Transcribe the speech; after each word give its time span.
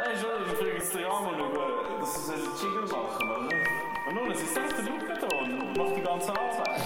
Nein, 0.00 0.16
schon, 0.16 0.30
ich 0.46 0.56
frage 0.56 0.72
jetzt 0.78 0.94
den 0.94 1.04
Ramon 1.04 1.34
über, 1.34 2.00
dass 2.00 2.26
sie 2.26 2.32
einen 2.32 2.42
Jingle 2.58 2.88
machen, 2.88 3.28
oder? 3.28 3.52
Und 4.08 4.14
nun, 4.14 4.30
es 4.32 4.40
ist 4.40 4.54
selbst 4.54 4.78
der 4.78 4.84
da 4.84 5.36
und 5.36 5.76
macht 5.76 5.94
die 5.94 6.00
ganze 6.00 6.30
Arbeit. 6.30 6.80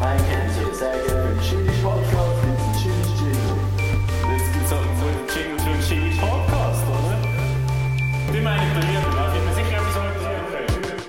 Ein 0.00 0.18
Kennzeichen, 0.30 0.72
sehr 0.72 0.98
gerne 1.04 1.26
für 1.26 1.34
den 1.34 1.40
Chili 1.42 1.72
Podcast, 1.82 2.42
gibt 2.42 2.54
es 2.54 2.62
einen 2.62 2.74
Chili 2.78 3.02
Jingle. 3.18 3.58
Jetzt 4.30 4.52
gibt 4.52 4.62
es 4.62 4.70
so 4.70 4.76
einen 4.76 4.86
Jingle 5.34 5.58
für 5.58 5.70
einen 5.70 5.82
Jingle 5.82 6.14
Podcast, 6.20 6.82
oder? 6.86 7.16
Die 8.32 8.40
meine 8.40 8.62
ich 8.62 8.72
bei 8.74 8.82
mir, 8.86 9.00
da 9.00 9.32
bin 9.32 9.44
mir 9.44 9.54
sicher 9.54 9.76
etwas 9.78 9.96
organisieren 9.96 10.46
können. 10.52 11.02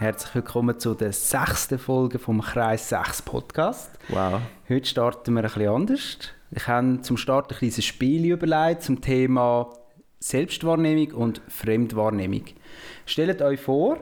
Herzlich 0.00 0.34
willkommen 0.34 0.80
zu 0.80 0.94
der 0.94 1.12
sechsten 1.12 1.78
Folge 1.78 2.18
vom 2.18 2.42
Kreis 2.42 2.88
6 2.88 3.22
Podcast. 3.22 3.92
Wow. 4.08 4.40
Heute 4.68 4.86
starten 4.86 5.34
wir 5.34 5.44
ein 5.44 5.48
bisschen 5.48 5.68
anders. 5.68 6.34
Ich 6.50 6.66
habe 6.66 7.02
zum 7.02 7.16
Start 7.16 7.52
ein 7.52 7.58
kleines 7.58 7.84
Spiel 7.84 8.24
überlegt 8.24 8.82
zum 8.82 9.00
Thema 9.00 9.70
Selbstwahrnehmung 10.18 11.12
und 11.12 11.42
Fremdwahrnehmung. 11.48 12.44
Stellt 13.04 13.42
euch 13.42 13.60
vor, 13.60 13.98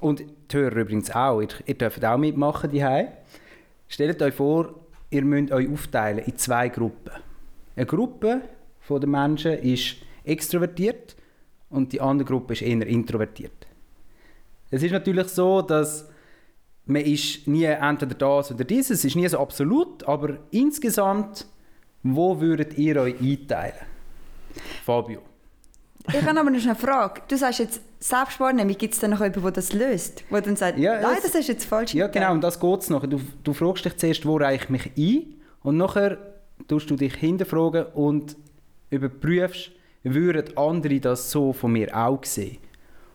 und 0.00 0.20
die 0.20 0.56
Hörer 0.56 0.76
übrigens 0.76 1.10
auch, 1.10 1.40
ihr, 1.40 1.48
ihr 1.66 1.74
dürft 1.74 2.04
auch 2.04 2.18
mitmachen 2.18 2.70
die 2.70 2.84
Stellt 3.86 4.20
euch 4.22 4.34
vor, 4.34 4.74
ihr 5.10 5.24
müsst 5.24 5.52
euch 5.52 5.70
aufteilen 5.70 6.18
in 6.18 6.36
zwei 6.36 6.68
Gruppen. 6.68 7.12
Eine 7.76 7.86
Gruppe 7.86 8.40
der 8.88 9.08
Menschen 9.08 9.52
ist 9.52 9.96
extrovertiert 10.24 11.14
und 11.68 11.92
die 11.92 12.00
andere 12.00 12.26
Gruppe 12.26 12.54
ist 12.54 12.62
eher 12.62 12.84
introvertiert. 12.86 13.68
Es 14.70 14.82
ist 14.82 14.90
natürlich 14.90 15.28
so, 15.28 15.62
dass 15.62 16.09
man 16.90 17.02
ist 17.02 17.46
nie 17.46 17.64
entweder 17.64 18.14
das 18.14 18.50
oder 18.52 18.64
dieses, 18.64 18.98
es 18.98 19.04
ist 19.04 19.16
nie 19.16 19.28
so 19.28 19.38
absolut, 19.38 20.04
aber 20.08 20.38
insgesamt, 20.50 21.46
wo 22.02 22.40
würdet 22.40 22.76
ihr 22.78 23.00
euch 23.00 23.20
einteilen? 23.20 23.74
Fabio. 24.84 25.20
Ich 26.08 26.16
habe 26.22 26.40
aber 26.40 26.50
noch 26.50 26.62
eine 26.62 26.74
Frage. 26.74 27.20
Du 27.28 27.36
sagst 27.36 27.58
jetzt 27.60 27.80
Selbstwahrnehmung, 28.00 28.76
gibt 28.76 28.94
es 28.94 29.00
dann 29.00 29.10
noch 29.10 29.20
jemanden, 29.20 29.42
der 29.42 29.52
das 29.52 29.72
löst? 29.72 30.24
Der 30.30 30.40
dann 30.40 30.56
sagt, 30.56 30.78
Ja, 30.78 31.00
nein, 31.00 31.16
es- 31.18 31.24
das 31.24 31.34
ist 31.34 31.48
jetzt 31.48 31.64
falsch. 31.66 31.94
Ja, 31.94 32.06
genau, 32.08 32.32
um 32.32 32.40
das 32.40 32.58
geht 32.58 32.80
es 32.80 32.90
nachher. 32.90 33.06
Du, 33.06 33.20
du 33.44 33.52
fragst 33.52 33.84
dich 33.84 33.96
zuerst, 33.96 34.26
wo 34.26 34.36
reiche 34.36 34.64
ich 34.64 34.70
mich 34.70 34.90
ein 34.96 35.34
und 35.62 35.76
nachher 35.76 36.16
tust 36.66 36.90
du 36.90 36.96
dich 36.96 37.14
hinterfragen 37.14 37.84
und 37.94 38.36
überprüfst, 38.88 39.70
würden 40.02 40.56
andere 40.56 40.98
das 41.00 41.30
so 41.30 41.52
von 41.52 41.72
mir 41.72 41.94
auch 41.96 42.24
sehen. 42.24 42.56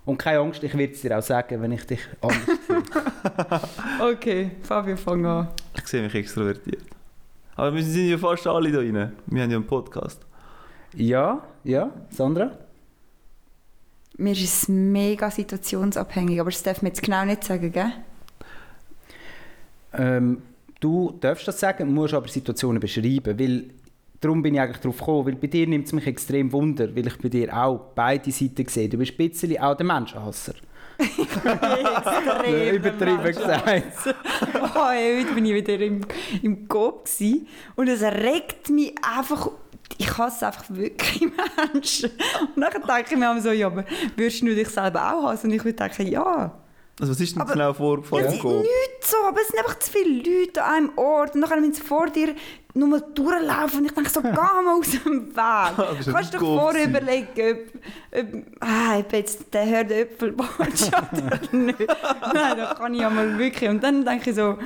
Und 0.05 0.17
keine 0.17 0.39
Angst, 0.39 0.63
ich 0.63 0.77
werde 0.77 0.93
es 0.93 1.01
dir 1.01 1.17
auch 1.17 1.23
sagen, 1.23 1.61
wenn 1.61 1.71
ich 1.71 1.85
dich 1.85 2.01
anders 2.21 2.45
sehe. 2.67 4.07
Okay, 4.07 4.51
Fabio, 4.61 4.95
fang 4.97 5.25
an. 5.25 5.47
Ich 5.75 5.87
sehe 5.87 6.03
mich 6.03 6.13
extrovertiert. 6.13 6.83
Aber 7.55 7.73
wir 7.73 7.83
sind 7.83 8.09
ja 8.09 8.17
fast 8.17 8.45
alle 8.45 8.71
da 8.71 8.79
rein. 8.79 8.93
Wir 9.25 9.43
haben 9.43 9.51
ja 9.51 9.57
einen 9.57 9.65
Podcast. 9.65 10.21
Ja, 10.93 11.43
ja, 11.63 11.91
Sandra? 12.09 12.51
Mir 14.17 14.31
ist 14.31 14.43
es 14.43 14.67
mega 14.69 15.29
situationsabhängig, 15.29 16.39
aber 16.39 16.51
das 16.51 16.63
darf 16.63 16.81
man 16.81 16.91
jetzt 16.91 17.01
genau 17.01 17.25
nicht 17.25 17.43
sagen, 17.43 17.71
gell? 17.71 17.91
Ähm, 19.93 20.41
du 20.79 21.17
darfst 21.19 21.47
das 21.47 21.59
sagen, 21.59 21.93
musst 21.93 22.13
aber 22.13 22.27
Situationen 22.27 22.79
beschreiben, 22.79 23.37
weil 23.39 23.65
darum 24.25 24.41
bin 24.41 24.55
ich 24.55 24.59
eigentlich 24.59 24.77
darauf 24.77 24.97
gekommen, 24.97 25.27
weil 25.27 25.35
bei 25.35 25.47
dir 25.47 25.67
nimmt 25.67 25.85
es 25.85 25.93
mich 25.93 26.07
extrem 26.07 26.51
Wunder, 26.51 26.95
weil 26.95 27.07
ich 27.07 27.17
bei 27.19 27.29
dir 27.29 27.55
auch 27.55 27.91
beide 27.93 28.31
Seiten 28.31 28.67
sehe. 28.67 28.89
Du 28.89 28.97
bist 28.97 29.11
ein 29.11 29.29
bisschen 29.29 29.57
auch 29.59 29.75
der 29.75 29.85
Menschenhasser. 29.85 30.55
Extrem. 30.97 32.75
Übertrieben 32.75 33.23
gesagt. 33.23 33.83
Oh, 34.77 34.89
hey, 34.89 35.21
heute 35.21 35.33
bin 35.33 35.45
ich 35.45 35.53
wieder 35.53 35.79
im, 35.79 36.01
im 36.41 36.67
gsi 36.67 37.45
und 37.75 37.87
es 37.87 38.01
regt 38.01 38.69
mich 38.69 38.93
einfach. 39.01 39.51
Ich 39.97 40.17
hasse 40.17 40.47
einfach 40.47 40.65
wirklich 40.69 41.21
Menschen. 41.73 42.09
Und 42.55 42.61
dann 42.61 42.71
denke 42.73 43.13
ich 43.13 43.17
mir 43.17 43.41
so, 43.41 43.51
ja, 43.51 43.67
aber 43.67 43.85
würdest 44.17 44.41
du 44.41 44.53
dich 44.53 44.67
selber 44.67 45.13
auch 45.13 45.29
hassen? 45.29 45.47
Und 45.47 45.53
ich 45.53 45.63
würde 45.63 45.77
denken, 45.77 46.07
ja. 46.07 46.53
Also 46.99 47.11
was 47.11 47.19
ist 47.19 47.35
denn 47.35 47.41
Aber- 47.41 47.53
genau 47.53 47.73
vorgefallen? 47.73 48.23
Ja, 48.25 48.29
im 48.31 48.35
es 48.37 48.41
Coop? 48.41 48.61
nicht 48.61 49.03
so, 49.05 49.17
aber 49.27 49.41
es 49.41 49.47
sind 49.49 49.59
einfach 49.59 49.79
zu 49.79 49.91
viele 49.91 50.17
Leute 50.39 50.63
an 50.63 50.73
einem 50.75 50.91
Ort 50.97 51.35
und 51.35 51.41
dann 51.41 51.59
müssen 51.59 51.73
sie 51.73 51.81
vor 51.81 52.07
dir 52.09 52.33
nur 52.73 52.87
mal 52.87 53.03
durchlaufen 53.13 53.79
und 53.79 53.85
ich 53.85 53.91
denke 53.91 54.09
so, 54.09 54.21
geh 54.21 54.31
mal 54.31 54.79
aus 54.79 54.89
dem 54.91 55.27
Weg. 55.27 55.35
ja 55.35 55.95
Kannst 56.11 56.33
du 56.33 56.37
dir 56.37 56.45
vorher 56.45 56.85
überlegen, 56.85 57.27
ob, 58.11 58.19
ob 58.19 58.45
ah, 58.61 58.97
ob 58.99 59.13
jetzt 59.13 59.53
der 59.53 59.61
Herr 59.63 59.89
Äpfelbotschaft 59.91 61.13
oder 61.13 61.39
nicht. 61.57 61.79
Nein, 61.79 62.57
da 62.57 62.75
kann 62.77 62.93
ich 62.93 63.01
ja 63.01 63.09
mal 63.09 63.37
wirklich. 63.37 63.69
Und 63.69 63.83
dann 63.83 64.03
denke 64.05 64.29
ich 64.29 64.35
so, 64.35 64.57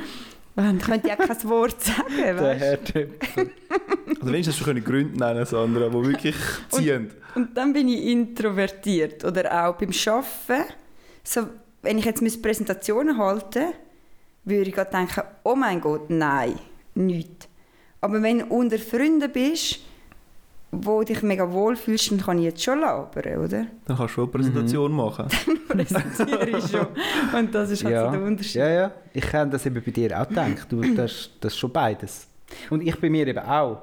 dann 0.55 0.79
könnte 0.79 1.07
ich 1.07 1.13
auch 1.13 1.17
kein 1.27 1.49
Wort 1.49 1.81
sagen, 1.81 2.13
Der? 2.17 2.53
Herr 2.55 2.83
Töpfer. 2.83 3.45
Also 4.09 4.25
wenigstens 4.33 4.59
hast 4.59 4.67
du 4.67 4.81
Gründe 4.81 5.17
nennen, 5.17 5.45
Sandra, 5.45 5.87
die 5.89 5.93
wirklich 6.07 6.35
ziehen. 6.69 7.11
Und 7.35 7.55
dann 7.55 7.73
bin 7.73 7.87
ich 7.87 8.05
introvertiert. 8.07 9.23
Oder 9.23 9.67
auch 9.67 9.75
beim 9.75 9.91
Arbeiten. 10.07 10.73
So, 11.23 11.47
wenn 11.81 11.97
ich 11.97 12.05
jetzt 12.05 12.21
meine 12.21 12.33
Präsentationen 12.37 13.17
halte, 13.17 13.67
würde 14.45 14.69
ich 14.69 14.75
gerade 14.75 14.91
denken, 14.91 15.21
oh 15.43 15.55
mein 15.55 15.79
Gott, 15.81 16.09
nein, 16.09 16.55
nichts. 16.95 17.47
Aber 18.01 18.21
wenn 18.21 18.39
du 18.39 18.45
unter 18.45 18.77
Freunden 18.79 19.31
bist, 19.31 19.79
wo 20.71 21.01
dich 21.03 21.21
mega 21.23 21.51
wohl 21.51 21.75
fühlst, 21.75 22.11
dann 22.11 22.21
kann 22.21 22.37
ich 22.37 22.45
jetzt 22.45 22.63
schon 22.63 22.79
labern, 22.79 23.37
oder? 23.43 23.65
Dann 23.85 23.97
kannst 23.97 24.01
du 24.01 24.07
schon 24.07 24.23
eine 24.25 24.31
Präsentation 24.31 24.91
machen. 24.91 25.25
Präsentiere 25.67 26.49
ich 26.49 26.67
schon. 26.67 26.87
Und 27.37 27.55
das 27.55 27.71
ist 27.71 27.83
halt 27.83 27.93
Ja. 27.95 28.05
so 28.05 28.11
der 28.17 28.21
Unterschied. 28.27 28.55
ja, 28.55 28.69
ja. 28.69 28.91
Ich 29.13 29.33
habe 29.33 29.49
das 29.49 29.65
eben 29.65 29.81
bei 29.83 29.91
dir 29.91 30.21
auch 30.21 30.27
gedacht. 30.27 30.67
Du, 30.69 30.81
das, 30.93 31.31
das 31.41 31.53
ist 31.53 31.59
schon 31.59 31.71
beides. 31.71 32.27
Und 32.69 32.81
ich 32.81 32.99
bei 32.99 33.09
mir 33.09 33.25
eben 33.27 33.39
auch. 33.39 33.79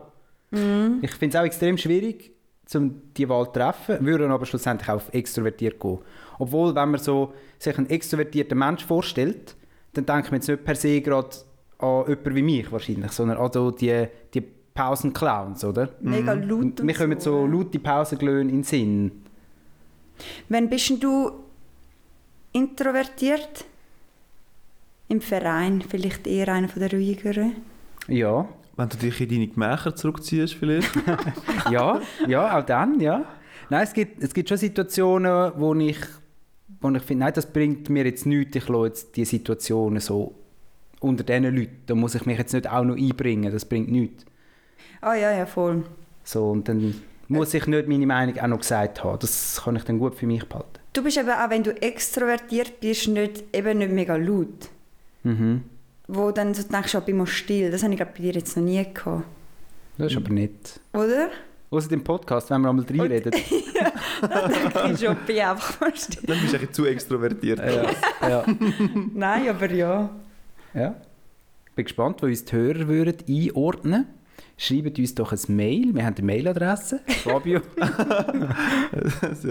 Mhm. 0.52 0.98
Ich 1.02 1.10
finde 1.12 1.36
es 1.36 1.40
auch 1.42 1.46
extrem 1.46 1.76
schwierig, 1.76 2.30
um 2.74 3.00
die 3.16 3.28
Wahl 3.28 3.46
zu 3.46 3.52
treffen, 3.52 4.04
würde 4.04 4.28
aber 4.28 4.46
schlussendlich 4.46 4.88
auf 4.88 5.12
extrovertiert 5.12 5.78
gehen. 5.78 5.98
Obwohl, 6.38 6.74
wenn 6.74 6.90
man 6.90 7.00
so 7.00 7.32
sich 7.58 7.76
einen 7.78 7.88
extrovertierten 7.88 8.58
Mensch 8.58 8.84
vorstellt, 8.84 9.54
dann 9.92 10.06
denkt 10.06 10.30
man 10.30 10.40
jetzt 10.40 10.48
nicht 10.48 10.64
per 10.64 10.74
se 10.74 11.00
gerade 11.00 11.30
an 11.78 12.04
jemanden 12.08 12.34
wie 12.34 12.42
mich 12.42 12.72
wahrscheinlich, 12.72 13.12
sondern 13.12 13.38
an 13.38 13.52
so 13.52 13.70
die, 13.70 14.06
die 14.34 14.42
Pausenclowns, 14.74 15.64
oder? 15.64 15.90
Mega 16.00 16.32
laut 16.32 16.62
und 16.62 16.82
Mir 16.82 16.94
kommen 16.94 17.20
so 17.20 17.46
laute 17.46 17.78
Pausenglöhne 17.78 18.50
in 18.50 18.58
den 18.58 18.62
Sinn. 18.62 19.12
Wann 20.48 20.68
bist 20.68 21.02
du 21.02 21.30
introvertiert? 22.52 23.64
Im 25.08 25.20
Verein 25.20 25.82
vielleicht 25.82 26.26
eher 26.26 26.48
einer 26.48 26.68
der 26.68 26.90
ruhigeren? 26.90 27.56
Ja, 28.08 28.48
Wenn 28.76 28.88
du 28.88 28.96
dich 28.96 29.20
in 29.20 29.28
deine 29.28 29.48
Gemächer 29.48 29.94
zurückziehst 29.94 30.54
vielleicht. 30.54 30.90
ja, 31.70 32.00
ja, 32.26 32.58
auch 32.58 32.64
dann, 32.64 33.00
ja. 33.00 33.24
Nein, 33.70 33.82
es 33.82 33.92
gibt, 33.92 34.22
es 34.22 34.34
gibt 34.34 34.48
schon 34.48 34.58
Situationen, 34.58 35.52
wo 35.56 35.74
ich, 35.74 35.98
wo 36.80 36.90
ich 36.90 37.02
finde, 37.02 37.24
nein, 37.24 37.32
das 37.34 37.50
bringt 37.50 37.88
mir 37.88 38.04
jetzt 38.04 38.26
nichts, 38.26 38.56
ich 38.56 38.68
lasse 38.68 38.86
jetzt 38.86 39.16
die 39.16 39.24
Situationen 39.24 40.00
so 40.00 40.34
unter 41.00 41.24
diesen 41.24 41.56
Leuten, 41.56 41.82
da 41.86 41.94
muss 41.94 42.14
ich 42.14 42.26
mich 42.26 42.38
jetzt 42.38 42.52
nicht 42.52 42.68
auch 42.68 42.84
noch 42.84 42.96
einbringen, 42.96 43.52
das 43.52 43.64
bringt 43.64 43.90
nichts. 43.90 44.24
Ah 45.00 45.14
ja, 45.14 45.32
ja, 45.32 45.46
voll. 45.46 45.84
So, 46.22 46.50
und 46.50 46.68
dann 46.68 46.94
muss 47.28 47.54
ich 47.54 47.66
nicht 47.66 47.88
meine 47.88 48.06
Meinung 48.06 48.38
auch 48.38 48.46
noch 48.46 48.58
gesagt 48.58 49.02
haben, 49.02 49.18
das 49.18 49.62
kann 49.64 49.76
ich 49.76 49.84
dann 49.84 49.98
gut 49.98 50.14
für 50.14 50.26
mich 50.26 50.44
behalten. 50.44 50.78
Du 50.92 51.02
bist 51.02 51.18
eben 51.18 51.28
auch, 51.28 51.50
wenn 51.50 51.62
du 51.62 51.70
extrovertiert 51.82 52.80
bist, 52.80 53.08
nicht, 53.08 53.44
eben 53.54 53.78
nicht 53.78 53.92
mega 53.92 54.16
laut. 54.16 54.68
Mhm. 55.24 55.64
Wo 56.08 56.30
dann 56.30 56.54
so 56.54 56.62
denkst, 56.62 56.94
ich 56.94 57.00
bin 57.00 57.16
mal 57.16 57.26
still. 57.26 57.70
Das 57.70 57.82
habe 57.82 57.94
ich 57.94 57.98
bei 57.98 58.04
dir 58.04 58.32
jetzt 58.32 58.56
noch 58.56 58.64
nie 58.64 58.84
gehabt. 58.92 59.24
Das 59.98 60.12
ist 60.12 60.16
aber 60.16 60.30
nicht. 60.30 60.80
Oder? 60.92 61.30
Außer 61.70 61.88
dem 61.88 62.04
Podcast, 62.04 62.48
wenn 62.50 62.60
wir 62.60 62.68
einmal 62.68 62.84
reinreden. 62.84 63.32
Dann 64.20 64.50
denke 64.50 64.92
ich 64.92 65.00
schon, 65.00 65.16
bin 65.26 65.36
ich 65.36 65.42
einfach 65.42 65.80
mal 65.80 65.96
still. 65.96 66.22
Dann 66.26 66.40
bist 66.40 66.52
du 66.52 66.56
eigentlich 66.56 66.70
zu 66.72 66.86
extrovertiert. 66.86 67.58
ja, 67.58 68.28
ja, 68.28 68.44
Nein, 69.14 69.48
aber 69.48 69.70
ja. 69.72 70.10
ja. 70.74 70.94
Bin 71.74 71.84
gespannt, 71.84 72.22
wo 72.22 72.26
uns 72.26 72.44
die 72.44 72.56
Hörer 72.56 72.86
würden 72.86 73.16
einordnen 73.28 74.06
Schreibt 74.58 74.98
uns 74.98 75.14
doch 75.14 75.32
ein 75.32 75.54
Mail. 75.54 75.94
Wir 75.94 76.06
haben 76.06 76.14
eine 76.16 76.24
Mailadresse. 76.24 77.00
Fabio, 77.24 77.60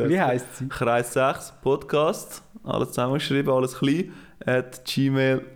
wie 0.08 0.20
heisst 0.20 0.58
sie? 0.58 0.68
Kreis 0.68 1.14
6 1.14 1.54
Podcast, 1.62 2.42
alles 2.64 2.90
zusammengeschrieben, 2.90 3.54
alles 3.54 3.78
klein, 3.78 4.12
at 4.44 4.84
gmail.com. 4.84 5.55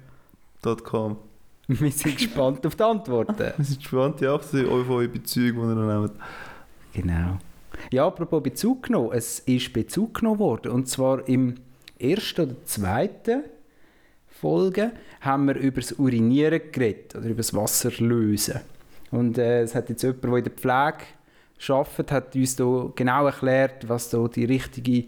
Wir 1.68 1.92
sind 1.92 2.18
gespannt 2.18 2.66
auf 2.66 2.76
die 2.76 2.84
Antworten. 2.84 3.38
Wir 3.58 3.66
sind 3.66 3.80
gespannt, 3.80 4.22
ja, 4.22 4.34
auf 4.34 4.54
eure 4.54 5.08
Bezüge, 5.08 5.54
die 5.54 5.68
ihr 5.68 5.76
noch 5.76 6.02
nehmt. 6.02 6.14
Genau. 6.94 7.38
Ja, 7.92 8.08
apropos 8.08 8.44
Bezug 8.44 8.84
genommen. 8.84 9.12
Es 9.14 9.40
ist 9.40 9.72
Bezug 9.72 10.16
genommen 10.16 10.40
worden. 10.40 10.72
Und 10.72 10.88
zwar 10.88 11.28
im 11.28 11.56
ersten 12.00 12.42
oder 12.42 12.66
zweiten 12.66 13.44
Folge 14.28 14.92
haben 15.22 15.48
wir 15.48 15.56
über 15.56 15.82
das 15.82 15.94
Urinieren 15.94 16.62
geredet 16.72 17.16
oder 17.16 17.28
über 17.28 17.38
das 17.38 17.54
Wasserlösen. 17.54 18.62
Und 19.12 19.38
äh, 19.38 19.62
es 19.62 19.76
hat 19.76 19.90
jetzt 19.90 20.04
jemand, 20.04 20.24
der 20.24 20.36
in 20.36 20.44
der 20.44 20.54
Pflege 20.54 21.06
arbeitet, 21.68 22.12
hat 22.12 22.36
uns 22.36 22.56
da 22.56 22.92
genau 22.96 23.26
erklärt, 23.26 23.88
was 23.88 24.10
da 24.10 24.28
die 24.28 24.46
richtige 24.46 25.06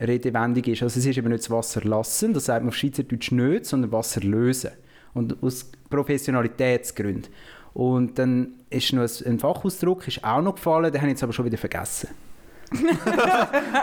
Redewendung 0.00 0.64
ist. 0.64 0.82
Also 0.82 1.00
es 1.00 1.06
ist 1.06 1.18
eben 1.18 1.28
nicht 1.28 1.44
das 1.44 1.50
Wasser 1.50 1.82
lassen, 1.82 2.32
das 2.34 2.44
sagt 2.44 2.62
man 2.62 2.68
auf 2.68 2.76
Schweizerdeutsch 2.76 3.32
nicht, 3.32 3.66
sondern 3.66 3.90
Wasser 3.92 4.20
lösen. 4.20 4.70
Und 5.18 5.42
aus 5.42 5.70
Professionalitätsgründen. 5.90 7.30
Und 7.74 8.18
dann 8.18 8.54
ist 8.70 8.92
noch 8.92 9.06
ein 9.24 9.38
Fachausdruck, 9.38 10.08
ist 10.08 10.24
auch 10.24 10.42
noch 10.42 10.54
gefallen, 10.54 10.92
den 10.92 11.00
habe 11.00 11.08
ich 11.08 11.14
jetzt 11.14 11.22
aber 11.22 11.32
schon 11.32 11.44
wieder 11.44 11.58
vergessen. 11.58 12.08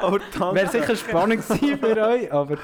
Aber 0.02 0.20
danke. 0.40 0.56
Wäre 0.56 0.70
sicher 0.70 0.96
spannend 0.96 1.48
gewesen 1.48 1.80
für 1.80 2.08
euch, 2.08 2.32
aber 2.32 2.58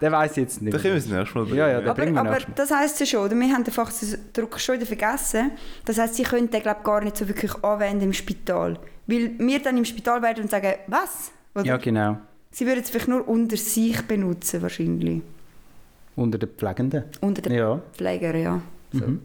den 0.00 0.12
weiß 0.12 0.32
ich 0.32 0.36
jetzt 0.36 0.62
nicht. 0.62 0.74
Dann 0.74 0.80
können 0.80 0.94
wir 0.94 0.98
es 0.98 1.06
nächstes 1.06 1.34
Mal 1.34 1.56
Ja, 1.56 1.68
ja, 1.68 1.80
den 1.80 1.88
Aber, 1.88 1.94
bringen 1.94 2.14
wir 2.14 2.20
aber 2.20 2.38
das 2.54 2.70
heisst 2.70 3.00
ja 3.00 3.06
schon, 3.06 3.24
oder? 3.24 3.34
wir 3.34 3.52
haben 3.52 3.64
den 3.64 3.72
Fachdruck 3.72 4.60
schon 4.60 4.76
wieder 4.76 4.86
vergessen. 4.86 5.52
Das 5.84 5.98
heisst, 5.98 6.14
sie 6.14 6.22
können 6.22 6.50
den 6.50 6.62
glaub, 6.62 6.84
gar 6.84 7.02
nicht 7.02 7.16
so 7.16 7.26
wirklich 7.26 7.52
anwenden 7.64 8.04
im 8.04 8.12
Spital. 8.12 8.78
Weil 9.06 9.32
wir 9.38 9.62
dann 9.62 9.76
im 9.76 9.84
Spital 9.84 10.22
werden 10.22 10.44
und 10.44 10.50
sagen, 10.50 10.74
was? 10.86 11.32
Oder? 11.54 11.64
Ja, 11.64 11.76
genau. 11.76 12.18
Sie 12.50 12.66
würden 12.66 12.80
es 12.80 12.90
vielleicht 12.90 13.08
nur 13.08 13.26
unter 13.26 13.56
sich 13.56 14.00
benutzen, 14.02 14.62
wahrscheinlich. 14.62 15.22
Unter 16.16 16.38
den 16.38 16.48
Pflegenden. 16.48 17.04
Unter 17.20 17.42
den 17.42 17.52
Ja. 17.52 17.80
Pflegern, 17.92 18.40
ja. 18.42 18.60
Mhm. 18.92 19.20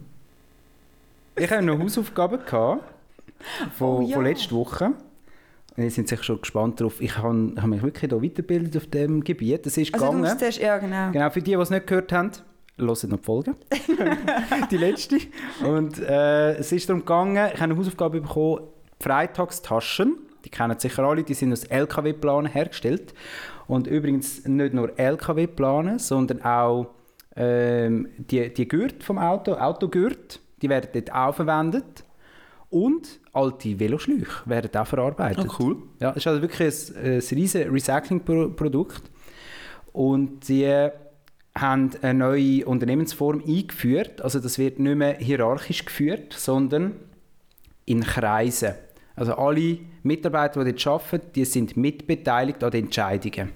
Ich 1.36 1.50
habe 1.50 1.62
noch 1.64 1.78
Hausaufgaben 1.78 2.38
gehabt 2.44 2.84
von, 3.76 3.88
Oh 3.88 4.00
ja. 4.02 4.16
von 4.16 4.24
letzter 4.24 4.54
Woche. 4.54 4.92
Wir 5.74 5.90
sind 5.90 6.06
sicher 6.06 6.22
schon 6.22 6.40
gespannt 6.40 6.78
darauf. 6.80 7.00
Ich 7.00 7.16
habe, 7.16 7.54
habe 7.56 7.68
mich 7.68 7.82
wirklich 7.82 8.10
hier 8.10 8.22
weitergebildet 8.22 8.76
auf 8.76 8.86
dem 8.88 9.24
Gebiet. 9.24 9.66
Es 9.66 9.78
ist 9.78 9.94
Also 9.94 10.04
du 10.06 10.12
gegangen. 10.12 10.28
musst 10.28 10.38
zuerst, 10.38 10.58
ja 10.60 10.76
genau. 10.76 11.10
Genau, 11.12 11.30
für 11.30 11.40
die, 11.40 11.52
die 11.52 11.56
es 11.56 11.70
nicht 11.70 11.86
gehört 11.86 12.12
haben, 12.12 12.30
hört 12.76 13.04
noch 13.04 13.18
die 13.18 13.24
Folge. 13.24 13.54
die 14.70 14.76
letzte. 14.76 15.16
Und 15.66 15.98
äh, 16.00 16.56
es 16.56 16.70
ist 16.72 16.90
darum 16.90 17.00
gegangen, 17.00 17.36
ich 17.36 17.54
habe 17.54 17.62
eine 17.72 17.76
Hausaufgabe 17.78 18.20
bekommen, 18.20 18.60
Freitagstaschen. 19.00 20.18
Die 20.44 20.50
kennen 20.50 20.78
sicher 20.78 21.04
alle, 21.04 21.22
die 21.22 21.34
sind 21.34 21.52
aus 21.52 21.64
LKW-Planen 21.64 22.50
hergestellt. 22.52 23.14
Und 23.66 23.86
übrigens 23.86 24.46
nicht 24.46 24.74
nur 24.74 24.98
LKW-Planen, 24.98 25.98
sondern 25.98 26.42
auch 26.42 26.88
ähm, 27.36 28.08
die, 28.18 28.52
die 28.52 28.68
Gürtel 28.68 29.02
vom 29.02 29.18
Auto, 29.18 29.54
Autogürtel, 29.54 30.40
die 30.60 30.68
werden 30.68 30.88
dort 30.92 31.12
auch 31.12 31.34
verwendet. 31.34 32.04
Und 32.70 33.20
alte 33.34 33.78
Veloschläuche 33.78 34.48
werden 34.48 34.70
auch 34.74 34.86
verarbeitet. 34.86 35.46
Ah, 35.46 35.56
cool. 35.58 35.76
Ja, 36.00 36.10
es 36.10 36.18
ist 36.18 36.26
also 36.26 36.40
wirklich 36.40 36.96
ein, 36.96 37.04
ein 37.04 37.20
riesiges 37.20 37.70
Recycling-Produkt. 37.70 39.02
Und 39.92 40.44
sie 40.44 40.66
haben 41.54 41.90
eine 42.00 42.14
neue 42.18 42.64
Unternehmensform 42.64 43.42
eingeführt. 43.46 44.22
Also 44.22 44.40
das 44.40 44.58
wird 44.58 44.78
nicht 44.78 44.96
mehr 44.96 45.16
hierarchisch 45.18 45.84
geführt, 45.84 46.32
sondern 46.32 46.94
in 47.84 48.02
Kreisen. 48.02 48.72
Also 49.16 49.34
alle 49.34 49.78
Mitarbeiter, 50.02 50.64
die 50.64 50.72
dort 50.72 50.86
arbeiten, 50.86 51.32
die 51.34 51.44
sind 51.44 51.76
mitbeteiligt 51.76 52.62
an 52.62 52.70
den 52.70 52.84
Entscheidungen. 52.84 53.52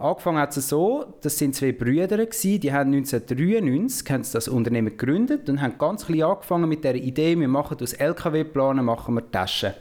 Angefangen 0.00 0.38
hat 0.38 0.56
es 0.56 0.66
so, 0.66 1.12
das 1.20 1.36
sind 1.36 1.54
zwei 1.54 1.72
Brüder, 1.72 2.16
gewesen, 2.16 2.60
die 2.60 2.72
haben 2.72 2.94
1993 2.94 4.10
haben 4.10 4.24
das 4.32 4.48
Unternehmen 4.48 4.96
gegründet 4.96 5.50
und 5.50 5.60
haben 5.60 5.76
ganz 5.76 6.06
klein 6.06 6.22
angefangen 6.22 6.70
mit 6.70 6.84
der 6.84 6.94
Idee, 6.94 7.38
wir 7.38 7.48
machen 7.48 7.76
aus 7.82 7.92
LKW-Planen 7.92 8.82
machen 8.82 9.14
wir 9.14 9.30
Taschen. 9.30 9.74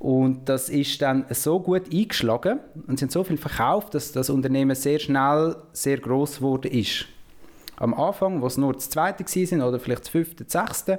Und 0.00 0.48
das 0.48 0.68
ist 0.68 1.00
dann 1.00 1.26
so 1.30 1.60
gut 1.60 1.92
eingeschlagen 1.92 2.58
und 2.88 3.00
haben 3.00 3.08
so 3.10 3.22
viel 3.22 3.36
verkauft, 3.36 3.94
dass 3.94 4.10
das 4.10 4.30
Unternehmen 4.30 4.74
sehr 4.74 4.98
schnell 4.98 5.54
sehr 5.72 5.98
groß 5.98 6.38
geworden 6.38 6.72
ist. 6.72 7.04
Am 7.76 7.94
Anfang, 7.94 8.42
wo 8.42 8.46
es 8.46 8.56
nur 8.56 8.72
das 8.72 8.90
zweite 8.90 9.24
waren 9.24 9.62
oder 9.62 9.78
vielleicht 9.78 10.02
das 10.02 10.08
fünfte, 10.08 10.44
das 10.44 10.52
sechste, 10.52 10.98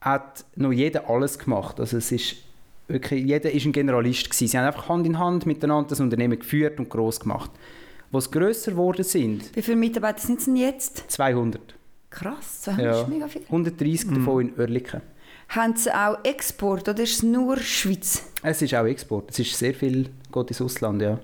hat 0.00 0.44
noch 0.56 0.72
jeder 0.72 1.08
alles 1.08 1.38
gemacht. 1.38 1.78
Also 1.78 1.98
es 1.98 2.10
ist 2.10 2.36
wirklich, 2.88 3.24
jeder 3.24 3.50
ist 3.50 3.64
ein 3.66 3.72
Generalist 3.72 4.24
gewesen. 4.30 4.48
Sie 4.48 4.58
haben 4.58 4.66
einfach 4.66 4.88
Hand 4.88 5.06
in 5.06 5.18
Hand 5.18 5.46
miteinander 5.46 5.88
das 5.90 6.00
Unternehmen 6.00 6.38
geführt 6.38 6.78
und 6.78 6.88
groß 6.90 7.20
gemacht. 7.20 7.50
Wo 8.10 8.18
es 8.18 8.30
grösser 8.30 8.72
geworden 8.72 9.02
sind, 9.04 9.54
Wie 9.56 9.62
viele 9.62 9.76
Mitarbeiter 9.76 10.20
sind 10.20 10.38
es 10.38 10.44
denn 10.44 10.56
jetzt? 10.56 11.04
200. 11.08 11.74
Krass, 12.10 12.62
das 12.64 12.76
Ja. 12.78 13.00
ist 13.02 13.08
mega 13.08 13.26
viel. 13.28 13.42
130 13.50 14.08
davon 14.14 14.48
in 14.48 14.58
Oerlikon. 14.58 15.00
Haben 15.48 15.76
sie 15.76 15.92
auch 15.94 16.18
Export 16.24 16.88
oder 16.88 17.02
ist 17.02 17.14
es 17.14 17.22
nur 17.22 17.56
Schweiz? 17.58 18.24
Es 18.42 18.62
ist 18.62 18.74
auch 18.74 18.84
Export. 18.86 19.30
Es 19.30 19.38
ist 19.40 19.56
sehr 19.58 19.74
viel 19.74 20.08
geht 20.32 20.48
ins 20.48 20.60
Ausland, 20.60 21.02
ja. 21.02 21.18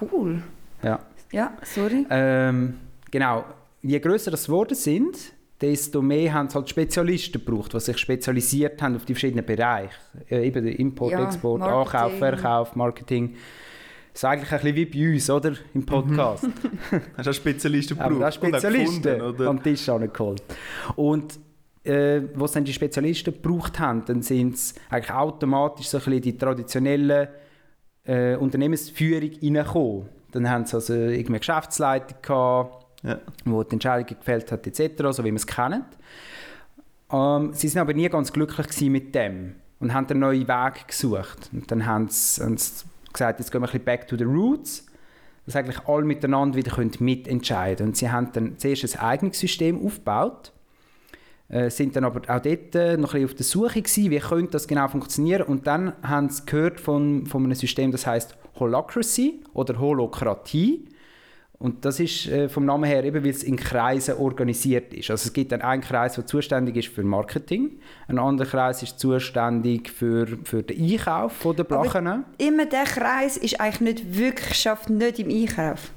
Cool. 0.00 0.42
ja. 0.82 1.00
Ja, 1.30 1.56
sorry. 1.62 2.06
Ähm, 2.10 2.74
genau. 3.10 3.44
Je 3.80 3.98
grösser 4.00 4.30
das 4.30 4.44
geworden 4.46 4.74
sind, 4.74 5.16
desto 5.62 6.02
mehr 6.02 6.32
haben 6.34 6.48
es 6.48 6.54
halt 6.54 6.68
Spezialisten 6.68 7.44
gebraucht, 7.44 7.72
die 7.72 7.80
sich 7.80 7.96
spezialisiert 7.98 8.82
haben 8.82 8.96
auf 8.96 9.04
die 9.04 9.14
verschiedenen 9.14 9.46
Bereiche. 9.46 9.94
Äh, 10.28 10.46
eben 10.48 10.66
Import, 10.66 11.12
Ja, 11.12 11.24
Export, 11.24 11.60
Marketing. 11.60 12.00
Ankauf, 12.00 12.18
Verkauf, 12.18 12.76
Marketing. 12.76 13.34
Das 14.12 14.20
ist 14.20 14.24
eigentlich 14.26 14.52
ein 14.52 14.60
bisschen 14.60 14.76
wie 14.76 14.84
bei 14.84 15.12
uns, 15.14 15.30
oder? 15.30 15.52
Im 15.72 15.86
Podcast. 15.86 16.46
Hast 17.16 17.26
du 17.26 17.30
auch 17.30 17.34
Spezialisten 17.34 17.98
Aber 17.98 18.10
gebraucht? 18.10 18.38
auch 18.38 18.42
und 18.42 18.54
auch 18.54 18.60
Spezialisten 18.60 19.02
gefunden, 19.02 19.34
oder? 19.40 19.48
am 19.48 19.62
Tisch 19.62 19.86
geholt. 19.86 20.42
Und 20.96 21.38
äh, 21.84 22.20
was 22.34 22.52
dann 22.52 22.64
die 22.64 22.72
Spezialisten 22.72 23.32
gebraucht 23.32 23.78
haben, 23.78 24.04
dann 24.04 24.22
sind 24.22 24.54
es 24.54 24.74
eigentlich 24.90 25.12
automatisch 25.12 25.86
so 25.86 25.96
ein 25.98 26.04
bisschen 26.04 26.20
die 26.20 26.36
traditionelle 26.36 27.28
äh, 28.04 28.36
Unternehmensführung 28.36 29.30
reingekommen. 29.42 30.08
Dann 30.32 30.48
haben 30.50 30.64
sie 30.66 30.74
also 30.76 30.94
irgendwie 30.94 31.26
eine 31.28 31.38
Geschäftsleitung 31.38 32.18
gehabt, 32.22 32.81
Ja. 33.02 33.18
wo 33.44 33.64
die 33.64 33.72
Entscheidungen 33.72 34.16
gefällt 34.16 34.52
hat 34.52 34.66
etc., 34.66 35.02
so 35.10 35.24
wie 35.24 35.30
wir 35.30 35.34
es 35.34 35.46
kennen. 35.46 35.84
Ähm, 37.12 37.52
sie 37.52 37.68
sind 37.68 37.80
aber 37.80 37.94
nie 37.94 38.08
ganz 38.08 38.32
glücklich 38.32 38.80
mit 38.82 39.14
dem 39.14 39.56
und 39.80 39.92
haben 39.92 40.06
einen 40.06 40.20
neuen 40.20 40.46
Weg 40.46 40.86
gesucht. 40.86 41.50
Und 41.52 41.70
dann 41.70 41.84
haben 41.84 42.08
sie, 42.08 42.42
haben 42.42 42.56
sie 42.56 42.84
gesagt, 43.12 43.40
jetzt 43.40 43.50
gehen 43.50 43.60
wir 43.60 43.68
ein 43.68 43.72
bisschen 43.72 43.84
back 43.84 44.06
to 44.06 44.16
the 44.16 44.24
roots, 44.24 44.86
dass 45.44 45.56
eigentlich 45.56 45.80
alle 45.86 46.04
miteinander 46.04 46.56
wieder 46.56 46.70
können 46.70 46.92
mitentscheiden 47.00 47.88
Und 47.88 47.96
sie 47.96 48.10
haben 48.10 48.30
dann 48.32 48.58
zuerst 48.58 48.96
ein 48.96 49.00
eigenes 49.00 49.40
System 49.40 49.84
aufgebaut, 49.84 50.52
äh, 51.48 51.68
sind 51.68 51.96
dann 51.96 52.04
aber 52.04 52.20
auch 52.32 52.40
dort 52.40 52.74
äh, 52.76 52.96
noch 52.96 53.14
ein 53.14 53.22
bisschen 53.22 53.24
auf 53.24 53.34
der 53.34 53.44
Suche 53.44 53.82
gewesen, 53.82 54.10
wie 54.10 54.18
könnte 54.20 54.52
das 54.52 54.68
genau 54.68 54.86
funktionieren 54.86 55.42
und 55.42 55.66
dann 55.66 55.94
haben 56.02 56.30
sie 56.30 56.46
gehört 56.46 56.80
von, 56.80 57.26
von 57.26 57.44
einem 57.44 57.54
System, 57.56 57.90
das 57.90 58.06
heißt 58.06 58.36
Holacracy 58.58 59.42
oder 59.52 59.78
Holokratie 59.78 60.88
und 61.62 61.84
das 61.84 62.00
ist 62.00 62.26
äh, 62.26 62.48
vom 62.48 62.64
Namen 62.64 62.84
her 62.84 63.04
eben, 63.04 63.22
weil 63.22 63.30
es 63.30 63.42
in 63.44 63.56
Kreisen 63.56 64.16
organisiert 64.16 64.92
ist. 64.92 65.10
Also 65.10 65.26
es 65.28 65.32
gibt 65.32 65.52
dann 65.52 65.62
einen 65.62 65.80
Kreis, 65.80 66.14
der 66.16 66.26
zuständig 66.26 66.76
ist 66.76 66.88
für 66.88 67.02
Marketing, 67.04 67.70
ein 68.08 68.18
anderer 68.18 68.48
Kreis 68.48 68.82
ist 68.82 68.98
zuständig 68.98 69.88
für, 69.90 70.26
für 70.44 70.62
den 70.62 70.90
Einkauf 70.92 71.32
von 71.32 71.54
der 71.54 71.64
Aber- 71.70 71.82
Blachen. 71.82 72.24
Immer 72.38 72.66
der 72.66 72.84
Kreis 72.84 73.36
ist 73.36 73.60
eigentlich 73.60 73.80
nicht 73.80 74.18
wirklich, 74.18 74.54
schafft 74.58 74.90
nicht 74.90 75.18
im 75.20 75.30
Einkauf. 75.30 75.90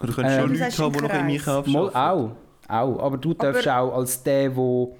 Oder 0.00 0.06
du 0.08 0.12
könntest 0.14 0.38
Ähm, 0.38 0.70
schon 0.72 0.92
Du 0.92 1.00
Leute 1.00 1.14
haben, 1.14 1.28
die 1.28 1.36
noch 1.38 1.44
im. 1.46 1.54
Einkauf 1.56 1.66
Mal 1.66 1.90
arbeiten. 1.94 2.36
auch, 2.68 2.96
auch. 2.98 3.02
Aber 3.02 3.16
du 3.18 3.34
darfst 3.34 3.68
auch 3.68 3.94
als 3.96 4.22
der, 4.22 4.54
wo 4.54 4.96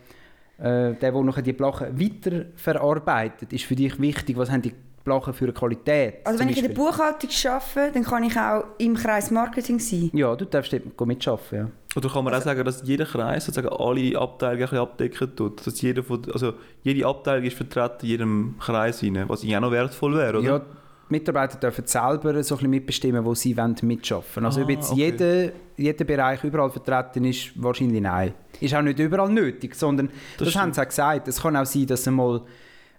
äh, 0.59 0.95
der, 0.95 1.15
wo 1.15 1.23
nachher 1.23 1.43
die 1.43 1.53
Blachen 1.53 1.99
weiterverarbeitet, 2.01 3.53
ist 3.53 3.65
für 3.65 3.77
dich 3.77 3.99
wichtig, 4.01 4.37
was 4.37 4.51
haben 4.51 4.63
die 4.63 4.73
Blachen 5.05 5.33
für 5.33 5.45
eine 5.45 5.53
Qualität. 5.53 6.19
Also 6.25 6.39
wenn 6.39 6.49
ich 6.49 6.59
in 6.59 6.69
der. 6.69 6.75
Buchhaltung 6.75 7.31
arbeite, 7.47 7.93
dann 7.93 8.05
kann 8.05 8.23
ich 8.25 8.37
auch 8.37 8.65
im 8.79 8.95
Kreis 8.95 9.31
Marketing 9.31 9.79
sein. 9.79 10.11
Ja, 10.13 10.35
du 10.37 10.45
darfst 10.45 10.73
dort 10.73 10.97
mitarbeiten, 10.97 11.57
ja. 11.57 11.71
Oder 11.97 12.09
kann 12.09 12.25
man 12.25 12.35
auch 12.35 12.43
sagen, 12.43 12.65
dass 12.65 12.83
jeder 12.85 13.05
Kreis 13.05 13.47
sozusagen 13.47 13.75
alle 13.75 14.17
Abteilungen 14.17 14.63
ein 14.63 14.69
bisschen 14.69 14.79
abdecken 14.79 15.37
tut? 15.37 15.67
Dass 15.67 15.81
jeder 15.81 16.05
von, 16.05 16.25
also 16.33 16.53
jede 16.83 17.05
Abteilung 17.07 17.45
ist 17.45 17.57
vertreten 17.57 18.03
in 18.03 18.09
jedem 18.09 18.55
Kreis 18.61 19.03
rein, 19.03 19.25
was 19.27 19.43
eigentlich 19.43 19.57
auch 19.57 19.61
noch 19.61 19.73
wertvoll 19.73 20.15
wäre, 20.15 20.39
oder? 20.39 20.47
Ja, 20.49 20.59
die 20.59 20.65
Mitarbeiter 21.09 21.59
dürfen 21.59 21.87
selber 21.87 22.41
so 22.45 22.55
ein 22.55 22.59
bisschen 22.59 22.71
mitbestimmen, 22.71 23.25
wo 23.25 23.35
sie 23.35 23.57
wollen 23.57 23.75
mitarbeiten 23.83 24.45
Also 24.45 24.61
Ah, 24.61 24.65
ob 24.65 24.71
jetzt 24.71 24.93
okay. 24.93 25.01
jeder, 25.01 25.53
jeder 25.77 26.05
Bereich 26.05 26.45
überall 26.45 26.71
vertreten 26.71 27.25
ist, 27.25 27.51
wahrscheinlich 27.61 28.01
nein. 28.01 28.35
Ist 28.61 28.75
auch 28.75 28.83
nicht 28.83 28.99
überall 29.01 29.29
nötig, 29.29 29.75
sondern 29.75 30.11
das, 30.39 30.53
Das 30.53 30.57
haben 30.57 30.73
sie 30.73 30.81
auch 30.81 30.87
gesagt. 30.87 31.27
Es 31.27 31.43
kann 31.43 31.57
auch 31.57 31.67
sein, 31.67 31.87
dass 31.87 32.07
einmal, 32.07 32.43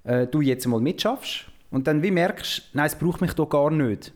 äh, 0.03 0.27
du 0.27 0.41
jetzt 0.41 0.65
einmal 0.65 0.81
mitschaffst 0.81 1.45
und 1.71 1.87
dann 1.87 2.03
wie 2.03 2.11
merkst, 2.11 2.63
nein, 2.73 2.85
es 2.85 2.95
braucht 2.95 3.21
mich 3.21 3.33
doch 3.33 3.49
gar 3.49 3.71
nicht. 3.71 4.13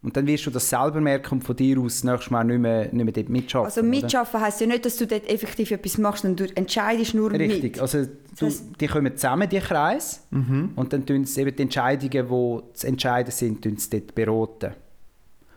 Und 0.00 0.16
dann 0.16 0.28
wirst 0.28 0.46
du 0.46 0.50
das 0.50 0.68
selber 0.70 1.00
merken 1.00 1.34
und 1.34 1.42
von 1.42 1.56
dir 1.56 1.80
aus 1.80 1.94
das 2.02 2.04
nächste 2.04 2.30
Mal 2.32 2.44
nicht 2.44 2.60
mehr, 2.60 2.84
nicht 2.92 3.04
mehr 3.04 3.12
dort 3.12 3.28
mitschaffen. 3.28 3.66
Also 3.66 3.82
mitschaffen 3.82 4.40
heisst 4.40 4.60
ja 4.60 4.68
nicht, 4.68 4.84
dass 4.86 4.96
du 4.96 5.08
dort 5.08 5.28
effektiv 5.28 5.72
etwas 5.72 5.98
machst, 5.98 6.22
sondern 6.22 6.46
du 6.46 6.56
entscheidest 6.56 7.14
nur 7.14 7.32
Richtig, 7.32 7.62
mit. 7.62 7.80
also 7.80 8.04
du, 8.38 8.46
heißt- 8.46 8.62
die 8.80 8.86
kommen 8.86 9.16
zusammen, 9.16 9.48
die 9.48 9.58
Kreise, 9.58 10.20
und 10.30 10.92
dann 10.92 11.04
tun 11.04 11.24
sie 11.24 11.40
eben 11.40 11.56
die 11.56 11.62
Entscheidungen, 11.62 12.28
die 12.28 12.74
zu 12.74 12.86
entscheiden 12.86 13.32
sind, 13.32 13.62
tun 13.62 13.76
sie 13.76 13.90
dort 13.90 14.14
beraten. 14.14 14.74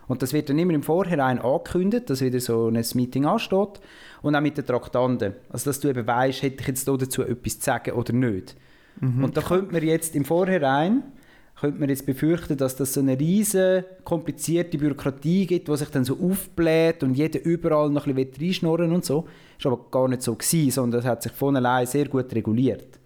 Und 0.08 0.22
das 0.22 0.32
wird 0.32 0.48
dann 0.50 0.58
immer 0.58 0.74
im 0.74 0.82
Vorhinein 0.82 1.38
angekündigt, 1.38 2.10
dass 2.10 2.20
wieder 2.20 2.40
so 2.40 2.66
ein 2.66 2.84
Meeting 2.94 3.24
ansteht 3.24 3.80
und 4.22 4.34
auch 4.34 4.40
mit 4.40 4.56
den 4.58 4.66
Traktanten. 4.66 5.34
Also 5.50 5.70
dass 5.70 5.78
du 5.78 5.88
eben 5.88 6.04
weißt, 6.04 6.42
hätte 6.42 6.62
ich 6.62 6.66
jetzt 6.66 6.88
da 6.88 6.96
dazu 6.96 7.22
etwas 7.22 7.60
zu 7.60 7.64
sagen 7.66 7.92
oder 7.92 8.12
nicht. 8.12 8.56
Und 9.00 9.36
da 9.36 9.40
könnte 9.40 9.72
man 9.72 9.82
jetzt 9.84 10.16
im 10.16 10.24
Vorhinein 10.24 11.04
könnte 11.62 11.78
man 11.78 11.88
jetzt 11.88 12.04
befürchten, 12.06 12.56
dass 12.56 12.74
das 12.74 12.92
so 12.92 12.98
eine 13.00 13.18
riesige, 13.18 13.84
komplizierte 14.02 14.76
Bürokratie 14.78 15.46
gibt, 15.46 15.68
die 15.68 15.76
sich 15.76 15.88
dann 15.90 16.04
so 16.04 16.18
aufbläht 16.20 17.04
und 17.04 17.14
jeder 17.14 17.40
überall 17.44 17.88
noch 17.88 18.08
ein 18.08 18.16
bisschen 18.16 18.34
reinschnurren 18.40 18.92
und 18.92 19.04
so. 19.04 19.28
Das 19.58 19.66
war 19.66 19.72
aber 19.74 19.84
gar 19.92 20.08
nicht 20.08 20.22
so, 20.22 20.34
gewesen, 20.34 20.72
sondern 20.72 21.00
es 21.02 21.06
hat 21.06 21.22
sich 21.22 21.30
von 21.30 21.54
allein 21.54 21.86
sehr 21.86 22.08
gut 22.08 22.34
reguliert. 22.34 22.98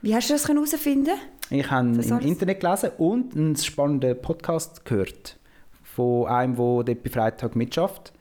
Wie 0.00 0.14
hast 0.14 0.30
du 0.30 0.34
das 0.34 0.48
herausfinden 0.48 1.14
Ich 1.50 1.68
habe 1.68 1.92
Das 1.96 2.06
im? 2.06 2.20
Internet 2.20 2.60
gelesen 2.60 2.90
und 2.98 3.34
einen 3.34 3.56
spannenden 3.56 4.16
Podcast 4.22 4.84
gehört 4.84 5.36
von 5.82 6.28
einem, 6.28 6.54
der 6.54 6.64
dort 6.84 7.02
bei 7.02 7.10
Freitag 7.10 7.56
mitschafft. 7.56 8.12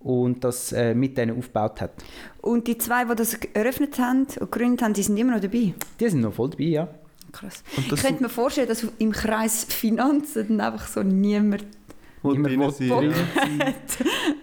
und 0.00 0.42
das 0.42 0.72
äh, 0.72 0.94
mit 0.94 1.18
denen 1.18 1.36
aufgebaut 1.36 1.80
hat. 1.82 1.90
Und 2.40 2.66
die 2.66 2.78
zwei, 2.78 3.04
die 3.04 3.14
das 3.14 3.34
eröffnet 3.52 3.98
haben 3.98 4.20
und 4.20 4.50
gegründet 4.50 4.80
haben, 4.82 4.94
die 4.94 5.02
sind 5.02 5.18
immer 5.18 5.32
noch 5.34 5.40
dabei. 5.40 5.74
Die 6.00 6.08
sind 6.08 6.20
noch 6.20 6.32
voll 6.32 6.50
dabei, 6.50 6.64
ja. 6.64 6.88
Krass. 7.38 7.62
Und 7.76 7.92
Ich 7.92 8.02
könnte 8.02 8.22
mir 8.22 8.28
vorstellen, 8.28 8.68
dass 8.68 8.86
im 8.98 9.12
Kreis 9.12 9.64
Finanzen 9.64 10.58
dann 10.58 10.60
einfach 10.60 10.86
so 10.86 11.02
niemand 11.02 11.64
Niemand 12.22 12.58
Bock 12.58 12.80
ja. 12.80 13.00
hat. 13.00 13.74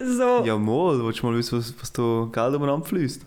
So. 0.00 0.44
Ja, 0.44 0.56
mal. 0.56 1.04
Willst 1.04 1.22
du 1.22 1.26
mal 1.26 1.36
wissen, 1.36 1.58
was, 1.58 1.74
was 1.80 1.92
da 1.92 2.28
Geld 2.32 2.54
umeinander 2.54 2.86
fließt? 2.86 3.22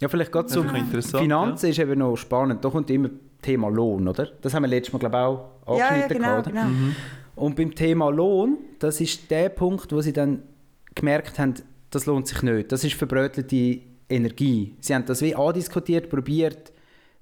Ja, 0.00 0.08
vielleicht 0.08 0.30
gerade 0.30 0.46
interessant, 0.54 1.22
Finanzen 1.22 1.70
ist 1.70 1.78
eben 1.78 1.98
noch 1.98 2.16
spannend. 2.16 2.64
Da 2.64 2.70
kommt 2.70 2.88
immer 2.90 3.10
Thema 3.42 3.68
Lohn, 3.68 4.06
oder? 4.06 4.28
Das 4.40 4.54
haben 4.54 4.62
wir 4.62 4.68
letztes 4.68 4.92
Mal, 4.92 4.98
glaube 5.00 5.16
ich, 5.16 5.68
auch 5.68 5.78
Ja, 5.78 5.96
ja, 5.96 6.04
angeschnitten. 6.04 6.22
genau, 6.22 6.42
genau. 6.42 6.64
Mhm. 6.64 6.96
Und 7.34 7.56
beim 7.56 7.74
Thema 7.74 8.10
Lohn, 8.10 8.58
das 8.78 9.00
ist 9.00 9.30
der 9.30 9.48
Punkt, 9.48 9.92
wo 9.92 10.00
sie 10.00 10.12
dann 10.12 10.42
gemerkt 10.94 11.38
haben, 11.38 11.54
das 11.90 12.06
lohnt 12.06 12.26
sich 12.26 12.42
nicht. 12.42 12.70
Das 12.70 12.84
ist 12.84 12.94
verbrötelte 12.94 13.80
Energie. 14.08 14.74
Sie 14.80 14.94
haben 14.94 15.06
das 15.06 15.22
wie 15.22 15.34
andiskutiert, 15.34 16.08
probiert 16.08 16.72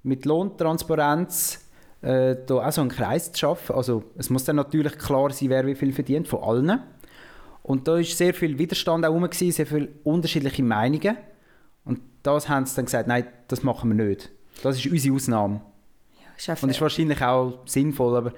mit 0.03 0.25
Lohntransparenz 0.25 1.66
äh, 2.01 2.35
da 2.45 2.55
auch 2.55 2.71
so 2.71 2.81
einen 2.81 2.89
Kreis 2.89 3.31
zu 3.31 3.39
schaffen. 3.39 3.75
Also 3.75 4.03
es 4.17 4.29
muss 4.29 4.45
dann 4.45 4.55
natürlich 4.55 4.97
klar 4.97 5.31
sein, 5.31 5.49
wer 5.49 5.65
wie 5.65 5.75
viel 5.75 5.93
verdient, 5.93 6.27
von 6.27 6.43
allen. 6.43 6.79
Und 7.63 7.87
da 7.87 7.97
ist 7.97 8.17
sehr 8.17 8.33
viel 8.33 8.57
Widerstand 8.57 9.05
auch 9.05 9.11
rum, 9.11 9.27
sehr 9.31 9.65
viele 9.65 9.89
unterschiedliche 10.03 10.63
Meinungen. 10.63 11.17
Und 11.83 11.99
das 12.23 12.47
haben 12.47 12.65
sie 12.65 12.75
dann 12.75 12.85
gesagt, 12.85 13.07
nein, 13.07 13.27
das 13.47 13.63
machen 13.63 13.95
wir 13.95 14.05
nicht. 14.05 14.29
Das 14.63 14.77
ist 14.77 14.91
unsere 14.91 15.15
Ausnahme. 15.15 15.61
Ist 16.37 16.49
auch 16.49 16.63
Und 16.63 16.69
ist 16.69 16.81
wahrscheinlich 16.81 17.21
auch 17.21 17.59
sinnvoll, 17.65 18.15
aber 18.15 18.33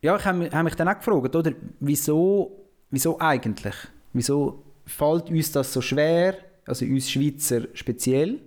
ja, 0.00 0.16
ich 0.16 0.24
habe 0.24 0.38
mich, 0.38 0.52
hab 0.52 0.64
mich 0.64 0.74
dann 0.74 0.88
auch 0.88 0.98
gefragt, 0.98 1.34
oder, 1.34 1.52
wieso, 1.80 2.66
wieso 2.90 3.18
eigentlich? 3.20 3.74
Wieso 4.12 4.62
fällt 4.84 5.30
uns 5.30 5.52
das 5.52 5.72
so 5.72 5.80
schwer, 5.80 6.36
also 6.66 6.84
uns 6.84 7.10
Schweizer 7.10 7.62
speziell, 7.72 8.40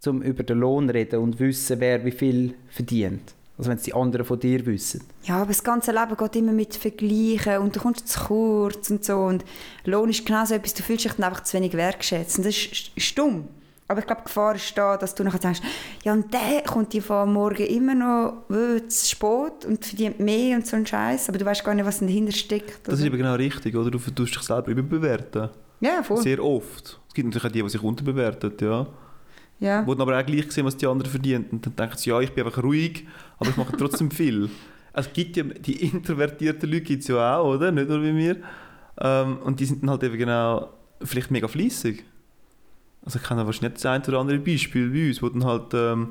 zum 0.00 0.22
über 0.22 0.42
den 0.42 0.58
Lohn 0.58 0.90
reden 0.90 1.20
und 1.20 1.38
wissen, 1.38 1.78
wer 1.78 2.04
wie 2.04 2.10
viel 2.10 2.54
verdient? 2.68 3.34
Also 3.58 3.68
wenn 3.68 3.76
es 3.76 3.82
die 3.84 3.92
anderen 3.92 4.24
von 4.24 4.40
dir 4.40 4.64
wissen. 4.64 5.04
Ja, 5.24 5.36
aber 5.36 5.48
das 5.48 5.62
ganze 5.62 5.92
Leben 5.92 6.16
geht 6.16 6.36
immer 6.36 6.52
mit 6.52 6.74
Vergleichen 6.74 7.58
und 7.58 7.76
du 7.76 7.80
kommst 7.80 8.08
zu 8.08 8.18
kurz 8.20 8.88
und 8.88 9.04
so. 9.04 9.18
Und 9.18 9.44
Lohn 9.84 10.08
ist 10.08 10.24
genau 10.24 10.46
so 10.46 10.54
etwas, 10.54 10.72
du 10.72 10.82
fühlst 10.82 11.04
dich 11.04 11.12
dann 11.12 11.24
einfach 11.24 11.42
zu 11.42 11.58
wenig 11.58 11.74
wertschätzt. 11.74 12.38
Und 12.38 12.46
das 12.46 12.56
ist, 12.56 12.90
ist 12.96 13.18
dumm. 13.18 13.48
Aber 13.86 14.00
ich 14.00 14.06
glaube, 14.06 14.22
die 14.22 14.28
Gefahr 14.28 14.54
ist 14.54 14.78
da, 14.78 14.96
dass 14.96 15.14
du 15.14 15.24
nachher 15.24 15.40
denkst, 15.40 15.60
ja, 16.04 16.14
und 16.14 16.32
der 16.32 16.62
kommt 16.62 16.92
dir 16.94 17.02
von 17.02 17.30
morgen 17.30 17.66
immer 17.66 17.94
noch 17.94 18.48
äh, 18.48 18.86
zu 18.88 19.06
spät 19.08 19.66
und 19.66 19.84
verdient 19.84 20.20
mehr 20.20 20.56
und 20.56 20.66
so 20.66 20.76
ein 20.76 20.86
Scheiß. 20.86 21.28
Aber 21.28 21.36
du 21.36 21.44
weißt 21.44 21.62
gar 21.62 21.74
nicht, 21.74 21.84
was 21.84 21.98
dahinter 21.98 22.32
steckt. 22.32 22.86
Das 22.86 22.94
ist 22.94 23.00
oder? 23.00 23.08
eben 23.08 23.18
genau 23.18 23.34
richtig, 23.34 23.76
oder? 23.76 23.90
Du 23.90 23.98
tust 23.98 24.34
dich 24.34 24.42
selber 24.42 24.68
überbewerten. 24.68 25.50
ja, 25.80 26.02
voll. 26.02 26.22
Sehr 26.22 26.42
oft. 26.42 26.98
Es 27.08 27.14
gibt 27.14 27.26
natürlich 27.26 27.44
auch 27.44 27.52
die, 27.52 27.62
die 27.62 27.68
sich 27.68 27.82
unterbewerten, 27.82 28.52
ja. 28.60 28.86
Ja. 29.60 29.82
Die 29.82 29.90
aber 29.90 30.18
auch 30.18 30.26
gleich 30.26 30.50
sehen, 30.50 30.64
was 30.64 30.76
die 30.76 30.86
anderen 30.86 31.10
verdienen. 31.10 31.46
Und 31.52 31.66
dann 31.66 31.76
denken 31.76 31.98
sie, 31.98 32.10
ja, 32.10 32.20
ich 32.20 32.32
bin 32.32 32.44
einfach 32.44 32.62
ruhig, 32.62 33.06
aber 33.38 33.50
ich 33.50 33.56
mache 33.56 33.76
trotzdem 33.76 34.10
viel. 34.10 34.50
Es 34.92 35.12
gibt 35.12 35.36
ja, 35.36 35.44
die 35.44 35.84
introvertierten 35.84 36.68
Leute 36.68 36.82
gibt 36.82 37.02
es 37.02 37.08
ja 37.08 37.38
auch, 37.38 37.54
oder? 37.54 37.70
Nicht 37.70 37.88
nur 37.88 38.02
wie 38.02 38.16
wir. 38.16 38.36
Ähm, 38.98 39.38
und 39.38 39.60
die 39.60 39.66
sind 39.66 39.82
dann 39.82 39.90
halt 39.90 40.02
eben 40.02 40.18
genau, 40.18 40.70
vielleicht 41.02 41.30
mega 41.30 41.46
fleissig. 41.46 42.04
Also 43.02 43.18
ich 43.18 43.24
kenne 43.24 43.46
wahrscheinlich 43.46 43.72
nicht 43.72 43.84
das 43.84 43.86
ein 43.86 44.02
oder 44.02 44.18
andere 44.18 44.38
Beispiel 44.38 44.90
bei 44.90 45.08
uns, 45.08 45.22
wo 45.22 45.28
dann 45.28 45.44
halt 45.44 45.72
ähm, 45.74 46.08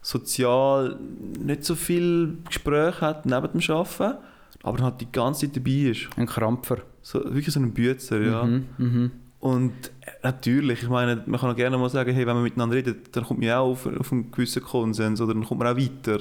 sozial 0.00 0.98
nicht 1.38 1.64
so 1.64 1.74
viel 1.74 2.38
Gespräch 2.46 3.00
hat 3.00 3.26
neben 3.26 3.60
dem 3.60 3.70
Arbeiten, 3.70 4.18
aber 4.62 4.76
dann 4.78 4.86
halt 4.86 5.00
die 5.00 5.12
ganze 5.12 5.46
Zeit 5.46 5.56
dabei 5.56 5.90
ist. 5.90 6.08
Ein 6.16 6.26
Krampfer. 6.26 6.78
So, 7.02 7.22
wirklich 7.24 7.52
so 7.52 7.60
ein 7.60 7.72
Bützer, 7.72 8.20
ja. 8.20 8.44
Mhm, 8.44 8.66
mhm. 8.78 9.10
Und 9.42 9.72
natürlich, 10.22 10.84
ich 10.84 10.88
meine, 10.88 11.20
man 11.26 11.40
kann 11.40 11.50
auch 11.50 11.56
gerne 11.56 11.76
mal 11.76 11.90
sagen, 11.90 12.14
hey, 12.14 12.24
wenn 12.26 12.34
man 12.34 12.44
miteinander 12.44 12.76
redet, 12.76 13.14
dann 13.16 13.24
kommt 13.24 13.40
man 13.40 13.48
ja 13.48 13.58
auch 13.58 13.72
auf, 13.72 13.86
auf 13.86 14.12
einen 14.12 14.30
gewissen 14.30 14.62
Konsens 14.62 15.20
oder 15.20 15.34
dann 15.34 15.44
kommt 15.44 15.58
man 15.60 15.74
auch 15.74 15.76
weiter. 15.76 16.20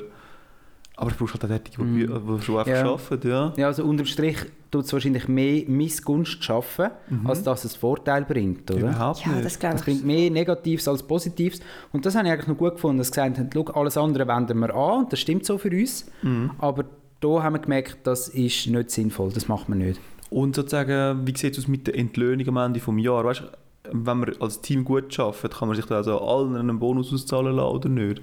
Aber 0.98 1.12
du 1.12 1.18
brauchst 1.18 1.34
halt 1.36 1.46
auch 1.46 1.50
Leute, 1.50 1.72
die, 1.72 1.82
Mhm. 1.82 2.38
die 2.40 2.44
schon 2.44 2.58
einfach 2.58 2.68
Ja. 2.72 2.92
arbeiten, 2.92 3.30
ja. 3.30 3.54
Ja, 3.58 3.68
also 3.68 3.84
unterm 3.86 4.08
Strich 4.08 4.38
tut 4.72 4.86
es 4.86 4.94
wahrscheinlich 4.94 5.28
mehr 5.28 5.64
Missgunst 5.68 6.44
schaffen, 6.44 6.90
als 7.24 7.44
dass 7.44 7.64
es 7.64 7.76
Vorteil 7.76 8.26
bringt, 8.26 8.70
oder? 8.72 8.80
Überhaupt 8.90 9.24
ja, 9.24 9.34
nicht. 9.34 9.46
das 9.46 9.60
glaube 9.60 9.76
Es 9.76 9.82
ich. 9.82 9.86
bringt 9.86 10.06
mehr 10.06 10.32
Negatives 10.32 10.88
als 10.88 11.04
Positives. 11.04 11.60
Und 11.92 12.04
das 12.08 12.16
habe 12.16 12.28
ich 12.28 12.34
eigentlich 12.34 12.48
noch 12.48 12.58
gut 12.58 12.74
gefunden, 12.74 12.98
dass 12.98 13.08
sie 13.08 13.12
gesagt 13.14 13.38
haben, 13.38 13.50
schau, 13.54 13.66
alles 13.74 13.98
andere 13.98 14.28
wenden 14.28 14.58
wir 14.60 14.74
an 14.74 15.04
und 15.04 15.14
das 15.14 15.20
stimmt 15.20 15.46
so 15.46 15.60
für 15.60 15.70
uns. 15.70 16.08
Mhm. 16.24 16.52
Aber 16.58 16.86
da 17.20 17.44
haben 17.44 17.54
wir 17.54 17.60
gemerkt, 17.60 17.98
das 18.04 18.30
ist 18.30 18.66
nicht 18.66 18.90
sinnvoll, 18.90 19.32
das 19.32 19.48
macht 19.48 19.70
man 19.70 19.78
nicht. 19.78 20.00
Und 20.32 20.56
sozusagen, 20.56 21.28
wie 21.28 21.38
sieht 21.38 21.58
es 21.58 21.66
aus 21.66 21.68
mit 21.68 21.86
der 21.88 21.96
Entlöhnung 21.98 22.48
am 22.48 22.58
Ende 22.58 22.80
des 22.80 23.04
Jahres? 23.04 23.42
Weißt, 23.42 23.42
du, 23.84 23.90
wenn 23.92 24.18
man 24.18 24.32
als 24.40 24.62
Team 24.62 24.86
gut 24.86 25.20
arbeitet, 25.20 25.54
kann 25.54 25.68
man 25.68 25.76
sich 25.76 25.86
da 25.86 25.98
also 25.98 26.20
allen 26.20 26.56
einen 26.56 26.80
Bonus 26.80 27.14
auszahlen 27.14 27.56
lassen 27.56 27.76
oder 27.76 27.90
nicht? 27.90 28.22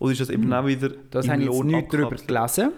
Oder 0.00 0.12
ist 0.12 0.20
das 0.20 0.30
eben 0.30 0.52
auch 0.52 0.66
wieder 0.66 0.88
Hm. 0.88 0.96
Das 1.10 1.28
habe 1.28 1.42
ich 1.42 1.48
jetzt 1.48 1.64
nicht 1.64 1.94
darüber 1.94 2.16
gelesen, 2.16 2.72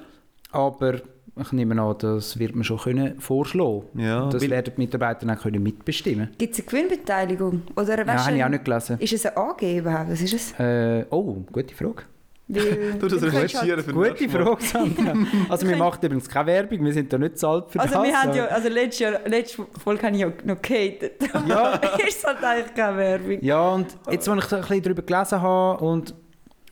aber 0.53 0.95
ich 1.39 1.53
nehme 1.53 1.81
an, 1.81 1.95
das 1.99 2.39
wird 2.39 2.55
man 2.55 2.65
schon 2.65 2.79
können 2.79 3.19
vorschlagen 3.19 3.85
Ja, 3.95 4.29
Das 4.29 4.43
werden 4.49 4.73
die 4.77 4.81
Mitarbeiter 4.81 5.27
dann 5.27 5.39
können 5.39 5.63
mitbestimmen 5.63 6.31
Gibt 6.37 6.53
es 6.53 6.61
eine 6.61 6.67
Gewinnbeteiligung? 6.67 7.63
Oder 7.77 7.99
Ja, 7.99 8.07
weißt 8.07 8.27
habe 8.27 8.37
ich 8.37 8.45
auch 8.45 8.49
nicht 8.49 8.65
gelesen. 8.65 8.99
ist 9.01 9.13
es 9.15 9.27
ein 9.27 9.37
AG 9.37 9.79
überhaupt? 9.79 10.11
Was 10.11 10.21
ist 10.21 10.35
es? 10.35 10.61
Äh, 10.61 11.07
oh, 11.11 11.45
gute 11.51 11.75
Frage. 11.75 12.03
Weil, 12.49 12.93
Du 13.01 13.09
das 13.09 13.23
recherchieren 13.23 13.83
für 13.83 13.93
Gute. 13.93 14.29
Frage, 14.29 14.63
Sandra. 14.65 15.15
Also 15.49 15.67
wir 15.69 15.77
machen 15.77 15.99
übrigens 16.01 16.29
keine 16.29 16.47
Werbung, 16.47 16.85
wir 16.85 16.93
sind 16.93 17.13
da 17.13 17.19
nicht 17.19 17.39
zahlt 17.39 17.71
für 17.71 17.81
Also 17.81 17.95
das. 17.95 18.05
wir 18.05 18.23
haben 18.23 18.35
ja, 18.35 18.45
also 18.47 18.69
letztes 18.69 18.99
Jahr, 19.01 19.21
letzte 19.27 19.67
Folge 19.83 20.03
habe 20.07 20.15
ich 20.15 20.23
ja 20.23 20.33
noch 20.45 20.63
gehatet. 20.63 21.15
Ja. 21.49 21.73
ist 22.07 22.25
halt 22.25 22.45
eigentlich 22.45 22.75
keine 22.75 22.97
Werbung. 22.99 23.39
Ja, 23.41 23.69
und 23.71 23.87
jetzt, 24.11 24.29
als 24.29 24.47
ich 24.47 24.53
ein 24.53 24.61
bisschen 24.61 24.83
darüber 24.83 25.03
gelesen 25.03 25.43
habe 25.43 25.85
und 25.85 26.15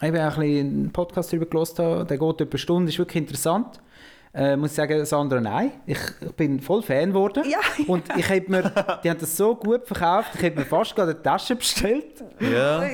eben 0.01 0.17
auch 0.17 0.37
ein 0.37 0.41
bisschen 0.41 0.67
einen 0.69 0.91
Podcast 0.93 1.33
darüber 1.33 1.47
gelesen 1.47 1.79
habe, 1.85 2.05
der 2.05 2.19
geht 2.19 2.41
etwa 2.41 2.51
eine 2.53 2.59
Stunde, 2.59 2.89
ist 2.91 2.99
wirklich 2.99 3.17
interessant. 3.23 3.81
Äh, 4.37 4.57
muss 4.57 4.71
ich 4.71 4.77
sagen, 4.77 5.05
Sandra, 5.07 5.41
nein. 5.41 5.71
Ich, 5.87 5.97
ich 6.21 6.33
bin 6.33 6.59
voll 6.59 6.83
Fan 6.83 7.11
geworden. 7.11 7.45
Ja. 7.49 7.59
Und 7.87 8.03
ich 8.17 8.29
hab 8.29 8.49
mir, 8.49 8.63
die 9.05 9.09
haben 9.11 9.21
das 9.21 9.37
so 9.37 9.55
gut 9.55 9.87
verkauft, 9.87 10.31
ich 10.35 10.43
habe 10.45 10.57
mir 10.57 10.65
fast 10.67 10.97
gerade 10.97 11.13
eine 11.13 11.23
Tasche 11.23 11.55
bestellt. 11.55 12.25
Ja. 12.41 12.85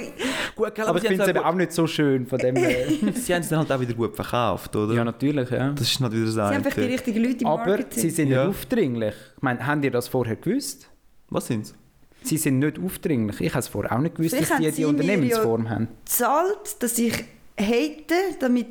Gut, 0.54 0.78
aber 0.80 0.98
ich 0.98 1.06
finde 1.08 1.22
es 1.22 1.28
eben 1.30 1.38
auch 1.38 1.54
nicht 1.54 1.72
so 1.72 1.86
schön 1.86 2.26
von 2.26 2.38
dem. 2.38 2.56
Äh, 2.56 2.84
Sie 3.14 3.32
haben 3.34 3.40
es 3.40 3.48
dann 3.48 3.60
halt 3.60 3.72
auch 3.72 3.80
wieder 3.80 3.94
gut 3.94 4.14
verkauft, 4.14 4.76
oder? 4.76 4.92
ja, 4.94 5.02
natürlich, 5.02 5.48
ja. 5.50 5.70
Das 5.70 5.90
ist 5.90 5.98
halt 6.00 6.12
wieder 6.12 6.26
das 6.26 6.34
Sie 6.34 6.40
haben 6.42 6.54
einfach 6.56 6.74
die 6.74 6.80
richtigen 6.82 7.24
Leute 7.24 7.38
im 7.40 7.46
Aber 7.46 7.66
Marketing. 7.66 8.02
sie 8.02 8.10
sind 8.10 8.28
Ja. 8.28 8.44
nicht 8.46 8.56
aufdringlich. 8.58 9.14
Ich 9.36 9.42
meine, 9.42 9.66
habt 9.66 9.82
ihr 9.82 9.90
das 9.90 10.08
vorher 10.08 10.36
gewusst? 10.36 10.90
Was 11.30 11.46
sind 11.46 11.68
sie? 11.68 11.74
Sie 12.22 12.36
sind 12.36 12.58
nicht 12.58 12.78
aufdringlich. 12.78 13.40
Ich 13.40 13.52
habe 13.52 13.60
es 13.60 13.68
vorher 13.68 13.92
auch 13.92 13.98
nicht 14.00 14.14
gewusst, 14.16 14.34
Vielleicht 14.34 14.50
dass 14.50 14.58
die 14.58 14.66
haben 14.66 14.74
die 14.76 14.84
Unternehmensform 14.84 15.70
haben. 15.70 15.88
zahlt, 16.04 16.82
dass 16.82 16.98
ich 16.98 17.14
hate, 17.58 18.14
damit 18.40 18.66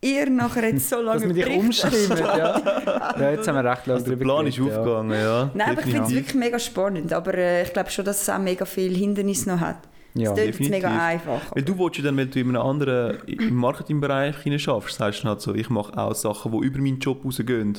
ihr 0.00 0.30
nachher 0.30 0.68
jetzt 0.68 0.88
so 0.88 0.96
lange 1.02 1.26
Dass 1.26 1.34
wir 1.34 1.44
dich 1.44 1.56
umstimmen, 1.56 2.18
ja. 2.18 3.14
ja. 3.18 3.30
Jetzt 3.30 3.48
haben 3.48 3.56
wir 3.56 3.70
recht 3.70 3.86
lange 3.86 4.00
Also 4.00 4.10
der 4.10 4.16
Plan 4.16 4.46
ist 4.46 4.56
geredet, 4.56 4.74
ja. 4.74 4.80
aufgegangen, 4.80 5.20
ja. 5.20 5.50
Nein, 5.54 5.70
aber 5.70 5.80
ich 5.80 5.86
finde 5.86 6.02
es 6.02 6.14
wirklich 6.14 6.34
mega 6.34 6.58
spannend. 6.58 7.12
Aber 7.12 7.34
äh, 7.34 7.62
ich 7.62 7.72
glaube 7.72 7.90
schon, 7.90 8.04
dass 8.04 8.22
es 8.22 8.28
auch 8.28 8.38
mega 8.38 8.64
viele 8.64 8.96
Hindernisse 8.96 9.48
noch 9.50 9.60
hat. 9.60 9.88
Ja, 10.14 10.30
jetzt 10.30 10.38
definitiv. 10.38 10.70
mega 10.70 11.06
einfach. 11.06 11.54
Weil 11.54 11.62
du 11.62 11.78
willst 11.78 11.98
ja 11.98 12.04
dann, 12.04 12.16
wenn 12.16 12.30
du 12.30 12.40
in 12.40 12.48
einem 12.48 12.62
anderen 12.62 13.18
im 13.26 13.54
Marketingbereich 13.54 14.36
hinein 14.38 14.58
schaffst, 14.58 14.96
sagst 14.96 15.22
du 15.22 15.28
halt 15.28 15.40
so, 15.40 15.54
ich 15.54 15.70
mache 15.70 15.96
auch 15.96 16.14
Sachen, 16.14 16.52
die 16.52 16.66
über 16.66 16.78
meinen 16.78 16.98
Job 16.98 17.24
rausgehen. 17.24 17.78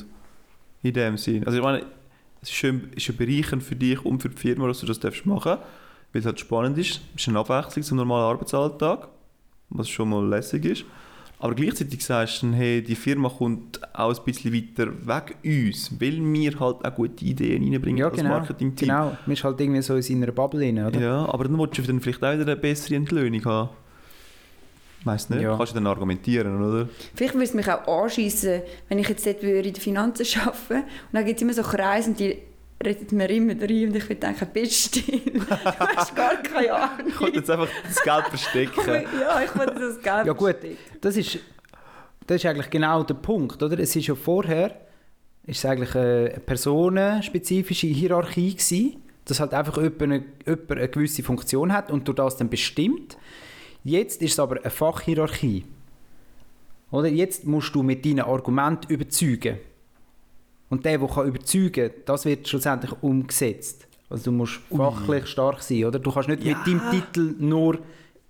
In 0.82 0.94
dem 0.94 1.18
Sinn. 1.18 1.44
Also 1.44 1.58
ich 1.58 1.64
meine, 1.64 1.84
es 2.40 2.48
ist 2.48 2.54
schön, 2.54 2.90
ist 2.96 3.06
ja 3.06 3.14
bereichernd 3.16 3.62
für 3.62 3.76
dich 3.76 4.02
und 4.02 4.22
für 4.22 4.30
die 4.30 4.36
Firma, 4.36 4.66
dass 4.66 4.80
du 4.80 4.86
das 4.86 4.98
darfst 4.98 5.26
machen 5.26 5.58
weil 6.12 6.20
es 6.20 6.26
halt 6.26 6.40
spannend 6.40 6.78
ist. 6.78 7.00
Es 7.14 7.22
ist 7.22 7.28
eine 7.28 7.38
Abwechslung 7.38 7.82
zum 7.84 7.96
normalen 7.98 8.34
Arbeitsalltag, 8.34 9.08
was 9.70 9.88
schon 9.88 10.08
mal 10.08 10.26
lässig 10.26 10.64
ist. 10.64 10.84
Aber 11.42 11.54
gleichzeitig 11.54 12.04
sagst 12.04 12.42
du 12.42 12.52
hey, 12.52 12.82
die 12.82 12.94
Firma 12.94 13.30
kommt 13.30 13.80
auch 13.94 14.14
ein 14.14 14.24
bisschen 14.24 14.52
weiter 14.52 14.92
weg 15.06 15.36
uns, 15.42 15.90
weil 15.98 16.20
wir 16.22 16.60
halt 16.60 16.84
auch 16.84 16.94
gute 16.94 17.24
Ideen 17.24 17.62
reinbringen 17.64 17.98
Ja, 17.98 18.08
als 18.08 18.16
genau. 18.16 18.28
Marketing-Team. 18.28 18.88
Genau, 18.88 19.16
man 19.24 19.32
ist 19.32 19.42
halt 19.42 19.58
irgendwie 19.58 19.80
so 19.80 19.96
in 19.96 20.02
seiner 20.02 20.32
Bubble 20.32 20.60
rein, 20.60 20.84
oder? 20.84 21.00
Ja, 21.00 21.26
aber 21.26 21.44
dann 21.44 21.58
willst 21.58 21.78
du 21.78 21.82
dann 21.82 22.00
vielleicht 22.00 22.22
auch 22.22 22.34
wieder 22.34 22.42
eine 22.42 22.56
bessere 22.56 22.94
Entlöhnung 22.96 23.42
haben. 23.46 23.70
Weißt 25.04 25.30
nicht? 25.30 25.42
Ja. 25.42 25.56
Kannst 25.56 25.72
du 25.72 25.76
dann 25.76 25.86
argumentieren, 25.86 26.62
oder? 26.62 26.88
Vielleicht 27.14 27.32
würde 27.32 27.44
es 27.44 27.54
mich 27.54 27.68
auch 27.70 28.04
anschiessen, 28.04 28.60
wenn 28.90 28.98
ich 28.98 29.08
jetzt 29.08 29.24
dort 29.24 29.42
würde 29.42 29.68
in 29.68 29.74
den 29.74 29.80
Finanzen 29.80 30.26
arbeiten 30.40 30.74
Und 30.74 30.84
dann 31.12 31.24
gibt 31.24 31.36
es 31.38 31.42
immer 31.42 31.54
so 31.54 31.62
Kreise 31.62 32.10
und 32.10 32.20
die 32.20 32.36
redet 32.84 33.12
mir 33.12 33.28
immer 33.28 33.52
rein 33.52 33.88
und 33.88 33.96
ich 33.96 34.08
würde 34.08 34.16
denken, 34.16 34.48
bist 34.52 34.96
still. 34.96 35.20
du 35.34 35.50
hast 35.50 36.14
gar 36.14 36.36
keine 36.42 36.72
Ahnung. 36.72 37.08
Ich 37.08 37.20
wollte 37.20 37.38
jetzt 37.38 37.50
einfach 37.50 37.68
das 37.84 38.02
Geld 38.02 38.24
verstecken. 38.26 38.80
ja, 39.20 39.42
ich 39.42 39.56
wollte 39.56 39.74
das 39.74 40.00
Geld 40.00 40.26
Ja 40.26 40.32
gut, 40.32 40.56
verstecken. 40.56 40.78
das 41.00 41.16
ist, 41.16 41.38
das 42.26 42.36
ist 42.36 42.46
eigentlich 42.46 42.70
genau 42.70 43.02
der 43.02 43.14
Punkt, 43.14 43.62
oder? 43.62 43.78
Es 43.78 43.94
ist 43.94 44.06
ja 44.06 44.14
vorher, 44.14 44.80
ist 45.46 45.58
es 45.58 45.64
eigentlich 45.64 45.94
eine 45.94 46.40
personenspezifische 46.44 47.88
Hierarchie 47.88 48.54
gewesen, 48.54 49.02
dass 49.26 49.40
halt 49.40 49.52
einfach 49.52 49.76
jemand 49.76 50.02
eine, 50.02 50.24
jemand 50.46 50.70
eine 50.70 50.88
gewisse 50.88 51.22
Funktion 51.22 51.72
hat 51.72 51.90
und 51.90 52.08
durch 52.08 52.16
das 52.16 52.36
dann 52.36 52.48
bestimmt. 52.48 53.18
Jetzt 53.84 54.22
ist 54.22 54.32
es 54.32 54.38
aber 54.38 54.60
eine 54.60 54.70
Fachhierarchie. 54.70 55.64
Oder? 56.90 57.08
Jetzt 57.08 57.46
musst 57.46 57.74
du 57.74 57.82
mit 57.82 58.04
deinen 58.04 58.20
Argumenten 58.20 58.92
überzeugen. 58.92 59.58
Und 60.70 60.84
der, 60.84 60.98
der 60.98 61.08
kann 61.08 61.26
überzeugen 61.28 61.72
kann, 61.72 61.90
das 62.06 62.24
wird 62.24 62.48
schlussendlich 62.48 62.92
umgesetzt. 63.02 63.86
Also 64.08 64.24
du 64.24 64.32
musst 64.32 64.60
fachlich 64.74 65.26
stark 65.26 65.62
sein, 65.62 65.84
oder? 65.84 65.98
Du 65.98 66.10
kannst 66.10 66.28
nicht 66.28 66.42
mit 66.44 66.56
deinem 66.66 66.80
Titel 66.90 67.34
nur 67.38 67.78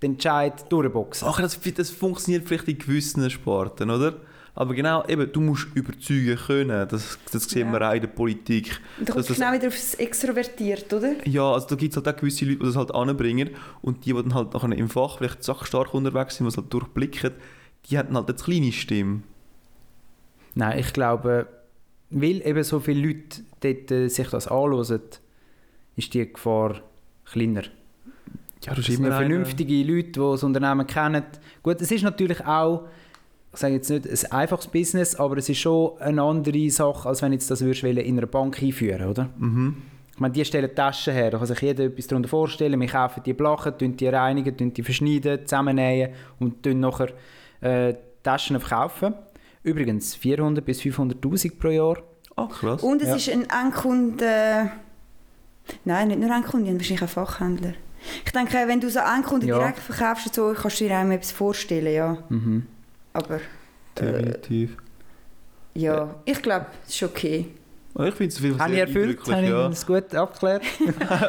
den 0.03 0.13
Entscheid 0.13 0.71
durchboxen. 0.73 1.29
Ach, 1.31 1.41
das, 1.41 1.59
das 1.77 1.91
funktioniert 1.91 2.47
vielleicht 2.49 2.69
in 2.69 2.79
gewissen 2.79 3.29
Sporten, 3.31 3.91
oder? 3.91 4.15
Aber 4.55 4.75
genau, 4.75 5.07
eben, 5.07 5.31
du 5.33 5.41
musst 5.41 5.69
überzeugen 5.75 6.37
können. 6.37 6.87
Das, 6.89 7.19
das 7.33 7.45
sehen 7.45 7.73
Ja. 7.73 7.79
wir 7.81 7.89
auch 7.91 7.95
in 7.95 8.01
der 8.01 8.09
Politik. 8.09 8.81
Und 8.99 9.09
da 9.09 9.13
kommst 9.13 9.29
du 9.29 9.33
das- 9.35 9.41
genau 9.41 9.53
wieder 9.55 9.69
aufs 9.69 9.95
Extrovertiert, 9.95 10.93
oder? 10.93 11.13
Ja, 11.27 11.53
also 11.53 11.69
da 11.69 11.77
gibt 11.77 11.93
es 11.93 11.97
halt 12.03 12.09
auch 12.15 12.19
gewisse 12.21 12.45
Leute, 12.47 12.59
die 12.59 12.65
das 12.67 12.77
halt 12.77 12.95
anbringen 12.95 13.51
und 13.81 14.05
die, 14.05 14.13
die 14.13 14.23
dann 14.23 14.35
halt 14.35 14.53
nachher 14.53 14.73
im 14.73 14.89
Fach 14.89 15.19
vielleicht 15.19 15.45
sachstark 15.45 15.95
unterwegs 15.95 16.37
sind, 16.37 16.47
die 16.47 16.49
es 16.49 16.57
halt 16.57 16.73
durchblicken, 16.73 17.31
die 17.89 17.97
haben 17.99 18.15
halt 18.17 18.29
eine 18.29 18.37
kleine 18.37 18.73
Stimme. 18.73 19.23
Nein, 20.55 20.79
ich 20.81 20.93
glaube, 20.93 21.47
weil 22.11 22.47
eben 22.47 22.63
so 22.65 22.81
viele 22.81 23.07
Leute 23.07 23.43
dort, 23.61 23.91
äh, 23.91 24.09
sich 24.09 24.29
das 24.29 24.49
anhören, 24.49 25.01
ist 25.97 26.15
die 26.15 26.33
Gefahr 26.33 26.81
kleiner. 27.25 27.63
Ja, 28.63 28.75
du 28.75 28.83
Das 28.83 28.87
sind 28.87 29.07
vernünftige 29.07 29.83
Leute, 29.85 30.11
die 30.11 30.19
das 30.19 30.43
Unternehmen 30.43 30.87
kennen. 30.87 31.25
Gut, 31.63 31.81
es 31.81 31.91
ist 31.91 32.03
natürlich 32.03 32.45
auch, 32.45 32.89
ich 33.53 33.59
sage 33.59 33.75
jetzt 33.75 33.91
nicht 33.91 34.07
ein 34.07 34.33
einfaches 34.33 34.67
Business, 34.67 35.15
aber 35.15 35.39
es 35.39 35.49
ist 35.49 35.59
schon 35.59 35.99
eine 35.99 36.23
andere 36.23 36.69
Sache, 36.71 37.09
als 37.09 37.23
wenn 37.23 37.33
jetzt 37.33 37.51
das 37.51 37.63
würdest 37.63 37.85
in 37.85 38.19
einer 38.19 38.27
Bank 38.27 38.63
einführen 38.63 39.09
oder? 39.09 39.31
Mhm. 39.39 39.77
Ich 40.13 40.21
meine, 40.21 40.35
die 40.35 40.45
stellen 40.45 40.75
Taschen 40.75 41.15
her, 41.15 41.31
da 41.31 41.39
kann 41.39 41.47
sich 41.47 41.61
jeder 41.63 41.85
etwas 41.85 42.07
darunter 42.07 42.29
vorstellen. 42.29 42.79
Wir 42.79 42.89
kaufen 42.89 43.23
die 43.25 43.33
Blachen, 43.33 43.79
tun 43.79 43.97
die 43.97 44.07
reinigen, 44.07 44.55
tun 44.55 44.75
die 44.75 44.83
verschneiden, 44.83 45.47
zusammennähen 45.47 46.13
und 46.39 46.63
tun 46.63 46.81
nachher 46.81 47.09
äh, 47.63 47.95
Taschen 48.23 48.61
verkaufen. 48.61 49.15
Übrigens 49.63 50.15
400 50.15 50.65
bis 50.65 50.81
500'000 50.81 51.59
pro 51.59 51.69
Jahr. 51.69 51.99
Ah, 52.37 52.47
krass. 52.47 52.83
Und 52.83 53.03
es 53.03 53.09
Ja. 53.09 53.17
ist 53.17 53.29
ein 53.31 53.47
Endkunde... 53.51 54.71
Nein, 55.85 56.09
nicht 56.09 56.21
nur 56.21 56.31
Endkunde, 56.31 56.73
wahrscheinlich 56.73 57.03
ein 57.03 57.09
Fachhändler. 57.09 57.75
Ich 58.25 58.33
denke, 58.33 58.55
wenn 58.67 58.81
du 58.81 58.89
so 58.91 58.99
Endkunden 59.01 59.49
Ja. 59.49 59.59
direkt 59.59 59.79
verkaufst, 59.79 60.27
und 60.27 60.35
so, 60.35 60.55
kannst 60.61 60.81
du 60.81 60.85
dir 60.89 60.99
auch 60.99 61.05
etwas 61.11 61.33
vorstellen, 61.33 61.93
ja. 61.95 62.19
Mhm. 62.31 62.67
Aber 63.13 63.41
Definitiv. 63.99 64.77
ja, 65.75 66.15
ich 66.25 66.41
glaube, 66.41 66.67
es 66.87 66.95
ist 66.95 67.03
okay. 67.03 67.49
Ah, 67.95 68.05
Ich 68.07 68.15
finde 68.15 68.33
es 68.35 68.39
Fall 68.39 68.59
Habe 68.59 68.73
ich 68.75 68.79
erfüllt? 68.81 69.21
Habe 69.29 69.43
ich 69.45 69.51
das 69.51 69.87
gut 69.87 70.15
abgeklärt? 70.15 70.63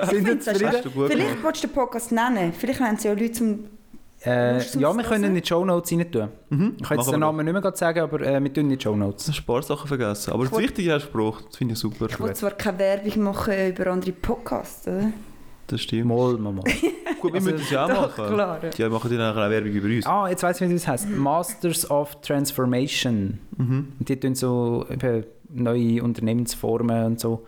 Sind 0.10 0.28
hast 0.28 0.44
zufrieden? 0.44 0.68
Hast 0.72 0.86
du 0.86 0.92
gut 0.92 1.12
Vielleicht 1.12 1.44
willst 1.44 1.64
du 1.64 1.68
den 1.68 1.74
Podcast 1.74 2.12
nennen. 2.12 2.54
Vielleicht 2.54 2.80
nennen 2.80 2.98
sie 2.98 3.08
ja 3.08 3.14
Leute 3.14 3.32
zum... 3.32 3.66
Äh, 4.24 4.60
du 4.74 4.80
ja, 4.80 4.94
wir 4.96 5.04
können 5.04 5.24
in 5.24 5.36
die 5.42 5.46
Show 5.48 5.66
Notes 5.66 5.92
rein 5.92 6.12
tun. 6.12 6.28
Mhm. 6.50 6.76
Ich 6.80 6.84
kann 6.88 6.98
jetzt 6.98 7.12
den 7.12 7.20
Namen 7.22 7.44
nicht 7.44 7.60
mehr 7.62 7.76
sagen, 7.76 8.00
aber 8.02 8.22
äh, 8.22 8.42
wir 8.44 8.54
tun 8.54 8.66
in 8.70 8.78
die 8.78 8.82
Show. 8.82 8.96
Notes. 8.96 9.26
Das 9.26 9.40
ein 9.40 9.46
paar 9.46 9.64
Sachen 9.64 9.88
vergessen. 9.88 10.32
Aber 10.32 10.44
Ich 10.44 10.50
das 10.52 10.60
Wichtige 10.60 10.94
hast 10.94 11.08
du 11.08 11.12
gebraucht. 11.12 11.46
Das 11.50 11.58
finde 11.58 11.74
ich 11.74 11.80
super. 11.80 12.06
Ich 12.08 12.20
will 12.20 12.34
zwar 12.34 12.52
keine 12.52 12.78
Werbung 12.80 13.24
machen 13.24 13.54
über 13.70 13.88
andere 13.88 14.12
Podcasts, 14.12 14.88
oder? 14.88 15.12
Das 15.68 15.82
stimmt. 15.82 16.06
Mal, 16.08 16.34
mal, 16.38 16.52
mal. 16.54 16.64
Gut, 17.22 17.34
wir 17.34 17.36
Also, 17.40 17.52
müssen 17.52 17.64
es 17.64 17.70
ja 17.72 17.86
auch 17.86 17.90
machen. 18.18 18.34
klar. 18.34 18.60
Die 18.78 18.84
machen 18.90 19.18
dann 19.18 19.32
auch 19.34 19.38
eine 19.38 19.50
Werbung 19.52 19.72
über 19.72 19.88
uns. 19.88 20.06
Ah, 20.06 20.28
jetzt 20.30 20.44
weiss 20.44 20.60
ich, 20.62 20.70
wie 20.70 20.74
das 20.74 20.88
heißt. 20.88 21.10
Masters 21.10 21.90
of 21.90 22.20
Transformation. 22.22 23.40
Mhm. 23.58 23.94
Und 24.00 24.10
die 24.10 24.20
tun 24.20 24.36
so 24.36 24.86
neue 25.50 26.04
Unternehmensformen 26.04 27.06
und 27.06 27.20
so 27.20 27.46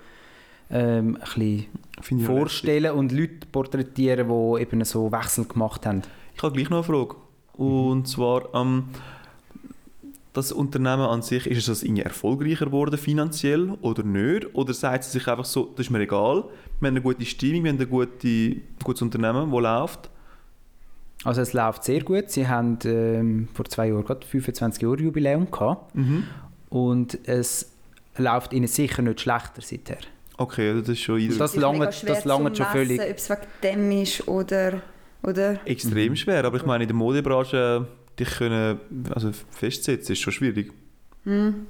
ähm, 0.71 1.17
ein 1.21 1.67
bisschen 1.97 2.21
auch 2.21 2.25
vorstellen 2.25 2.91
und 2.93 3.11
Leute 3.11 3.45
porträtieren, 3.51 4.27
die 4.27 4.61
eben 4.61 4.83
so 4.85 5.11
Wechsel 5.11 5.45
gemacht 5.45 5.85
haben. 5.85 6.01
Ich 6.35 6.43
habe 6.43 6.53
gleich 6.55 6.69
noch 6.69 6.77
eine 6.77 6.83
Frage. 6.83 7.15
Und 7.53 8.07
zwar, 8.07 8.53
ähm, 8.55 8.85
das 10.33 10.51
Unternehmen 10.51 11.01
an 11.03 11.21
sich, 11.21 11.45
ist 11.45 11.59
es 11.59 11.65
das 11.67 11.83
irgendwie 11.83 12.01
erfolgreicher 12.01 12.65
geworden 12.65 12.97
finanziell 12.97 13.69
oder 13.81 14.01
nicht? 14.03 14.55
Oder 14.55 14.73
sagt 14.73 15.03
es 15.03 15.11
sich 15.11 15.27
einfach 15.27 15.45
so, 15.45 15.71
das 15.75 15.85
ist 15.85 15.89
mir 15.91 15.99
egal, 15.99 16.45
wir 16.79 16.87
haben 16.87 16.95
eine 16.95 17.01
gute 17.01 17.23
Stimmung, 17.25 17.63
wir 17.65 17.71
haben 17.71 17.79
ein 17.79 17.89
gute, 17.89 18.55
gutes 18.83 19.01
Unternehmen, 19.03 19.51
das 19.51 19.61
läuft? 19.61 20.09
Also 21.23 21.41
es 21.41 21.53
läuft 21.53 21.83
sehr 21.83 22.01
gut. 22.03 22.29
Sie 22.31 22.47
haben 22.47 22.79
ähm, 22.85 23.47
vor 23.53 23.65
zwei 23.65 23.87
Jahren 23.89 24.03
gerade 24.03 24.25
25 24.25 24.81
Jahre 24.81 24.97
Jubiläum 25.01 25.49
gehabt 25.51 25.95
Mhm. 25.95 26.23
und 26.69 27.17
es 27.27 27.71
läuft 28.17 28.51
ihnen 28.53 28.67
sicher 28.67 29.01
nicht 29.03 29.21
schlechter 29.21 29.61
seither. 29.61 29.97
Okay, 30.37 30.69
also 30.69 30.81
das 30.81 30.89
ist 30.89 30.99
schon 31.01 31.15
eindrücklich. 31.15 31.37
Das 31.37 31.51
Es 31.51 31.55
ist 31.55 31.61
lange- 31.61 31.79
mega 31.79 31.91
schwer 31.91 32.15
das 32.15 32.25
lange 32.25 32.51
zu 32.53 32.63
schon 32.63 32.71
völlig. 32.71 32.97
messen, 32.97 33.11
Ob 33.11 33.17
es 33.17 33.29
wegen 33.29 33.41
dem 33.63 33.91
ist 34.01 34.27
oder... 34.27 34.81
oder? 35.23 35.59
extrem 35.65 36.15
schwer, 36.15 36.45
aber 36.45 36.57
ich 36.57 36.65
meine, 36.65 36.83
in 36.83 36.87
der 36.87 36.95
Modebranche 36.95 37.87
dich 38.19 38.29
können, 38.29 38.79
also 39.13 39.31
festsetzen, 39.51 40.13
ist 40.13 40.19
schon 40.19 40.33
schwierig. 40.33 40.71
Hm. 41.23 41.65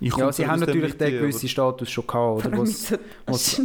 Ich 0.00 0.16
Ja, 0.16 0.32
sie 0.32 0.44
haben 0.46 0.58
natürlich 0.58 0.96
den 0.98 1.10
gewissen 1.12 1.48
Status 1.48 1.88
schon 1.88 2.04
gehabt, 2.06 2.46
oder, 2.46 2.58
was, 2.58 2.90
was- 2.92 2.98
was 3.26 3.46
sie 3.56 3.62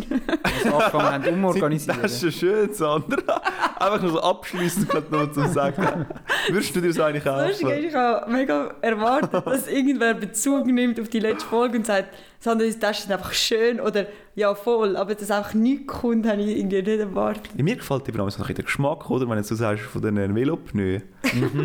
angefangen 0.71 1.25
haben 1.25 1.27
umorganisieren. 1.33 1.99
Das 2.03 2.11
ist 2.13 2.21
schon 2.21 2.31
schön, 2.31 2.73
Sandra. 2.73 3.41
Einfach 3.79 4.01
nur 4.01 4.11
so 4.11 4.21
abschließend 4.21 4.89
gerade 4.89 5.11
noch 5.11 5.31
zu 5.31 5.47
sagen. 5.47 6.05
Würdest 6.49 6.75
du 6.75 6.81
dir 6.81 6.89
das 6.89 6.99
eigentlich 6.99 7.25
ist, 7.25 7.63
ich 7.63 7.95
habe 7.95 8.31
mega 8.31 8.75
erwartet, 8.81 9.43
dass 9.45 9.67
irgendwer 9.71 10.13
Bezug 10.13 10.67
nimmt 10.67 10.99
auf 10.99 11.09
die 11.09 11.19
letzte 11.19 11.47
Folge 11.47 11.77
und 11.79 11.85
sagt, 11.87 12.13
Die 12.43 12.79
Taschen 12.79 13.03
sind 13.03 13.11
einfach 13.11 13.33
schön 13.33 13.81
oder 13.81 14.05
ja, 14.33 14.55
voll. 14.55 14.95
Aber 14.95 15.13
dass 15.13 15.29
einfach 15.29 15.53
nichts 15.53 15.87
kommt, 15.87 16.25
habe 16.25 16.41
ich 16.41 16.57
irgendwie 16.57 16.81
nicht 16.81 16.99
erwartet. 16.99 17.49
Ja, 17.57 17.63
mir 17.63 17.75
gefällt 17.75 18.07
ein 18.07 18.13
bisschen 18.13 18.55
der 18.55 18.63
Geschmack, 18.63 19.09
oder? 19.09 19.29
Wenn 19.29 19.37
du 19.37 19.43
sagst, 19.43 19.83
von 19.83 20.01
den 20.01 20.33
Velopneu. 20.33 21.01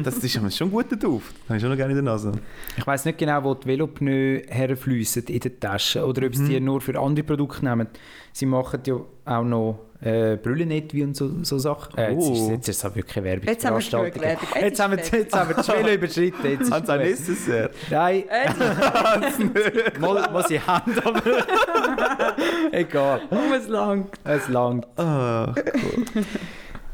das 0.02 0.16
ist 0.18 0.32
schon 0.32 0.46
ein 0.46 0.70
guter 0.72 0.96
Duft. 0.96 1.32
Das 1.42 1.48
habe 1.48 1.56
ich 1.56 1.62
schon 1.62 1.70
noch 1.70 1.76
gerne 1.76 1.92
in 1.92 2.04
der 2.04 2.12
Nase. 2.12 2.32
Ich 2.76 2.84
weiß 2.84 3.04
nicht 3.04 3.18
genau, 3.18 3.44
wo 3.44 3.54
die 3.54 3.68
Velopneu 3.68 4.42
herfließen 4.48 5.24
in 5.26 5.38
den 5.38 5.60
Taschen 5.60 6.02
oder 6.02 6.26
ob 6.26 6.34
sie 6.34 6.44
die 6.44 6.60
nur 6.60 6.80
für 6.80 6.98
andere 6.98 7.24
Produkte 7.24 7.64
nehmen. 7.64 7.86
Sie 8.32 8.46
machen 8.46 8.80
ja 8.84 8.96
auch 9.26 9.44
noch 9.44 9.78
äh, 10.04 10.36
Brüllenetui 10.36 11.02
und 11.02 11.16
so, 11.16 11.30
so 11.42 11.58
Sachen. 11.58 11.96
Äh, 11.98 12.12
jetzt, 12.12 12.22
ist, 12.30 12.40
Oh. 12.40 12.50
jetzt 12.50 12.68
ist 12.68 12.84
es 12.84 12.94
wirklich 12.94 13.24
Werbung. 13.24 13.48
Jetzt 13.48 13.64
haben 13.64 13.74
wir 13.74 13.78
es 13.78 13.90
genug 13.90 14.20
Werbung. 14.20 14.48
Jetzt 14.54 14.62
Jetzt 14.62 14.80
haben 14.80 14.90
wir, 14.92 14.98
ist 15.02 15.12
jetzt 15.12 15.34
haben 15.34 15.48
wir 15.48 15.56
die 15.56 15.62
Schwelle 15.64 15.94
überschritten. 15.94 16.46
Jetzt 16.50 16.60
ist 16.62 16.68
sie 16.68 16.74
ein 16.74 16.82
gut. 16.84 16.98
Necessaire? 16.98 17.70
Nein, 17.90 18.24
mal, 20.00 20.28
was 20.32 20.48
sie 20.48 20.60
haben, 20.60 20.98
aber 21.04 21.22
egal. 22.72 23.20
um 23.30 23.52
es 23.52 23.68
lang. 23.68 24.06
Es 24.24 24.48
langt. 24.48 24.86
Ah, 24.98 25.54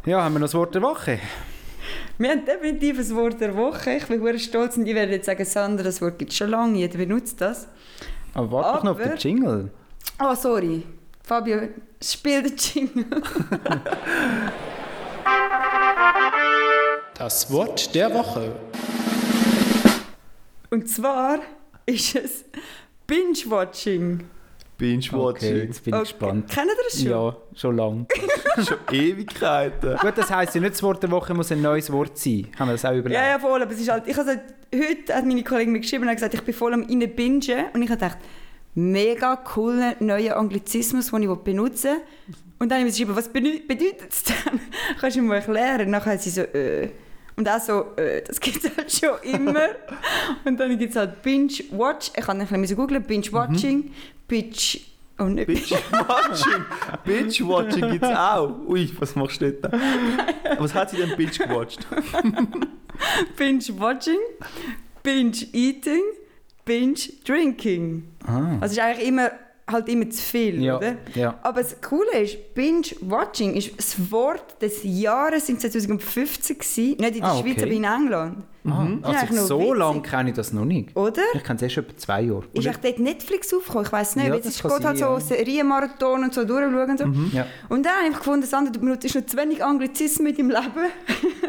Ja, 0.06 0.22
haben 0.22 0.34
wir 0.34 0.38
noch 0.40 0.46
das 0.46 0.54
Wort 0.54 0.74
der 0.74 0.82
Woche? 0.82 1.18
Wir 2.18 2.30
haben 2.30 2.44
definitiv 2.44 2.98
ein 2.98 3.16
Wort 3.16 3.40
der 3.40 3.56
Woche. 3.56 3.92
Ich 3.92 4.06
bin 4.06 4.22
sehr 4.22 4.38
stolz 4.38 4.76
und 4.76 4.86
ich 4.86 4.94
werde 4.94 5.12
jetzt 5.12 5.26
sagen, 5.26 5.44
Sandra, 5.44 5.84
das 5.84 6.00
Wort 6.00 6.18
gibt 6.18 6.30
es 6.30 6.36
schon 6.38 6.50
lange, 6.50 6.78
jeder 6.78 6.98
benutzt 6.98 7.40
das. 7.40 7.66
Aber 8.34 8.50
warte 8.52 8.76
doch 8.78 8.84
noch 8.84 8.92
auf 8.92 9.00
Aber- 9.00 9.08
den 9.10 9.18
Jingle. 9.18 9.70
Oh, 10.22 10.34
sorry. 10.34 10.82
Fabio, 11.30 11.60
spiel 12.02 12.42
den 12.42 12.56
Jingle. 12.56 13.22
Das 17.16 17.52
Wort 17.52 17.94
der 17.94 18.12
Woche. 18.12 18.56
Und 20.70 20.88
zwar 20.88 21.38
ist 21.86 22.16
es 22.16 22.44
Binge-Watching. 23.06 24.24
Binge-Watching. 24.76 25.18
Okay, 25.22 25.62
jetzt 25.66 25.84
bin 25.84 25.94
ich 25.94 26.00
Okay. 26.00 26.08
gespannt. 26.10 26.50
Kennt 26.50 26.66
ihr 26.66 26.76
das 26.84 27.00
schon? 27.00 27.10
Ja, 27.12 27.36
schon 27.54 27.76
lange. 27.76 28.06
Schon 28.66 28.78
Ewigkeiten. 28.90 29.98
Gut, 29.98 30.18
das 30.18 30.32
heisst 30.32 30.56
ja 30.56 30.60
nicht, 30.60 30.72
das 30.74 30.82
Wort 30.82 31.00
der 31.00 31.12
Woche 31.12 31.32
muss 31.32 31.52
ein 31.52 31.62
neues 31.62 31.92
Wort 31.92 32.18
sein. 32.18 32.48
Haben 32.58 32.70
wir 32.70 32.72
das 32.72 32.84
auch 32.84 32.90
überlegt? 32.92 33.20
Ja, 33.20 33.28
ja, 33.28 33.38
voll. 33.38 33.62
Aber 33.62 33.70
es 33.70 33.78
ist 33.80 33.88
halt, 33.88 34.08
ich 34.08 34.16
habe 34.16 34.40
heute 34.74 35.14
hat 35.14 35.24
meine 35.24 35.44
Kollegin 35.44 35.74
mir 35.74 35.80
geschrieben 35.80 36.02
und 36.02 36.08
hat 36.08 36.16
gesagt, 36.16 36.34
ich 36.34 36.42
bin 36.42 36.54
voll 36.54 36.74
am 36.74 36.82
rein 36.82 37.14
bingen 37.14 37.66
und 37.72 37.82
ich 37.82 37.88
habe 37.88 38.00
gedacht, 38.00 38.18
mega 38.74 39.37
cooler 39.37 39.96
neuer 40.00 40.37
Anglizismus, 40.37 41.11
den 41.11 41.22
ich 41.22 41.38
benutzen 41.38 41.96
will. 42.26 42.35
Und 42.61 42.68
dann 42.68 42.80
habe 42.80 42.88
ich 42.90 42.98
mir 42.98 43.06
geschrieben, 43.06 43.16
was 43.16 43.28
bedeutet 43.28 44.12
es 44.12 44.22
denn? 44.22 44.61
Kannst 45.00 45.16
du 45.16 45.22
mir 45.22 45.28
mal 45.28 45.35
erklären? 45.37 45.80
Und 45.87 45.90
nachher 45.90 46.12
hat 46.12 46.22
sie 46.22 46.30
so, 46.30 46.42
äh. 46.42 46.90
Und 47.37 47.48
auch 47.48 47.59
so, 47.59 47.96
äh, 47.96 48.20
das 48.20 48.38
gibt 48.38 48.62
es 48.62 48.76
halt 48.76 48.92
schon 48.92 49.18
immer. 49.22 49.68
und 50.44 50.61
dann 50.61 50.78
gibt 50.78 50.90
es 50.90 50.96
halt 50.96 51.22
Binge-Watch. 51.22 52.12
Ich 52.14 52.22
kann 52.22 52.38
ein 52.38 52.46
bisschen 52.46 52.76
googeln, 52.76 53.02
Binge-Watching, 53.02 53.92
Binge... 54.28 54.54
Oh, 55.18 55.24
nicht 55.24 55.46
Binge-Watching. 55.46 56.64
Binge-Watching 57.04 57.92
gibt 57.92 58.04
es 58.04 58.11
auch. 58.11 58.59
Ui, 58.68 58.90
was 58.98 59.16
machst 59.16 59.40
du 59.40 59.52
dort? 59.52 59.72
Was 60.59 60.74
hat 60.74 60.90
sie 60.90 60.98
denn 60.98 61.16
Binge 61.16 61.30
gewatcht? 61.30 61.87
Binge-Watching, 63.38 64.18
Binge-Eating, 65.02 66.02
Binge-Drinking. 66.70 68.04
Ah. 68.26 68.59
Also 68.61 68.72
ist 68.74 68.78
eigentlich 68.80 69.09
immer, 69.09 69.30
halt 69.70 69.88
immer 69.88 70.09
zu 70.11 70.22
viel, 70.22 70.62
Ja, 70.62 70.76
oder? 70.76 70.96
ja. 71.14 71.38
Aber 71.42 71.62
das 71.62 71.80
Coole 71.80 72.20
ist, 72.22 72.54
Binge-Watching 72.54 73.54
ist 73.54 73.72
das 73.76 74.11
Wort 74.11 74.61
des 74.62 74.80
Jahres 74.85 75.48
in 75.48 75.59
2015 75.59 76.56
gewesen. 76.59 76.96
Nicht 76.98 77.00
in 77.00 77.12
der 77.20 77.24
Ah, 77.24 77.38
Schweiz, 77.40 77.52
okay. 77.56 77.62
aber 77.62 77.72
in 77.72 77.85
England. 77.85 78.44
Eigentlich 78.64 79.06
also 79.30 79.34
noch 79.34 79.42
so 79.66 79.74
lange 79.74 80.02
kenne 80.02 80.30
ich 80.30 80.36
das 80.36 80.52
noch 80.52 80.64
nicht. 80.64 80.94
Oder? 80.96 81.22
Ich 81.34 81.42
kenne 81.42 81.56
es 81.56 81.62
erst 81.62 81.78
etwa 81.78 81.96
zwei 81.96 82.22
Jahre. 82.22 82.44
Ist 82.52 82.66
echt 82.66 82.84
dort 82.84 82.98
Netflix 82.98 83.54
aufgekommen? 83.54 83.86
Ich 83.86 83.92
weiß 83.92 84.16
nicht. 84.16 84.28
Ja, 84.28 84.34
Jetzt 84.34 84.46
das 84.46 84.62
geht 84.62 84.70
halt 84.70 84.82
sein, 84.82 84.96
so 84.96 85.04
ja. 85.04 85.20
Serienmarathon 85.20 86.24
und 86.24 86.34
so 86.34 86.44
durchschauen. 86.44 86.90
Und, 86.90 86.98
so. 86.98 87.04
Ja. 87.36 87.46
und 87.68 87.86
dann 87.86 87.92
habe 87.92 88.08
ich 88.10 88.16
gefunden, 88.16 88.46
Sandra, 88.46 88.72
du 88.72 88.80
benutzt 88.80 89.14
noch 89.14 89.24
zu 89.24 89.36
wenig 89.36 89.64
Anglizismen 89.64 90.34
in 90.34 90.36
deinem 90.36 90.50
Leben. 90.50 90.90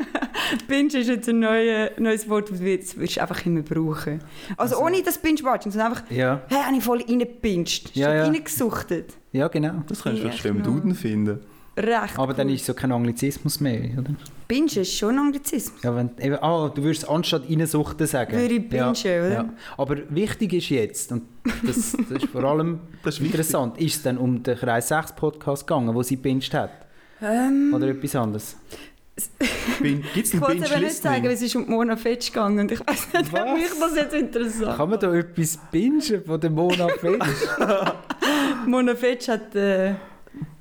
Binge 0.67 0.97
ist 0.97 1.07
jetzt 1.07 1.29
ein 1.29 1.39
neue, 1.39 1.91
neues 1.97 2.27
Wort, 2.29 2.49
das 2.51 2.59
du 2.59 2.65
jetzt 2.65 2.97
würdest 2.97 3.19
einfach 3.19 3.45
immer 3.45 3.61
brauchen. 3.61 4.19
Also, 4.57 4.77
ohne 4.79 5.01
das 5.01 5.17
Binge-Watching, 5.17 5.71
sondern 5.71 5.91
einfach, 5.93 6.09
Ja, 6.09 6.41
hey, 6.47 6.63
habe 6.63 6.75
ich 6.77 6.83
voll 6.83 7.01
reingepincht, 7.01 7.95
Ja, 7.95 8.13
ja. 8.13 8.23
reingesuchtet. 8.23 9.13
ja 9.31 9.47
genau. 9.47 9.83
Das 9.87 10.03
kannst 10.03 10.23
du 10.23 10.27
Ja, 10.27 10.33
genau. 10.41 10.63
Duden 10.65 10.95
finden. 10.95 11.39
Recht 11.81 12.17
Aber 12.17 12.33
dann 12.33 12.47
cool. 12.47 12.53
ist 12.53 12.65
so 12.65 12.73
kein 12.73 12.91
Anglizismus 12.91 13.59
mehr, 13.59 13.89
oder? 13.97 14.13
Binge 14.47 14.71
ist 14.81 14.93
schon 14.93 15.15
ein 15.15 15.19
Anglizismus. 15.19 15.81
Ja, 15.83 15.95
wenn, 15.95 16.11
eben, 16.19 16.35
ah, 16.41 16.69
du 16.73 16.83
würdest 16.83 17.07
anstatt 17.09 17.43
reinsuchten 17.49 18.05
sagen. 18.07 18.33
Würde 18.37 18.53
ich 18.55 18.69
bingen, 18.69 18.93
ja, 18.95 19.19
oder? 19.19 19.31
Ja. 19.33 19.49
Aber 19.77 19.97
wichtig 20.09 20.53
ist 20.53 20.69
jetzt, 20.69 21.11
und 21.11 21.23
das, 21.65 21.95
das 22.09 22.23
ist 22.23 22.31
vor 22.31 22.43
allem 22.43 22.79
Das 23.03 23.15
ist 23.15 23.21
wichtig. 23.21 23.33
interessant, 23.39 23.77
ist 23.79 23.95
es 23.95 24.01
dann 24.03 24.17
um 24.17 24.43
den 24.43 24.57
Kreis 24.57 24.89
6 24.89 25.13
Podcast 25.13 25.65
gegangen, 25.65 25.93
wo 25.95 26.03
sie 26.03 26.15
binged 26.17 26.53
hat? 26.53 26.71
Ähm, 27.21 27.71
Oder 27.75 27.87
etwas 27.89 28.15
anderes? 28.15 28.55
Gibt 29.81 30.15
es 30.25 30.33
ich 30.33 30.41
wollte 30.41 30.65
aber 30.65 30.79
nicht 30.79 30.95
sagen, 30.95 31.21
Binge-Listening? 31.23 31.31
es 31.31 31.41
ist 31.41 31.55
um 31.55 31.69
Mona 31.69 31.95
Fetsch 31.95 32.27
gegangen 32.31 32.59
und 32.59 32.71
ich 32.71 32.79
weiß 32.79 33.13
nicht, 33.13 33.33
ob 33.33 33.39
Was? 33.39 33.53
mich 33.53 33.69
das 33.79 33.95
jetzt 33.95 34.13
interessant 34.15 34.77
Kann 34.77 34.89
man 34.89 34.99
da 34.99 35.13
etwas 35.13 35.59
bingen 35.69 36.01
von 36.25 36.39
der 36.39 36.49
Mona 36.49 36.87
Fetsch? 36.87 37.19
Mona 38.65 38.95
Fetsch 38.95 39.27
hat 39.27 39.53
äh, 39.55 39.95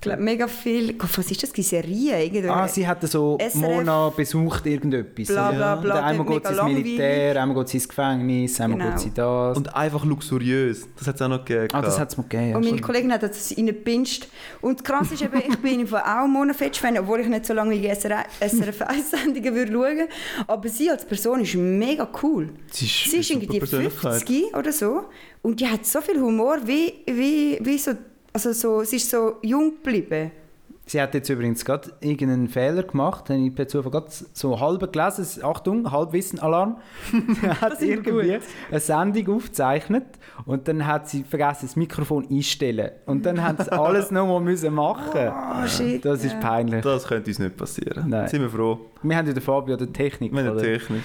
glaub, 0.00 0.18
mega 0.18 0.46
viel... 0.48 0.94
Was 0.98 1.30
ist 1.30 1.42
das? 1.42 1.52
Die 1.52 1.62
Serie? 1.62 2.22
Irgendwie? 2.24 2.48
ah, 2.48 2.66
sie 2.68 2.86
hat 2.86 3.02
so 3.08 3.36
SRF. 3.40 3.54
Mona 3.56 4.08
besucht 4.10 4.66
irgendetwas. 4.66 5.28
Bla, 5.28 5.50
bla, 5.52 5.76
bla, 5.76 6.04
einmal 6.04 6.26
mega 6.26 6.38
geht 6.38 6.46
sie 6.46 6.62
ins. 6.62 6.72
Militär, 6.72 7.42
einmal 7.42 7.56
geht 7.58 7.68
sie 7.68 7.76
ins 7.78 7.88
Gefängnis, 7.88 8.60
einmal 8.60 8.78
Genau. 8.78 8.90
geht 8.90 9.00
sie 9.00 9.10
das. 9.14 9.56
Und 9.56 9.74
einfach 9.74 10.04
luxuriös. 10.04 10.88
Das 10.96 11.06
hat 11.08 11.16
es 11.16 11.22
auch 11.22 11.28
noch 11.28 11.44
gegeben. 11.44 11.68
ah, 11.74 11.82
das 11.82 11.98
hat 11.98 12.08
es 12.10 12.16
mal 12.16 12.22
gegeben. 12.24 12.50
ja, 12.50 12.56
Und 12.56 12.64
meine. 12.64 12.80
Kollegin 12.80 13.12
hat 13.12 13.22
das 13.22 13.54
reingepinscht. 13.56 14.28
Und 14.60 14.84
krass 14.84 15.12
ist 15.12 15.22
eben, 15.22 15.38
ich 15.48 15.58
bin 15.58 15.86
auch 15.94 16.26
Mona 16.26 16.52
Fetsch-Fan, 16.54 16.98
obwohl 16.98 17.20
ich 17.20 17.28
nicht 17.28 17.46
so 17.46 17.54
lange 17.54 17.72
wie 17.80 17.88
SRF 17.88 18.40
1-Sendungen 18.40 19.54
würde 19.54 19.72
schauen. 19.72 20.08
Aber 20.46 20.68
sie 20.68 20.90
als 20.90 21.04
Person 21.04 21.40
ist 21.40 21.54
mega 21.54 22.08
cool. 22.22 22.50
Sie 22.70 22.86
ist, 22.86 23.10
Sie 23.10 23.16
ist 23.18 23.30
irgendwie 23.30 23.46
super 23.46 23.66
Persönlichkeit. 23.66 24.12
50 24.22 24.54
oder 24.54 24.72
so. 24.72 25.04
Und 25.42 25.60
die 25.60 25.66
hat 25.66 25.86
so 25.86 26.00
viel 26.00 26.20
Humor, 26.20 26.58
wie, 26.64 26.94
wie, 27.06 27.58
wie 27.62 27.78
so... 27.78 27.92
Also 28.32 28.52
so, 28.52 28.82
sie 28.84 28.96
ist 28.96 29.10
so 29.10 29.36
jung 29.42 29.74
geblieben. 29.82 30.30
Sie 30.86 31.00
hat 31.00 31.14
jetzt 31.14 31.28
übrigens 31.28 31.64
gerade 31.64 31.92
irgendeinen 32.00 32.48
Fehler 32.48 32.82
gemacht, 32.82 33.30
habe 33.30 33.38
ich 33.38 33.54
per 33.54 33.68
Zufall 33.68 33.92
gerade 33.92 34.08
so 34.32 34.58
halb 34.58 34.92
gelesen, 34.92 35.44
Achtung, 35.44 35.88
Halbwissen-Alarm. 35.88 36.78
Sie 37.12 37.48
hat 37.60 37.72
Das 37.74 37.80
ist 37.80 37.88
irgendwie 37.88 38.32
gut. 38.32 38.40
eine 38.72 38.80
Sendung 38.80 39.36
aufgezeichnet 39.36 40.04
und 40.46 40.66
dann 40.66 40.84
hat 40.88 41.08
sie 41.08 41.22
vergessen, 41.22 41.66
das 41.66 41.76
Mikrofon 41.76 42.26
einstellen. 42.28 42.90
Und 43.06 43.24
dann 43.24 43.40
haben 43.40 43.62
sie 43.62 43.70
alles 43.70 44.10
nochmal 44.10 44.40
müssen 44.40 44.74
machen. 44.74 45.30
Oh 45.62 45.66
shit. 45.66 46.04
Das 46.04 46.24
ist 46.24 46.40
peinlich. 46.40 46.82
Das 46.82 47.06
könnte 47.06 47.30
uns 47.30 47.38
nicht 47.38 47.56
passieren. 47.56 48.08
Nein. 48.08 48.26
Sind 48.28 48.40
wir 48.42 48.50
froh. 48.50 48.80
Wir 49.02 49.16
haben 49.16 49.26
ja 49.28 49.32
den 49.32 49.42
Fabio 49.42 49.76
der 49.76 49.92
Technik. 49.92 50.32
Wir 50.32 50.56
Technik. 50.56 51.02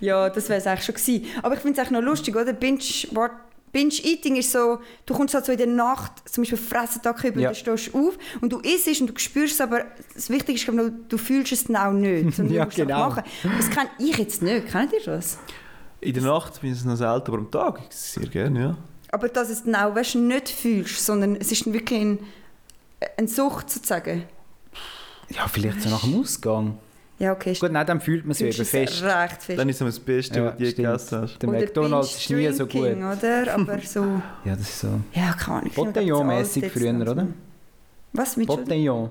Ja, 0.00 0.28
das 0.28 0.48
wäre 0.48 0.58
es 0.60 0.66
eigentlich 0.66 0.84
schon 0.84 0.94
gewesen. 0.94 1.24
Aber 1.42 1.54
ich 1.54 1.60
finde 1.60 1.80
es 1.80 1.86
eigentlich 1.88 2.00
noch 2.00 2.06
lustig, 2.06 2.36
oder? 2.36 2.52
Binge, 2.52 2.78
Wort- 3.14 3.32
Binge-Eating 3.72 4.36
ist 4.36 4.50
so, 4.52 4.78
du 5.06 5.14
kommst 5.14 5.34
halt 5.34 5.44
so 5.46 5.52
in 5.52 5.58
der 5.58 5.66
Nacht, 5.66 6.12
zum 6.28 6.42
Beispiel 6.42 6.58
Fressetag 6.58 7.22
über, 7.24 7.40
Ja. 7.40 7.48
dann 7.48 7.54
stehst 7.54 7.92
du 7.94 8.08
auf 8.08 8.18
und 8.40 8.52
du 8.52 8.58
isst 8.60 9.00
und 9.00 9.06
du 9.08 9.18
spürst 9.18 9.54
es, 9.54 9.60
aber 9.60 9.84
das 10.14 10.28
Wichtige 10.30 10.54
ist, 10.58 10.64
glaube 10.64 10.82
ich, 10.86 11.08
du 11.08 11.18
fühlst 11.18 11.52
es 11.52 11.64
dann 11.64 11.76
auch 11.76 11.92
nicht. 11.92 12.34
sondern 12.36 12.54
Ja, 12.54 12.62
du 12.64 12.66
musst 12.66 12.78
es 12.78 12.86
genau. 12.86 13.08
machen. 13.08 13.22
Das 13.56 13.70
kenne 13.70 13.90
ich 13.98 14.16
jetzt 14.16 14.42
nicht. 14.42 14.68
Kennt 14.68 14.92
ihr 14.92 15.00
das? 15.04 15.38
In 16.00 16.14
der 16.14 16.22
Nacht 16.22 16.60
bin 16.60 16.72
ich 16.72 16.78
es 16.78 16.84
noch 16.84 16.96
selten, 16.96 17.28
aber 17.28 17.38
am 17.38 17.50
Tag 17.50 17.80
sehr 17.90 18.26
gerne, 18.26 18.60
ja. 18.60 18.76
Aber 19.12 19.28
dass 19.28 19.48
du 19.48 19.52
es 19.54 19.64
dann 19.64 19.74
auch 19.74 19.94
weißt, 19.94 20.14
nicht 20.16 20.48
fühlst, 20.48 21.04
sondern 21.04 21.36
es 21.36 21.50
ist 21.52 21.70
wirklich 21.72 22.00
ein, 22.00 22.18
eine 23.16 23.28
Sucht 23.28 23.70
sozusagen. 23.70 24.24
Ja, 25.28 25.46
vielleicht 25.48 25.82
so 25.82 25.90
nach 25.90 26.00
dem 26.02 26.20
Ausgang. 26.20 26.78
Ja, 27.20 27.32
okay. 27.32 27.52
Gut, 27.52 27.70
nein, 27.70 27.86
dann 27.86 28.00
fühlt 28.00 28.24
man 28.24 28.32
sich 28.32 28.56
Fühlst 28.56 28.74
eben 28.74 28.84
es 28.84 28.98
fest. 28.98 29.04
recht 29.04 29.42
fest. 29.42 29.58
Dann 29.58 29.68
ist 29.68 29.80
es 29.80 29.86
das 29.86 30.00
Beste, 30.00 30.38
Ja, 30.38 30.46
was 30.46 30.56
du 30.56 30.64
je 30.64 30.72
gegessen 30.72 31.20
hast. 31.20 31.42
Der 31.42 31.50
McDonalds 31.50 32.16
ist 32.16 32.30
nie 32.30 32.50
so 32.50 32.66
gut. 32.66 32.96
Oder? 32.96 33.54
Aber 33.54 33.78
so... 33.84 34.00
Ja, 34.46 34.56
das 34.56 34.60
ist 34.62 34.80
so. 34.80 34.88
Ja, 35.12 35.34
keine 35.34 35.58
Ahnung. 35.58 35.66
ich 35.66 35.74
finde, 35.74 35.92
Botillon-mässig 36.00 36.70
früher, 36.72 36.94
oder? 36.98 37.26
Was 38.14 38.38
mit 38.38 38.46
Botillon. 38.46 39.10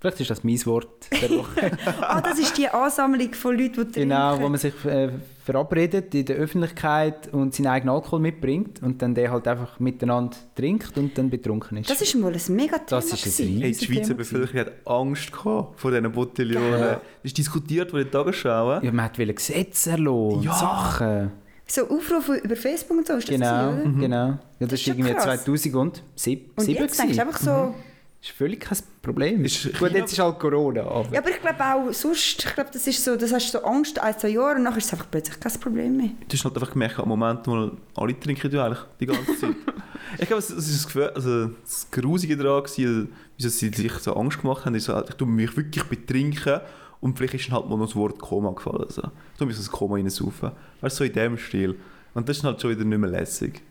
Vielleicht 0.00 0.20
ist 0.20 0.30
das 0.30 0.44
mein 0.44 0.64
Wort 0.66 1.08
der 1.20 1.30
Woche. 1.30 1.70
Ah, 2.00 2.20
das 2.20 2.38
ist 2.38 2.56
die 2.56 2.68
Ansammlung 2.68 3.32
von 3.34 3.58
Leuten, 3.58 3.90
die 3.92 4.00
Genau, 4.00 4.30
wo 4.32 4.36
trinken. 4.36 4.50
man 4.52 4.60
sich 4.60 4.84
äh, 4.84 5.08
verabredet 5.44 6.14
in 6.14 6.24
der 6.26 6.36
Öffentlichkeit 6.36 7.32
und 7.32 7.54
seinen 7.54 7.66
eigenen 7.68 7.94
Alkohol 7.94 8.20
mitbringt 8.20 8.80
und 8.82 9.02
dann 9.02 9.14
der 9.14 9.32
halt 9.32 9.48
einfach 9.48 9.80
miteinander 9.80 10.36
trinkt 10.54 10.96
und 10.96 11.18
dann 11.18 11.30
betrunken 11.30 11.78
ist. 11.78 11.90
Das 11.90 12.00
ist 12.00 12.14
mal 12.14 12.32
ein 12.32 12.54
mega 12.54 12.78
Thema. 12.78 13.00
Das 13.00 13.12
ist 13.12 13.40
ein. 13.40 13.60
Hey, 13.60 13.72
die 13.72 13.84
Schweizer 13.84 14.14
Bevölkerung 14.14 14.60
hat 14.66 14.72
Angst 14.86 15.32
gehabt 15.32 15.80
vor 15.80 15.90
diesen 15.90 16.12
Botillonen. 16.12 16.70
Ja. 16.80 16.88
Das 16.92 17.00
ist 17.24 17.38
diskutiert 17.38 17.92
worden 17.92 18.04
in 18.06 18.10
der 18.10 18.20
Tagesschau. 18.20 18.80
ja, 18.80 18.92
man 18.92 19.04
hat 19.04 19.18
wollte 19.18 19.34
Gesetze 19.34 19.90
erlassen 19.90 20.42
Ja. 20.42 20.52
Sachen. 20.52 21.32
So 21.66 21.82
Aufrufe 21.88 22.34
über 22.36 22.56
Facebook 22.56 22.96
und 22.98 23.06
so, 23.06 23.14
ist 23.14 23.28
das 23.28 23.34
Genau, 23.36 23.68
oder? 23.72 23.82
genau. 24.00 24.16
Ja, 24.26 24.38
das, 24.60 24.68
Das 24.70 24.80
ist 24.80 24.86
irgendwie 24.86 25.12
krass. 25.12 25.24
2007 25.24 26.50
Und 26.56 26.68
jetzt 26.68 26.98
denkst 27.00 27.16
du 27.16 27.22
einfach 27.22 27.38
so... 27.38 27.50
Das 27.50 27.74
ist 28.20 28.30
völlig 28.30 28.60
kein 28.60 28.78
Problem. 29.00 29.44
Ist 29.44 29.64
Gut, 29.64 29.74
China- 29.90 29.98
jetzt 29.98 30.12
ist 30.12 30.18
halt 30.18 30.38
Corona, 30.38 30.82
aber... 30.82 31.12
Ja, 31.12 31.20
aber 31.20 31.30
ich 31.30 31.40
glaube 31.40 31.64
auch 31.64 31.92
sonst, 31.92 32.44
ich 32.44 32.54
glaube, 32.54 32.70
das 32.72 32.86
ist 32.86 33.04
so, 33.04 33.16
das 33.16 33.32
hast 33.32 33.54
du 33.54 33.58
so 33.58 33.64
Angst 33.64 33.98
ein, 33.98 34.18
zwei 34.18 34.28
Jahre 34.28 34.56
und 34.56 34.64
nachher 34.64 34.78
ist 34.78 34.86
es 34.86 34.92
einfach 34.92 35.06
plötzlich 35.10 35.38
kein 35.38 35.52
Problem 35.60 35.96
mehr. 35.96 36.10
Du 36.28 36.36
hast 36.36 36.44
halt 36.44 36.54
einfach 36.56 36.72
gemerkt, 36.72 36.98
am 36.98 37.08
Moment, 37.08 37.46
wo 37.46 37.70
alle 37.94 38.18
trinken 38.18 38.50
du 38.50 38.62
eigentlich 38.62 38.84
die 39.00 39.06
ganze 39.06 39.36
Zeit. 39.38 39.54
ich 40.18 40.26
glaube, 40.26 40.40
es, 40.40 40.50
es 40.50 40.68
ist 40.68 40.78
das, 40.78 40.86
Gefühl, 40.86 41.10
also 41.10 41.46
das 41.46 41.88
Grusige 41.90 42.36
daran, 42.36 42.64
gewesen, 42.64 43.12
wieso 43.36 43.48
sie 43.50 43.68
sich 43.68 43.92
so 43.92 44.14
Angst 44.14 44.40
gemacht 44.40 44.64
haben, 44.64 44.74
ist 44.74 44.86
so, 44.86 45.00
ich 45.00 45.14
tue 45.14 45.28
mich 45.28 45.56
wirklich 45.56 45.84
betrinken 45.84 46.60
und 47.00 47.16
vielleicht 47.16 47.34
ist 47.34 47.46
dann 47.46 47.54
halt 47.54 47.68
mal 47.68 47.76
noch 47.76 47.86
das 47.86 47.94
Wort 47.94 48.18
Koma 48.18 48.50
gefallen. 48.50 48.82
Also. 48.82 49.02
Du 49.38 49.46
musst 49.46 49.60
das 49.60 49.70
Koma 49.70 49.94
reinsaufen. 49.94 50.50
Weißt 50.80 50.98
du, 50.98 51.04
so 51.04 51.08
in 51.08 51.12
dem 51.12 51.38
Stil. 51.38 51.78
Und 52.14 52.28
das 52.28 52.38
ist 52.38 52.42
dann 52.42 52.52
halt 52.52 52.60
schon 52.60 52.70
wieder 52.72 52.84
nicht 52.84 52.98
mehr 52.98 53.10
lässig. 53.10 53.62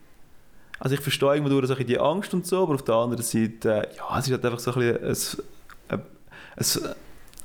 Also 0.79 0.95
ich 0.95 1.01
verstehe 1.01 1.29
irgendwo 1.33 1.49
durch 1.49 1.65
so 1.67 1.73
ein 1.73 1.77
bisschen 1.77 1.87
die 1.87 1.99
Angst 1.99 2.33
und 2.33 2.45
so, 2.45 2.63
aber 2.63 2.75
auf 2.75 2.83
der 2.83 2.95
anderen 2.95 3.23
Seite, 3.23 3.69
äh, 3.69 3.95
ja, 3.97 4.19
es 4.19 4.27
ist 4.27 4.31
halt 4.33 4.45
einfach 4.45 4.59
so 4.59 4.73
ein 4.73 4.79
bisschen 4.79 5.41
ein, 5.89 5.99
ein, 5.99 6.01
ein, 6.57 6.95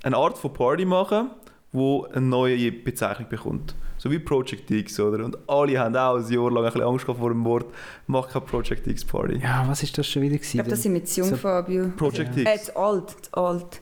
eine 0.02 0.16
Art 0.16 0.36
von 0.38 0.52
Party 0.52 0.84
machen, 0.84 1.30
wo 1.72 2.04
eine 2.12 2.20
neue 2.26 2.70
Bezeichnung 2.72 3.28
bekommt. 3.28 3.74
So 3.96 4.10
wie 4.10 4.18
Project 4.18 4.68
X, 4.70 4.98
oder? 4.98 5.24
Und 5.24 5.38
alle 5.48 5.78
haben 5.78 5.96
auch 5.96 6.16
ein 6.16 6.28
Jahr 6.28 6.50
lang 6.50 6.64
ein 6.64 6.72
bisschen 6.72 6.82
Angst 6.88 7.06
gehabt 7.06 7.20
vor 7.20 7.30
dem 7.30 7.44
Wort 7.44 7.66
«Mach 8.08 8.28
keine 8.28 8.44
Project 8.44 8.86
X 8.88 9.04
Party». 9.04 9.38
Ja, 9.40 9.64
was 9.68 9.82
ist 9.84 9.96
das 9.96 10.06
schon 10.08 10.22
wieder? 10.22 10.34
Ich 10.34 10.42
glaube, 10.50 10.68
das 10.68 10.82
sind 10.82 10.92
wir 10.92 11.04
zu 11.04 11.20
jung, 11.20 11.30
So- 11.30 11.36
Fabio. 11.36 11.88
Project 11.96 12.36
Äh, 12.36 12.52
X. 12.54 12.64
zu 12.66 12.76
alt, 12.76 13.10
zu 13.24 13.34
alt. 13.34 13.80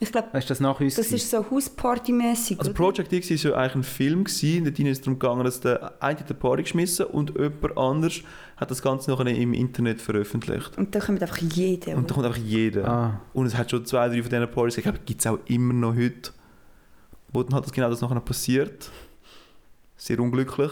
Ich 0.00 0.10
glaube, 0.12 0.28
Weißt 0.32 0.50
du, 0.50 0.52
das 0.52 0.60
nach 0.60 0.78
uns? 0.80 0.96
das 0.96 1.06
gewesen? 1.06 1.14
ist 1.24 1.30
so 1.30 1.46
Hausparty-mäßig, 1.50 2.58
Also? 2.58 2.72
Project 2.74 3.12
X 3.12 3.30
war 3.30 3.52
ja 3.52 3.56
eigentlich 3.56 3.74
ein 3.76 3.82
Film, 3.84 4.24
gewesen. 4.24 4.64
dort 4.64 4.78
ist 4.80 4.88
es 4.88 5.00
darum 5.00 5.18
gegangen, 5.18 5.44
dass 5.44 5.60
der 5.60 5.92
eine 6.02 6.18
hat 6.18 6.26
eine 6.28 6.34
Party 6.38 6.62
geschmissen 6.64 7.06
und 7.06 7.30
jemand 7.38 7.78
anders 7.78 8.20
hat 8.62 8.70
das 8.70 8.82
Ganze 8.82 9.10
nachher 9.10 9.26
im 9.26 9.52
Internet 9.54 10.00
veröffentlicht. 10.00 10.76
Und 10.78 10.94
da 10.94 11.00
kommt 11.00 11.20
einfach 11.22 11.38
jeder. 11.38 11.96
Und 11.96 12.10
da 12.10 12.14
kommt 12.14 12.26
einfach 12.26 12.38
jeder. 12.40 12.88
Ah, 12.88 13.20
Und 13.32 13.46
es 13.46 13.56
hat 13.56 13.70
schon 13.70 13.84
zwei, 13.84 14.08
drei 14.08 14.22
von 14.22 14.30
diesen 14.30 14.50
Partys, 14.50 14.78
ich 14.78 14.82
glaube, 14.84 15.00
gibt 15.04 15.20
es 15.20 15.26
auch 15.26 15.38
immer 15.46 15.74
noch 15.74 15.94
heute, 15.94 16.30
wo 17.32 17.42
dann 17.42 17.54
halt 17.54 17.64
das 17.66 17.72
genau 17.72 17.90
das 17.90 18.00
nachher 18.00 18.20
passiert. 18.20 18.90
Sehr 19.96 20.18
unglücklich. 20.18 20.70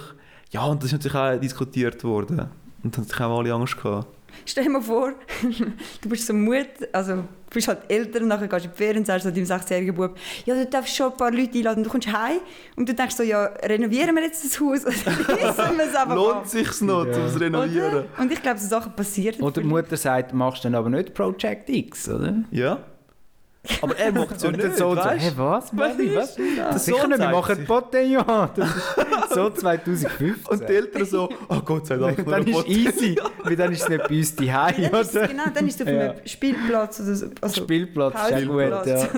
Ja, 0.51 0.65
und 0.65 0.83
das 0.83 0.87
ist 0.87 0.93
natürlich 0.93 1.17
auch 1.17 1.41
diskutiert 1.41 2.03
worden. 2.03 2.41
Und 2.83 2.97
dann 2.97 3.03
haben 3.03 3.09
sich 3.09 3.21
auch 3.21 3.39
alle 3.39 3.53
Angst 3.53 3.77
gehabt. 3.81 4.09
Stell 4.47 4.65
dir 4.65 4.71
mal 4.71 4.83
vor, 4.83 5.13
du 6.01 6.09
bist 6.09 6.27
so 6.27 6.33
Mut, 6.33 6.69
also 6.93 7.25
bist 7.51 7.69
halt 7.69 7.81
älter 7.89 8.21
und 8.21 8.29
nachher 8.29 8.49
gehst 8.49 8.65
du 8.65 8.69
in 8.69 8.73
die 8.73 8.79
Ferien 8.79 8.99
und 8.99 9.07
sagst 9.07 9.25
so 9.25 9.31
deinem 9.31 9.45
16-jährigen 9.45 9.95
Bub, 9.95 10.17
ja, 10.47 10.55
du 10.55 10.67
darfst 10.67 10.95
schon 10.97 11.11
ein 11.11 11.17
paar 11.17 11.31
Leute 11.33 11.59
einladen, 11.59 11.83
du 11.85 11.91
kommst 11.91 12.07
heim 12.13 12.39
und 12.77 12.89
du 12.89 12.95
denkst 12.95 13.17
so, 13.17 13.23
ja, 13.23 13.45
renovieren 13.63 14.15
wir 14.15 14.23
jetzt 14.23 14.45
das 14.45 14.61
Haus 14.61 14.85
oder 14.87 14.95
reissen 15.29 15.77
wir 15.79 15.85
es 15.89 15.95
einfach 15.95 16.15
Lohnt 16.15 16.49
sich's 16.49 16.81
noch, 16.81 17.05
Ja. 17.07 17.17
um 17.17 17.25
es 17.25 17.41
renovieren? 17.41 17.91
Oder? 17.93 18.05
Und 18.19 18.33
ich 18.33 18.41
glaube, 18.43 18.59
so 18.59 18.69
Sachen 18.69 18.93
passieren. 18.95 19.41
Oder 19.43 19.61
die 19.63 19.67
Mutter 19.67 19.97
sagt, 19.97 20.33
machst 20.33 20.65
du 20.65 20.69
dann 20.69 20.77
aber 20.77 20.91
nicht 20.91 21.13
Project 21.15 21.69
X, 21.69 22.09
oder? 22.09 22.35
Ja. 22.51 22.79
Aber 23.83 23.95
er 23.99 24.11
macht 24.13 24.37
es 24.37 24.43
ja 24.43 24.49
Und 24.49 24.57
der 24.57 24.69
nicht, 24.69 24.79
so, 24.79 24.97
weißt 24.97 25.21
hey, 25.23 25.33
was? 25.37 25.73
Mami, 25.73 26.17
was? 26.17 26.35
Das 26.57 26.85
Sicher 26.87 27.01
Sohn 27.01 27.11
nicht, 27.11 27.21
wir 27.21 27.29
machen 27.31 27.57
sich. 27.57 27.67
Botillon. 27.67 28.25
Das 28.57 28.69
ist 28.77 29.35
so 29.35 29.51
2015. 29.51 30.35
Und 30.49 30.69
die 30.69 30.73
Eltern 30.75 31.05
so, 31.05 31.29
oh 31.49 31.61
Gott 31.63 31.87
sei 31.87 31.97
Dank, 31.99 32.25
dann 32.25 32.35
ein 32.35 32.47
ist 32.47 32.67
easy, 32.69 33.17
weil 33.45 33.57
dann 33.57 33.73
ist 33.73 33.83
es 33.83 33.89
nicht 33.91 34.09
bei 34.09 34.17
uns 34.17 34.35
es, 34.35 35.15
oder? 35.15 35.29
genau, 35.29 35.43
dann 35.55 35.67
ist 35.69 35.79
es 35.81 35.87
auf 35.87 35.93
Ja. 35.93 36.01
einem 36.01 36.15
Spielplatz 36.27 37.01
oder 37.01 37.15
so. 37.15 37.27
Also 37.41 37.63
Spielplatz 37.63 38.15
ist 38.15 38.31
ja 38.31 38.37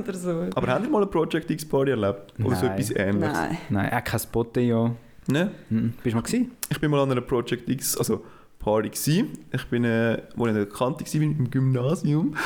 oder 0.02 0.14
so. 0.14 0.30
Aber 0.54 0.66
habt 0.66 0.84
ihr 0.84 0.90
mal 0.90 0.98
eine 0.98 1.06
Project 1.06 1.50
X 1.50 1.64
Party 1.64 1.90
erlebt? 1.92 2.34
Oder 2.44 2.56
so 2.56 2.66
Nein. 2.66 2.78
etwas 2.78 2.90
ähnliches? 2.96 3.32
Nein. 3.38 3.58
Nein, 3.68 3.92
auch 3.92 4.04
kein 4.04 4.20
Botillon. 4.32 4.96
Ne? 5.28 5.52
Mhm. 5.70 5.92
Bist 6.02 6.14
du 6.14 6.16
mal 6.16 6.22
gewesen? 6.22 6.50
Ich 6.68 6.80
bin 6.80 6.90
mal 6.90 7.00
an 7.00 7.12
einer 7.12 7.20
Project 7.20 7.68
X, 7.68 7.96
also 7.96 8.24
Party 8.62 8.90
gsi. 8.90 9.26
Ich 9.52 9.64
bin, 9.66 9.84
äh, 9.84 10.22
wo 10.36 10.46
ich 10.46 10.50
in 10.50 10.56
der 10.56 10.66
Kante 10.66 11.04
gsi 11.04 11.18
bin, 11.18 11.36
im 11.36 11.50
Gymnasium. 11.50 12.36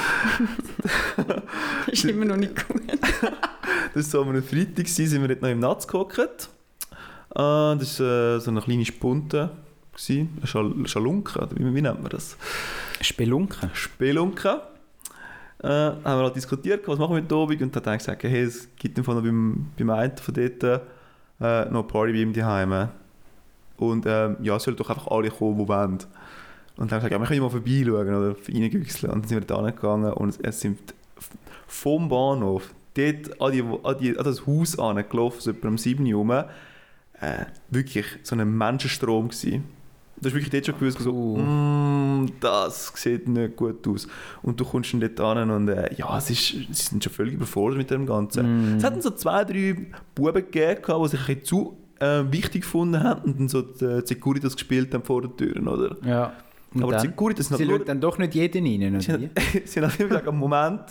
Das 1.16 1.86
ist 1.92 2.04
immer 2.04 2.24
noch 2.24 2.36
nicht 2.36 2.68
gut. 2.68 2.82
Das 3.94 4.12
war 4.12 4.24
so 4.24 4.30
am 4.30 4.42
Freitag, 4.42 4.84
gsi, 4.84 5.06
sind 5.06 5.22
wir 5.22 5.28
dort 5.28 5.42
noch 5.42 5.48
im 5.48 5.60
Natz 5.60 5.86
gehockt. 5.86 6.18
Äh, 6.18 6.38
das 7.34 8.00
war 8.00 8.36
äh, 8.36 8.40
so 8.40 8.50
eine 8.50 8.60
kleine 8.60 8.84
Spunte. 8.84 9.50
gsi. 9.94 10.28
Eine 10.36 10.46
Schal 10.46 10.72
Schalunke, 10.86 11.48
wie, 11.54 11.74
wie 11.74 11.82
nennt 11.82 12.02
man 12.02 12.10
das? 12.10 12.36
Spelunken. 13.00 13.70
Spelunke. 13.74 14.60
Äh, 15.62 15.68
haben 15.68 16.04
wir 16.04 16.16
halt 16.24 16.36
diskutiert, 16.36 16.86
was 16.86 16.98
machen 16.98 17.14
wir 17.14 17.22
mit 17.22 17.32
Abend 17.32 17.62
und 17.62 17.74
dann 17.74 17.82
hat 17.82 17.86
er 17.86 17.96
gesagt, 17.96 18.22
hey, 18.24 18.42
es 18.42 18.68
gibt 18.76 18.98
im 18.98 19.04
Fall 19.04 19.14
noch 19.14 19.22
beim, 19.22 19.66
beim 19.78 19.90
einen 19.90 20.16
von 20.16 20.34
dort 20.34 20.62
äh, 20.62 21.70
noch 21.70 21.80
eine 21.80 21.82
Party 21.84 22.12
bei 22.12 22.18
ihm 22.18 22.32
daheim. 22.32 22.88
Und 23.78 24.04
ähm, 24.06 24.36
ja, 24.42 24.56
es 24.56 24.62
sollen 24.64 24.76
doch 24.76 24.88
einfach 24.90 25.08
alle 25.08 25.30
kommen, 25.30 25.58
die 25.58 25.68
wollen. 25.68 25.98
Und 26.78 26.92
dann 26.92 27.02
haben 27.02 27.02
wir 27.02 27.10
gesagt, 27.10 27.12
ja, 27.12 27.18
wir 27.20 27.26
können 27.26 27.40
mal 27.40 27.50
vorbeischauen 27.50 28.14
oder 28.14 28.36
reingewechseln. 28.48 29.12
Und 29.12 29.22
dann 29.22 29.28
sind 29.28 29.40
wir 29.40 29.46
da 29.46 29.70
gegangen 29.70 30.12
und 30.12 30.38
es 30.44 30.60
sind 30.60 30.78
vom 31.66 32.08
Bahnhof 32.08 32.74
dort 32.94 33.40
an, 33.40 33.52
die, 33.52 33.62
an, 33.62 33.96
die, 33.98 34.18
an 34.18 34.24
das 34.24 34.46
Haus 34.46 34.78
angelaufen, 34.78 35.40
so 35.40 35.50
etwa 35.50 35.68
um 35.68 35.78
7 35.78 36.04
Uhr 36.06 36.18
rum, 36.18 36.30
äh, 36.30 36.44
wirklich 37.70 38.06
so 38.22 38.36
ein 38.36 38.56
Menschenstrom 38.56 39.28
gewesen. 39.28 39.64
Du 40.18 40.28
hast 40.28 40.34
wirklich 40.34 40.50
dort 40.50 40.66
schon 40.66 40.78
gewusst, 40.78 40.98
so, 41.00 41.12
Uh. 41.12 41.36
mm, 41.38 42.30
das 42.40 42.90
sieht 42.94 43.28
nicht 43.28 43.56
gut 43.56 43.86
aus. 43.86 44.08
Und 44.42 44.58
du 44.58 44.64
kommst 44.64 44.94
dann 44.94 45.00
dort 45.00 45.20
an 45.20 45.50
und 45.50 45.68
äh, 45.68 45.94
ja, 45.94 46.16
es 46.16 46.30
ist, 46.30 46.48
sie 46.48 46.66
sind 46.72 47.04
schon 47.04 47.12
völlig 47.12 47.34
überfordert 47.34 47.76
mit 47.78 47.90
dem 47.90 48.06
Ganzen. 48.06 48.76
Es 48.78 48.84
hat 48.84 48.94
dann 48.94 49.02
so 49.02 49.10
zwei, 49.10 49.44
drei 49.44 49.76
Buben 50.14 50.34
gegeben, 50.50 50.80
die 50.86 51.08
sich 51.08 51.20
ein 51.20 51.26
bisschen 51.26 51.44
zu 51.44 51.76
äh, 52.00 52.24
wichtig 52.30 52.62
gefunden 52.62 53.02
haben 53.02 53.22
und 53.22 53.40
dann 53.40 53.48
so 53.48 53.62
die 53.62 54.02
Securitas 54.04 54.54
gespielt 54.54 54.92
haben 54.94 55.04
vor 55.04 55.22
den 55.22 55.36
Türen, 55.36 55.68
oder? 55.68 55.96
Ja. 56.04 56.32
Und 56.74 56.82
Aber 56.82 56.92
die 56.92 56.96
dann? 56.98 57.06
Securitas 57.06 57.48
sind 57.48 57.56
Sie 57.58 57.66
schauen 57.66 57.84
dann 57.86 58.00
doch 58.00 58.18
nicht 58.18 58.34
jeden 58.34 58.66
rein, 58.66 59.00
Sie 59.00 59.12
oder 59.12 59.30
sie 59.64 59.80
haben 59.80 59.90
immer 59.98 60.08
gesagt, 60.08 60.28
am 60.28 60.38
Moment. 60.38 60.82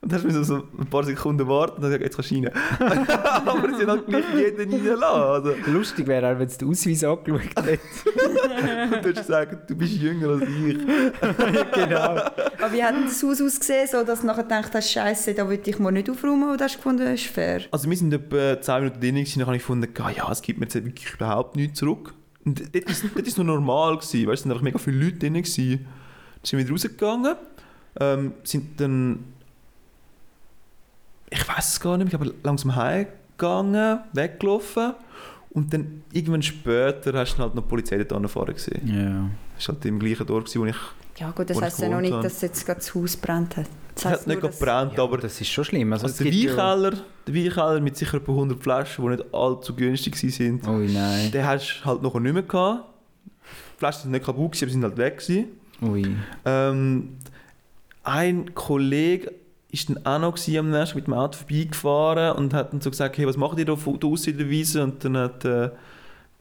Und 0.00 0.12
dann 0.12 0.22
hast 0.22 0.36
du 0.36 0.44
so 0.44 0.56
ein 0.78 0.86
paar 0.86 1.04
Sekunden 1.04 1.48
warten 1.48 1.76
und 1.76 1.82
dann 1.82 1.98
gesagt, 1.98 2.04
jetzt 2.04 2.16
kannst 2.16 2.30
du 2.30 2.34
rein. 2.36 3.08
Aber 3.46 3.68
sie 3.76 3.82
haben 3.82 3.90
halt 3.90 4.06
gleich 4.06 4.24
jeden 4.34 4.72
reinlassen. 4.72 5.02
Also, 5.02 5.54
Lustig 5.66 6.06
wäre 6.06 6.32
auch, 6.32 6.38
wenn 6.38 6.46
es 6.46 6.58
den 6.58 6.68
Ausweis 6.68 7.02
angeschaut 7.02 7.64
hätte. 7.64 7.80
und 8.94 9.04
du 9.04 9.08
hast 9.08 9.16
gesagt, 9.16 9.70
du 9.70 9.74
bist 9.74 9.94
jünger 9.94 10.28
als 10.28 10.42
ich. 10.42 10.78
genau. 11.74 11.96
Aber 11.98 12.72
wie 12.72 12.82
hat 12.82 12.94
das 13.04 13.22
Haus 13.22 13.40
ausgesehen, 13.40 13.88
so 13.90 14.04
dass 14.04 14.20
du 14.20 14.26
nachher 14.26 14.42
gedacht 14.42 14.74
hast, 14.74 14.90
Scheiße, 14.90 15.34
da 15.34 15.48
will 15.48 15.60
ich 15.64 15.78
mal 15.78 15.90
nicht 15.90 16.10
aufräumen 16.10 16.52
oder 16.52 16.64
hast 16.64 16.74
du 16.74 16.78
gefunden, 16.78 17.04
das 17.04 17.20
ist 17.20 17.26
fair? 17.26 17.62
Also 17.70 17.88
wir 17.88 17.96
sind 17.96 18.12
etwa 18.12 18.60
10 18.60 18.74
Minuten 18.76 19.00
drin 19.00 19.14
gewesen, 19.14 19.38
dann 19.38 19.46
habe 19.46 19.56
ich 19.56 19.62
gefunden, 19.62 19.88
ah 19.98 20.10
ja, 20.10 20.30
es 20.30 20.42
gibt 20.42 20.60
mir 20.60 20.66
jetzt 20.66 20.74
wirklich 20.74 21.14
überhaupt 21.14 21.56
nichts 21.56 21.78
zurück. 21.78 22.14
Und 22.44 22.62
dort 22.72 23.26
ist 23.26 23.38
noch 23.38 23.44
normal 23.44 23.96
gewesen, 23.96 24.28
weißt, 24.28 24.34
es 24.34 24.42
sind 24.42 24.52
einfach 24.52 24.62
mega 24.62 24.78
viele 24.78 25.04
Leute 25.04 25.18
drin 25.18 25.34
gewesen. 25.34 25.80
Dann 25.80 26.44
sind 26.44 26.58
wir 26.58 26.64
wieder 26.64 26.72
rausgegangen, 26.72 27.34
ähm, 27.98 28.32
sind 28.44 28.80
dann, 28.80 29.24
ich 31.30 31.48
weiß 31.48 31.72
es 31.72 31.80
gar 31.80 31.96
nicht 31.96 32.12
mehr, 32.12 32.20
aber 32.20 32.30
langsam 32.42 32.74
heimgegangen, 32.76 34.00
weggelaufen. 34.12 34.94
Und 35.50 35.72
dann 35.72 36.02
irgendwann 36.12 36.42
später 36.42 37.14
hast 37.14 37.36
du 37.36 37.42
halt 37.42 37.54
noch 37.54 37.62
die 37.62 37.68
Polizei 37.68 38.02
dort 38.04 38.54
gesehen. 38.54 38.86
Ja. 38.86 39.30
Das 39.56 39.68
war 39.68 39.74
halt 39.74 39.84
im 39.86 39.98
gleichen 39.98 40.26
Dorf, 40.26 40.44
wo 40.54 40.66
ich... 40.66 40.76
Ja 41.18 41.30
gut, 41.30 41.48
das 41.48 41.58
heisst 41.62 41.80
ja 41.80 41.88
noch 41.88 42.02
nicht, 42.02 42.12
habe. 42.12 42.22
dass 42.22 42.42
jetzt 42.42 42.66
gerade 42.66 42.80
das 42.80 42.94
Haus 42.94 43.16
brennt 43.16 43.56
hat. 43.56 43.66
Das 43.94 44.04
Es 44.04 44.10
hat 44.10 44.26
nicht 44.26 44.42
nur, 44.42 44.50
gebrannt, 44.50 44.92
ja, 44.98 45.02
aber... 45.02 45.16
das 45.16 45.40
ist 45.40 45.48
schon 45.48 45.64
schlimm. 45.64 45.90
Also, 45.94 46.06
Also 46.06 46.24
der 46.24 46.32
ja- 46.32 46.50
Weinkeller, 46.50 46.90
der 47.26 47.34
Weinkeller 47.34 47.80
mit 47.80 47.96
sicher 47.96 48.18
etwa 48.18 48.32
100 48.32 48.62
Flaschen, 48.62 49.02
die 49.04 49.10
nicht 49.16 49.34
allzu 49.34 49.74
günstig 49.74 50.14
waren, 50.22 50.76
Ui, 50.78 50.92
nein. 50.92 51.30
Den 51.32 51.46
hast 51.46 51.80
du 51.80 51.84
halt 51.86 52.02
noch 52.02 52.20
nicht 52.20 52.34
mehr 52.34 52.42
gehabt. 52.42 52.84
Die 53.24 53.78
Flaschen 53.78 54.02
sind 54.02 54.10
nicht 54.10 54.26
kaputt, 54.26 54.52
gewesen, 54.52 54.64
aber 54.64 54.68
sie 54.68 54.72
sind 54.74 54.84
halt 54.84 54.98
weg. 54.98 55.18
Gewesen. 55.18 55.46
Ui. 55.80 56.16
Ähm, 56.44 57.16
ein 58.04 58.54
Kollege 58.54 59.32
ist 59.80 59.88
dann 59.90 60.04
auch 60.04 60.18
noch 60.18 60.34
gewesen, 60.34 60.58
am 60.58 60.70
nächsten 60.70 60.96
mit 60.98 61.06
dem 61.06 61.14
Auto 61.14 61.38
vorbeigefahren 61.38 62.36
und 62.36 62.54
hat 62.54 62.72
dann 62.72 62.80
so 62.80 62.90
gesagt, 62.90 63.16
hey, 63.18 63.26
was 63.26 63.36
macht 63.36 63.58
ihr 63.58 63.64
da 63.64 63.76
von- 63.76 63.98
draussen 63.98 64.32
in 64.32 64.38
der 64.38 64.48
Wiese? 64.50 64.82
Und 64.82 65.04
dann 65.04 65.16
hat 65.16 65.44
äh, 65.44 65.70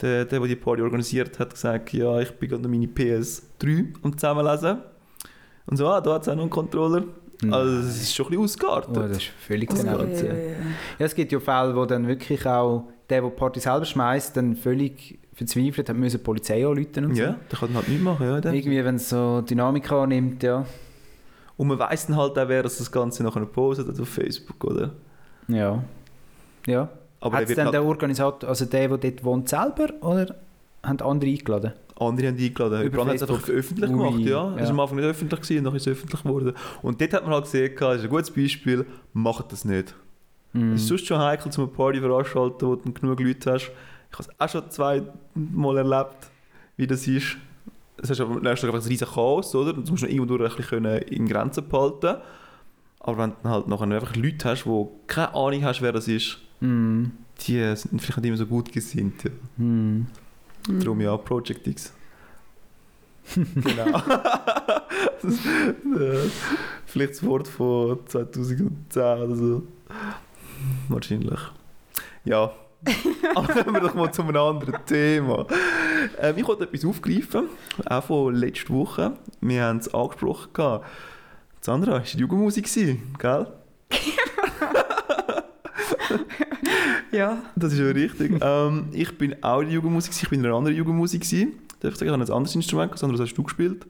der, 0.02 0.26
der, 0.26 0.26
der 0.26 0.42
die 0.42 0.56
Party 0.56 0.82
organisiert 0.82 1.40
hat, 1.40 1.52
gesagt, 1.52 1.94
ja, 1.94 2.20
ich 2.20 2.32
bin 2.32 2.50
gerade 2.50 2.68
meine 2.68 2.86
PS3 2.88 3.86
am 4.04 4.18
zusammenlesen. 4.18 4.78
Und 5.68 5.78
so, 5.78 5.88
ah, 5.88 6.02
da 6.02 6.14
hat 6.16 6.24
es 6.24 6.28
auch 6.30 6.36
noch 6.36 6.42
einen 6.44 6.50
Controller. 6.50 7.04
Hm. 7.42 7.54
Also 7.54 7.80
es 7.80 8.02
ist 8.02 8.16
schon 8.16 8.26
ein 8.28 8.30
bisschen 8.32 8.44
ausgeartet. 8.44 8.98
Oh, 8.98 9.02
das 9.08 9.18
ist 9.18 9.26
völlig 9.40 9.70
Oh, 9.72 9.76
daneben. 9.78 10.14
ja, 10.14 10.24
ja, 10.24 10.34
ja. 10.34 10.50
Ja, 11.00 11.06
es 11.06 11.16
gibt 11.16 11.32
ja 11.32 11.40
Fälle, 11.40 11.76
wo 11.76 11.86
dann 11.86 12.08
wirklich 12.08 12.46
auch 12.46 12.88
der, 13.10 13.22
der 13.22 13.30
die 13.30 13.36
Party 13.36 13.60
selber 13.60 13.86
schmeißt, 13.86 14.38
dann 14.38 14.56
völlig 14.56 15.20
verzweifelt 15.34 15.90
hat, 15.90 15.98
müssen 15.98 16.18
die 16.18 16.24
Polizei 16.24 16.66
anrufen 16.66 17.06
und 17.06 17.16
ja, 17.18 17.36
der 17.52 17.60
kann 17.60 17.74
halt 17.74 17.90
nichts 17.90 18.04
machen. 18.04 18.26
Ja, 18.26 18.42
so. 18.42 18.50
Irgendwie, 18.50 18.86
wenn 18.86 18.96
es 18.96 19.10
so 19.10 19.42
Dynamik 19.42 19.92
annimmt, 19.92 20.42
ja. 20.44 20.66
Und 21.58 21.68
man 21.68 21.80
weiss 21.80 22.08
dann 22.08 22.18
halt 22.18 22.38
auch, 22.38 22.48
wer 22.48 22.64
das 22.64 22.92
Ganze 22.92 23.24
nachher 23.24 23.46
postet 23.46 23.88
hat 23.88 24.00
auf 24.00 24.10
Facebook, 24.10 24.64
oder? 24.64 24.92
Ja. 25.48 25.84
Ja. 26.68 26.90
Aber 27.20 27.38
Hat 27.38 27.50
es 27.50 27.56
dann 27.56 27.72
der 27.72 27.84
Organisator, 27.84 28.50
also 28.50 28.66
der, 28.66 28.90
der 28.90 28.98
dort 28.98 29.24
wohnt, 29.24 29.50
selber 29.50 29.88
oder 30.02 30.36
haben 30.84 31.00
andere 31.02 31.30
eingeladen? 31.30 31.74
andere 31.98 32.28
haben 32.28 32.38
eingeladen. 32.38 32.82
Über 32.84 33.06
hat 33.06 33.16
es 33.16 33.22
einfach 33.24 33.50
öffentlich 33.50 33.90
Ui, 33.90 33.98
gemacht, 33.98 34.20
ja. 34.20 34.54
Es 34.56 34.62
ja. 34.62 34.64
war 34.64 34.70
am 34.70 34.80
Anfang 34.82 34.98
nicht 34.98 35.06
öffentlich 35.06 35.42
gewesen, 35.42 35.64
dann 35.64 35.76
ist 35.76 35.88
es 35.88 35.94
öffentlich 35.94 36.24
geworden. 36.24 36.54
Und 36.82 37.00
dort 37.00 37.14
hat 37.14 37.24
man 37.24 37.34
halt 37.34 37.46
gesehen, 37.46 37.74
das 37.80 37.98
ist 37.98 38.04
ein 38.04 38.10
gutes 38.10 38.32
Beispiel, 38.32 38.86
macht 39.14 39.52
das 39.52 39.66
nicht. 39.66 39.96
Mhm. 40.54 40.74
Es 40.74 40.82
ist 40.82 40.88
sonst 40.88 41.08
schon 41.08 41.20
heikel, 41.20 41.52
zum 41.52 41.66
eine 41.66 41.74
Party 41.74 42.00
veranstalten, 42.00 42.68
wo 42.68 42.76
du 42.76 42.92
genug 42.92 43.20
Leute 43.20 43.54
hast. 43.54 43.72
Ich 44.12 44.20
habe 44.20 44.30
es 44.30 44.40
auch 44.40 44.50
schon 44.50 44.70
zweimal 44.70 45.78
erlebt, 45.78 46.30
wie 46.78 46.88
das 46.88 47.08
ist. 47.08 47.38
Es 48.02 48.10
ist 48.10 48.20
aber 48.22 48.44
erst 48.44 48.64
einfach 48.64 48.80
ein 48.80 48.88
riesiges 48.88 49.14
Chaos, 49.14 49.54
oder? 49.56 49.74
Und 49.76 49.88
Du 49.88 49.92
musst 49.92 50.04
noch 50.04 50.10
irgendwo 50.10 50.38
durch 50.38 50.52
ein 50.52 50.58
bisschen 50.58 50.84
können 50.84 51.02
in 51.04 51.28
Grenzen 51.28 51.68
behalten. 51.68 52.18
Aber 53.00 53.18
wenn 53.18 53.30
du 53.32 53.36
dann 53.44 53.52
halt 53.52 53.68
nachher 53.68 53.84
einfach 53.92 54.16
Leute 54.16 54.50
hast, 54.50 54.66
die 54.66 54.86
keine 55.08 55.34
Ahnung 55.34 55.64
hast, 55.64 55.82
wer 55.82 55.92
das 55.92 56.08
ist, 56.08 56.40
Mhm. 56.62 57.12
die 57.48 57.76
sind 57.76 58.02
vielleicht 58.02 58.18
nicht 58.18 58.26
immer 58.28 58.38
so 58.38 58.46
gut 58.46 58.72
gesinnt. 58.72 59.24
Ja. 59.24 59.32
Mhm. 59.58 60.08
Darum 60.68 61.00
ja, 61.02 61.16
Project 61.18 61.68
X. 61.68 61.94
genau. 63.36 64.02
das, 65.22 65.24
ist, 65.34 65.46
äh, 65.46 66.30
vielleicht 66.86 67.14
das 67.14 67.24
Wort 67.26 67.48
von 67.48 68.00
2010 68.08 69.02
oder 69.02 69.36
so. 69.36 69.64
Wahrscheinlich. 70.90 71.40
Ja. 72.24 72.52
Aber 73.36 73.54
kommen 73.54 73.74
wir 73.74 73.82
doch 73.82 73.96
mal 73.96 74.12
zu 74.12 74.22
einem 74.22 74.36
anderen 74.38 74.86
Thema. 74.86 75.48
Ähm, 76.20 76.36
ich 76.38 76.48
wollte 76.48 76.64
etwas 76.66 76.86
aufgreifen, 76.86 77.50
auch 77.86 78.04
von 78.04 78.36
letzter 78.36 78.74
Woche. 78.74 79.14
Wir 79.42 79.64
haben 79.64 79.78
es 79.78 79.94
angesprochen. 79.94 80.54
gehabt. 80.54 80.86
Sandra, 81.62 81.94
war 81.94 82.02
die 82.02 82.18
Jugendmusik, 82.18 82.70
gell? 83.18 83.48
Ja. 87.12 87.42
Das 87.56 87.72
ist 87.72 87.80
ja 87.80 87.86
richtig. 87.86 88.40
ähm, 88.42 88.90
ich 88.92 89.18
bin 89.18 89.42
auch 89.42 89.62
in 89.62 89.68
der 89.68 89.76
Jugendmusik, 89.76 90.14
ich 90.22 90.30
bin 90.30 90.42
in 90.42 90.46
einer 90.46 90.56
anderen 90.56 90.76
Jugendmusik. 90.76 91.22
Darf 91.80 91.94
ich 91.94 91.98
sagen, 91.98 92.10
ich 92.10 92.14
habe 92.14 92.24
ein 92.24 92.30
anderes 92.32 92.56
Instrument. 92.56 92.98
Sandra, 92.98 93.18
was 93.18 93.28
hast 93.30 93.38
du 93.38 93.44
gespielt? 93.44 93.86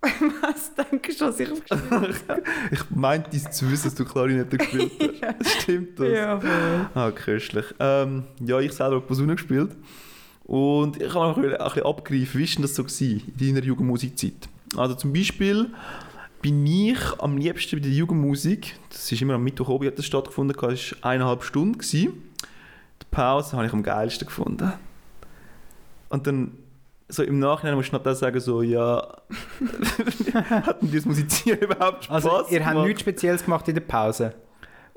Was 0.00 0.74
denkst 0.74 1.18
du, 1.18 1.26
was 1.26 1.40
ich 1.40 1.48
Ich 2.70 2.90
meinte 2.90 3.36
es 3.36 3.50
zu 3.50 3.70
wissen, 3.70 3.84
dass 3.84 3.94
du 3.96 4.04
Klarinette 4.04 4.56
gespielt 4.56 4.92
hast. 5.22 5.50
Stimmt 5.62 5.98
das? 5.98 6.08
Ja, 6.08 6.40
voll. 6.40 6.90
Ah, 6.94 7.10
köstlich. 7.10 7.64
Ähm, 7.80 8.24
ja, 8.44 8.60
ich 8.60 8.72
selber 8.72 8.96
habe 8.96 9.06
Posaune 9.06 9.34
gespielt. 9.34 9.70
Und 10.44 11.02
ich 11.02 11.12
habe 11.14 11.40
mich 11.40 11.52
ein 11.52 11.64
bisschen 11.64 11.82
abgreifen, 11.82 12.40
wie 12.40 12.48
war 12.48 12.62
das 12.62 12.74
so 12.74 12.84
gewesen 12.84 13.22
in 13.38 13.54
deiner 13.54 13.66
Jugendmusikzeit? 13.66 14.48
Also 14.76 14.94
zum 14.94 15.12
Beispiel 15.12 15.70
bin 16.40 16.64
ich 16.66 16.98
am 17.18 17.36
liebsten 17.36 17.76
bei 17.76 17.82
der 17.82 17.92
Jugendmusik, 17.92 18.76
das 18.90 19.10
ist 19.10 19.20
immer 19.20 19.34
am 19.34 19.44
Mittwoch 19.44 19.68
oben 19.68 19.88
hat 19.88 19.98
das 19.98 20.06
stattgefunden, 20.06 20.56
das 20.58 20.94
war 21.02 21.10
eineinhalb 21.10 21.42
Stunden. 21.42 21.76
Gewesen. 21.76 22.12
Die 23.02 23.06
Pause 23.10 23.56
habe 23.56 23.66
ich 23.66 23.72
am 23.72 23.82
geilsten 23.82 24.26
gefunden. 24.26 24.72
Und 26.08 26.26
dann 26.26 26.52
so 27.08 27.22
im 27.22 27.38
Nachhinein 27.38 27.74
musst 27.76 27.90
du 27.92 27.96
noch 27.96 28.02
das 28.02 28.18
sagen, 28.18 28.38
so, 28.40 28.62
ja, 28.62 29.02
hat 30.34 30.82
mir 30.82 30.90
das 30.90 31.04
Musizieren 31.04 31.60
überhaupt 31.60 32.04
Spaß 32.04 32.26
Also, 32.26 32.54
ihr 32.54 32.60
habt 32.64 32.72
gemacht? 32.72 32.86
nichts 32.86 33.00
Spezielles 33.02 33.44
gemacht 33.44 33.66
in 33.68 33.74
der 33.74 33.80
Pause? 33.82 34.34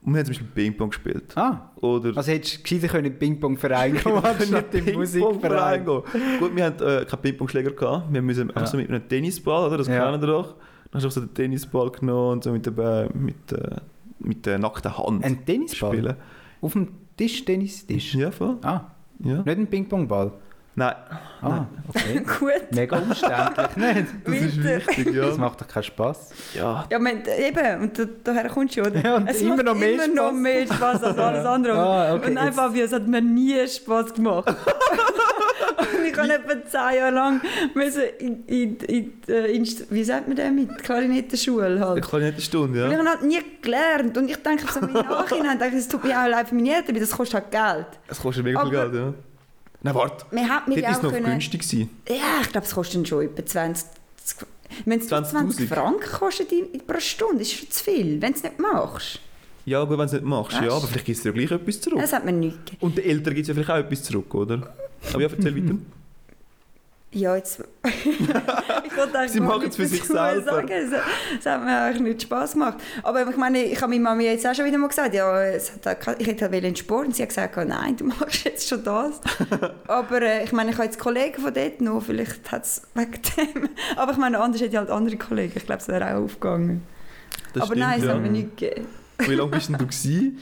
Und 0.04 0.14
wir 0.14 0.20
haben 0.20 0.26
zum 0.26 0.34
Beispiel 0.34 0.48
Ping-Pong 0.56 0.90
gespielt. 0.90 1.38
Ah, 1.38 1.70
Oder 1.76 2.18
also 2.18 2.32
hättest 2.32 2.58
du 2.58 2.64
gescheiter 2.64 2.88
können 2.88 3.18
Ping-Pong-Verein 3.20 3.94
gehen 3.94 4.12
anstatt 4.24 4.74
im 4.74 4.96
Musikverein. 4.96 5.86
gehen. 5.86 6.02
Gut, 6.40 6.56
wir 6.56 6.66
hatten 6.66 6.84
äh, 6.84 7.06
keinen 7.06 7.22
Ping-Pong-Schläger. 7.22 7.72
gehabt. 7.72 8.12
Wir 8.12 8.22
müssen 8.24 8.50
einfach 8.50 8.62
Ja. 8.62 8.68
so 8.68 8.78
mit 8.78 8.90
einem 8.90 9.08
Tennisball, 9.08 9.68
oder? 9.68 9.78
das 9.78 9.88
Ja. 9.88 10.04
kennen 10.06 10.20
wir 10.20 10.28
doch. 10.28 10.56
Dann 10.56 10.96
hast 10.96 11.04
du 11.04 11.08
auch 11.08 11.12
so 11.12 11.22
den 11.22 11.34
Tennisball 11.36 11.92
genommen 11.92 12.32
und 12.32 12.44
so 12.44 12.52
mit 12.52 12.66
der, 12.66 12.78
äh, 12.78 13.10
mit, 13.16 13.52
äh, 13.52 13.76
mit 14.20 14.46
der 14.48 14.58
nackten 14.58 14.98
Hand 14.98 15.24
Ein 15.24 15.46
Tennisball? 15.46 15.94
spielen. 15.94 16.16
Auf 16.62 16.74
dem 16.74 16.88
Tisch, 17.16 17.46
Tennistisch? 17.46 18.16
Ja, 18.16 18.32
voll. 18.32 18.58
Ah, 18.64 18.82
Ja. 19.24 19.38
nicht 19.44 19.48
ein 19.50 19.68
Ping-Pong-Ball? 19.68 20.32
Nein, 20.74 20.94
Ah, 21.42 21.66
okay. 21.90 22.20
Gut. 22.40 22.72
Mega 22.72 22.98
umständlich, 22.98 23.76
nicht? 23.76 24.06
das 24.26 24.34
ist 24.36 24.64
wichtig, 24.64 25.14
ja. 25.16 25.26
Das 25.26 25.38
macht 25.38 25.60
doch 25.60 25.68
keinen 25.68 25.84
Spass. 25.84 26.30
ja. 26.54 26.86
Ja, 26.90 27.00
man, 27.00 27.24
eben, 27.26 27.82
und 27.82 27.98
da, 28.00 28.04
daher 28.24 28.48
kommst 28.48 28.78
du, 28.78 28.82
oder? 28.82 29.04
Ja, 29.04 29.16
und 29.18 29.28
es 29.28 29.42
immer 29.42 29.56
macht 29.58 29.66
noch 29.66 29.76
mehr 29.76 29.94
immer 29.94 30.08
noch 30.08 30.30
Spaß. 30.30 30.34
mehr 30.34 30.66
Spaß 30.68 31.04
als 31.04 31.18
alles 31.18 31.46
andere. 31.46 31.74
Ah, 31.78 32.14
okay, 32.16 32.28
und 32.28 32.34
nein, 32.36 32.46
jetzt- 32.46 32.56
Fabio, 32.56 32.86
es 32.86 32.94
hat 32.94 33.08
mir 33.08 33.22
nie 33.22 33.68
Spaß 33.68 34.14
gemacht. 34.14 34.48
und 34.48 36.06
ich 36.06 36.18
habe 36.18 36.34
etwa 36.34 36.66
zehn 36.70 36.98
Jahre 37.00 37.12
lang 37.12 37.42
müssen 37.74 38.04
in, 38.20 38.46
in, 38.46 38.76
in, 38.78 39.14
äh, 39.28 39.58
Inst- 39.58 39.86
wie 39.90 40.04
sagt 40.04 40.28
man 40.28 40.38
das 40.38 40.52
mit 40.52 40.78
Klarinettenschule 40.84 41.66
Eine 41.66 41.80
halt. 41.86 42.06
Klarinette-Stunde, 42.08 42.84
Und 42.86 42.92
ich 42.92 42.98
ja. 42.98 43.00
habe 43.00 43.10
halt 43.10 43.24
nie 43.24 43.40
gelernt 43.62 44.18
und 44.18 44.30
ich 44.30 44.38
denke 44.38 44.66
so 44.72 44.80
im 44.80 44.94
Nachhinein, 44.94 45.60
denke, 45.60 45.76
ich, 45.76 45.82
es 45.82 45.88
tut 45.88 46.04
mir 46.04 46.18
auch 46.22 46.28
leid 46.28 46.48
für 46.50 46.56
meine 46.56 46.76
Eltern, 46.76 46.94
weil 46.96 47.02
das 47.02 47.12
kostet 47.12 47.42
halt 47.42 47.52
Geld. 47.52 47.88
Es 48.08 48.20
kostet 48.22 48.44
mega 48.44 48.62
viel 48.62 48.70
Geld, 48.72 48.94
ja. 48.94 49.14
Nein, 49.84 49.96
warte. 49.96 50.26
Man 50.34 50.50
hat 50.50 50.68
mir 50.68 50.80
ja 50.80 50.96
auch 50.96 51.02
noch 51.02 51.12
können, 51.12 51.26
günstig. 51.26 51.62
Gewesen. 51.62 51.90
Ja, 52.08 52.42
ich 52.42 52.52
glaube, 52.52 52.68
es 52.68 52.74
kostet 52.74 53.08
schon 53.08 53.24
etwa 53.24 53.46
20. 53.46 53.88
Wenn 54.86 55.00
es 55.00 55.12
20'000. 55.12 55.24
20 55.30 55.70
Franken 55.70 56.12
kostet 56.12 56.88
pro 56.88 57.00
Stunde, 57.00 57.42
ist 57.42 57.54
schon 57.54 57.70
zu 57.70 57.84
viel, 57.84 58.22
wenn 58.22 58.32
du 58.32 58.38
es 58.38 58.44
nicht 58.44 58.60
machst. 58.60 59.20
Ja, 59.66 59.82
gut, 59.84 59.92
wenn 59.92 59.98
du 59.98 60.04
es 60.06 60.12
nicht 60.14 60.24
machst, 60.24 60.54
ja, 60.54 60.64
Weißt? 60.64 60.72
aber 60.76 60.88
vielleicht 60.88 61.06
gibt 61.06 61.18
es 61.18 61.24
dir 61.24 61.30
ja 61.30 61.36
gleich 61.36 61.52
etwas 61.52 61.82
zurück. 61.82 62.00
Das 62.00 62.14
hat 62.14 62.26
mir 62.26 62.32
nicht. 62.32 62.58
Und 62.80 62.98
den 62.98 63.06
Eltern 63.06 63.34
gibt 63.36 63.42
es 63.44 63.48
ja 63.50 63.54
vielleicht 63.54 63.70
auch 63.70 63.76
etwas 63.76 64.04
zurück, 64.04 64.34
oder? 64.34 64.74
Aber 65.14 65.22
ja, 65.22 65.30
erzähl 65.30 65.56
weiter. 65.56 65.76
Ja, 67.14 67.36
jetzt... 67.36 67.62
ich 67.84 68.98
wollte 68.98 69.28
Sie 69.28 69.42
machen 69.42 69.68
es 69.68 69.76
für 69.76 69.86
sich 69.86 70.04
selber. 70.04 70.42
Sagen. 70.44 70.70
Es, 70.70 71.46
hat 71.46 71.62
mir 71.62 71.78
eigentlich 71.78 72.02
nicht 72.02 72.22
Spass 72.22 72.54
gemacht. 72.54 72.78
Aber 73.04 73.30
ich 73.30 73.36
meine, 73.36 73.64
ich 73.64 73.82
habe 73.82 73.92
meiner 73.92 74.12
Mami 74.12 74.24
jetzt 74.24 74.48
auch 74.48 74.56
schon 74.56 74.66
wieder 74.66 74.78
mal 74.78 74.88
gesagt, 74.88 75.14
ja, 75.14 75.44
es 75.44 75.74
hat 75.86 76.16
ich 76.20 76.28
hätte 76.28 76.46
halt 76.46 76.56
in 76.56 76.62
den 76.62 76.76
Sport 76.78 77.08
und 77.08 77.16
sie 77.16 77.24
hat 77.24 77.30
gesagt, 77.30 77.58
oh 77.58 77.66
nein, 77.66 77.98
du 77.98 78.06
machst 78.20 78.46
jetzt 78.46 78.70
schon 78.70 78.82
das. 78.86 79.20
Aber 79.88 80.22
äh, 80.22 80.46
ich 80.46 80.54
meine, 80.54 80.72
ich 80.72 80.78
habe 80.78 80.86
jetzt 80.86 81.00
Kollegen 81.00 81.42
von 81.42 81.54
dort 81.54 81.82
noch, 81.82 82.02
vielleicht 82.02 82.50
hat 82.50 82.64
es 82.64 82.84
wegen 82.94 83.12
dem. 83.12 83.70
Aber 83.98 84.14
ich 84.14 84.18
meine, 84.18 84.40
anders 84.40 84.62
hätte 84.62 84.72
ich 84.72 84.78
halt 84.78 84.90
andere 84.90 85.18
Kollegen. 85.18 85.54
Ich 85.58 85.66
glaube, 85.66 85.82
es 85.82 85.90
wäre 85.90 86.16
auch 86.16 86.24
aufgegangen. 86.24 86.84
Das 87.54 87.64
Aber 87.64 87.74
stimmt, 87.74 87.80
nein, 87.80 88.00
es 88.00 88.06
ja. 88.06 88.14
hat 88.14 88.22
mir 88.22 88.32
nicht 88.32 88.56
gegeben. 88.56 88.88
Wie 89.18 89.36
lange 89.36 89.52
bist 89.52 89.68
denn 89.68 89.78
du 89.78 89.86
gewesen? 89.86 90.40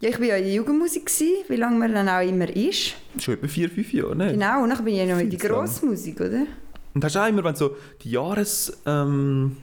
Ja, 0.00 0.10
ich 0.10 0.18
war 0.18 0.26
ja 0.26 0.36
in 0.36 0.44
der 0.44 0.52
Jugendmusik, 0.52 1.06
gewesen, 1.06 1.44
wie 1.48 1.56
lange 1.56 1.78
man 1.78 1.94
dann 1.94 2.08
auch 2.08 2.20
immer 2.20 2.48
ist. 2.54 2.94
Schon 3.18 3.34
etwa 3.34 3.48
vier, 3.48 3.70
fünf 3.70 3.92
Jahre, 3.92 4.14
ne? 4.14 4.32
Genau, 4.32 4.62
und 4.62 4.70
dann 4.70 4.84
bin 4.84 4.94
ich 4.94 5.00
ja 5.00 5.14
noch 5.14 5.20
in 5.20 5.30
der. 5.30 5.38
Grossmusik, 5.38 6.20
oder? 6.20 6.46
Und 6.94 7.04
hast 7.04 7.14
du 7.14 7.18
auch 7.20 7.28
immer, 7.28 7.44
wenn 7.44 7.54
so 7.56 7.76
die 8.02 8.10
Jahres... 8.10 8.76
Ähm, 8.86 9.56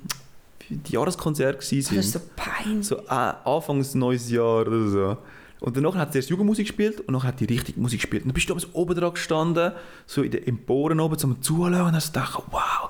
die 0.70 0.94
Jahreskonzerte 0.94 1.60
gewesen 1.60 1.96
Das 1.96 2.06
ist 2.06 2.14
so 2.14 2.20
peinlich. 2.36 2.88
so 2.88 2.98
äh, 2.98 3.34
Anfangs 3.44 3.94
neues 3.96 4.30
Jahr 4.32 4.62
oder 4.62 4.88
so. 4.88 5.18
Und 5.60 5.78
danach 5.78 5.96
hat 5.96 6.14
sie 6.14 6.20
erst 6.20 6.30
Jugendmusik 6.30 6.68
gespielt 6.68 7.02
und 7.02 7.14
dann 7.14 7.24
hat 7.24 7.40
die 7.40 7.46
richtig 7.46 7.78
Musik 7.78 8.02
gespielt. 8.02 8.24
Und 8.24 8.30
dann 8.30 8.34
bist 8.34 8.50
du 8.50 8.58
so 8.58 8.68
oben 8.74 8.96
dran 8.96 9.14
gestanden, 9.14 9.74
so 10.06 10.24
in 10.24 10.32
den 10.32 10.48
Emporen 10.48 11.00
oben, 11.00 11.18
zum 11.18 11.42
Zuschauen 11.42 11.74
und 11.74 11.94
hast 11.94 12.14
gedacht, 12.14 12.44
wow, 12.50 12.90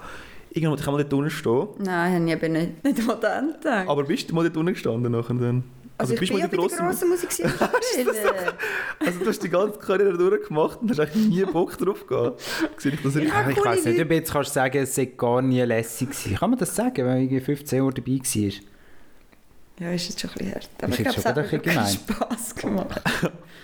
irgendwann 0.52 0.72
wollte 0.72 0.84
ich 0.84 0.88
mal 0.88 0.98
dort 1.04 1.14
unten 1.14 1.30
stehen. 1.30 1.68
Nein, 1.80 2.14
habe 2.14 2.26
ich 2.26 2.32
eben 2.32 2.54
nicht, 2.54 2.84
nicht 2.84 3.06
mal 3.06 3.16
dann 3.16 3.54
gedacht. 3.54 3.88
Aber 3.88 4.04
bist 4.04 4.30
du 4.30 4.36
mal 4.36 4.44
dort 4.44 4.58
unten 4.58 4.74
gestanden 4.74 5.12
nachher 5.12 5.34
dann? 5.36 5.64
Also, 5.98 6.14
ich 6.14 6.20
bist 6.20 6.32
bin 6.32 6.40
mal 6.40 6.46
ja 6.46 6.48
bei 6.48 6.58
der 6.58 6.86
grossen 6.86 7.10
Musik. 7.10 7.30
Also 9.06 9.20
du 9.20 9.26
hast 9.28 9.44
die 9.44 9.50
ganze 9.50 9.80
Karriere 9.80 10.18
durchgemacht 10.18 10.82
und 10.82 10.90
hast 10.90 11.00
eigentlich 11.00 11.28
nie 11.28 11.46
Bock 11.46 11.78
drauf 11.78 12.06
gehabt. 12.08 12.42
Ich 12.84 13.02
das? 13.02 13.16
Ja, 13.16 13.50
ich 13.50 13.64
weiß 13.64 13.86
nicht, 13.86 14.02
ob 14.02 14.10
du 14.10 14.16
jetzt 14.16 14.32
kannst 14.32 14.54
sagen, 14.54 14.78
es 14.78 14.96
sei 14.96 15.06
gar 15.06 15.42
nie 15.42 15.62
lässig 15.62 16.10
gewesen. 16.10 16.36
Kann 16.36 16.50
man 16.50 16.60
das 16.60 16.76
sagen, 16.76 16.98
wenn 16.98 17.06
man 17.06 17.18
irgendwie 17.18 17.40
15 17.42 17.82
Uhr 17.82 17.92
dabei 17.92 18.12
war? 18.12 18.52
Ja, 19.80 19.92
ist 19.92 20.10
jetzt 20.10 20.22
schon 20.22 20.30
ein 20.30 20.34
bisschen 20.38 20.54
hart. 20.56 20.70
Aber 20.82 20.92
Ist 20.92 21.00
ich 21.00 21.04
glaube, 21.04 21.18
es 21.18 21.24
schon 21.24 21.36
hat 21.36 21.54
ein 21.54 21.62
bisschen 21.62 21.88
Spass 22.18 22.56
gemacht. 22.56 23.02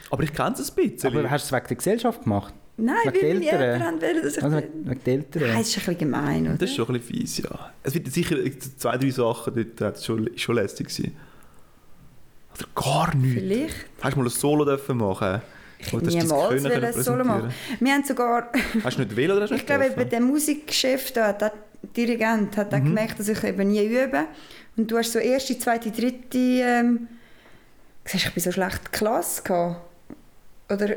Aber 0.09 0.23
ich 0.23 0.33
kenne 0.33 0.55
es 0.57 0.69
ein 0.69 0.75
bisschen. 0.75 1.17
Aber 1.17 1.29
hast 1.29 1.51
du 1.51 1.55
es 1.55 1.59
wegen 1.59 1.67
der 1.67 1.77
Gesellschaft 1.77 2.23
gemacht? 2.23 2.53
Nein, 2.77 2.95
Wegen 3.05 3.21
weil 3.21 3.33
meine 3.33 3.49
Eltern? 3.49 4.01
Wollen, 4.01 4.23
dass 4.23 4.37
ich... 4.37 4.43
Also 4.43 4.55
Nein, 4.55 4.69
wegen 4.73 4.89
wegen 4.89 5.03
der 5.03 5.13
Eltern? 5.13 5.41
das 5.41 5.67
ist 5.67 5.77
ein 5.77 5.79
bisschen 5.79 5.97
gemein, 5.97 6.47
oder? 6.47 6.55
das 6.57 6.69
ist 6.69 6.75
schon 6.75 6.87
ein 6.87 6.93
bisschen 6.93 7.15
fies, 7.15 7.37
ja. 7.39 7.71
Es 7.83 7.93
wird 7.93 8.11
sicher 8.11 8.37
zwei, 8.77 8.97
drei 8.97 9.09
Sachen 9.09 9.53
dort 9.53 9.81
hat 9.81 9.97
es 9.97 10.05
schon, 10.05 10.29
schon 10.37 10.55
lästig 10.55 10.87
gewesen. 10.87 11.15
Oder 12.59 12.67
gar 12.75 13.15
nichts. 13.15 13.39
Vielleicht. 13.39 13.75
Hast 14.01 14.13
du 14.15 14.19
mal 14.19 14.25
ein 14.25 14.29
Solo 14.29 14.65
dürfen 14.65 14.97
machen? 14.97 15.41
Ich 15.79 15.93
hätte 15.93 16.07
niemals 16.07 16.65
ein 16.65 17.03
Solo 17.03 17.23
machen. 17.23 17.53
Wir 17.79 17.93
haben 17.93 18.03
sogar... 18.03 18.51
Hast 18.83 18.97
du 18.97 19.01
nicht 19.03 19.15
wählen 19.15 19.31
oder 19.31 19.43
hast 19.43 19.51
du 19.51 19.55
Ich 19.55 19.65
glaube, 19.65 19.85
eben 19.85 20.09
der 20.09 20.19
Musikchef 20.19 21.11
da, 21.13 21.31
der 21.33 21.53
Dirigent, 21.95 22.57
hat 22.57 22.71
Mhm. 22.73 22.83
gemerkt, 22.83 23.19
dass 23.19 23.29
ich 23.29 23.41
eben 23.43 23.69
nie 23.69 23.85
übe. 23.85 24.25
Und 24.75 24.91
du 24.91 24.97
hast 24.97 25.13
so 25.13 25.19
erste, 25.19 25.57
zweite, 25.57 25.91
dritte... 25.91 26.37
Ähm, 26.37 27.07
siehst, 28.03 28.25
ich 28.25 28.33
bin 28.33 28.43
so 28.43 28.51
schlecht 28.51 28.91
Klasse 28.91 29.41
gehabt. 29.43 29.81
Oder... 30.69 30.95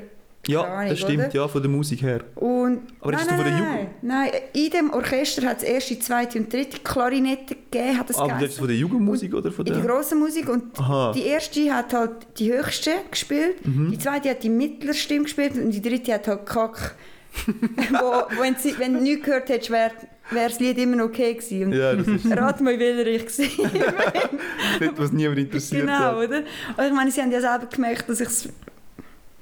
Ja, 0.49 0.63
Ahnung, 0.63 0.91
das 0.91 0.99
stimmt, 0.99 1.27
oder? 1.27 1.35
ja, 1.35 1.47
von 1.49 1.63
der 1.63 1.71
Musik 1.71 2.03
her. 2.03 2.25
Und, 2.35 2.81
Aber 3.01 3.13
nein, 3.13 3.21
ist 3.21 3.31
das 3.31 3.37
von 3.37 3.45
der 3.45 3.55
nein, 3.61 3.87
nein, 4.03 4.31
in 4.53 4.71
dem 4.71 4.91
Orchester 4.93 5.47
hat 5.47 5.59
es 5.59 5.63
erste, 5.63 5.99
zweite 6.01 6.39
und 6.39 6.53
dritte 6.53 6.79
Klarinette 6.81 7.55
gegeben, 7.55 7.99
hat 7.99 8.11
es 8.11 8.17
Aber 8.19 8.33
das 8.41 8.51
ist 8.51 8.59
von 8.59 8.67
der 8.67 8.77
Jugendmusik 8.77 9.33
oder 9.35 9.53
von 9.53 9.65
in 9.67 9.73
der 9.73 9.83
der... 9.83 9.91
grossen 9.91 10.19
Musik 10.19 10.49
und 10.49 10.77
Aha. 10.81 11.13
die 11.13 11.25
erste 11.27 11.73
hat 11.73 11.95
halt 11.95 12.11
die 12.39 12.53
höchste 12.53 12.91
gespielt, 13.11 13.65
Mhm. 13.65 13.93
die 13.93 13.99
zweite 13.99 14.31
hat 14.31 14.43
die 14.43 14.49
mittlere 14.49 14.95
Stimme 14.95 15.25
gespielt 15.25 15.55
und 15.57 15.71
die 15.71 15.81
dritte 15.81 16.15
hat 16.15 16.27
halt 16.27 16.45
Kack. 16.47 16.97
wo, 17.47 18.41
wenn, 18.43 18.57
sie, 18.57 18.75
wenn 18.79 18.95
du 18.95 19.01
nichts 19.01 19.25
gehört 19.25 19.49
hättest, 19.49 19.71
wäre 19.71 19.91
wär 20.31 20.49
das 20.49 20.61
Lied 20.61 20.77
immer 20.77 20.97
noch 20.97 21.07
okay 21.07 21.33
gewesen. 21.35 21.65
Und 21.67 21.73
Ja, 21.73 21.95
das 21.95 22.07
ist 22.07 22.27
Rat 22.37 22.61
mal, 22.61 22.79
welcher 22.79 23.07
ich 23.07 23.25
war. 23.59 23.71
nicht, 24.81 24.99
was 24.99 25.13
niemand 25.13 25.39
interessiert 25.39 25.83
genau, 25.83 25.95
hat. 25.99 26.17
oder? 26.17 26.39
Und 26.77 26.85
ich 26.87 26.93
meine, 26.93 27.11
sie 27.11 27.23
haben 27.23 27.33
ja 27.33 27.41
selber 27.41 27.67
gemerkt, 27.67 28.09
dass 28.09 28.21
ich 28.21 28.29
es... 28.29 28.49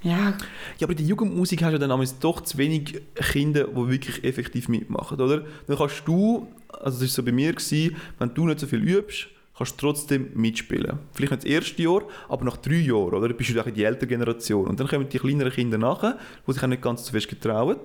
Ja, 0.03 0.35
Ja, 0.79 0.87
aber 0.87 0.93
in 0.93 0.99
der 0.99 1.07
Jugendmusik 1.07 1.63
hast 1.63 1.73
du 1.73 1.79
dann 1.79 1.91
damals 1.91 2.19
doch 2.19 2.41
zu 2.41 2.57
wenig 2.59 3.03
Kinder, 3.15 3.65
die 3.65 3.89
wirklich 3.89 4.25
effektiv 4.25 4.69
mitmachen, 4.69 5.21
oder? 5.21 5.45
Dann 5.67 5.77
kannst 5.77 6.03
du, 6.07 6.49
also 6.69 7.01
das 7.01 7.01
war 7.01 7.09
so 7.09 7.23
bei 7.23 7.33
mir, 7.33 7.53
gewesen, 7.53 7.97
wenn 8.19 8.33
du 8.35 8.47
nicht 8.47 8.61
so 8.61 8.67
viel 8.67 8.81
übst, 8.81 9.29
kannst 9.57 9.75
du 9.75 9.87
trotzdem 9.87 10.31
mitspielen. 10.35 10.99
Vielleicht 11.13 11.33
nicht 11.33 11.45
das 11.45 11.51
erste 11.51 11.83
Jahr, 11.83 12.03
aber 12.29 12.45
nach 12.47 12.57
drei 12.57 12.77
Jahren, 12.77 13.13
oder? 13.13 13.29
Bist 13.29 13.55
du 13.55 13.61
auch 13.61 13.67
in 13.67 13.75
die 13.75 13.85
ältere 13.85 14.07
Generation. 14.07 14.67
Und 14.67 14.81
dann 14.81 14.89
kommen 14.89 15.09
die 15.09 15.19
kleineren 15.19 15.53
Kinder 15.53 15.77
nachher, 15.77 16.17
die 16.47 16.53
sich 16.53 16.63
auch 16.63 16.67
nicht 16.67 16.83
ganz 16.83 17.05
so 17.05 17.13
fest 17.13 17.29
getrauen. 17.29 17.77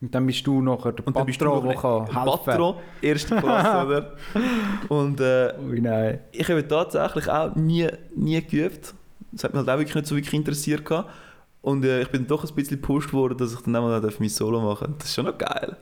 Und 0.00 0.12
dann 0.14 0.26
bist 0.26 0.44
du 0.46 0.60
nachher 0.62 0.92
der 0.92 1.06
Und 1.06 1.14
dann 1.14 1.26
bist 1.26 1.40
du 1.40 1.44
Patron, 1.44 1.64
noch 1.64 1.72
der 1.72 1.80
kann 1.80 2.24
helfen 2.24 2.44
Patron, 2.44 2.76
erste 3.02 3.36
Klasse, 3.36 3.86
oder? 3.86 4.12
Und 4.88 5.20
äh, 5.20 5.54
Ui, 5.62 5.80
nein. 5.80 6.20
ich 6.32 6.48
habe 6.48 6.66
tatsächlich 6.66 7.28
auch 7.28 7.54
nie, 7.54 7.86
nie 8.16 8.42
geübt. 8.42 8.94
Das 9.32 9.44
hat 9.44 9.52
mich 9.52 9.58
halt 9.58 9.68
auch 9.70 9.78
wirklich 9.78 9.94
nicht 9.94 10.06
so 10.06 10.14
wirklich 10.16 10.34
interessiert. 10.34 10.84
gehabt. 10.84 11.10
Und 11.62 11.84
äh, 11.84 12.02
ich 12.02 12.08
bin 12.10 12.26
doch 12.26 12.44
ein 12.44 12.54
bisschen 12.54 12.80
gepusht 12.80 13.12
worden, 13.12 13.38
dass 13.38 13.52
ich 13.54 13.60
dann 13.60 13.76
auch 13.76 13.82
mal 13.82 14.12
mein 14.18 14.28
Solo 14.28 14.60
machen 14.60 14.88
darf. 14.88 14.98
Das 14.98 15.08
ist 15.08 15.14
schon 15.14 15.26
noch 15.26 15.38
geil. 15.38 15.76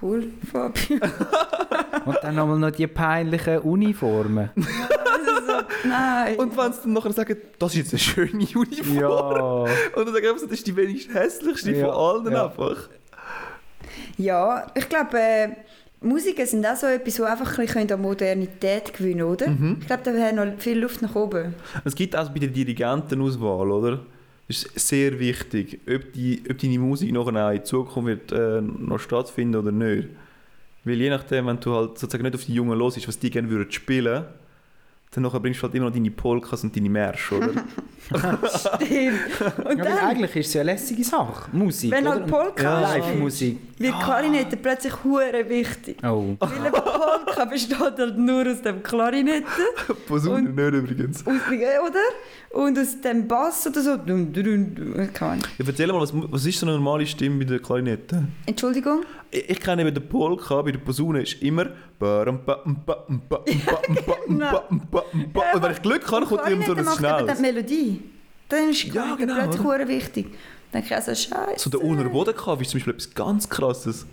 cool, 0.00 0.24
Fabio. 0.50 0.98
Und 2.04 2.18
dann 2.22 2.34
nochmal 2.36 2.58
noch 2.58 2.70
die 2.70 2.86
peinlichen 2.86 3.58
Uniformen. 3.58 4.50
Nein. 5.84 6.36
Und 6.36 6.56
wenn 6.56 6.72
sie 6.72 6.80
dann 6.82 6.92
nachher 6.92 7.12
sagen, 7.12 7.36
das 7.58 7.74
ist 7.74 7.78
jetzt 7.78 7.92
eine 7.92 7.98
schöne 7.98 8.46
Uniform. 8.54 8.96
ja. 8.98 9.08
Und 9.08 10.06
dann 10.06 10.14
sagen 10.14 10.38
sie, 10.38 10.46
das 10.46 10.58
ist 10.58 10.66
die 10.66 10.76
wenigst 10.76 11.12
hässlichste 11.12 11.72
Ja, 11.72 11.86
von 11.92 12.26
allen 12.26 12.32
ja. 12.32 12.46
einfach. 12.46 12.88
Ja, 14.16 14.66
ich 14.74 14.88
glaube, 14.88 15.18
äh, 15.18 15.48
Musiken 16.02 16.46
sind 16.46 16.66
auch 16.66 16.76
so 16.76 16.86
etwas, 16.86 17.20
wo 17.20 17.24
einfach 17.24 17.58
ein 17.58 17.66
bisschen 17.66 17.92
an 17.92 18.00
Modernität 18.00 18.94
gewinnen 18.94 19.22
oder? 19.22 19.50
Mhm. 19.50 19.76
Ich 19.80 19.86
glaube, 19.86 20.02
da 20.02 20.14
wäre 20.14 20.32
noch 20.34 20.58
viel 20.58 20.78
Luft 20.78 21.02
nach 21.02 21.14
oben. 21.14 21.54
Es 21.84 21.94
gibt 21.94 22.16
auch 22.16 22.28
bei 22.30 22.38
der 22.38 22.48
Dirigentenauswahl, 22.48 23.70
oder? 23.70 24.00
Das 24.48 24.64
ist 24.64 24.88
sehr 24.88 25.18
wichtig, 25.20 25.80
ob, 25.86 26.12
die, 26.12 26.42
ob 26.50 26.58
deine 26.58 26.78
Musik 26.78 27.12
nachher 27.12 27.46
auch 27.46 27.52
in 27.52 27.64
Zukunft 27.64 28.06
wird, 28.06 28.32
äh, 28.32 28.60
noch 28.60 28.98
stattfinden 28.98 29.56
oder 29.56 29.70
nicht. 29.70 30.08
Weil 30.84 30.94
je 30.94 31.10
nachdem, 31.10 31.46
wenn 31.46 31.60
du 31.60 31.74
halt 31.74 31.98
sozusagen 31.98 32.24
nicht 32.24 32.34
auf 32.34 32.44
die 32.44 32.54
Jungen 32.54 32.78
los 32.78 32.96
ist, 32.96 33.06
was 33.06 33.18
die 33.18 33.30
gerne 33.30 33.50
würden 33.50 33.70
spielen, 33.70 34.24
dann 35.12 35.24
nachher 35.24 35.40
bringst 35.40 35.58
du 35.60 35.64
halt 35.64 35.74
immer 35.74 35.86
noch 35.86 35.92
deine 35.92 36.10
Polkas 36.10 36.62
und 36.62 36.74
deine 36.76 36.88
Märsche, 36.88 37.36
oder? 37.36 37.48
Stimmt. 38.10 39.66
Und 39.66 39.78
Ja, 39.78 39.84
dann 39.84 39.98
eigentlich 39.98 40.36
ist 40.36 40.48
es 40.48 40.54
ja 40.54 40.60
eine 40.62 40.72
lässige 40.72 41.04
Sache. 41.04 41.50
Musik, 41.52 41.90
Wenn 41.92 42.08
halt 42.08 42.26
Polka 42.26 42.62
ja. 42.62 42.80
Live-Musik. 42.80 43.58
wird 43.78 44.00
Klarinette 44.00 44.56
plötzlich 44.56 44.92
hure 45.04 45.48
wichtig. 45.48 45.96
Oh. 46.02 46.36
Weil 46.38 46.58
eine 46.60 46.70
Polka 46.70 47.44
besteht 47.44 47.78
halt 47.78 48.18
nur 48.18 48.46
aus 48.46 48.62
dem 48.62 48.82
Klarinette, 48.82 49.46
Posaune 50.06 50.48
Und- 50.48 50.54
nicht 50.56 50.74
übrigens. 50.74 51.26
aus, 51.26 51.32
oder? 51.50 52.62
Und 52.64 52.78
aus 52.78 53.00
dem 53.00 53.26
Bass 53.28 53.66
oder 53.66 53.80
so. 53.80 53.96
Dum, 53.96 54.32
keine 54.32 55.30
Ahnung. 55.32 55.44
Ja, 55.58 55.64
erzähl 55.66 55.86
mal, 55.88 56.00
was, 56.00 56.12
was 56.14 56.46
ist 56.46 56.58
so 56.58 56.66
eine 56.66 56.74
normale 56.76 57.06
Stimme 57.06 57.38
bei 57.38 57.44
der 57.44 57.58
Klarinette? 57.60 58.24
Entschuldigung? 58.46 59.02
Ich, 59.30 59.50
ich 59.50 59.60
kenne 59.60 59.82
eben 59.82 59.94
den 59.94 60.08
Polka, 60.08 60.62
bei 60.62 60.72
der 60.72 60.78
Posaune 60.80 61.22
ist 61.22 61.40
immer 61.42 61.66
Und 61.98 62.46
wenn 65.62 65.72
ich 65.72 65.82
Glück 65.82 66.10
habe, 66.10 66.26
kommt 66.26 66.48
immer 66.48 66.64
so 66.64 66.74
Klarinette 66.74 66.90
ein 66.90 66.96
schnelles. 66.98 67.36
die 67.36 67.42
Melodie. 67.42 68.02
Dann 68.48 68.70
ist 68.70 68.84
Ja, 68.84 68.90
Klarinette 68.92 69.26
genau, 69.26 69.34
plötzlich 69.34 69.60
oder? 69.64 69.78
hure 69.78 69.88
wichtig. 69.88 70.26
Dann 70.72 70.82
denke 70.82 70.86
ich 70.88 70.94
also, 70.94 71.14
scheiße. 71.14 71.58
So 71.58 71.70
der 71.70 71.82
untere 71.82 72.08
Bodenkampf 72.08 72.62
ist 72.62 72.70
zum 72.70 72.78
Beispiel 72.78 72.94
etwas 72.94 73.14
ganz 73.14 73.48
Krasses. 73.48 74.06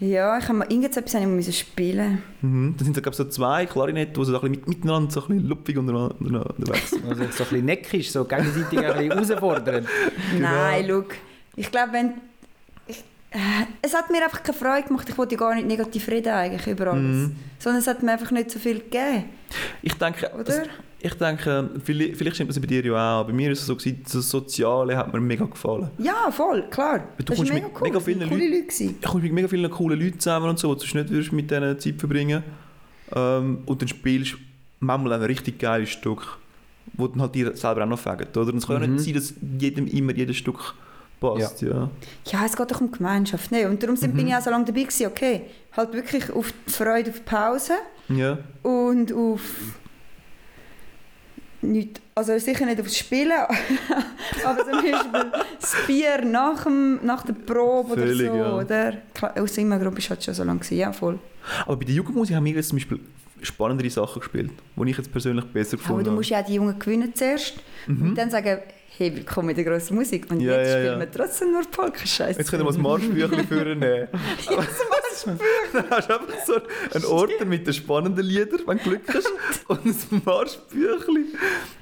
Ja, 0.00 0.38
ich 0.38 0.44
habe 0.44 0.54
mal 0.54 0.64
irgendetwas 0.64 1.12
ich 1.12 1.20
mal 1.20 1.26
müssen 1.26 1.52
spielen. 1.52 2.22
Mhm. 2.40 2.74
Da 2.78 2.84
sind 2.84 2.96
so, 2.96 3.12
so 3.12 3.24
zwei 3.28 3.66
Klarinetten, 3.66 4.14
die 4.14 4.24
so 4.24 4.32
ein 4.32 4.40
bisschen 4.40 4.50
mit, 4.50 4.66
miteinander 4.68 5.10
so 5.10 5.20
ein 5.20 5.26
bisschen 5.28 5.46
lupfig 5.46 5.76
untereinander 5.76 6.16
unterwegs 6.56 6.90
sind. 6.90 7.04
Also 7.06 7.24
so 7.24 7.26
ein 7.26 7.30
bisschen 7.30 7.64
neckisch, 7.66 8.10
so 8.10 8.24
gegenseitig 8.24 8.78
ein 8.78 8.94
bisschen 8.94 9.10
herausfordern. 9.28 9.86
Nein, 10.38 10.86
schau. 10.88 11.02
Ich 11.56 11.70
glaube, 11.70 11.92
wenn... 11.92 12.14
Es 13.82 13.94
hat 13.94 14.10
mir 14.10 14.24
einfach 14.24 14.42
keine 14.42 14.58
Freude 14.58 14.88
gemacht. 14.88 15.08
Ich 15.08 15.16
wollte 15.16 15.36
gar 15.36 15.54
nicht 15.54 15.66
negativ 15.66 16.08
reden 16.08 16.32
eigentlich 16.32 16.66
über 16.66 16.88
alles. 16.88 17.28
Mhm. 17.28 17.36
Sondern 17.58 17.80
es 17.80 17.86
hat 17.86 18.02
mir 18.02 18.12
einfach 18.12 18.30
nicht 18.32 18.50
so 18.50 18.58
viel 18.58 18.80
gegeben. 18.80 19.24
Ich 19.82 19.94
denke, 19.94 20.30
Oder? 20.38 20.64
ich 20.98 21.14
denke 21.14 21.70
vielleicht, 21.84 22.16
vielleicht 22.16 22.34
stimmt 22.36 22.50
das 22.50 22.58
bei 22.60 22.66
dir 22.66 22.84
ja 22.84 23.20
auch. 23.20 23.26
Bei 23.26 23.32
mir 23.32 23.52
ist 23.52 23.60
es 23.60 23.66
so, 23.66 23.76
gewesen, 23.76 24.02
das 24.02 24.28
Soziale 24.28 24.96
hat 24.96 25.12
mir 25.12 25.20
mega 25.20 25.44
gefallen. 25.44 25.90
Ja, 25.98 26.30
voll, 26.32 26.64
klar. 26.70 27.04
Du 27.18 27.24
das 27.24 27.36
kommst 27.36 27.52
mega 27.52 27.66
mit 27.68 27.76
cool. 27.76 27.82
mega 27.82 27.94
das 27.94 28.04
vielen 28.04 28.20
Leuten- 28.20 28.52
Leute. 28.52 28.84
Ich 28.84 29.02
komme 29.02 29.22
mit 29.22 29.32
mega 29.32 29.48
vielen 29.48 29.70
coolen 29.70 30.00
Leuten 30.00 30.18
zusammen 30.18 30.48
und 30.50 30.58
so, 30.58 30.74
die 30.74 30.86
du 30.88 30.98
nicht 30.98 31.10
würdest 31.10 31.32
mit 31.32 31.50
denen 31.50 31.78
Zeit 31.78 31.94
verbringen 32.00 32.42
ähm, 33.14 33.58
Und 33.66 33.80
dann 33.80 33.88
spielst 33.88 34.32
du 34.32 34.36
manchmal 34.80 35.12
ein 35.14 35.22
richtig 35.22 35.58
geiles 35.60 35.90
Stück, 35.90 36.36
wo 36.94 37.06
dann 37.06 37.20
halt 37.22 37.34
dir 37.36 37.56
selber 37.56 37.84
auch 37.84 37.88
noch 37.88 37.98
fängt, 37.98 38.36
oder? 38.36 38.52
Und 38.52 38.58
es 38.58 38.66
kann 38.66 38.80
ja 38.82 38.88
Mhm. 38.88 38.94
nicht 38.96 39.04
sein, 39.04 39.14
dass 39.14 39.34
jedem 39.60 39.86
immer 39.86 40.12
jedes 40.14 40.36
Stück 40.36 40.74
passt, 41.20 41.62
ja. 41.62 41.90
Ja, 42.26 42.44
es 42.46 42.56
geht 42.56 42.70
doch 42.70 42.80
um 42.80 42.90
Gemeinschaft. 42.90 43.52
Nee. 43.52 43.66
Und 43.66 43.82
darum 43.82 43.96
sind, 43.96 44.16
bin 44.16 44.26
ich 44.26 44.34
auch 44.34 44.40
so 44.40 44.50
lange 44.50 44.64
dabei 44.64 44.82
gewesen. 44.82 45.06
Okay, 45.06 45.42
halt 45.76 45.92
wirklich 45.92 46.30
auf 46.32 46.52
die 46.66 46.72
Freude 46.72 47.10
auf 47.10 47.24
Pause 47.24 47.74
Ja. 48.08 48.38
und 48.62 49.12
auf 49.12 49.40
nicht, 51.62 52.00
also 52.14 52.38
sicher 52.38 52.64
nicht 52.64 52.80
aufs 52.80 52.96
Spielen, 52.96 53.32
aber 54.44 54.64
zum 54.64 54.72
Beispiel 54.80 55.32
das 55.60 55.76
Bier 55.86 56.24
nach, 56.24 56.64
dem, 56.64 57.00
nach 57.04 57.22
der 57.22 57.34
Probe 57.34 57.94
Völlig, 57.96 58.30
oder 58.30 58.32
so, 58.32 58.36
ja. 58.38 58.56
oder? 58.56 58.92
Klar, 59.12 59.34
Aus 59.38 59.52
der 59.52 59.64
Gruppe 59.78 59.98
ist 59.98 60.08
halt 60.08 60.24
schon 60.24 60.32
so 60.34 60.42
lange 60.42 60.60
gewesen, 60.60 60.78
ja 60.78 60.90
voll. 60.92 61.18
Aber 61.66 61.76
bei 61.76 61.84
der 61.84 61.94
Jugendmusik 61.96 62.34
haben 62.34 62.46
wir 62.46 62.52
jetzt 62.54 62.68
zum 62.70 62.76
Beispiel 62.78 63.00
spannendere 63.42 63.90
Sachen 63.90 64.20
gespielt, 64.20 64.50
die 64.76 64.90
ich 64.90 64.96
jetzt 64.96 65.12
persönlich 65.12 65.44
besser 65.46 65.74
Aber 65.74 65.82
gefunden 65.82 66.04
du 66.04 66.10
habe. 66.10 66.16
musst 66.16 66.30
ja 66.30 66.42
die 66.42 66.54
Jungen 66.54 66.78
gewinnen 66.78 67.14
zuerst 67.14 67.56
und 67.86 68.14
dann 68.14 68.30
sagen, 68.30 68.58
hey, 69.00 69.16
willkommen 69.16 69.48
in 69.48 69.56
der 69.56 69.64
grossen 69.64 69.96
Musik. 69.96 70.26
Und. 70.30 70.40
Ja, 70.40 70.58
jetzt 70.58 70.68
ja, 70.68 70.76
spielen 70.76 70.92
ja. 70.92 70.98
wir 70.98 71.10
trotzdem 71.10 71.52
nur 71.52 71.62
Polka-Scheiße. 71.62 72.38
Jetzt 72.38 72.50
können 72.50 72.64
wir 72.64 72.66
das 72.66 72.76
Marschbüchlein 72.76 73.46
führen. 73.46 73.80
Dann 73.80 74.08
hast 75.90 76.10
du 76.10 76.18
einfach 76.18 76.34
so 76.46 76.54
einen 76.92 77.04
Ordner 77.06 77.46
mit 77.46 77.66
den 77.66 77.72
spannenden 77.72 78.26
Liedern, 78.26 78.60
wenn 78.66 78.76
du 78.76 78.84
Glück 78.84 79.02
hast, 79.08 79.32
und 79.68 79.86
ein 79.86 80.22
Marschbüchlein. 80.22 81.24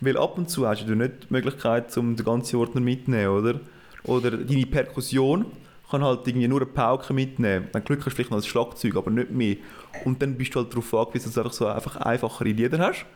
Weil 0.01 0.17
ab 0.17 0.39
und 0.39 0.49
zu 0.49 0.69
hast 0.69 0.87
du 0.87 0.95
nicht 0.95 1.25
die 1.29 1.33
Möglichkeit, 1.33 1.97
um 1.99 2.15
den 2.15 2.25
ganzen 2.25 2.55
Ordner 2.55 2.81
mitzunehmen, 2.81 3.37
oder? 3.37 3.61
Oder 4.05 4.31
deine 4.31 4.67
Perkussion 4.67 5.47
kann 5.91 6.05
halt 6.05 6.25
irgendwie 6.25 6.47
nur 6.47 6.61
eine 6.61 6.71
Pauke 6.71 7.13
mitnehmen. 7.13 7.67
Wenn 7.73 7.83
du 7.83 7.87
Glück 7.87 8.07
hast, 8.07 8.15
vielleicht 8.15 8.31
noch 8.31 8.39
ein 8.39 8.45
Schlagzeug, 8.45 8.95
aber 8.95 9.11
nicht 9.11 9.33
mehr. 9.33 9.57
Und 10.05 10.23
dann 10.23 10.37
bist 10.37 10.55
du 10.55 10.61
halt 10.61 10.71
darauf 10.71 10.95
angewiesen, 10.95 11.25
dass 11.25 11.35
du 11.35 11.41
einfach 11.41 11.53
so 11.53 11.67
einfach 11.67 11.97
einfachere 11.97 12.51
Lieder 12.51 12.79
hast. 12.79 13.07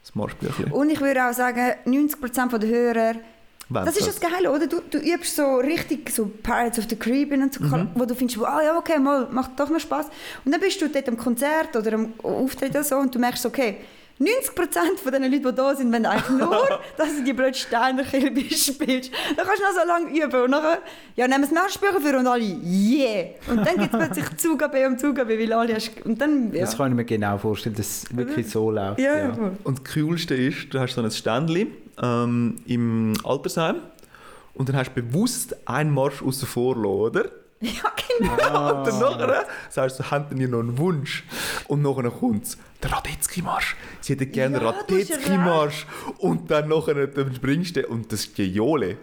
Das 0.00 0.14
Marschbüchlein. 0.14 0.72
Und 0.72 0.88
ich 0.88 1.02
würde 1.02 1.28
auch 1.28 1.34
sagen, 1.34 1.74
90% 1.84 2.56
der 2.56 2.70
Hörer 2.70 3.14
Das 3.70 3.96
ist 3.96 4.08
das 4.08 4.20
Geile, 4.20 4.50
oder? 4.50 4.66
Du, 4.66 4.80
du 4.80 4.98
übst 4.98 5.36
so 5.36 5.56
richtig 5.56 6.10
so 6.10 6.26
Pirates 6.26 6.78
of 6.78 6.86
the 6.88 6.96
Caribbean 6.96 7.42
und 7.42 7.54
so, 7.54 7.60
wo 7.94 8.04
du 8.04 8.14
findest, 8.14 8.42
ah 8.42 8.60
ja, 8.62 8.76
okay, 8.76 8.98
mal, 8.98 9.28
macht 9.30 9.58
doch 9.58 9.70
noch 9.70 9.78
Spaß. 9.78 10.06
Und 10.44 10.52
dann 10.52 10.60
bist 10.60 10.82
du 10.82 10.88
dort 10.88 11.08
am 11.08 11.16
Konzert 11.16 11.76
oder 11.76 11.92
am 11.92 12.12
Auftritt 12.22 12.70
oder 12.70 12.82
so 12.82 12.96
und 12.96 13.14
du 13.14 13.18
merkst, 13.20 13.46
okay, 13.46 13.76
90% 14.20 14.98
von 15.02 15.12
den 15.12 15.22
Leuten, 15.22 15.42
die 15.42 15.54
da 15.54 15.74
sind, 15.74 15.90
wenn 15.92 16.04
eigentlich 16.04 16.28
nur, 16.38 16.80
dass 16.98 17.16
du 17.16 17.24
die 17.24 17.32
blöde 17.32 17.54
Steinerkirche 17.54 18.54
spielst. 18.54 19.10
Dann 19.34 19.46
kannst 19.46 19.60
du 19.60 19.64
noch 19.64 19.80
so 19.80 19.86
lange 19.86 20.10
üben 20.10 20.42
und 20.42 20.50
nachher, 20.50 20.78
ja, 21.16 21.26
nehmen 21.26 21.40
wir 21.40 21.48
das 21.48 21.54
Marschbücher 21.54 22.00
für 22.00 22.18
und 22.18 22.26
alle, 22.26 22.44
yeah! 22.44 23.30
Und 23.48 23.66
dann 23.66 23.78
gibt 23.78 23.94
es 23.94 23.98
plötzlich 23.98 24.36
Zugabe 24.36 24.86
und 24.86 25.00
Zugabe, 25.00 25.38
weil 25.38 25.52
alle 25.54 25.74
hast, 25.74 25.90
und 26.04 26.20
dann, 26.20 26.52
ja. 26.52 26.60
Das 26.60 26.76
kann 26.76 26.90
ich 26.90 26.96
mir 26.96 27.04
genau 27.06 27.38
vorstellen, 27.38 27.76
dass 27.76 28.04
es 28.04 28.16
wirklich 28.16 28.50
so 28.50 28.70
läuft. 28.70 29.00
ja, 29.00 29.16
ja. 29.16 29.52
Und 29.64 29.80
das 29.80 29.94
Coolste 29.94 30.34
ist, 30.34 30.72
du 30.74 30.78
hast 30.78 30.94
so 30.94 31.02
ein 31.02 31.10
Ständchen 31.10 31.68
ähm, 32.02 32.56
im 32.66 33.14
Altersheim 33.24 33.76
und 34.52 34.68
dann 34.68 34.76
hast 34.76 34.92
du 34.94 35.00
bewusst 35.00 35.56
einen 35.66 35.94
Marsch 35.94 36.22
außen 36.22 36.46
vor 36.46 36.76
oder? 36.76 37.24
ja, 37.62 37.92
genau. 38.18 38.78
Und 38.78 38.86
dann 38.86 38.98
nachher 38.98 39.46
sagst 39.68 40.00
du, 40.00 40.10
habt 40.10 40.32
ihr 40.32 40.48
noch 40.48 40.60
einen 40.60 40.78
Wunsch? 40.78 41.24
Und 41.68 41.82
nachher 41.82 42.10
kommt 42.10 42.44
es, 42.44 42.58
der 42.82 42.92
Radetzky-Marsch. 42.92 43.76
Sie 44.00 44.14
hätten 44.14 44.32
gerne 44.32 44.62
Ja, 44.62 44.70
Radetzky-Marsch. 44.70 45.86
Und 46.18 46.50
dann 46.50 46.68
nachher 46.68 47.06
dann 47.06 47.34
springst 47.34 47.76
du 47.76 47.86
und 47.86 48.10
das 48.10 48.32
Giole. 48.32 48.96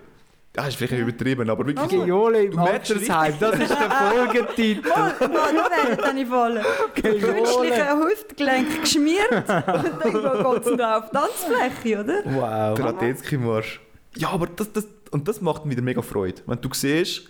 Das 0.54 0.70
ist 0.70 0.78
vielleicht 0.78 0.94
übertrieben, 0.94 1.48
aber 1.52 1.68
wirklich... 1.68 1.88
Giole 1.88 2.46
im 2.46 2.52
Du 2.52 2.58
merkst 2.58 2.92
Altersheim, 2.92 3.36
das 3.40 3.60
ist 3.60 3.70
der 3.70 3.92
Folgetitel. 4.12 4.90
Mal, 4.90 5.14
mal, 5.20 5.54
da 5.54 5.88
werden 5.90 5.98
dann 6.02 6.26
voll. 6.26 6.62
Künstliche 6.96 7.96
Hüftgelenk 7.96 8.82
geschmiert 8.82 9.32
und 9.32 9.48
dann 9.48 10.00
geht 10.02 10.16
es 10.16 10.26
auf 10.26 11.10
die 11.12 11.16
Tanzfläche, 11.16 12.04
oder? 12.04 12.22
Wow. 12.26 12.74
Der 12.76 12.86
Radetzky-Marsch. 12.86 13.82
Ja, 14.16 14.30
aber 14.30 14.48
das, 14.48 14.74
das, 14.74 14.88
und 15.12 15.28
das 15.28 15.42
macht 15.42 15.66
mir 15.66 15.74
wieder 15.74 15.84
mega 15.84 16.02
Freude. 16.02 16.42
Wenn 16.48 16.60
du 16.60 16.70
siehst, 16.74 17.30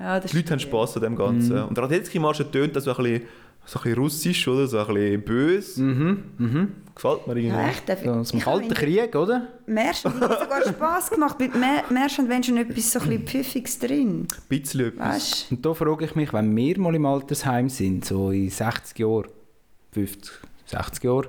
Ja, 0.00 0.18
das 0.18 0.30
die 0.30 0.38
Leute 0.38 0.52
haben 0.52 0.60
Spass 0.60 0.96
an 0.96 1.02
dem 1.02 1.14
Ganzen. 1.16 1.62
Und 1.64 1.76
der 1.76 1.84
Radetzky-Marsch 1.84 2.42
tönt 2.50 2.74
das 2.74 2.84
so 2.84 2.96
ein 2.96 3.02
bisschen, 3.02 3.22
so 3.66 3.78
ein 3.78 3.82
bisschen 3.82 3.98
russisch, 3.98 4.48
oder? 4.48 4.66
So 4.66 4.78
ein 4.78 4.86
bisschen 4.94 5.22
böse. 5.22 5.82
Mhm, 5.82 6.24
mhm. 6.38 6.68
Gefällt 6.94 7.26
mir 7.26 7.36
irgendwie. 7.36 7.56
Ja, 7.56 7.68
echt, 7.68 7.88
darf 7.88 8.02
So, 8.02 8.10
aus 8.10 8.30
dem 8.30 8.40
Kalten 8.40 8.72
Krieg, 8.74 9.14
oder? 9.14 9.48
Märchen 9.66 10.18
hat 10.20 10.40
sogar 10.40 10.62
Spass 10.68 11.10
gemacht. 11.10 11.36
Bei 11.38 11.46
Mä- 11.46 11.92
Märchen 11.92 12.28
wenn 12.28 12.42
schon 12.42 12.56
etwas 12.56 12.92
so 12.92 12.98
ein 13.00 13.08
bisschen 13.08 13.26
Pfiffiges 13.26 13.78
drin. 13.78 14.20
Ein 14.22 14.26
bisschen 14.48 14.80
etwas. 14.86 15.06
Weißt 15.16 15.46
Und 15.52 15.64
da 15.66 15.74
frage 15.74 16.04
ich 16.06 16.14
mich, 16.14 16.32
wenn 16.32 16.56
wir 16.56 16.78
mal 16.80 16.94
im 16.94 17.04
Altersheim 17.06 17.68
sind, 17.68 18.04
so 18.06 18.30
in 18.30 18.48
60 18.48 18.98
Jahren, 18.98 19.26
50, 19.92 20.32
60 20.66 21.04
Jahren, 21.04 21.26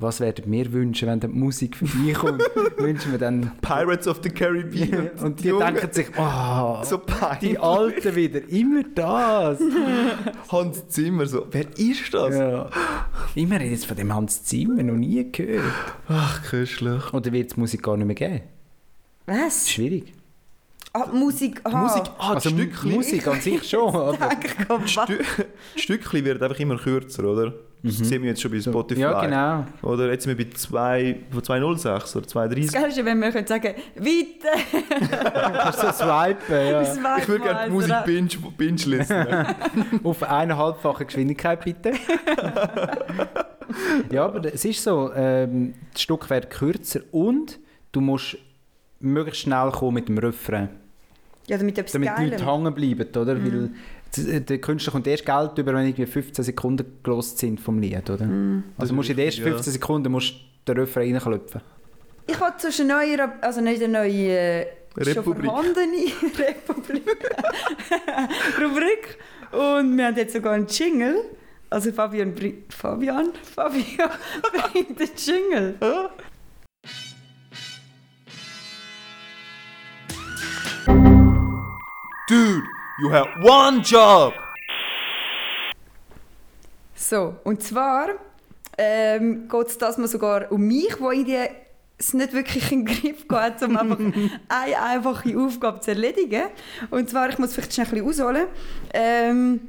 was 0.00 0.20
werden 0.20 0.44
wir 0.46 0.72
wünschen, 0.72 1.08
wenn 1.08 1.18
dann 1.18 1.32
die 1.32 1.38
Musik 1.38 1.76
vorbeikommt? 1.76 2.42
wünschen 2.78 3.10
wir 3.10 3.18
dann... 3.18 3.50
Pirates 3.60 4.06
of 4.06 4.20
the 4.22 4.30
Caribbean. 4.30 5.10
Und 5.22 5.42
die 5.42 5.48
Jungen, 5.48 5.74
denken 5.74 5.92
sich, 5.92 6.06
oh, 6.16 6.78
so 6.84 6.98
peinlich. 6.98 7.50
die 7.50 7.58
Alten 7.58 8.14
wieder, 8.14 8.48
immer 8.48 8.84
das. 8.94 9.60
Hans 10.52 10.86
Zimmer, 10.88 11.26
so, 11.26 11.46
wer 11.50 11.66
ist 11.76 12.14
das? 12.14 12.36
Ja. 12.36 12.70
Immer 13.34 13.58
reden 13.58 13.72
jetzt 13.72 13.86
von 13.86 13.96
dem 13.96 14.14
Hans 14.14 14.44
Zimmer, 14.44 14.82
noch 14.84 14.94
nie 14.94 15.32
gehört. 15.32 15.64
Ach, 16.08 16.42
köstlich. 16.44 17.12
Oder 17.12 17.32
wird 17.32 17.50
es 17.50 17.56
Musik 17.56 17.82
gar 17.82 17.96
nicht 17.96 18.06
mehr 18.06 18.14
geben? 18.14 18.42
Was? 19.26 19.68
Schwierig. 19.68 20.12
Ah, 20.92 21.06
Musik. 21.12 21.60
Aha. 21.64 21.82
Musik, 21.82 22.04
ah, 22.18 22.34
Also 22.34 22.50
die 22.50 22.62
Stückchen. 22.62 22.92
Musik 22.92 23.26
an 23.26 23.40
sich 23.40 23.68
schon, 23.68 23.94
aber... 23.94 24.16
Danke, 24.16 24.48
komm? 24.66 24.86
Stü 24.86 25.18
die 25.76 25.80
Stückchen 25.80 26.24
werden 26.24 26.42
einfach 26.42 26.60
immer 26.60 26.78
kürzer, 26.78 27.24
oder? 27.24 27.52
Das 27.82 27.96
sehen 27.98 28.22
wir 28.22 28.30
jetzt 28.30 28.40
schon 28.42 28.50
bei 28.50 28.60
Spotify. 28.60 29.00
Ja, 29.02 29.20
genau. 29.24 29.64
Oder 29.82 30.10
jetzt 30.10 30.24
sind 30.24 30.36
wir 30.36 30.44
bei 30.44 30.50
2, 30.52 31.16
von 31.30 31.44
206 31.44 32.16
oder 32.16 32.22
Das 32.24 32.32
230. 32.32 32.72
Geile 32.72 32.88
ist, 32.88 32.96
ja, 32.98 33.04
wenn 33.04 33.20
wir 33.20 33.30
können 33.30 33.46
sagen 33.46 33.74
weiter. 33.96 35.52
Kannst 35.62 35.82
du 35.82 35.86
so 35.86 35.92
swipen, 35.92 36.68
ja. 36.70 36.82
Ich 37.18 37.28
würde 37.28 37.44
gerne 37.44 37.66
die 37.66 37.70
Musik 37.72 37.94
binge, 38.04 38.28
binge 38.56 38.82
listen. 38.84 39.26
Auf 40.04 40.22
eineinhalbfache 40.24 41.04
Geschwindigkeit 41.04 41.64
bitte. 41.64 41.92
ja, 44.10 44.24
aber 44.24 44.44
es 44.52 44.64
ist 44.64 44.82
so, 44.82 45.12
ähm, 45.14 45.74
das 45.92 46.02
Stück 46.02 46.28
wird 46.30 46.50
kürzer 46.50 47.00
und 47.12 47.58
du 47.92 48.00
musst 48.00 48.36
möglichst 49.00 49.42
schnell 49.42 49.70
kommen 49.70 49.94
mit 49.94 50.08
dem 50.08 50.18
Refrain, 50.18 50.68
Ja, 51.46 51.58
damit 51.58 51.78
etwas 51.78 51.92
damit 51.92 52.10
die 52.18 52.24
Leute 52.26 52.46
hängen 52.46 52.74
bleiben, 52.74 53.08
oder? 53.16 53.42
Weil 53.42 53.50
z- 53.50 53.70
der 54.16 54.58
Künstler 54.58 54.92
kommt 54.92 55.06
erst 55.06 55.24
Geld 55.26 55.58
über, 55.58 55.74
wenn 55.74 55.86
irgendwie 55.86 56.06
15 56.06 56.44
Sekunden 56.44 56.86
gelost 57.02 57.38
sind 57.38 57.60
vom 57.60 57.78
Lied, 57.78 58.08
oder? 58.10 58.28
Also 58.78 58.94
musst 58.94 59.08
du 59.08 59.12
in 59.12 59.16
den 59.18 59.26
ersten 59.26 59.42
Ja. 59.42 59.48
15 59.52 59.72
Sekunden 59.74 60.10
musst 60.12 60.34
den 60.66 60.76
Refrain 60.78 61.14
reinklopfen. 61.16 61.60
Ich 62.26 62.38
habe 62.40 62.56
zwischen 62.58 62.88
neue, 62.88 63.16
also 63.42 63.60
nicht 63.60 63.82
eine 63.82 63.92
neue, 64.00 64.28
äh, 64.30 64.66
schon 64.96 65.04
Republik. 65.14 65.44
vorhandene 65.46 65.96
Republik, 66.38 67.06
Rubrik. 68.60 69.18
Und 69.52 69.96
wir 69.96 70.06
haben 70.06 70.16
jetzt 70.16 70.32
sogar 70.34 70.52
einen 70.54 70.66
Jingle. 70.66 71.16
Also 71.70 71.92
Fabian, 71.92 72.34
bring- 72.34 72.64
Fabian, 72.70 73.30
Fabian 73.54 74.10
bringt 74.72 74.98
den 74.98 75.08
Jingle. 75.16 75.74
Dude, 82.28 82.62
you 82.98 83.10
have 83.10 83.28
one 83.42 83.80
job! 83.82 84.34
So, 86.94 87.36
und 87.44 87.62
zwar 87.62 88.08
ähm, 88.76 89.48
geht 89.48 89.66
es 89.68 89.78
das 89.78 89.98
mal 89.98 90.08
sogar 90.08 90.50
um 90.50 90.66
mich, 90.66 91.00
wo 91.00 91.10
ich 91.10 91.24
die 91.24 91.48
es 92.00 92.14
nicht 92.14 92.32
wirklich 92.32 92.70
in 92.70 92.84
den 92.84 92.94
Griff 92.94 93.26
geht, 93.26 93.62
um 93.62 93.76
einfach 93.76 93.98
eine 94.48 94.82
einfache 94.82 95.36
Aufgabe 95.36 95.80
zu 95.80 95.90
erledigen. 95.90 96.44
Und 96.90 97.10
zwar, 97.10 97.28
ich 97.28 97.38
muss 97.38 97.54
vielleicht 97.54 97.74
schnell 97.74 97.88
ein 97.88 98.04
bisschen 98.04 98.26
ausholen. 98.26 98.46
Ähm, 98.94 99.60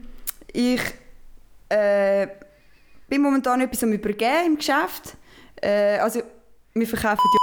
ich 0.54 0.82
äh, 1.70 2.28
bin 3.08 3.22
momentan 3.22 3.62
etwas 3.62 3.84
am 3.84 3.94
Übergeben 3.94 4.46
im 4.46 4.58
Geschäft. 4.58 5.18
Äh, 5.56 5.98
also, 5.98 6.22
wir 6.74 6.88
verkaufen 6.88 7.24
die 7.34 7.40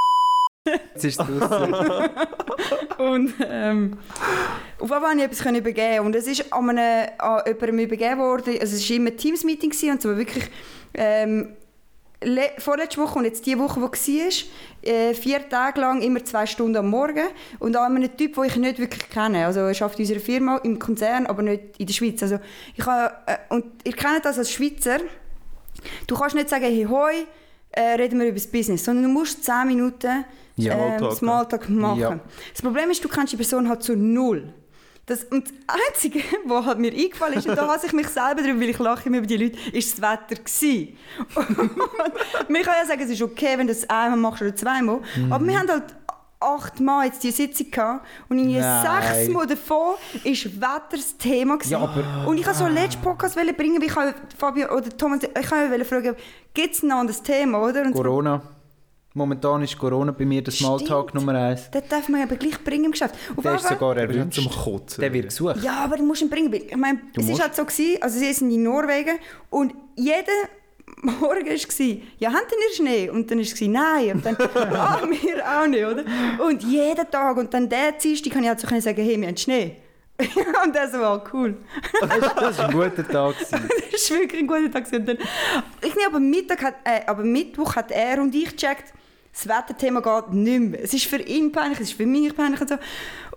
Jetzt 0.95 1.05
ist 1.05 1.20
es. 1.20 1.28
Und 2.99 3.34
ähm, 3.49 3.99
auf 4.79 4.93
einmal 4.93 5.11
konnte 5.16 5.24
ich 5.24 5.41
etwas 5.41 5.59
übergeben 5.59 6.07
und 6.07 6.14
es 6.16 6.27
ist 6.27 6.53
an, 6.53 6.68
einem, 6.70 7.09
an 7.18 7.43
jemandem 7.47 7.79
übergeben 7.79 8.18
worden, 8.20 8.59
also 8.61 8.77
es 8.77 8.89
war 8.91 8.97
immer 8.97 9.11
ein 9.11 9.16
Teams-Meeting 9.16 9.72
und 9.91 10.03
zwar 10.03 10.16
wirklich 10.18 10.45
ähm, 10.95 11.57
le- 12.22 12.51
vorletzte 12.59 13.01
Woche 13.01 13.18
und 13.18 13.24
jetzt 13.24 13.47
die 13.47 13.59
Woche, 13.59 13.81
die 13.81 14.18
war, 14.18 14.93
äh, 14.93 15.14
vier 15.14 15.49
Tage 15.49 15.81
lang 15.81 16.03
immer 16.03 16.24
zwei 16.24 16.47
Stunden 16.47 16.77
am 16.77 16.91
Morgen 16.91 17.27
und 17.59 17.77
an 17.77 17.97
einem 17.97 18.16
Typ, 18.16 18.35
den 18.35 18.45
ich 18.45 18.57
nicht 18.57 18.79
wirklich 18.79 19.09
kenne. 19.11 19.47
Also 19.47 19.61
er 19.61 19.68
arbeitet 19.83 19.99
in 19.99 20.05
unserer 20.05 20.20
Firma, 20.20 20.57
im 20.59 20.79
Konzern, 20.79 21.27
aber 21.27 21.43
nicht 21.43 21.62
in 21.79 21.87
der 21.87 21.95
Schweiz. 21.95 22.22
Also 22.22 22.39
ich 22.74 22.85
habe, 22.87 23.14
äh, 23.27 23.37
und 23.55 23.64
ihr 23.85 23.93
kennt 23.93 24.24
das 24.24 24.39
als 24.39 24.51
Schweizer, 24.53 24.99
du 26.07 26.16
kannst 26.16 26.35
nicht 26.37 26.49
sagen, 26.49 26.64
hey, 26.64 26.87
hoi, 26.89 27.12
äh, 27.72 27.81
reden 27.97 28.18
wir 28.18 28.27
über 28.27 28.37
das 28.37 28.47
Business, 28.47 28.85
sondern 28.85 29.05
du 29.05 29.11
musst 29.11 29.45
10 29.45 29.66
Minuten 29.66 30.24
ähm, 30.59 30.89
Smalltalk, 30.89 31.12
Smalltalk 31.16 31.68
machen. 31.68 32.01
Ja. 32.01 32.18
Das 32.53 32.62
Problem 32.62 32.91
ist, 32.91 33.05
du 33.05 33.09
kennst 33.09 33.33
die 33.33 33.37
Person 33.37 33.68
halt 33.68 33.83
zu 33.83 33.95
null. 33.97 34.53
Das, 35.07 35.23
und 35.25 35.47
das 35.47 35.55
Einzige, 35.89 36.21
was 36.47 36.67
halt 36.67 36.79
mir 36.79 36.93
eingefallen 36.93 37.39
ist, 37.39 37.49
und 37.49 37.57
da 37.57 37.69
hasse 37.69 37.87
ich 37.87 37.93
mich 37.93 38.09
selber 38.09 38.43
darüber, 38.43 38.61
weil 38.61 38.71
ich 38.71 38.79
lache 38.79 39.09
immer 39.09 39.19
über 39.19 39.27
die 39.27 39.37
Leute, 39.37 39.57
ist 39.71 39.93
das 39.93 40.03
Wetter 40.03 40.43
gewesen. 40.43 40.99
Man 42.49 42.63
kann 42.63 42.75
ja 42.81 42.87
sagen, 42.87 43.03
es 43.03 43.11
ist 43.11 43.23
okay, 43.23 43.57
wenn 43.57 43.69
du 43.69 43.73
es 43.73 43.89
einmal 43.89 44.19
machst 44.19 44.43
oder 44.43 44.55
zweimal, 44.57 45.01
aber 45.31 45.47
wir 45.47 45.59
haben 45.59 45.69
halt 45.69 45.95
achtmal 46.41 47.07
jetzt 47.07 47.23
die 47.23 47.31
Sitzung 47.31 47.71
gehabt 47.71 48.07
und 48.29 48.39
in 48.39 48.53
sechs 48.53 49.29
Mal 49.29 49.47
davon 49.47 49.95
ist 50.25 50.61
Wetter 50.61 50.83
das 50.91 51.17
Thema 51.17 51.57
gewesen. 51.57 51.73
Ja, 51.73 52.27
Und 52.27 52.39
ich 52.39 52.47
wollte 52.47 52.59
so 52.59 52.67
letzten 52.67 53.01
Podcast 53.01 53.37
bringen, 53.57 53.81
weil 53.81 53.89
ich 53.89 54.37
Fabio 54.37 54.75
oder 54.75 54.91
Thomas, 54.97 55.21
ich 55.23 55.51
wollte 55.51 55.85
fragen, 55.85 56.17
gibt 56.53 56.75
es 56.75 56.83
ein 56.83 56.93
anderes 56.93 57.23
Thema, 57.23 57.63
oder? 57.63 57.83
Und 57.83 57.95
Corona. 57.95 58.43
Momentan 59.17 59.62
ist 59.62 59.79
Corona 59.79 60.12
bei 60.12 60.27
mir 60.27 60.43
der 60.43 60.53
Smalltalk 60.53 61.09
Stimmt. 61.09 61.25
Nummer 61.25 61.39
eins. 61.41 61.71
Das 61.71 61.89
darf 61.89 62.07
man 62.11 62.21
aber 62.21 62.37
gleich 62.37 62.62
bringen 62.62 62.85
im 62.85 62.91
Geschäft. 62.91 63.14
Auf 63.35 63.43
Der 63.43 63.55
ist 63.55 63.67
sogar 63.67 63.97
erwünscht. 63.97 64.35
zum 64.39 64.51
Kotzen. 64.51 65.01
Der 65.01 65.11
wird 65.11 65.29
gesucht. 65.29 65.57
Ja, 65.62 65.85
aber 65.85 65.97
du 65.97 66.03
musst 66.05 66.21
ihn 66.21 66.29
bringen. 66.29 66.53
Ich 66.53 66.77
meine, 66.77 67.01
Du 67.14 67.23
es 67.23 67.31
ist 67.31 67.41
halt 67.41 67.57
so 67.57 67.64
gewesen, 67.64 67.97
also 68.03 68.19
sie 68.19 68.31
sind 68.35 68.51
in 68.51 68.62
Norwegen 68.62 69.19
und 69.49 69.73
jeden 69.97 70.27
Morgen 71.01 71.47
war 71.47 71.53
es, 71.55 71.67
ja, 72.19 72.31
habt 72.31 72.53
ihr 72.53 72.75
Schnee? 72.77 73.09
Und 73.09 73.31
dann 73.31 73.39
war 73.39 73.45
es, 73.45 73.61
nein. 73.62 74.12
Und 74.12 74.27
dann, 74.27 74.37
ah, 74.75 75.01
wir 75.09 75.62
auch 75.62 75.67
nicht, 75.67 75.85
oder? 75.85 76.05
Und 76.47 76.62
jeden 76.62 77.11
Tag. 77.11 77.37
Und 77.39 77.55
dann 77.55 77.71
der 77.71 77.93
Dienstag 77.93 78.35
kann 78.35 78.43
ich 78.43 78.49
halt 78.51 78.61
so 78.61 78.67
können 78.67 78.83
sagen, 78.83 79.03
hey, 79.03 79.19
wir 79.19 79.29
haben 79.29 79.37
Schnee. 79.37 79.77
und 80.64 80.75
das 80.77 80.93
war 80.93 81.25
cool. 81.33 81.57
Das 82.01 82.59
war 82.59 82.69
ein 82.69 82.73
guter 82.73 83.09
Tag. 83.09 83.35
das 83.51 84.11
war 84.11 84.19
wirklich 84.19 84.43
ein 84.43 84.47
guter 84.47 84.71
Tag. 84.71 84.93
Und 84.93 85.09
dann, 85.09 85.19
ich 85.83 85.95
nicht, 85.95 86.07
aber, 86.07 86.21
Mittag 86.21 86.62
hat, 86.62 86.75
äh, 86.85 87.01
aber 87.07 87.23
Mittwoch 87.23 87.77
hat 87.77 87.91
er 87.91 88.21
und 88.21 88.35
ich 88.35 88.51
gecheckt, 88.57 88.93
das 89.37 89.47
Wetterthema 89.47 90.01
geht 90.01 90.32
nicht 90.32 90.61
mehr. 90.61 90.82
Es 90.82 90.95
ist 90.95 91.05
für 91.05 91.20
ihn 91.20 91.53
peinlich, 91.53 91.78
es 91.80 91.91
ist 91.91 91.97
für 91.97 92.07
mich 92.07 92.34
peinlich 92.34 92.61
und 92.61 92.70
so. 92.70 92.76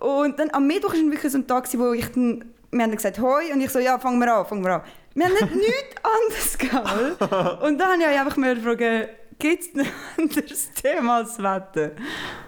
Und 0.00 0.38
dann 0.38 0.50
am 0.50 0.66
Mittwoch 0.66 0.94
war 0.94 1.00
wirklich 1.00 1.30
so 1.30 1.38
ein 1.38 1.46
Tag, 1.46 1.68
wo 1.78 1.92
ich 1.92 2.06
dann, 2.06 2.44
wir 2.70 2.82
haben 2.82 2.90
dann 2.90 2.96
gesagt, 2.96 3.18
hoi, 3.18 3.52
und 3.52 3.60
ich 3.60 3.68
so, 3.70 3.78
ja, 3.78 3.98
fangen 3.98 4.18
wir 4.18 4.34
an, 4.34 4.46
fangen 4.46 4.64
wir 4.64 4.76
an. 4.76 4.82
Wir 5.14 5.26
haben 5.26 5.34
nicht 5.34 5.54
nichts 5.56 5.96
anderes 6.02 6.58
gehabt. 6.58 7.62
Und 7.62 7.78
dann 7.78 8.00
habe 8.00 8.12
ich 8.12 8.18
einfach 8.18 8.36
mal 8.36 8.54
gefragt, 8.54 9.08
gibt 9.40 9.62
es 9.62 9.74
ein 9.74 9.86
anderes 10.16 10.70
Thema 10.72 11.16
als 11.16 11.36
das 11.36 11.44
Wetter? 11.44 11.90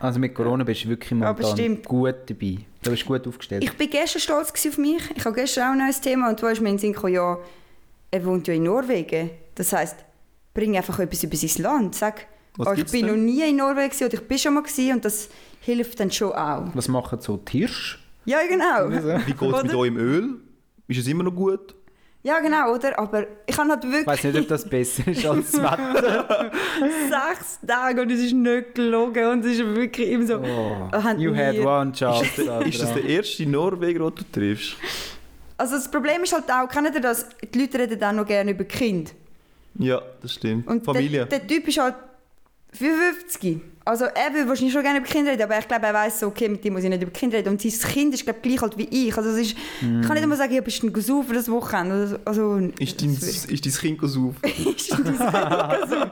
Also 0.01 0.21
mit 0.21 0.35
Corona 0.35 0.63
bist 0.63 0.85
du 0.85 0.91
wirklich 0.91 1.11
momentan 1.11 1.83
gut 1.83 2.15
dabei. 2.27 2.59
Du 2.83 2.91
bist 2.91 3.05
gut 3.05 3.27
aufgestellt. 3.27 3.65
Ich 3.65 3.79
war 3.79 3.87
gestern 3.87 4.21
stolz 4.21 4.67
auf 4.67 4.79
mich. 4.79 5.03
Ich 5.15 5.25
habe 5.25 5.35
gestern 5.35 5.69
auch 5.69 5.73
ein 5.73 5.79
neues 5.79 6.01
Thema 6.01 6.31
und 6.31 6.41
du 6.41 6.47
hast 6.47 6.61
mir 6.61 6.69
in 6.69 6.77
den 6.77 6.81
Sinn 6.81 6.93
gekommen, 6.93 7.15
ja, 7.15 7.39
er 8.11 8.25
wohnt 8.25 8.47
ja 8.47 8.55
in 8.55 8.63
Norwegen. 8.63 9.31
Das 9.57 9.73
heisst, 9.73 9.97
bring 10.55 10.77
einfach 10.77 10.99
etwas 11.01 11.25
über 11.25 11.37
sein 11.37 11.63
Land. 11.63 11.95
Sag, 11.97 12.27
Was 12.57 12.69
oh, 12.69 12.73
ich 12.73 12.85
bin 12.91 13.07
denn? 13.07 13.17
noch 13.17 13.23
nie 13.23 13.49
in 13.49 13.57
Norwegen 13.57 13.89
gewesen, 13.89 14.05
oder 14.05 14.15
ich 14.15 14.29
bin 14.29 14.39
schon 14.39 14.55
mal 14.55 14.63
gewesen, 14.63 14.93
und 14.93 15.05
das 15.05 15.29
hilft 15.61 16.01
dann 16.01 16.11
schon 16.11 16.33
auch. 16.33 16.65
Was 16.75 16.89
machen 16.89 17.21
so 17.21 17.37
die 17.37 17.59
Hirsche? 17.59 17.99
Ja, 18.25 18.39
genau. 18.47 18.91
Wie 19.27 19.33
geht 19.33 19.55
es 19.55 19.63
mit 19.63 19.75
eurem 19.75 19.97
Öl? 19.97 20.35
Ist 20.89 20.99
es 20.99 21.07
immer 21.07 21.25
noch 21.25 21.35
gut? 21.35 21.75
Ja, 22.25 22.39
genau, 22.39 22.73
oder? 22.73 22.97
Aber 23.01 23.27
ich 23.47 23.59
habe 23.59 23.71
halt 23.71 23.83
Ich 23.85 23.91
wirklich 23.91 24.07
weiß 24.07 24.25
nicht, 24.25 24.39
ob 24.39 24.49
das 24.49 24.69
besser 24.69 25.09
ist 25.09 25.27
als 25.27 25.51
das 25.51 25.61
Wetter. 25.61 26.53
sechs 27.09 27.59
Tage 27.67 28.03
und 28.03 28.13
es 28.13 28.21
ist 28.21 28.33
nicht 28.33 28.77
gelogen 28.77 29.27
und 29.27 29.45
es 29.45 29.59
ist 29.59 29.75
wirklich 29.75 30.09
immer 30.09 30.27
so... 30.27 30.39
Oh, 30.39 30.93
haben 30.93 31.19
you 31.19 31.35
had 31.35 31.59
one 31.59 31.91
chance. 31.93 32.25
Ist 32.65 32.81
das 32.81 32.95
der 32.95 33.05
erste 33.05 33.45
Norweger, 33.47 34.11
den 34.11 34.15
du 34.15 34.25
triffst? 34.31 34.77
Also 35.57 35.75
das 35.75 35.91
Problem 35.91 36.23
ist 36.23 36.33
halt 36.33 36.49
auch, 36.49 36.69
kennt 36.69 36.95
ihr 36.95 37.01
das? 37.01 37.27
Die 37.53 37.59
Leute 37.59 37.81
reden 37.81 38.03
auch 38.05 38.13
noch 38.13 38.27
gerne 38.27 38.53
über 38.53 38.65
Kind. 38.65 39.15
Ja, 39.79 40.01
das 40.21 40.35
stimmt. 40.35 40.69
Und 40.69 40.85
Familie. 40.85 41.27
Der, 41.27 41.41
der 41.41 41.47
Typ 41.49 41.67
ist 41.67 41.79
halt 41.79 41.97
55. 42.73 43.61
Also 43.85 44.05
er 44.05 44.33
will 44.33 44.47
wahrscheinlich 44.47 44.73
schon 44.73 44.83
gerne 44.83 44.99
über 44.99 45.09
Kinder 45.09 45.33
reden, 45.33 45.43
aber 45.43 45.59
ich 45.59 45.67
glaube, 45.67 45.87
er 45.87 45.95
weiß 45.95 46.21
so, 46.21 46.29
okay, 46.29 46.49
mit 46.49 46.65
dem 46.65 46.75
muss 46.75 46.85
ich 46.85 46.89
nicht 46.89 47.03
über 47.03 47.11
Kinder 47.11 47.39
reden. 47.39 47.49
Und 47.49 47.61
sein 47.61 47.91
Kind 47.91 48.15
ist 48.15 48.23
glaube 48.23 48.39
ich, 48.41 48.49
gleich 48.49 48.63
alt 48.63 48.79
wie 48.79 49.09
ich. 49.09 49.17
Also 49.17 49.31
es 49.31 49.39
ist, 49.39 49.57
ich 49.81 49.81
kann 49.81 50.13
nicht 50.13 50.23
einmal 50.23 50.39
sagen, 50.39 50.55
ja, 50.55 50.61
bist 50.61 50.83
du 50.83 50.87
ein 50.87 50.93
gesaufen 50.93 51.35
das 51.35 51.51
Wochenende? 51.51 51.95
Also, 51.95 52.19
also, 52.25 52.71
ist, 52.79 53.03
dein, 53.03 53.11
ist 53.11 53.67
dein 53.67 53.73
Kind 53.73 53.99
gesaufen? 53.99 54.37
ist 54.45 54.93
dein 54.93 55.05
Kind 55.05 55.19
gesaufen? 55.19 56.03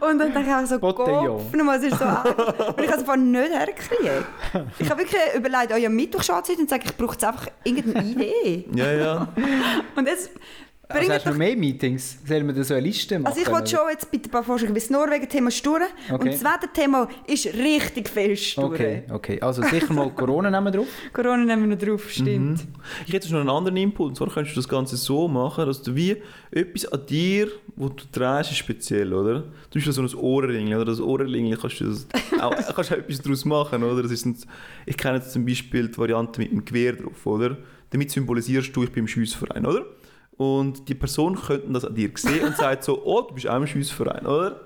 Und 0.00 0.18
dann 0.18 0.32
denke 0.32 0.48
ich 0.48 0.54
auch 0.54 0.66
so. 0.66 0.78
Kopf, 0.80 1.52
nochmal, 1.52 1.78
es 1.78 1.84
ist 1.84 1.98
so. 1.98 2.04
Und 2.04 2.80
ich 2.80 2.86
kann 2.86 3.00
es 3.00 3.08
einfach 3.08 3.16
nicht 3.16 3.52
herkriegen. 3.52 4.24
Ich 4.80 4.90
habe 4.90 5.00
wirklich 5.00 5.20
überlegt, 5.36 5.72
oh 5.72 5.76
ja, 5.76 5.88
Mittwoch 5.88 6.22
schaut 6.24 6.48
und 6.50 6.68
sage, 6.68 6.82
ich 6.86 6.96
brauche 6.96 7.12
jetzt 7.12 7.24
einfach 7.24 7.46
irgendeine 7.62 8.08
Idee. 8.08 8.64
Ja, 8.74 8.92
ja. 8.92 9.28
Und 9.94 10.08
jetzt 10.08 10.30
Also 10.90 11.00
bringt 11.06 11.12
hast 11.12 11.26
du 11.26 11.38
mehr 11.38 11.54
Meetings? 11.54 12.16
Sollen 12.26 12.46
wir 12.46 12.54
da 12.54 12.64
so 12.64 12.72
eine 12.72 12.86
Liste 12.86 13.18
machen? 13.18 13.26
Also 13.34 13.42
ich 13.42 13.50
wollte 13.52 13.70
schon 13.70 13.80
jetzt 13.90 14.10
bitte 14.10 14.28
ein 14.28 14.30
paar 14.30 14.42
Vorschläge, 14.42 14.72
weil 14.72 14.80
das 14.80 14.88
Norwegen-Thema 14.88 15.48
ist 15.48 15.66
durch 15.66 15.82
und 16.08 16.14
Okay. 16.14 16.30
das 16.30 16.40
Wetter-Thema 16.42 17.08
ist 17.26 17.46
richtig 17.54 18.08
fest 18.08 18.56
durch. 18.56 18.64
Okay, 18.72 19.02
okay. 19.10 19.40
Also 19.42 19.62
sicher 19.62 19.92
mal 19.92 20.08
Corona 20.10 20.50
nehmen 20.50 20.64
wir 20.64 20.70
drauf. 20.70 20.86
Corona 21.12 21.44
nehmen 21.44 21.68
wir 21.68 21.76
noch 21.76 21.82
drauf, 21.84 22.10
stimmt. 22.10 22.64
Ich 23.06 23.12
hätte 23.12 23.30
noch 23.32 23.40
einen 23.40 23.50
anderen 23.50 23.76
Input. 23.76 24.08
Und 24.08 24.16
zwar 24.16 24.28
könntest 24.30 24.56
du 24.56 24.60
das 24.60 24.68
Ganze 24.68 24.96
so 24.96 25.28
machen, 25.28 25.66
dass 25.66 25.82
du 25.82 25.94
wie 25.94 26.16
etwas 26.50 26.90
an 26.90 27.04
dir, 27.06 27.48
wo 27.76 27.90
du 27.90 28.04
trägst, 28.10 28.52
ist 28.52 28.56
speziell, 28.56 29.12
oder? 29.12 29.42
Zum 29.42 29.74
Beispiel 29.74 29.92
so 29.92 30.00
ein 30.00 30.14
Ohrring, 30.14 30.74
oder? 30.74 30.86
Das 30.86 31.00
Ohrring 31.00 31.54
kannst 31.60 31.80
du 31.80 31.84
das 31.90 32.06
auch, 32.40 32.54
kannst 32.74 32.90
du 32.90 32.94
auch 32.94 32.98
etwas 32.98 33.20
daraus 33.20 33.44
machen, 33.44 33.82
oder? 33.82 34.02
Das 34.04 34.10
ist 34.12 34.24
ein, 34.24 34.38
ich 34.86 34.96
kenne 34.96 35.18
jetzt 35.18 35.32
zum 35.32 35.44
Beispiel 35.44 35.88
die 35.88 35.98
Variante 35.98 36.40
mit 36.40 36.50
dem 36.50 36.64
Gewehr 36.64 36.94
drauf, 36.94 37.26
oder? 37.26 37.58
Damit 37.90 38.10
symbolisierst 38.10 38.74
du, 38.74 38.84
ich 38.84 38.90
bin 38.90 39.04
im 39.04 39.08
Schiessverein, 39.08 39.66
oder? 39.66 39.84
Und 40.38 40.88
die 40.88 40.94
Person 40.94 41.34
könnte 41.34 41.68
das 41.72 41.84
an 41.84 41.94
dir 41.94 42.10
sehen 42.14 42.46
und 42.46 42.56
sagt 42.56 42.84
so, 42.84 43.04
oh, 43.04 43.22
du 43.22 43.34
bist 43.34 43.48
auch 43.48 43.56
im 43.56 43.66
Schiessverein, 43.66 44.24
oder? 44.24 44.60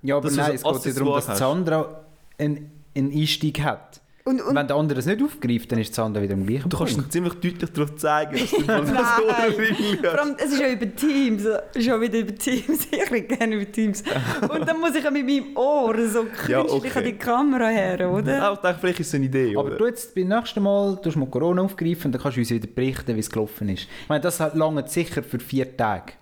Ja, 0.00 0.16
aber 0.16 0.28
Dass 0.28 0.34
du 0.36 0.40
nein, 0.40 0.58
so 0.58 0.70
es 0.70 0.82
geht 0.84 0.94
ja 0.94 1.00
darum, 1.00 1.14
dass. 1.16 1.38
Sandra 1.38 2.04
einen, 2.38 2.70
einen 2.96 3.12
Einstieg 3.12 3.60
hat. 3.60 4.00
Und, 4.28 4.42
und 4.42 4.54
Wenn 4.54 4.66
der 4.66 4.76
andere 4.76 4.98
es 4.98 5.06
nicht 5.06 5.22
aufgreift, 5.22 5.72
dann 5.72 5.78
ist 5.78 5.94
Sandra 5.94 6.20
wieder 6.20 6.34
am 6.34 6.44
gleichen 6.46 6.68
Du 6.68 6.76
kannst 6.76 6.92
Punkt. 6.94 7.06
dann 7.06 7.10
ziemlich 7.10 7.32
deutlich 7.34 7.70
darauf 7.72 7.96
zeigen, 7.96 8.38
dass 8.38 8.50
du 8.50 8.62
das. 8.66 8.82
Ohrring 8.82 9.98
vor 10.02 10.18
allem, 10.20 10.36
es 10.38 10.52
ist 10.52 10.60
ja 10.60 10.68
über 10.68 10.94
Teams, 10.94 11.42
schon 11.78 12.00
wieder 12.00 12.18
über 12.18 12.34
Teams, 12.34 12.86
ich 12.90 13.10
rede 13.10 13.22
gerne 13.36 13.54
über 13.54 13.72
Teams. 13.72 14.02
Und 14.48 14.68
dann 14.68 14.80
muss 14.80 14.94
ich 14.94 15.02
ja 15.04 15.10
mit 15.10 15.24
meinem 15.24 15.56
Ohr 15.56 15.94
so 16.08 16.24
künstlich 16.24 16.48
Ja, 16.50 16.60
an 16.60 16.66
okay. 16.68 17.02
die 17.04 17.12
Kamera 17.14 17.68
her, 17.68 18.10
oder? 18.10 18.50
Auch 18.52 18.58
dachte, 18.60 18.78
vielleicht 18.80 19.00
ist 19.00 19.08
es 19.08 19.14
eine 19.14 19.24
Idee, 19.24 19.56
Aber 19.56 19.68
oder? 19.68 19.76
du 19.78 19.86
jetzt 19.86 20.14
beim 20.14 20.28
nächsten 20.28 20.62
Mal 20.62 20.96
tust 21.02 21.16
mal 21.16 21.26
Corona 21.26 21.62
aufgreifen 21.62 22.06
und 22.06 22.12
dann 22.12 22.20
kannst 22.20 22.36
du 22.36 22.40
uns 22.40 22.50
wieder 22.50 22.66
berichten, 22.68 23.14
wie 23.16 23.20
es 23.20 23.30
gelaufen 23.30 23.68
ist. 23.70 23.82
Ich 24.02 24.08
meine, 24.08 24.20
das 24.20 24.38
lange 24.54 24.86
sicher 24.88 25.22
für 25.22 25.38
vier 25.38 25.74
Tage. 25.76 26.12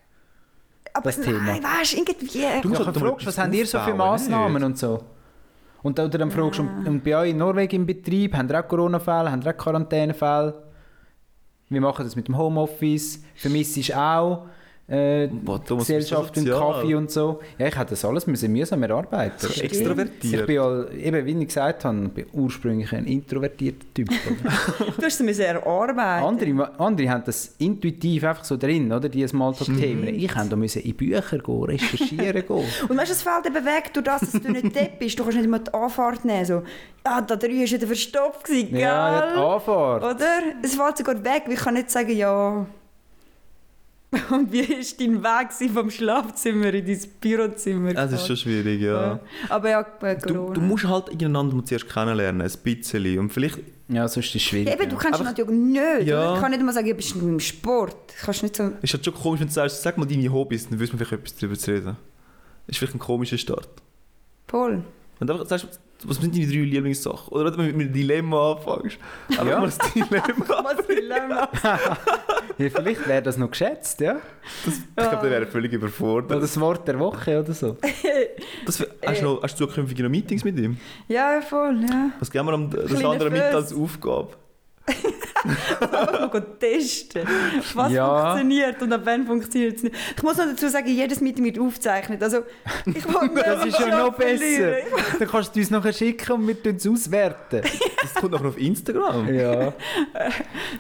Aber 0.92 1.10
das 1.10 1.20
Thema. 1.20 1.42
nein, 1.42 1.62
weißt 1.62 1.92
du, 1.92 1.96
irgendwie... 1.98 2.26
Du 2.26 2.38
Ja, 2.38 2.60
musst 2.64 2.78
dann 2.80 2.86
halt 2.86 2.96
fragst, 2.98 3.26
was 3.26 3.36
habt 3.38 3.54
ihr 3.54 3.66
so 3.66 3.78
für 3.80 3.94
Massnahmen 3.94 4.54
nicht? 4.54 4.64
und 4.64 4.78
so? 4.78 5.02
Und, 5.86 6.00
oder 6.00 6.18
dann 6.18 6.32
fragst 6.32 6.58
du, 6.58 6.64
und, 6.64 6.88
und 6.88 7.04
bei 7.04 7.16
euch 7.16 7.30
in 7.30 7.36
Norwegen 7.36 7.76
im 7.76 7.86
Betrieb, 7.86 8.34
haben 8.34 8.48
ihr 8.48 8.58
auch 8.58 8.66
Corona-Fälle, 8.66 9.30
haben 9.30 9.40
ihr 9.42 9.52
auch 9.52 9.56
Quarantänefälle? 9.56 10.52
Wir 11.68 11.80
machen 11.80 12.04
das 12.04 12.16
mit 12.16 12.26
dem 12.26 12.36
Homeoffice, 12.36 13.22
vermisst 13.36 13.76
ist 13.76 13.96
auch 13.96 14.46
äh, 14.88 15.26
Boah, 15.26 15.60
Gesellschaft 15.60 16.36
und. 16.38 16.48
Kaffee 16.48 16.94
und 16.94 17.10
so. 17.10 17.40
Ja, 17.58 17.66
ich 17.66 17.76
hätte 17.76 17.90
das 17.90 18.04
alles 18.04 18.26
müssen 18.28 18.52
mühsam 18.52 18.82
erarbeiten. 18.84 19.34
So 19.38 19.48
Stimmt. 19.48 19.64
extrovertiert. 19.64 20.40
Ich 20.42 20.46
bin 20.46 20.54
ja, 20.54 20.88
eben, 20.90 21.26
wie 21.26 21.40
ich 21.42 21.48
gesagt 21.48 21.84
habe, 21.84 22.08
bin 22.08 22.26
ursprünglich 22.32 22.92
ein 22.92 23.04
introvertierter 23.06 23.84
Typ. 23.92 24.08
Du 24.08 25.02
hast 25.02 25.14
es 25.14 25.20
müssen 25.20 25.42
erarbeiten. 25.42 26.24
andere, 26.24 26.78
andere 26.78 27.10
haben 27.10 27.24
das 27.26 27.56
intuitiv 27.58 28.22
einfach 28.22 28.44
so 28.44 28.56
drin, 28.56 28.92
oder? 28.92 29.08
Die 29.08 29.26
Smalltalk-Themen. 29.26 30.02
Mhm. 30.02 30.20
Ich 30.20 30.32
musste 30.32 30.50
da 30.50 30.56
müssen 30.56 30.82
in 30.82 30.94
Bücher 30.94 31.38
gehen, 31.38 31.62
recherchieren 31.64 32.46
gehen. 32.46 32.64
Und 32.88 32.96
weißt 32.96 33.10
du, 33.10 33.12
es 33.14 33.22
fällt 33.22 33.46
eben 33.46 33.64
weg, 33.64 33.92
durch 33.92 34.04
das, 34.04 34.20
dass 34.20 34.40
du 34.40 34.52
nicht 34.52 34.74
depp 34.74 35.00
bist. 35.00 35.18
Du 35.18 35.24
kannst 35.24 35.36
nicht 35.36 35.46
immer 35.46 35.58
die 35.58 35.74
Anfahrt 35.74 36.24
nehmen. 36.24 36.44
So, 36.44 36.62
ja, 37.04 37.20
da 37.20 37.34
drüben 37.34 37.58
war 37.58 37.66
wieder 37.66 37.86
verstopft, 37.88 38.44
gell? 38.44 38.68
Ja, 38.70 38.78
ja, 38.78 39.32
die 39.32 39.40
Anfahrt. 39.40 40.04
Oder? 40.04 40.38
Es 40.62 40.76
fällt 40.76 40.96
sogar 40.98 41.24
weg, 41.24 41.42
ich 41.48 41.58
kann 41.58 41.74
nicht 41.74 41.90
sagen, 41.90 42.16
ja... 42.16 42.66
Und 44.30 44.52
wie 44.52 44.68
war 44.68 44.76
dein 44.98 45.22
Weg 45.22 45.72
vom 45.74 45.90
Schlafzimmer 45.90 46.72
in 46.72 46.86
dein 46.86 47.00
Bürozimmer? 47.20 47.92
Das 47.92 48.12
ist 48.12 48.26
schon 48.26 48.36
schwierig, 48.36 48.80
ja. 48.80 49.02
Ja. 49.02 49.20
Aber 49.48 49.68
ja, 49.70 49.86
bei 50.00 50.14
Du, 50.14 50.32
Corona. 50.32 50.54
du 50.54 50.60
musst 50.60 50.84
halt 50.84 51.10
einander 51.10 51.54
mal 51.56 51.64
zuerst 51.64 51.88
kennenlernen, 51.88 52.40
ein 52.42 52.52
bisschen. 52.62 53.18
Und 53.18 53.32
vielleicht, 53.32 53.58
Ja, 53.88 54.06
sonst 54.08 54.26
ist 54.28 54.36
es 54.36 54.42
schwierig. 54.42 54.68
Ja, 54.68 54.74
eben, 54.74 54.88
du 54.88 54.96
Einfach- 54.96 55.22
natürlich 55.24 55.50
nicht. 55.50 56.06
Ja. 56.08 56.34
Ich 56.34 56.40
kann 56.40 56.50
nicht 56.52 56.62
mal 56.62 56.72
sagen, 56.72 56.86
du 56.88 56.94
bist 56.94 57.16
nur 57.16 57.28
im 57.28 57.40
Sport. 57.40 57.96
Du 58.20 58.24
kannst 58.24 58.42
nicht 58.42 58.56
so... 58.56 58.70
ist 58.80 58.94
halt 58.94 59.04
schon 59.04 59.14
komisch, 59.14 59.40
wenn 59.40 59.48
du 59.48 59.52
sagst, 59.52 59.82
sag 59.82 59.98
mal 59.98 60.06
deine 60.06 60.32
Hobbys, 60.32 60.68
dann 60.68 60.78
wüsste 60.78 60.96
man 60.96 61.04
vielleicht 61.04 61.22
etwas 61.24 61.36
darüber 61.38 61.58
zu 61.58 61.70
reden. 61.72 61.84
Das 61.86 61.96
ist 62.74 62.78
vielleicht 62.78 62.94
ein 62.94 62.98
komischer 63.00 63.38
Start. 63.38 63.68
Paul. 64.46 64.82
Wenn 65.18 65.26
du 65.28 65.34
einfach 65.34 65.46
sagst, 65.46 65.80
was 66.04 66.18
sind 66.18 66.34
deine 66.34 66.46
drei 66.46 66.56
Lieblingssachen? 66.58 67.32
Oder 67.32 67.56
wenn 67.56 67.66
du 67.68 67.72
mit 67.72 67.86
einem 67.86 67.92
Dilemma 67.92 68.52
anfängst. 68.52 68.98
Einfach 69.30 69.46
Ja. 69.46 69.58
mal 69.60 69.66
das 69.66 69.78
Dilemma. 69.94 70.64
Was 70.64 70.86
Dilemma. 70.86 71.48
Ja, 72.58 72.70
vielleicht 72.70 73.06
wäre 73.06 73.22
das 73.22 73.36
noch 73.36 73.50
geschätzt, 73.50 74.00
ja? 74.00 74.16
Ich 74.66 74.96
glaube, 74.96 75.16
der 75.22 75.30
wäre 75.30 75.46
völlig 75.46 75.70
Oder 75.72 75.78
überfordert. 75.78 76.42
das 76.42 76.58
Wort 76.58 76.88
der 76.88 76.98
Woche 76.98 77.40
oder 77.40 77.52
so. 77.52 77.76
Das, 78.64 78.80
hast, 79.04 79.20
du 79.20 79.24
noch, 79.24 79.42
hast 79.42 79.60
du 79.60 79.66
zukünftige 79.66 80.02
noch 80.02 80.10
Meetings 80.10 80.42
mit 80.42 80.58
ihm? 80.58 80.76
ja, 81.08 81.40
voll, 81.42 81.80
ja. 81.88 82.10
Was 82.18 82.30
geben 82.30 82.46
wir 82.46 82.54
am, 82.54 82.70
das 82.70 82.86
Kleiner 82.86 83.10
andere 83.10 83.30
mit 83.30 83.42
als 83.42 83.74
Aufgabe? 83.74 84.28
Einfach 85.80 86.32
mal 86.32 86.46
testen, 86.58 87.26
was 87.74 87.92
Ja. 87.92 88.26
funktioniert 88.30 88.82
und 88.82 88.92
ab 88.92 89.00
wann 89.04 89.26
funktioniert 89.26 89.76
es 89.76 89.82
nicht. 89.82 89.94
Ich 90.16 90.22
muss 90.22 90.36
noch 90.36 90.46
dazu 90.46 90.68
sagen, 90.68 90.88
jedes 90.88 91.20
Meeting 91.20 91.44
wird 91.44 91.58
aufgezeichnet. 91.58 92.22
Also, 92.22 92.38
ich 92.86 93.04
Das 93.04 93.64
ist 93.66 93.78
ja 93.78 93.90
schon 93.90 93.90
noch 93.90 94.14
besser. 94.14 94.72
Dann 95.18 95.28
kannst 95.28 95.54
du 95.54 95.60
uns 95.60 95.70
nachher 95.70 95.92
schicken 95.92 96.32
und 96.32 96.48
wir 96.48 96.62
tun 96.62 96.76
es 96.76 96.86
auswerten. 96.86 97.62
Das 98.02 98.14
kommt 98.14 98.32
noch 98.32 98.44
auf 98.44 98.58
Instagram. 98.58 99.26
Ja. 99.36 99.72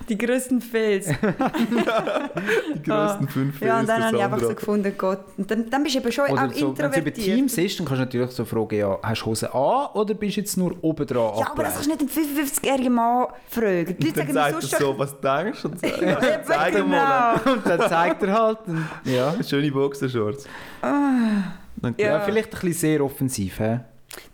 Die 0.08 0.16
grössten 0.16 0.60
Fails. 0.60 1.06
Die 1.08 2.82
grössten 2.82 3.28
fünf 3.28 3.60
Ja, 3.60 3.80
und 3.80 3.86
Fails 3.86 3.88
dann 3.88 4.04
habe 4.04 4.16
ich 4.16 4.22
einfach 4.22 4.40
so 4.40 4.54
gefunden, 4.54 4.94
Gott. 4.96 5.20
Und 5.36 5.50
dann, 5.50 5.68
dann 5.70 5.82
bist 5.82 5.94
du 5.96 6.00
eben 6.00 6.12
schon 6.12 6.24
Oder 6.30 6.46
auch 6.46 6.52
so, 6.52 6.76
wenn 6.78 6.86
es 6.86 6.96
über 6.96 7.06
introvertiert. 7.06 7.36
Teams 7.36 7.58
ist, 7.58 7.78
dann 7.78 7.86
kannst 7.86 8.00
du 8.00 8.04
natürlich 8.04 8.30
so 8.30 8.44
fragen, 8.44 8.76
ja, 8.78 8.98
hast 9.02 9.22
du 9.22 9.26
Hose 9.26 9.52
an 9.54 9.86
oder 9.94 10.14
bist 10.14 10.36
du 10.36 10.40
jetzt 10.40 10.56
nur 10.56 10.76
oben 10.82 11.06
dran 11.06 11.32
ja, 11.38 11.50
aber 11.50 11.64
das 11.64 11.74
kannst 11.74 11.86
du 11.86 12.04
nicht 12.06 12.16
einen 12.16 12.46
55-jährigen 12.46 12.92
Mann 12.94 13.26
fragen. 13.48 13.95
Die 13.98 14.06
Leute 14.06 14.24
Dann 14.24 14.32
sagt 14.32 14.54
er 14.54 14.60
sonst 14.60 14.78
so, 14.78 14.98
was 14.98 15.20
denkst 15.20 15.62
du? 15.62 15.68
Und 15.68 15.80
sagt, 15.80 16.02
ja, 16.02 16.42
zeig 16.44 16.74
dir 16.74 16.84
mal. 16.84 17.38
genau. 17.38 17.52
Und 17.56 17.66
dann 17.66 17.80
zeigt 17.88 18.22
er 18.22 18.32
halt. 18.32 18.58
Ja. 19.04 19.34
Schöne 19.42 19.70
Boxershorts. 19.70 20.46
Ah. 20.82 21.52
Dann 21.76 21.94
Ja. 21.98 22.06
ja, 22.06 22.20
vielleicht 22.20 22.48
ein 22.48 22.60
bisschen 22.60 22.72
sehr 22.72 23.04
offensiv. 23.04 23.58
He? 23.58 23.78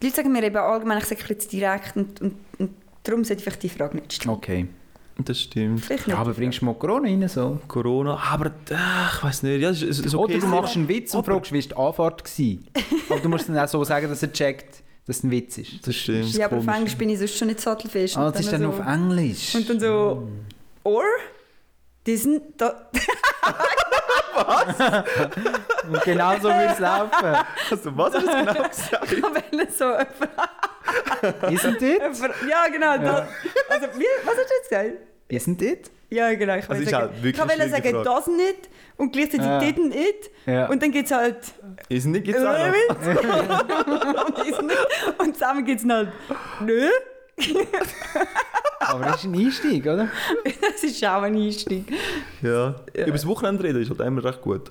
Die 0.01 0.07
Leute 0.07 0.17
sagen 0.17 0.33
mir 0.33 0.43
eben 0.45 0.57
allgemein, 0.57 0.99
ich 0.99 1.05
sage 1.05 1.21
ein 1.23 1.27
bisschen 1.27 1.41
zu 1.41 1.49
direkt 1.57 1.97
und, 1.97 2.21
und, 2.21 2.35
und 2.59 2.71
darum 3.03 3.25
sollte 3.25 3.41
ich 3.41 3.45
vielleicht 3.45 3.63
die 3.63 3.69
Frage 3.69 3.97
nicht 3.97 4.13
stellen. 4.13 4.35
Okay. 4.35 4.67
Das 5.19 5.39
stimmt. 5.41 5.85
Ja, 6.07 6.17
aber 6.17 6.33
bringst 6.33 6.63
du 6.63 6.65
mal 6.65 6.75
Corona 6.75 7.07
rein 7.07 7.29
so? 7.29 7.59
Corona, 7.69 8.19
aber 8.33 8.47
äh, 8.47 8.75
ich 9.15 9.23
weiß 9.23 9.43
nicht. 9.43 9.61
Ja, 9.61 9.69
ist, 9.71 9.83
ist 9.83 10.15
okay. 10.15 10.37
Oder 10.37 10.39
du 10.39 10.47
machst 10.47 10.75
einen 10.75 10.89
Witz 10.89 11.13
und 11.15 11.19
Aber- 11.19 11.35
fragst, 11.35 11.53
wie 11.53 11.57
war 11.59 11.69
die 11.69 11.77
Anfahrt 11.77 12.25
gewesen? 12.25 12.67
aber 13.11 13.21
du 13.21 13.29
musst 13.29 13.49
dann 13.49 13.59
auch 13.59 13.69
so 13.69 13.85
sagen, 13.85 14.09
dass 14.09 14.23
er 14.23 14.33
checkt, 14.33 14.83
dass 15.07 15.19
es 15.19 15.25
ein 15.25 15.31
Witz 15.31 15.59
ist. 15.59 15.87
Das 15.87 15.95
stimmt. 15.95 16.33
ja, 16.35 16.47
aber 16.47 16.59
auf. 16.59 16.67
Englisch 16.67 16.97
bin 16.97 17.11
ich 17.11 17.19
sonst 17.19 17.37
schon 17.37 17.49
nicht 17.49 17.61
sattelfest. 17.61 18.17
Ah, 18.17 18.31
das 18.31 18.43
ist 18.43 18.53
dann 18.53 18.63
so, 18.63 18.69
auf 18.69 18.87
Englisch. 18.87 19.55
Und 19.55 19.69
dann 19.69 19.81
so, 19.81 20.29
or? 20.85 21.05
Diesen, 22.07 22.41
da, 22.57 22.89
Und 25.89 26.03
genau 26.05 26.35
so 26.37 26.45
würde 26.45 26.73
es 26.73 26.79
laufen. 26.79 27.37
Also, 27.71 27.97
was 27.97 28.15
hast 28.15 28.27
du 28.27 28.31
genau 28.31 28.69
gesagt? 28.69 29.13
ich 29.13 29.23
wollte 29.23 29.73
so 29.73 29.85
Isn't 31.47 31.83
it? 31.83 32.01
Ja, 32.49 32.67
genau. 32.69 32.99
Das, 32.99 33.29
also, 33.69 33.87
wie, 33.99 34.07
was 34.25 34.37
hast 34.37 34.49
du 34.49 34.55
jetzt 34.55 34.69
gesagt? 34.69 34.93
Isn't 35.29 35.63
it? 35.63 35.91
Ja, 36.13 36.35
genau. 36.35 36.57
Ich, 36.57 36.69
Also 36.69 36.75
wollte 36.75 36.91
sagen, 36.91 37.13
halt 37.15 37.25
ich 37.25 37.39
wollte 37.39 37.69
sagen, 37.71 38.05
das 38.05 38.27
nicht 38.27 38.69
und 38.97 39.13
gleichzeitig 39.13 39.47
Ah. 39.47 39.59
didn't 39.61 39.95
it. 39.95 40.31
Ja. 40.47 40.67
Und 40.69 40.83
dann 40.83 40.91
gibt 40.93 41.07
es 41.07 41.13
halt 41.17 41.37
Ist 41.89 42.07
nicht 42.07 42.27
jetzt 42.27 42.45
auch 42.45 42.59
noch. 42.59 42.75
und 44.59 44.67
nicht. 44.67 44.79
Und 45.19 45.35
zusammen 45.35 45.65
gibt 45.65 45.81
es 45.83 45.89
halt 45.91 46.09
nö. 46.61 46.89
Aber 48.81 49.05
das 49.05 49.17
ist 49.17 49.25
ein 49.25 49.35
Einstieg, 49.35 49.85
oder? 49.87 50.09
Das 50.61 50.83
ist 50.85 51.05
auch 51.05 51.23
ein 51.23 51.35
Einstieg. 51.37 51.87
Ja. 52.43 52.77
Über 52.95 53.13
das 53.13 53.27
Wochenende 53.27 53.63
reden 53.65 53.83
ist 53.83 53.91
halt 53.91 54.01
immer 54.01 54.25
recht 54.25 54.41
gut. 54.43 54.71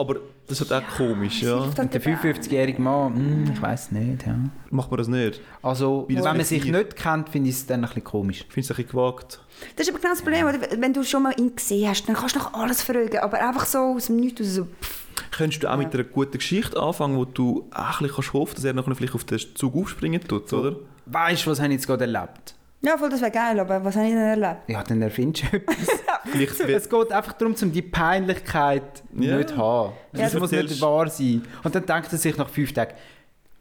Aber 0.00 0.16
das 0.46 0.60
ist 0.60 0.70
halt 0.70 0.82
auch 0.84 0.96
komisch, 0.96 1.42
ja. 1.42 1.56
Und 1.56 1.76
der 1.76 2.02
55-jährige 2.02 2.80
Mann, 2.80 3.14
hm, 3.14 3.52
ich 3.52 3.60
weiß 3.62 3.92
nicht. 3.92 4.26
Ja. 4.26 4.36
Macht 4.70 4.90
man 4.90 4.98
das 4.98 5.08
nicht? 5.08 5.40
Also, 5.62 6.06
Wie 6.08 6.16
wenn 6.16 6.24
man 6.24 6.40
sich 6.40 6.58
effektiv? 6.62 6.72
nicht 6.72 6.96
kennt, 6.96 7.28
finde 7.28 7.50
ich 7.50 7.56
es 7.56 7.66
dann 7.66 7.80
ein 7.80 7.86
bisschen 7.86 8.04
komisch. 8.04 8.44
Ich 8.48 8.52
finde 8.52 8.60
es 8.60 8.70
ein 8.70 8.76
bisschen 8.76 8.90
gewagt. 8.90 9.40
Das 9.76 9.86
ist 9.86 9.92
aber 9.92 10.00
genau 10.00 10.12
das 10.14 10.22
Problem, 10.22 10.46
oder? 10.46 10.58
wenn 10.80 10.92
du 10.92 11.04
schon 11.04 11.22
mal 11.22 11.34
ihn 11.38 11.54
gesehen 11.54 11.88
hast, 11.88 12.06
dann 12.08 12.16
kannst 12.16 12.34
du 12.34 12.38
noch 12.40 12.54
alles 12.54 12.82
fragen, 12.82 13.18
aber 13.18 13.46
einfach 13.46 13.66
so 13.66 13.78
aus 13.78 14.06
dem 14.06 14.16
Nichts 14.16 14.40
raus 14.40 14.54
so, 14.54 14.64
pff. 14.64 15.06
Könntest 15.32 15.62
du 15.62 15.70
auch 15.70 15.76
mit 15.76 15.94
einer 15.94 16.04
guten 16.04 16.38
Geschichte 16.38 16.80
anfangen, 16.80 17.16
wo 17.16 17.24
du 17.26 17.68
auch 17.72 18.00
ein 18.00 18.06
bisschen 18.06 18.14
kannst 18.14 18.32
hoffen 18.32 18.54
dass 18.54 18.64
er 18.64 18.72
nachher 18.72 18.94
vielleicht 18.94 19.14
auf 19.14 19.24
den 19.24 19.38
Zug 19.54 19.76
aufspringen 19.76 20.20
tut, 20.26 20.52
oder? 20.52 20.76
Weißt 21.06 21.46
du, 21.46 21.50
was 21.50 21.58
habe 21.60 21.68
ich 21.68 21.74
jetzt 21.74 21.86
gerade 21.86 22.04
erlebt? 22.04 22.54
Ja, 22.82 22.96
voll, 22.96 23.10
das 23.10 23.20
wäre 23.20 23.30
geil, 23.30 23.60
aber 23.60 23.84
was 23.84 23.94
habe 23.94 24.06
ich 24.06 24.12
denn 24.12 24.22
erlebt? 24.22 24.62
Ja, 24.68 24.82
dann 24.82 25.02
erfindest 25.02 25.52
du 25.52 25.56
etwas. 25.58 25.76
Vielleicht 26.32 26.60
es 26.68 26.88
geht 26.88 27.12
einfach 27.12 27.32
darum, 27.34 27.54
um 27.60 27.72
die 27.72 27.82
Peinlichkeit 27.82 29.02
Ja. 29.18 29.36
nicht 29.36 29.50
zu 29.50 29.56
haben. 29.58 29.92
Ja, 30.14 30.22
Das 30.22 30.32
du 30.32 30.38
muss 30.38 30.50
nicht 30.50 30.80
wahr 30.80 31.08
sein. 31.08 31.42
Und 31.62 31.74
dann 31.74 31.84
denkt 31.84 32.12
er 32.12 32.18
sich 32.18 32.36
nach 32.36 32.48
fünf 32.48 32.72
Tagen, 32.72 32.94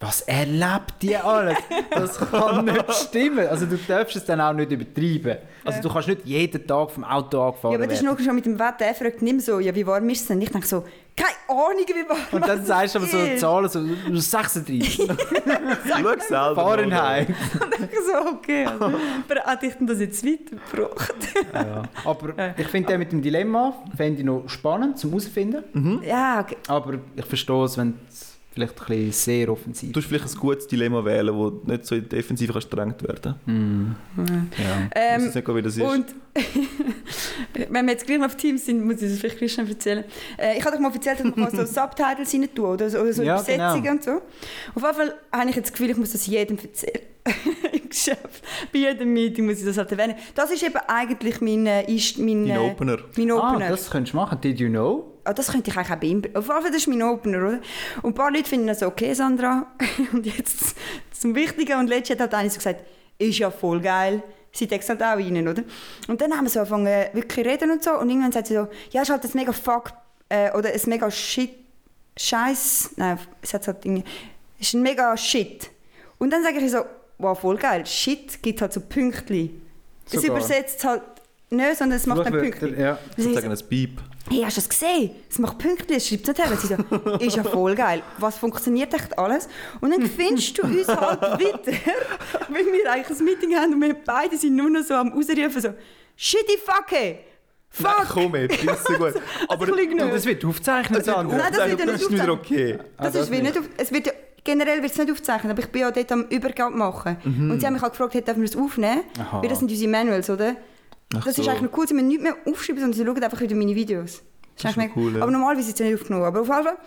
was 0.01 0.21
erlebt 0.21 0.93
die 1.01 1.17
alles? 1.17 1.57
Das 1.91 2.17
kann 2.31 2.63
nicht 2.63 2.93
stimmen. 2.93 3.45
Also 3.47 3.65
du 3.65 3.75
darfst 3.75 4.15
es 4.15 4.23
dann 4.23 4.39
auch 4.39 4.53
nicht 4.53 4.71
übertreiben. 4.71 5.37
Also 5.65 5.81
du 5.81 5.89
kannst 5.93 6.07
nicht 6.07 6.25
jeden 6.25 6.65
Tag 6.65 6.91
vom 6.91 7.03
Auto 7.03 7.41
angefahren 7.41 7.73
Ja, 7.73 7.77
aber 7.79 7.87
das 7.87 7.97
ist 7.99 8.05
noch 8.05 8.17
schon 8.17 8.35
mit 8.35 8.45
dem 8.45 8.57
Wetter. 8.57 8.85
Er 8.85 8.95
fragt 8.95 9.21
nicht 9.21 9.33
mehr 9.33 9.41
so, 9.41 9.59
ja, 9.59 9.75
wie 9.75 9.85
warm 9.85 10.07
ist 10.09 10.21
es 10.21 10.27
denn? 10.27 10.41
Ich 10.41 10.51
denke 10.51 10.65
so, 10.65 10.85
keine 11.19 11.59
Ahnung, 11.59 11.83
wie 11.87 12.09
warm 12.09 12.19
Und 12.31 12.47
dann 12.47 12.65
sagst 12.65 12.95
du 12.95 12.99
aber 12.99 13.07
so 13.07 13.17
ist. 13.17 13.39
Zahlen, 13.39 13.69
so 13.69 14.15
36 14.15 14.95
schau 15.07 16.13
selber. 16.19 16.55
Fahrenheit. 16.55 17.27
Und 17.29 17.35
ich 17.91 17.99
so, 17.99 18.29
okay. 18.31 18.65
Also, 18.65 18.85
aber 18.85 19.43
hat 19.43 19.63
ich 19.63 19.73
denn 19.73 19.87
das 19.87 19.99
jetzt 19.99 20.25
weitergebracht? 20.25 21.13
Ja. 21.53 21.83
Aber 22.05 22.53
ich 22.57 22.67
finde 22.67 22.87
den 22.89 22.99
mit 22.99 23.11
dem 23.11 23.21
Dilemma 23.21 23.73
fände 23.95 24.19
ich 24.19 24.25
noch 24.25 24.47
spannend 24.47 24.97
zum 24.97 25.11
herausfinden. 25.11 26.01
ja, 26.05 26.39
okay. 26.39 26.57
Aber 26.67 26.95
ich 27.15 27.25
verstehe 27.25 27.63
es, 27.65 27.77
wenn 27.77 27.99
es 28.07 28.28
vielleicht 28.59 28.79
ein 28.81 28.85
bisschen 28.87 29.11
sehr 29.11 29.49
offensiv 29.49 29.91
Du 29.93 29.99
musst 29.99 30.07
vielleicht 30.09 30.25
ein 30.27 30.39
gutes 30.39 30.67
Dilemma 30.67 31.03
wählen, 31.03 31.33
wo 31.35 31.49
nicht 31.65 31.85
so 31.85 31.95
in 31.95 32.03
die 32.03 32.09
Defensive 32.09 32.53
kannst 32.53 32.69
gedrängt 32.69 33.01
werden 33.03 33.35
ja. 34.17 34.25
Ich 34.51 34.59
weiß 34.59 34.91
Ähm, 34.95 35.23
jetzt 35.25 35.35
nicht, 35.35 35.47
wie 35.55 35.61
das 35.61 35.77
ist. 35.77 35.83
und 35.83 36.05
wenn 37.69 37.85
wir 37.85 37.91
jetzt 37.93 38.05
gleich 38.05 38.19
noch 38.19 38.27
auf 38.27 38.35
Teams 38.37 38.65
sind, 38.65 38.85
muss 38.85 39.01
ich 39.01 39.09
das 39.09 39.19
vielleicht 39.19 39.37
Christian 39.39 39.67
erzählen. 39.67 40.03
Äh, 40.37 40.57
ich 40.57 40.65
habe 40.65 40.75
doch 40.75 40.81
mal 40.81 40.93
erzählt, 40.93 41.19
dass 41.19 41.25
man 41.35 41.49
kann 41.49 41.51
so 41.51 41.65
Subtitles 41.81 42.33
rein 42.33 42.49
tun 42.53 42.65
oder 42.65 42.89
so, 42.89 42.99
oder 42.99 43.13
so 43.13 43.23
Ja, 43.23 43.35
Übersetzungen 43.35 43.81
genau. 43.83 43.91
und 43.95 44.03
so. 44.03 44.11
Auf 44.11 44.83
jeden 44.83 44.95
Fall 44.95 45.13
habe 45.31 45.49
ich 45.49 45.55
jetzt 45.55 45.65
das 45.67 45.71
Gefühl, 45.73 45.89
ich 45.91 45.97
muss 45.97 46.11
das 46.11 46.27
jedem 46.27 46.57
erzählen. 46.57 46.99
Im 47.73 47.89
Geschäft. 47.89 48.43
Bei 48.71 48.79
jedem 48.79 49.13
Meeting 49.13 49.45
muss 49.45 49.59
ich 49.59 49.65
das 49.65 49.77
halt 49.77 49.91
erwähnen. 49.91 50.15
Das 50.35 50.51
ist 50.51 50.63
eben 50.63 50.77
eigentlich 50.87 51.41
mein, 51.41 51.65
äh, 51.65 51.91
ist 51.93 52.17
mein, 52.17 52.47
Dein 52.47 52.55
äh, 52.57 52.59
Opener. 52.59 52.97
mein 53.17 53.31
Ah, 53.31 53.51
Opener. 53.53 53.69
das 53.69 53.89
könntest 53.89 54.13
du 54.13 54.17
machen. 54.17 54.39
Did 54.41 54.59
you 54.59 54.69
know? 54.69 55.13
Ah, 55.29 55.33
das 55.33 55.51
könnte 55.51 55.69
ich 55.69 55.77
eigentlich 55.77 55.91
auch 55.91 55.99
bei 55.99 56.07
ihm. 56.07 56.23
Auf 56.33 56.47
jeden 56.47 56.61
Fall, 56.61 56.71
das 56.71 56.75
ist 56.75 56.87
mein 56.87 57.03
Opener, 57.03 57.37
oder? 57.37 57.59
Und 58.01 58.11
ein 58.11 58.13
paar 58.15 58.31
Leute 58.31 58.49
finden 58.49 58.65
das 58.65 58.81
okay, 58.81 59.13
Sandra. 59.13 59.67
Und 60.11 60.25
jetzt 60.25 60.75
zum 61.11 61.35
Wichtigen. 61.35 61.77
Und 61.79 61.87
letztes 61.87 62.15
hat 62.15 62.21
halt 62.21 62.33
einer 62.33 62.49
so 62.49 62.57
gesagt, 62.57 62.79
ist 63.19 63.37
ja 63.37 63.51
voll 63.51 63.79
geil. 63.79 64.23
Sie 64.51 64.65
textet 64.65 64.99
halt 64.99 65.19
auch 65.19 65.23
rein, 65.23 65.47
oder? 65.47 65.61
Und 66.07 66.19
dann 66.19 66.35
haben 66.35 66.45
wir 66.45 66.49
so 66.49 66.61
angefangen, 66.61 66.87
wirklich 67.13 67.45
reden 67.45 67.69
und 67.69 67.83
so. 67.83 67.91
Und 67.91 68.09
irgendwann 68.09 68.31
sagt 68.31 68.47
sie 68.47 68.55
so, 68.55 68.67
ja, 68.89 69.03
ist 69.03 69.11
halt 69.11 69.23
ein 69.23 69.31
mega 69.35 69.51
Fuck, 69.51 69.93
äh, 70.29 70.51
oder 70.57 70.69
ein 70.73 70.81
mega 70.87 71.11
Shit, 71.11 71.51
Scheiß. 72.17 72.91
Nein, 72.95 73.19
es 73.43 73.53
hat 73.53 73.67
halt 73.67 73.85
irgendwie, 73.85 74.03
ist 74.59 74.73
ein 74.73 74.81
mega 74.81 75.15
Shit. 75.15 75.69
Und 76.17 76.31
dann 76.31 76.41
sage 76.41 76.57
ich 76.57 76.71
so, 76.71 76.85
wow, 77.19 77.39
voll 77.39 77.57
geil. 77.57 77.85
Shit 77.85 78.41
gibt 78.41 78.61
halt 78.61 78.73
so 78.73 78.81
Pünktchen. 78.81 79.61
Es 80.11 80.23
übersetzt 80.23 80.83
halt 80.83 81.03
nicht, 81.51 81.77
sondern 81.77 81.97
es 81.97 82.07
macht 82.07 82.21
Fluchwörter, 82.21 82.39
Pünktchen. 82.39 82.79
Ja. 82.79 82.97
Sozusagen 83.15 83.51
ein 83.51 83.59
Beep. 83.69 84.01
Hey, 84.29 84.41
hast 84.43 84.57
du 84.57 84.61
das 84.61 84.69
gesehen? 84.69 85.11
Es 85.29 85.39
macht 85.39 85.57
Pünktchen, 85.57 85.95
es 85.95 86.07
schreibt 86.07 86.27
es 86.29 86.37
nicht 86.37 86.47
her. 86.49 86.57
Sie 86.57 86.67
so, 86.67 87.09
ist 87.25 87.35
ja 87.37 87.43
voll 87.43 87.73
geil. 87.75 88.03
Was 88.19 88.37
funktioniert 88.37 88.93
echt 88.93 89.17
alles? 89.17 89.47
Und 89.81 89.91
dann 89.91 90.05
findest 90.05 90.57
du 90.57 90.63
uns 90.63 90.87
halt 90.87 91.21
wieder, 91.39 91.77
weil 92.49 92.65
wir 92.65 92.91
eigentlich 92.91 93.17
ein 93.19 93.25
Meeting 93.25 93.55
haben 93.55 93.73
und 93.73 93.81
wir 93.81 93.93
beide 94.05 94.37
sind 94.37 94.55
nur 94.55 94.69
noch 94.69 94.83
so 94.83 94.93
am 94.95 95.13
Ausrufen, 95.13 95.61
so, 95.61 95.69
shitty 96.15 96.57
fucke, 96.63 97.19
Nein, 97.79 97.93
fuck. 97.99 98.09
komm 98.09 98.35
ey, 98.35 98.47
das 98.47 98.57
ist 98.57 98.87
so 98.87 98.93
gut. 98.93 99.13
Aber 99.47 99.65
Das 99.65 99.75
Und 99.77 99.99
das 99.99 100.25
wird 100.25 100.43
aufgezeichnet, 100.45 101.05
Sandra. 101.05 101.37
Nein, 101.37 101.53
das 101.53 101.67
wird 101.69 101.79
ja 101.79 101.85
das 101.85 101.93
nicht 101.95 102.01
ist 102.03 102.11
wieder 102.11 102.31
aufgezeichnet. 102.33 102.79
okay. 102.79 102.79
Das, 102.97 103.07
Ah, 103.07 103.11
das 103.11 103.15
ist 103.15 103.31
wie 103.31 103.41
nicht. 103.41 103.55
nicht 103.55 103.57
auf, 103.59 103.65
es 103.77 103.91
wird 103.91 104.13
generell 104.43 104.81
wird 104.81 104.91
es 104.91 104.97
nicht 104.97 105.11
aufgezeichnet, 105.11 105.51
aber 105.51 105.61
ich 105.61 105.67
bin 105.69 105.81
ja 105.81 105.91
dort 105.91 106.11
am 106.11 106.23
Übergabe 106.29 106.75
machen. 106.75 107.17
Und 107.23 107.59
sie 107.59 107.65
haben 107.65 107.73
mich 107.73 107.81
halt 107.81 107.93
gefragt, 107.93 108.13
hey, 108.15 108.21
dürfen 108.23 108.41
wir 108.41 108.49
das 108.49 108.57
aufnehmen? 108.59 109.01
Aha. 109.19 109.41
Weil 109.41 109.49
das 109.49 109.59
sind 109.59 109.69
unsere 109.71 109.89
Manuals, 109.91 110.29
oder? 110.29 110.55
Ach 111.15 111.23
das 111.23 111.37
ist 111.37 111.45
so. 111.45 111.49
eigentlich 111.51 111.71
noch 111.71 111.77
cool, 111.77 111.87
sie 111.87 111.93
müssen 111.93 112.07
nicht 112.07 112.21
mehr 112.21 112.35
aufschreiben, 112.45 112.81
sondern 112.81 112.97
sie 112.97 113.05
schauen 113.05 113.23
einfach 113.23 113.41
wieder 113.41 113.55
meine 113.55 113.75
Videos. 113.75 114.21
Das 114.55 114.71
ist 114.71 114.77
eigentlich 114.77 114.95
noch 114.95 115.01
cool, 115.03 115.15
ja. 115.15 115.21
Aber 115.23 115.31
normalerweise 115.31 115.69
ist 115.69 115.73
es 115.73 115.79
ja 115.79 115.85
nicht 115.91 116.01
aufgenommen. 116.01 116.25
Aber 116.25 116.41
auf 116.41 116.47
jeden 116.47 116.63
Fall 116.63 116.77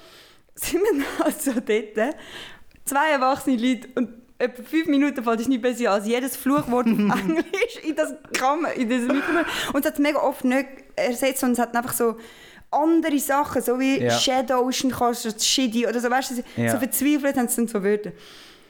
sind 0.54 0.82
wir 0.82 1.04
also 1.26 1.52
dort, 1.52 2.14
zwei 2.84 3.10
erwachsene 3.10 3.56
Leute 3.56 3.88
und 3.96 4.10
etwa 4.38 4.62
fünf 4.62 4.86
Minuten 4.86 5.22
fällt 5.22 5.40
es 5.40 5.48
nicht 5.48 5.62
besser 5.62 5.90
als 5.92 6.06
jedes 6.06 6.36
Fluchwort 6.36 6.86
auf 6.86 6.98
Englisch 7.20 7.78
in 7.84 7.94
das 7.96 8.12
Kammer, 8.32 8.72
in 8.74 8.88
diesem 8.88 9.08
Mikrofon. 9.08 9.44
Und 9.72 9.84
es 9.84 9.90
hat 9.92 9.98
mega 9.98 10.18
oft 10.20 10.44
nicht 10.44 10.66
ersetzt, 10.96 11.40
sondern 11.40 11.52
es 11.54 11.58
hat 11.60 11.76
einfach 11.76 11.92
so 11.94 12.16
andere 12.70 13.18
Sachen, 13.18 13.62
so 13.62 13.78
wie 13.78 14.00
Ja. 14.02 14.10
Shadow 14.10 14.66
Ocean 14.66 14.92
Shitty 15.38 15.86
oder 15.86 16.00
so, 16.00 16.10
weißt 16.10 16.30
du, 16.56 16.62
Ja. 16.62 16.72
so 16.72 16.78
verzweifelt 16.78 17.36
haben 17.36 17.48
sie 17.48 17.56
dann 17.56 17.68
so 17.68 17.82
Wörter. 17.82 18.12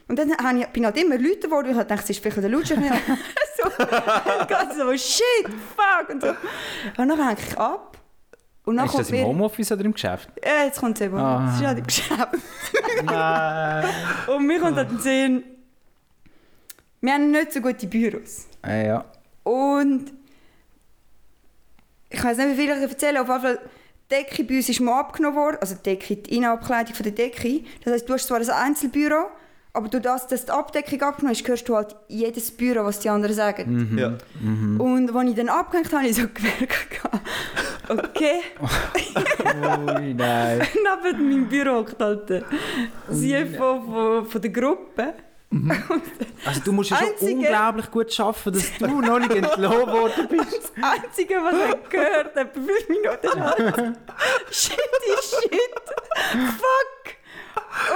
Und 0.09 0.19
dann 0.19 0.37
habe 0.37 0.59
ich, 0.59 0.67
bin 0.69 0.83
ich 0.83 0.87
halt 0.87 0.97
immer 0.99 1.17
lauter 1.19 1.41
geworden, 1.49 1.65
weil 1.67 1.71
ich 1.73 1.79
halt 1.79 1.91
dachte, 1.91 2.03
es 2.05 2.11
ist 2.11 2.21
vielleicht 2.23 2.37
der 2.43 2.49
Lautstärke. 2.51 2.83
so, 3.57 3.87
ganz 4.49 4.77
so, 4.77 4.91
shit, 4.97 5.49
fuck 5.77 6.09
und 6.11 6.21
so. 6.23 6.29
Und 6.99 7.09
dann 7.09 7.27
hänge 7.29 7.39
ich 7.49 7.59
ab. 7.59 7.97
Und 8.65 8.77
dann 8.77 8.87
Ist 8.87 8.99
das 8.99 9.11
im 9.11 9.25
Homeoffice 9.25 9.73
oder 9.73 9.85
im 9.85 9.93
Geschäft? 9.93 10.29
ja, 10.45 10.65
jetzt 10.65 10.79
kommt 10.79 10.97
es 11.01 11.07
eben, 11.07 11.17
Ah. 11.17 11.47
das 11.47 11.61
ist 11.61 11.67
halt 11.67 11.79
im 11.79 11.87
Geschäft. 11.87 12.29
Nein. 13.05 13.85
Und 14.29 14.47
mir 14.47 14.61
kommt 14.61 14.77
halt 14.77 14.91
in 14.91 14.97
den 14.97 15.03
Sinn, 15.03 15.45
wir 17.01 17.13
haben 17.15 17.31
nicht 17.33 17.53
so 17.53 17.61
gute 17.61 17.87
Büros. 17.89 18.47
Äh, 18.65 18.87
ja. 18.89 19.05
Und 19.43 20.13
ich 22.11 22.23
weiß 22.23 22.37
nicht, 22.39 22.51
wie 22.51 22.55
viel 22.67 22.71
ich 22.71 22.91
erzählen 22.91 23.17
Auf 23.19 23.29
jeden 23.29 23.41
Fall, 23.41 23.59
die 24.11 24.15
Decke 24.15 24.45
bei 24.45 24.57
uns 24.57 24.69
ist 24.69 24.81
mal 24.81 25.01
abgenommen 25.01 25.37
worden. 25.37 25.57
Also 25.61 25.75
die 25.75 25.83
Decke, 25.83 26.17
die 26.17 26.37
Innenabkleidung 26.37 26.95
von 26.95 27.03
der 27.05 27.13
Decke. 27.13 27.65
Das 27.83 27.95
heisst, 27.95 28.09
du 28.09 28.13
hast 28.15 28.27
zwar 28.29 28.39
ein 28.39 28.49
Einzelbüro, 28.51 29.31
aber 29.75 29.89
durch 29.89 30.03
das, 30.03 30.27
dass 30.27 30.45
die 30.45 30.51
Abdeckung 30.51 31.01
abgenommen 31.03 31.33
ist, 31.33 31.47
hörst 31.49 31.69
du 31.69 31.75
halt 31.77 31.97
jedes 32.09 32.51
Büro, 32.51 32.85
was 32.85 33.01
die 33.01 33.09
anderen 33.09 33.35
sagen. 33.35 33.97
Ja. 33.99 34.15
Und 34.85 35.15
als 35.17 35.31
ich 35.31 35.35
dann 35.37 35.49
abgehängt 35.49 35.87
habe, 35.93 35.97
habe 36.03 36.09
ich 36.09 36.17
so 36.17 36.23
gemerkt, 36.35 37.01
okay, 37.89 38.41
Ui, 39.99 40.15
nein. 40.15 40.67
neben 41.05 41.29
meinem 41.29 41.49
Büro 41.49 41.77
hockt 41.81 42.01
halt 42.01 42.29
der 42.29 42.43
CFO 43.11 43.83
von, 43.83 44.27
von 44.27 44.41
der 44.43 44.51
Gruppe. 44.51 45.15
Also 46.47 46.61
du 46.65 46.73
musst 46.73 46.91
ja 46.91 46.97
schon 46.97 47.09
Einzige- 47.09 47.33
unglaublich 47.35 47.91
gut 47.91 48.21
arbeiten, 48.21 48.53
dass 48.53 48.73
du 48.79 49.01
noch 49.03 49.19
nicht 49.19 49.33
entlohnt 49.35 49.87
worden 49.87 50.29
bist. 50.31 50.73
Das 50.77 51.03
Einzige, 51.03 51.35
was 51.37 51.55
er 51.55 51.77
gehört 51.91 52.35
hat, 52.37 52.55
für 52.55 52.61
fünf 52.63 52.89
Minuten 52.89 53.39
lang. 53.39 53.97
Shit 54.51 54.79
is 55.19 55.31
shit. 55.43 55.61
Fuck. 56.59 57.02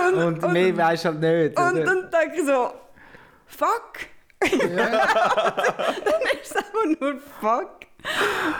Und, 0.08 0.14
Und 0.14 0.44
und, 0.44 0.52
mehr 0.52 0.76
weisst 0.76 1.04
du 1.04 1.08
halt 1.08 1.20
nicht. 1.20 1.58
und 1.58 1.72
oder? 1.72 1.84
dann 1.84 2.10
denke 2.10 2.36
ich 2.40 2.46
so, 2.46 2.72
fuck. 3.46 3.98
dann 4.40 4.50
ist 6.40 6.50
es 6.50 6.56
einfach 6.56 7.00
nur 7.00 7.14
fuck. 7.40 7.70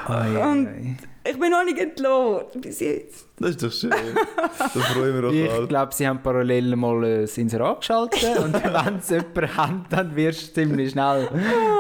Und-. 0.09 0.97
Ich 1.28 1.36
bin 1.40 1.51
noch 1.51 1.64
nicht 1.64 1.78
entlohnt 1.78 2.61
bis 2.62 2.78
jetzt. 2.78 3.26
Das 3.40 3.51
ist 3.51 3.62
doch 3.64 3.72
schön. 3.72 3.90
Da 3.90 4.68
freuen 4.68 5.20
wir 5.20 5.28
uns 5.28 5.61
Ich 5.62 5.68
glaube, 5.68 5.92
sie 5.92 6.07
haben 6.07 6.22
parallel 6.22 6.76
mal 6.76 7.03
äh, 7.05 7.20
das 7.22 7.36
Inserat 7.36 7.80
geschaltet 7.80 8.38
und 8.38 8.55
wenn 8.62 9.01
sie 9.01 9.14
jemanden 9.16 9.57
haben, 9.57 9.84
dann 9.90 10.14
wirst 10.14 10.51
du 10.57 10.61
ziemlich 10.62 10.92
schnell 10.92 11.28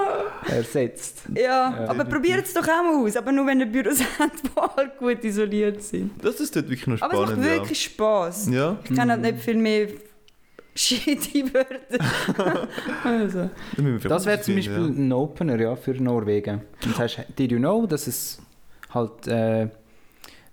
ersetzt. 0.48 1.22
Ja, 1.32 1.42
Ja. 1.42 1.88
aber 1.90 2.04
probiert 2.04 2.44
es 2.44 2.54
doch 2.54 2.64
auch 2.66 2.82
mal 2.82 3.04
aus. 3.06 3.16
Aber 3.16 3.30
nur 3.30 3.46
wenn 3.46 3.60
ihr 3.60 3.66
Büros 3.66 4.00
habt, 4.18 4.42
die 4.44 4.60
halt 4.76 4.98
gut 4.98 5.22
isoliert 5.24 5.80
sind. 5.80 6.10
Das 6.24 6.40
ist 6.40 6.56
dort 6.56 6.68
wirklich 6.68 6.86
noch 6.88 7.00
Aber 7.02 7.14
es 7.14 7.20
spannend. 7.30 7.38
macht 7.46 7.54
wirklich 7.60 7.82
Spass. 7.82 8.48
ja. 8.48 8.54
ja, 8.56 8.76
Ich 8.82 8.96
kenne 8.96 9.12
halt 9.12 9.22
nicht 9.22 9.38
viel 9.38 9.56
mehr 9.58 9.86
shitty 10.76 11.52
Wörter. 11.52 12.68
also. 13.04 13.50
Das 14.08 14.26
wäre 14.26 14.40
zum 14.40 14.56
Beispiel 14.56 14.76
ein 14.76 15.12
Opener 15.12 15.58
ja, 15.60 15.76
für 15.76 15.92
Norwegen. 15.94 16.60
Und 16.84 16.92
das 16.92 16.98
heißt, 16.98 17.38
did 17.38 17.52
you 17.52 17.58
know, 17.58 17.86
dass 17.86 18.06
es 18.06 18.38
halt 18.92 19.26
äh, 19.26 19.68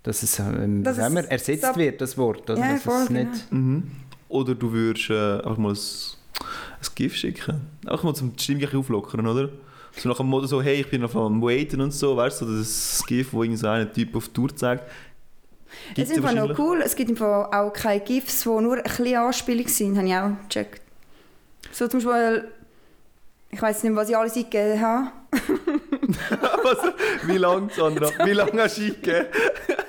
dass 0.04 0.22
es, 0.22 0.38
ähm, 0.38 0.84
sagen 0.84 1.14
wir, 1.14 1.22
es 1.22 1.28
ersetzt 1.30 1.64
sub- 1.64 1.76
wird, 1.76 2.00
das 2.00 2.16
Wort. 2.18 2.48
Oder? 2.50 2.58
Ja, 2.60 2.72
dass 2.74 2.82
voll, 2.82 3.02
es 3.04 3.10
nicht, 3.10 3.26
Ja. 3.50 3.56
Mhm. 3.56 3.90
Oder 4.28 4.54
du 4.54 4.70
würdest 4.72 5.10
äh, 5.10 5.36
einfach 5.36 5.56
mal 5.56 5.72
ein, 5.72 5.78
ein 5.78 6.88
GIF 6.94 7.16
schicken. 7.16 7.60
Einfach 7.86 8.04
mal 8.04 8.14
zum 8.14 8.32
Stimmung 8.36 8.68
auflockern, 8.74 9.26
oder? 9.26 9.48
So 9.96 10.08
nach 10.08 10.16
dem 10.16 10.26
Motto 10.26 10.46
so, 10.46 10.60
hey, 10.60 10.80
ich 10.80 10.90
bin 10.90 11.04
auf 11.04 11.16
am 11.16 11.40
Waiten 11.40 11.80
und 11.80 11.92
so, 11.92 12.16
weißt 12.16 12.42
du, 12.42 12.46
so 12.46 12.58
das 12.58 13.02
GIF, 13.06 13.32
wo 13.32 13.42
irgend 13.44 13.60
so 13.60 13.84
Typ 13.94 14.14
auf 14.16 14.28
die 14.28 14.34
Tour 14.34 14.54
zeigt. 14.54 14.84
Es 15.90 15.94
Gibt's 15.94 16.10
ist 16.10 16.16
ja 16.16 16.28
einfach 16.28 16.48
noch 16.48 16.58
cool. 16.58 16.82
Es 16.82 16.96
gibt 16.96 17.10
einfach 17.10 17.52
auch 17.52 17.72
keine 17.72 18.00
GIFs, 18.00 18.42
die 18.42 18.48
nur 18.48 18.76
ein 18.76 18.82
bisschen 18.82 19.16
Anspielung 19.16 19.68
sind. 19.68 19.96
Habe 19.96 20.08
ich 20.08 20.14
auch 20.14 20.30
gecheckt. 20.48 20.80
So 21.72 21.88
zum 21.88 22.02
Beispiel, 22.02 22.50
ich 23.50 23.60
weiß 23.60 23.82
nicht 23.82 23.96
was 23.96 24.08
ich 24.08 24.16
alles 24.16 24.36
eingegeben 24.36 24.80
habe. 24.80 25.10
Was? 26.62 26.78
Wie 27.24 27.38
lange, 27.38 27.68
Sandra? 27.74 28.08
Wie 28.24 28.32
lange 28.32 28.62
hast 28.62 28.78
du 28.78 28.82
eingegeben? 28.82 29.26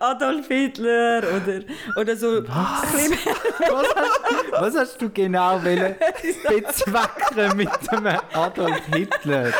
Adolf 0.00 0.48
Hitler 0.48 1.18
oder, 1.18 2.00
oder 2.00 2.16
so. 2.16 2.40
Bisschen 2.40 3.18
was, 3.58 3.86
hast, 3.94 4.20
was 4.52 4.76
hast 4.76 5.02
du 5.02 5.10
genau 5.10 5.62
wollen 5.62 5.94
bezwecken 6.48 7.56
mit 7.56 7.68
dem 7.92 8.06
Adolf 8.32 8.80
Hitler? 8.94 9.52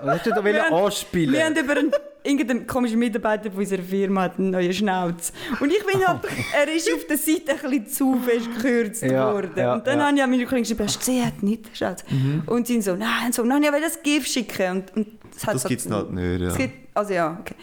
Was 0.00 0.18
hast 0.18 0.26
du 0.26 0.30
da 0.30 0.36
wollen 0.44 0.54
Wir 0.54 0.64
haben- 0.64 0.74
anspielen? 0.74 1.32
Wir 1.34 1.44
haben 1.44 1.56
über 1.56 1.72
einen, 1.76 1.90
irgendeinen 2.22 2.66
komischen 2.66 2.98
Mitarbeiter 2.98 3.50
von 3.50 3.60
unserer 3.60 3.82
Firma 3.82 4.22
hat 4.22 4.38
einen 4.38 4.50
neuen 4.50 4.72
Schnauz. 4.72 5.32
Und 5.60 5.70
ich 5.72 5.84
bin 5.84 6.06
halt, 6.06 6.20
er 6.56 6.72
ist 6.74 6.92
auf 6.92 7.04
der 7.06 7.18
Seite 7.18 7.52
ein 7.52 7.58
bisschen 7.70 7.88
zu 7.88 8.20
fest 8.20 8.46
gekürzt 8.56 9.02
Ja, 9.02 9.32
worden. 9.32 9.50
ja, 9.56 9.74
und 9.74 9.86
dann 9.86 9.98
ja. 9.98 10.06
habe 10.06 10.16
ich 10.16 10.22
an 10.22 10.30
meine 10.30 10.44
Kollegen 10.46 10.62
geschrieben, 10.62 10.84
hast 10.84 10.94
du 10.96 10.98
gesehen, 11.00 11.20
er 11.20 11.26
hat 11.26 11.42
nicht 11.42 11.76
Schnauz. 11.76 12.04
Und 12.46 12.66
sie 12.66 12.80
so, 12.80 12.94
nein, 12.94 13.26
und 13.26 13.34
so, 13.34 13.42
nein, 13.44 13.62
ich 13.62 13.72
will 13.72 13.80
das 13.80 14.02
Gift 14.02 14.28
schicken. 14.30 14.70
Und, 14.76 14.96
und 14.96 15.08
das 15.34 15.46
hat 15.46 15.54
Das 15.56 15.64
gibt 15.64 15.80
es 15.80 15.90
halt 15.90 16.10
nicht, 16.12 16.40
ja. 16.42 16.54
gibt, 16.56 16.74
also 16.96 17.12
ja, 17.12 17.36
okay. 17.40 17.54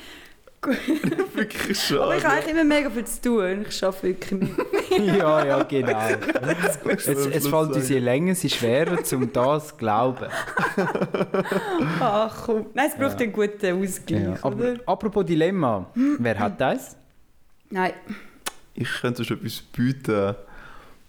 Wirklich 1.34 1.62
Aber 1.62 2.16
ich 2.16 2.22
schade. 2.22 2.24
habe 2.24 2.30
eigentlich 2.30 2.52
immer 2.54 2.64
mega 2.64 2.90
viel 2.90 3.06
zu 3.06 3.22
tun. 3.22 3.66
Ich 3.68 3.84
arbeite 3.84 4.04
wirklich 4.04 4.32
mit. 4.40 4.50
ja, 5.18 5.46
ja, 5.46 5.64
genau. 5.64 6.00
Es, 6.88 7.08
es 7.08 7.48
fällt 7.48 7.72
uns 7.76 7.90
je 7.90 8.00
länger, 8.00 8.32
ist 8.32 8.50
schwerer, 8.56 8.98
um 9.14 9.32
das 9.34 9.68
zu 9.70 9.76
glauben. 9.76 10.28
Ach 12.00 12.44
komm. 12.46 12.68
Nein, 12.74 12.90
es 12.92 12.98
braucht 12.98 13.22
einen 13.22 13.32
guten 13.34 13.84
Ausgleich, 13.84 14.24
Ja. 14.24 14.38
Aber 14.42 14.56
oder? 14.56 14.80
apropos 14.86 15.26
Dilemma, 15.26 15.88
wer 15.94 16.40
hat 16.40 16.60
das? 16.62 16.96
Nein. 17.70 17.94
Ich 18.74 18.90
könnte 19.02 19.24
schon 19.24 19.38
etwas 19.38 19.62
bieten. 19.62 20.36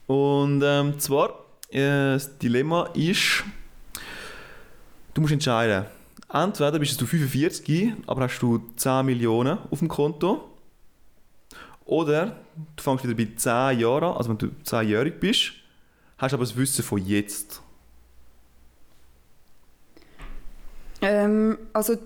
Und 0.07 0.63
ähm, 0.65 0.99
zwar, 0.99 1.31
äh, 1.71 2.15
das 2.15 2.39
Dilemma 2.39 2.91
ist, 2.95 3.45
du 5.15 5.21
musst 5.21 5.33
entscheiden. 5.33 5.87
Entweder 6.43 6.79
bist 6.79 7.01
du 7.01 7.07
45, 7.07 7.93
aber 8.07 8.23
hast 8.23 8.41
du 8.41 8.63
10 8.77 9.07
Millionen 9.07 9.59
auf 9.71 9.79
dem 9.79 9.89
Konto. 9.89 10.45
Oder 11.87 12.37
du 12.77 12.83
fängst 12.83 13.05
wieder 13.05 13.15
bei 13.15 13.29
10 13.35 13.81
Jahren 13.81 14.05
an, 14.05 14.17
also 14.17 14.31
wenn 14.31 14.39
du 14.39 14.49
10-jährig 14.65 15.19
bist, 15.19 15.53
hast 16.19 16.35
aber 16.35 16.43
das 16.43 16.57
Wissen 16.57 16.85
von 16.85 17.05
jetzt. 17.07 17.63
Ähm, 21.01 21.57
also, 21.73 21.97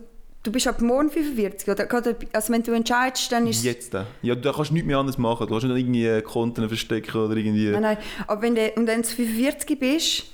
du 0.42 0.52
bist 0.52 0.68
ab 0.68 0.80
morgen 0.80 1.10
45, 1.10 1.68
oder? 1.68 1.88
Also, 2.32 2.52
wenn 2.52 2.62
du 2.62 2.72
entscheidest, 2.72 3.32
dann 3.32 3.46
ist. 3.46 3.64
Jetzt. 3.64 3.94
Ja, 4.22 4.34
da 4.34 4.52
kannst 4.52 4.70
du 4.70 4.74
nichts 4.74 4.86
mehr 4.86 4.98
anderes 4.98 5.18
machen. 5.18 5.46
Du 5.46 5.54
kannst 5.54 5.66
nicht 5.66 5.76
irgendwie 5.76 6.22
Konten 6.22 6.68
verstecken 6.68 7.16
oder 7.16 7.36
irgendwie... 7.36 7.70
Nein, 7.70 7.82
nein. 7.82 7.98
Aber 8.26 8.42
wenn 8.42 8.54
du, 8.54 8.70
und 8.76 8.86
wenn 8.86 9.02
du 9.02 9.08
45 9.08 9.78
bist, 9.78 10.26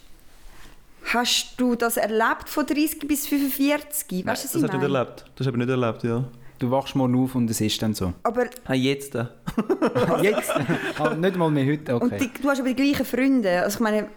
hast 1.13 1.55
du 1.57 1.75
das 1.75 1.97
erlebt 1.97 2.49
von 2.49 2.67
30 2.67 3.01
bis 3.07 3.27
45? 3.27 4.27
Weißt 4.27 4.27
du, 4.27 4.27
was 4.27 4.43
das 4.43 4.45
ich 4.45 4.45
hast 4.45 4.55
du 4.55 4.79
nicht 4.79 4.89
meine? 4.89 4.99
erlebt. 4.99 5.25
Das 5.37 5.47
habe 5.47 5.57
ich 5.59 5.67
nicht 5.67 5.71
erlebt, 5.71 6.03
ja. 6.05 6.25
Du 6.59 6.71
wachst 6.71 6.95
morgen 6.97 7.23
auf 7.23 7.35
und 7.35 7.51
es 7.51 7.61
ist 7.61 7.81
dann 7.83 7.93
so. 7.93 8.15
Aber 8.23 8.47
Ah, 8.65 8.73
jetzt. 8.75 9.15
Jetzt? 10.23 10.53
Aber 10.99 11.15
nicht 11.15 11.37
mal 11.37 11.51
mehr 11.51 11.67
heute, 11.67 11.95
und 11.97 12.03
okay. 12.13 12.31
die, 12.35 12.43
du 12.43 12.49
hast 12.49 12.61
aber 12.61 12.69
die 12.73 12.75
gleichen 12.77 13.05
Freunde. 13.05 13.63
Also 13.63 13.77
ich 13.77 13.81
meine, 13.81 14.09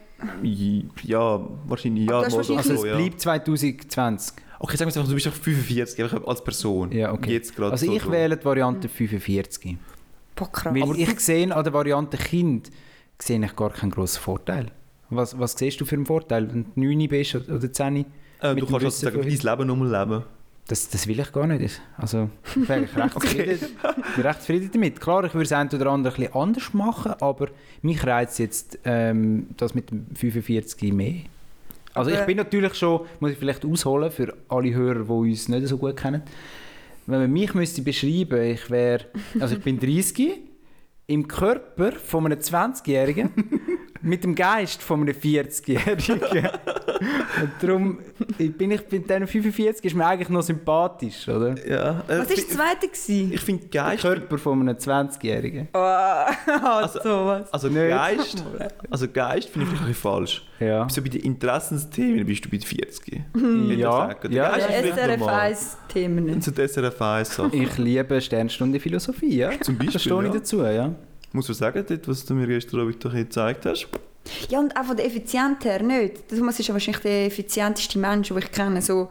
Ja, 1.03 1.39
wahrscheinlich 1.67 2.09
ja. 2.09 2.17
Aber 2.19 2.29
so, 2.29 2.37
Also 2.37 2.55
es 2.57 2.65
so, 2.81 2.85
ja. 2.85 2.95
bleibt 2.95 3.19
2020. 3.21 4.35
Okay, 4.61 4.77
sagen 4.77 4.89
wir 4.91 4.95
einfach, 4.97 5.09
du 5.09 5.15
bist 5.15 5.27
einfach 5.27 5.39
45, 5.41 6.01
einfach 6.03 6.27
als 6.27 6.43
Person. 6.43 6.91
Ja, 6.91 7.11
okay. 7.13 7.33
Jetzt 7.33 7.55
gerade 7.55 7.71
Also 7.71 7.85
so 7.85 7.93
ich 7.93 8.03
so. 8.03 8.11
wähle 8.11 8.37
die 8.37 8.45
Variante 8.45 8.89
45. 8.89 9.77
boah 10.35 10.51
krass. 10.51 10.73
Weil 10.73 10.99
ich 10.99 11.19
sehe 11.19 11.53
an 11.55 11.63
der 11.63 11.73
Variante 11.73 12.17
Kind 12.17 12.69
sehe 13.21 13.43
ich 13.43 13.55
gar 13.55 13.69
keinen 13.71 13.91
grossen 13.91 14.19
Vorteil. 14.21 14.71
Was, 15.09 15.37
was 15.39 15.53
siehst 15.53 15.81
du 15.81 15.85
für 15.85 15.95
einen 15.95 16.05
Vorteil, 16.05 16.51
wenn 16.51 16.65
du 16.75 16.81
9 16.81 17.07
bist 17.07 17.35
oder 17.35 17.71
10? 17.71 17.97
Äh, 18.41 18.55
du 18.55 18.65
kannst 18.65 18.73
also 18.73 18.89
sagen, 18.89 19.21
dein 19.21 19.29
Leben 19.29 19.67
nochmal 19.67 20.01
leben. 20.01 20.23
Das, 20.67 20.87
das 20.87 21.07
will 21.07 21.19
ich 21.19 21.31
gar 21.31 21.47
nicht. 21.47 21.81
Also, 21.97 22.29
ich 22.45 22.53
bin 22.53 22.69
eigentlich 22.69 22.95
recht, 22.95 23.13
zufrieden, 23.21 23.67
bin 24.15 24.25
recht 24.25 24.41
zufrieden 24.41 24.69
damit. 24.71 25.01
Klar, 25.01 25.23
ich 25.23 25.33
würde 25.33 25.45
es 25.45 25.51
ein 25.51 25.67
oder 25.69 25.87
andere 25.87 26.13
ein 26.13 26.21
bisschen 26.21 26.35
anders 26.35 26.73
machen, 26.73 27.13
aber 27.19 27.47
mich 27.81 28.05
reizt 28.05 28.37
jetzt 28.37 28.77
ähm, 28.85 29.47
das 29.57 29.73
mit 29.73 29.89
dem 29.89 30.05
45 30.13 30.93
mehr. 30.93 31.21
Also 31.95 32.11
ich 32.11 32.19
bin 32.21 32.37
natürlich 32.37 32.75
schon, 32.75 33.01
muss 33.19 33.31
ich 33.31 33.37
vielleicht 33.37 33.65
ausholen 33.65 34.11
für 34.11 34.33
alle 34.47 34.73
Hörer, 34.73 35.03
die 35.05 35.11
uns 35.31 35.47
nicht 35.49 35.67
so 35.67 35.77
gut 35.77 35.97
kennen. 35.97 36.21
Wenn 37.07 37.21
man 37.21 37.31
mich 37.31 37.53
müsste 37.55 37.81
beschreiben, 37.81 38.41
ich 38.41 38.69
wäre, 38.69 39.05
also 39.39 39.55
ich 39.55 39.61
bin 39.61 39.79
30, 39.79 40.37
im 41.07 41.27
Körper 41.27 41.93
von 41.93 42.27
einem 42.27 42.37
20-Jährigen, 42.37 43.31
mit 44.01 44.23
dem 44.23 44.35
Geist 44.35 44.81
von 44.81 45.01
einem 45.01 45.15
40-Jährigen. 45.15 46.21
Und 47.41 47.51
darum 47.61 47.99
bin 48.37 48.71
ich 48.71 48.81
bei 48.87 48.97
diesen 48.97 49.27
45 49.27 49.85
ist 49.85 49.95
mir 49.95 50.05
eigentlich 50.05 50.29
noch 50.29 50.41
sympathisch, 50.41 51.27
oder? 51.29 51.55
Ja. 51.67 52.01
Äh, 52.07 52.19
Was 52.19 52.29
war 52.29 52.35
das 52.35 52.47
zweite? 52.49 52.87
gewesen? 52.87 53.33
Ich 53.33 53.41
finde 53.41 53.65
Der 53.67 53.83
Geist. 53.83 54.01
Körper 54.01 54.37
von 54.37 54.59
einem 54.61 54.75
20-Jährigen. 54.75 55.69
Oh, 55.73 55.77
also, 56.63 56.99
sowas. 57.01 57.53
Also 57.53 57.69
Nicht. 57.69 57.89
Geist, 57.89 58.43
also 58.89 59.07
Geist 59.07 59.49
finde 59.49 59.65
ich 59.65 59.69
vielleicht 59.69 59.83
ein 59.83 59.87
bisschen 59.87 60.01
falsch. 60.11 60.45
Ja. 60.59 60.89
So 60.89 61.01
bei 61.01 61.09
den 61.09 61.21
Interessensthemen 61.21 62.25
bist 62.25 62.45
du 62.45 62.49
bei 62.49 62.59
40. 62.59 63.21
Ja, 63.79 64.13
Der 64.13 64.31
ja, 64.31 64.49
vielleicht 64.51 64.95
SRF 64.95 65.17
normal. 65.19 65.39
1 65.41 65.77
Themen. 65.87 66.41
Zu 66.41 66.51
der 66.51 66.67
SRF 66.67 67.01
1 67.01 67.35
Sachen. 67.35 67.53
Ich 67.61 67.77
liebe 67.77 68.19
Sternstunde 68.19 68.79
Philosophie, 68.79 69.37
ja. 69.37 69.51
Zum 69.61 69.77
Beispiel, 69.77 69.93
Da 69.93 69.99
stehe 69.99 70.19
ich 70.19 70.27
ja. 70.27 70.33
dazu, 70.33 70.63
ja. 70.63 70.95
Muss 71.31 71.47
man 71.47 71.55
sagen, 71.55 71.85
dort, 71.87 72.07
was 72.07 72.25
du 72.25 72.33
mir 72.33 72.47
gestern 72.47 72.81
Abend 72.81 73.03
doch 73.03 73.13
gezeigt 73.13 73.65
hast. 73.65 73.87
Ja, 74.49 74.59
und 74.59 74.75
auch 74.75 74.85
von 74.85 74.97
der 74.97 75.05
Effizienz 75.05 75.63
her 75.63 75.81
nicht. 75.81 76.27
Thomas 76.29 76.59
ist 76.59 76.67
ja 76.67 76.73
wahrscheinlich 76.73 77.01
der 77.01 77.25
effizienteste 77.27 77.99
Mensch, 77.99 78.29
den 78.29 78.37
ich 78.37 78.51
kenne. 78.51 78.81
So, 78.81 79.09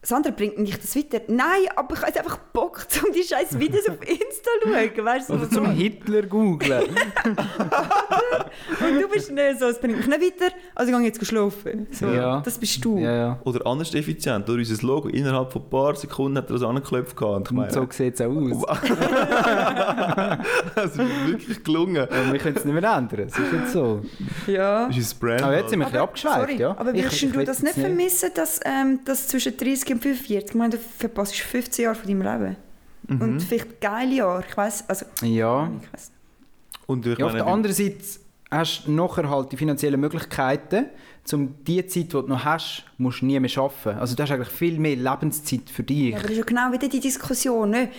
Sandra 0.00 0.30
bringt 0.30 0.56
nicht 0.58 0.80
das 0.80 0.94
weiter. 0.94 1.20
Nein, 1.26 1.66
aber 1.74 1.94
ich 1.96 2.02
habe 2.02 2.18
einfach 2.20 2.38
Bock, 2.52 2.86
um 3.04 3.12
die 3.12 3.22
scheiß 3.24 3.58
Videos 3.58 3.88
auf 3.88 3.96
Insta 4.00 4.50
zu 4.62 4.68
schauen. 4.72 5.04
Weißt 5.04 5.28
du, 5.28 5.34
Oder 5.34 5.44
so. 5.46 5.50
zum 5.56 5.70
Hitler 5.72 6.22
googlen. 6.22 6.84
Und 8.80 9.00
du 9.02 9.08
bist 9.08 9.32
nicht 9.32 9.58
so, 9.58 9.66
es 9.66 9.80
bringt 9.80 9.96
mich 9.98 10.06
nicht 10.06 10.20
weiter, 10.40 10.54
also 10.76 10.92
gehe 10.92 11.00
ich 11.00 11.06
jetzt 11.06 11.26
schlafen. 11.26 11.88
So, 11.90 12.06
Ja. 12.06 12.40
Das 12.40 12.56
bist 12.58 12.84
du. 12.84 12.98
ja, 12.98 13.12
ja. 13.14 13.40
Oder 13.44 13.66
anders 13.66 13.92
effizient. 13.94 14.48
Oder 14.48 14.58
unser 14.58 14.86
Logo, 14.86 15.08
innerhalb 15.08 15.52
von 15.52 15.62
ein 15.62 15.68
paar 15.70 15.96
Sekunden 15.96 16.38
hat 16.38 16.48
er 16.48 16.52
das 16.54 16.62
angeklopft. 16.62 17.16
gehabt. 17.16 17.50
Und 17.50 17.58
ich 17.68 17.76
Und 17.76 17.92
so 17.92 17.96
sieht 17.96 18.14
es 18.14 18.20
auch 18.20 18.30
aus. 18.30 18.78
das 20.74 20.92
ist 20.92 20.98
wirklich 21.26 21.64
gelungen. 21.64 22.02
Aber 22.02 22.32
wir 22.32 22.38
können 22.38 22.56
es 22.56 22.64
nicht 22.64 22.72
mehr 22.80 22.92
ändern. 22.92 23.26
Es 23.28 23.36
ist 23.38 23.52
jetzt 23.52 23.72
so. 23.72 24.00
Ja. 24.46 24.86
Das 24.86 24.96
ist 24.96 25.12
unser 25.14 25.26
Brand. 25.26 25.42
Aber 25.42 25.56
jetzt 25.56 25.70
sind 25.70 25.80
wir 25.80 25.86
ein 25.86 25.90
bisschen 25.92 25.98
Aber, 26.00 26.08
abgeschweift, 26.08 26.38
sorry, 26.50 26.56
ja. 26.60 26.70
aber 26.70 26.94
würdest 26.94 27.22
du 27.22 27.44
das 27.44 27.62
nicht 27.62 27.74
vermissen, 27.74 28.30
dass, 28.34 28.60
ähm, 28.64 29.00
dass 29.04 29.26
zwischen 29.28 29.56
30 29.56 29.87
und 29.92 30.02
45, 30.02 30.50
ich 30.50 30.54
meine, 30.54 30.70
du 30.70 30.78
verpasst 30.78 31.34
15 31.36 31.84
Jahre 31.84 31.94
von 31.96 32.06
deinem 32.06 32.22
Leben. 32.22 32.56
Mhm. 33.08 33.20
Und 33.22 33.40
vielleicht 33.42 33.80
geile 33.80 34.14
Jahre, 34.14 34.44
ich 34.48 34.56
weiß, 34.56 34.88
also, 34.88 35.06
Ja. 35.22 35.70
ich 35.82 35.92
weiss. 35.92 36.12
Und 36.86 37.06
ich 37.06 37.18
ja, 37.18 37.26
auf 37.26 37.32
der 37.32 37.46
anderen 37.46 37.74
Seite 37.74 37.96
hast 38.50 38.84
du 38.86 38.92
nachher 38.92 39.28
halt 39.28 39.52
die 39.52 39.56
finanziellen 39.56 40.00
Möglichkeiten, 40.00 40.86
um 41.32 41.54
die 41.64 41.86
Zeit, 41.86 42.04
die 42.04 42.08
du 42.08 42.22
noch 42.22 42.42
hast, 42.44 42.84
musst 42.96 43.20
du 43.20 43.26
nie 43.26 43.38
mehr 43.38 43.50
arbeiten. 43.58 43.98
Also 44.00 44.16
du 44.16 44.22
hast 44.22 44.30
eigentlich 44.30 44.48
viel 44.48 44.78
mehr 44.78 44.96
Lebenszeit 44.96 45.68
für 45.70 45.82
dich. 45.82 46.10
Ja, 46.12 46.16
aber 46.16 46.22
das 46.22 46.30
ist 46.32 46.38
ja 46.38 46.44
genau 46.44 46.72
wieder 46.72 46.88
die 46.88 47.00
Diskussion. 47.00 47.68
Ne? 47.70 47.90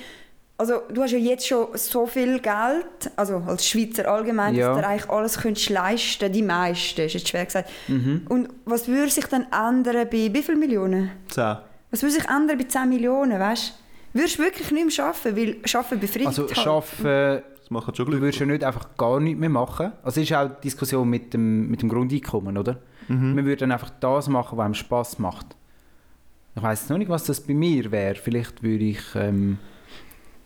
Also, 0.57 0.81
du 0.91 1.03
hast 1.03 1.11
ja 1.11 1.19
jetzt 1.19 1.47
schon 1.47 1.67
so 1.75 2.05
viel 2.05 2.39
Geld, 2.39 3.11
also 3.15 3.37
als 3.47 3.65
Schweizer 3.67 4.11
allgemein, 4.11 4.55
Ja. 4.55 4.73
dass 4.73 4.81
du 4.81 4.87
eigentlich 4.87 5.09
alles 5.09 5.37
könntest 5.37 5.69
leisten 5.69 6.33
die 6.33 6.41
meisten, 6.41 6.99
ist 7.01 7.13
jetzt 7.13 7.29
schwer 7.29 7.45
gesagt. 7.45 7.69
Mhm. 7.87 8.23
Und 8.27 8.49
was 8.65 8.87
würde 8.87 9.09
sich 9.11 9.25
dann 9.27 9.45
ändern 9.53 10.07
bei 10.11 10.33
wie 10.33 10.41
vielen 10.43 10.59
Millionen? 10.59 11.11
10. 11.29 11.57
Was 11.91 12.01
würde 12.03 12.13
sich 12.13 12.25
ändern 12.29 12.57
bei 12.57 12.63
10 12.65 12.87
Millionen, 12.89 13.39
weißt 13.39 13.69
du? 14.13 14.17
Würdest 14.19 14.39
du 14.39 14.43
wirklich 14.43 14.71
nicht 14.71 14.97
mehr 14.97 15.05
arbeiten, 15.07 15.35
weil 15.35 15.57
Arbeiten 15.73 15.99
befriedigt 15.99 16.27
Also 16.27 16.47
halt. 16.47 16.67
arbeiten, 16.67 17.43
Das 17.59 17.69
macht 17.69 17.95
schon 17.97 18.05
du 18.05 18.11
Glück. 18.11 18.21
würdest 18.21 18.39
ja 18.39 18.45
nicht 18.45 18.63
einfach 18.63 18.89
gar 18.97 19.19
nichts 19.19 19.39
mehr 19.39 19.49
machen. 19.49 19.91
Also 20.03 20.21
es 20.21 20.29
ist 20.29 20.35
auch 20.35 20.49
die 20.49 20.61
Diskussion 20.61 21.07
mit 21.09 21.33
dem, 21.33 21.69
mit 21.69 21.81
dem 21.81 21.89
Grundeinkommen, 21.89 22.57
oder? 22.57 22.79
Mhm. 23.07 23.35
Man 23.35 23.45
würde 23.45 23.57
dann 23.57 23.71
einfach 23.71 23.91
das 23.99 24.27
machen, 24.27 24.57
was 24.57 24.65
einem 24.65 24.73
Spass 24.73 25.19
macht. 25.19 25.55
Ich 26.55 26.61
weiß 26.63 26.89
noch 26.89 26.97
nicht, 26.97 27.09
was 27.09 27.23
das 27.23 27.39
bei 27.41 27.53
mir 27.53 27.91
wäre. 27.91 28.15
Vielleicht 28.15 28.63
würde 28.63 28.83
ich, 28.83 29.01
ähm, 29.15 29.59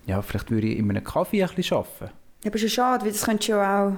ja, 0.05 0.21
vielleicht 0.21 0.51
würde 0.51 0.67
ich 0.67 0.77
in 0.77 0.89
einem 0.89 1.03
Kaffee 1.03 1.43
ein 1.43 1.49
bisschen 1.55 1.77
arbeiten. 1.77 2.11
Ja, 2.43 2.49
aber 2.51 2.57
schon 2.57 2.69
schade, 2.69 3.05
weil 3.05 3.11
das 3.11 3.23
könntest 3.25 3.47
du 3.49 3.53
ja 3.53 3.87
auch... 3.87 3.93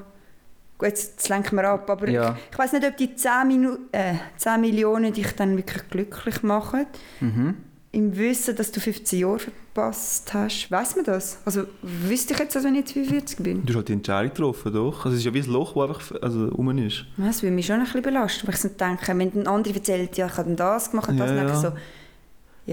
Gut, 0.78 0.90
jetzt, 0.90 1.30
lenken 1.30 1.56
wir 1.56 1.70
ab, 1.70 1.90
aber 1.90 2.10
Ja. 2.10 2.32
ich, 2.38 2.52
ich 2.52 2.58
weiß 2.60 2.74
nicht, 2.74 2.86
ob 2.86 2.98
die 2.98 3.16
10, 3.16 3.48
Minu 3.48 3.78
äh, 3.92 4.16
10 4.38 4.60
Millionen 4.60 5.14
dich 5.14 5.32
dann 5.36 5.56
wirklich 5.56 5.88
glücklich 5.90 6.44
machen. 6.44 6.86
Mhm. 7.22 7.56
Im 7.94 8.18
Wissen, 8.18 8.58
dass 8.58 8.74
du 8.74 8.82
15 8.82 9.20
Jahre 9.20 9.40
verpasst 9.40 10.34
hast. 10.34 10.70
Weiß 10.70 10.98
man 10.98 11.06
das? 11.06 11.38
Also 11.46 11.64
wüsste 11.82 12.34
ich 12.34 12.40
jetzt, 12.40 12.54
das, 12.54 12.66
wenn 12.66 12.74
ich 12.76 12.82
jetzt 12.82 12.92
45 12.92 13.38
bin? 13.40 13.62
Du 13.66 13.70
hast 13.70 13.76
halt 13.78 13.88
die 13.88 13.94
Entscheidung 13.94 14.32
getroffen, 14.34 14.74
doch. 14.74 15.06
Also 15.06 15.12
es 15.16 15.20
ist 15.20 15.26
ja 15.26 15.34
wie 15.34 15.40
ein 15.40 15.50
Loch, 15.50 15.74
das 15.76 16.12
einfach 16.12 16.22
also, 16.22 16.48
rum 16.50 16.78
ist. 16.78 17.06
Das 17.16 17.42
würde 17.42 17.56
mich 17.56 17.66
schon 17.68 17.78
ein 17.78 17.86
bisschen 17.86 18.02
belasten, 18.02 18.46
weil 18.48 18.56
ich 18.56 18.60
so 18.60 18.68
denke, 18.68 19.08
wenn 19.18 19.22
ein 19.34 19.48
anderer 19.48 19.76
erzählt, 19.76 20.18
ja, 20.18 20.26
ich 20.28 20.38
habe 20.38 20.54
das 20.56 20.92
gemacht 20.92 21.08
und 21.08 21.18
das, 21.18 21.30
Ja, 21.32 21.44
ich 21.44 21.50
ja. 21.50 21.56
so, 21.56 21.68
Ich 21.70 21.74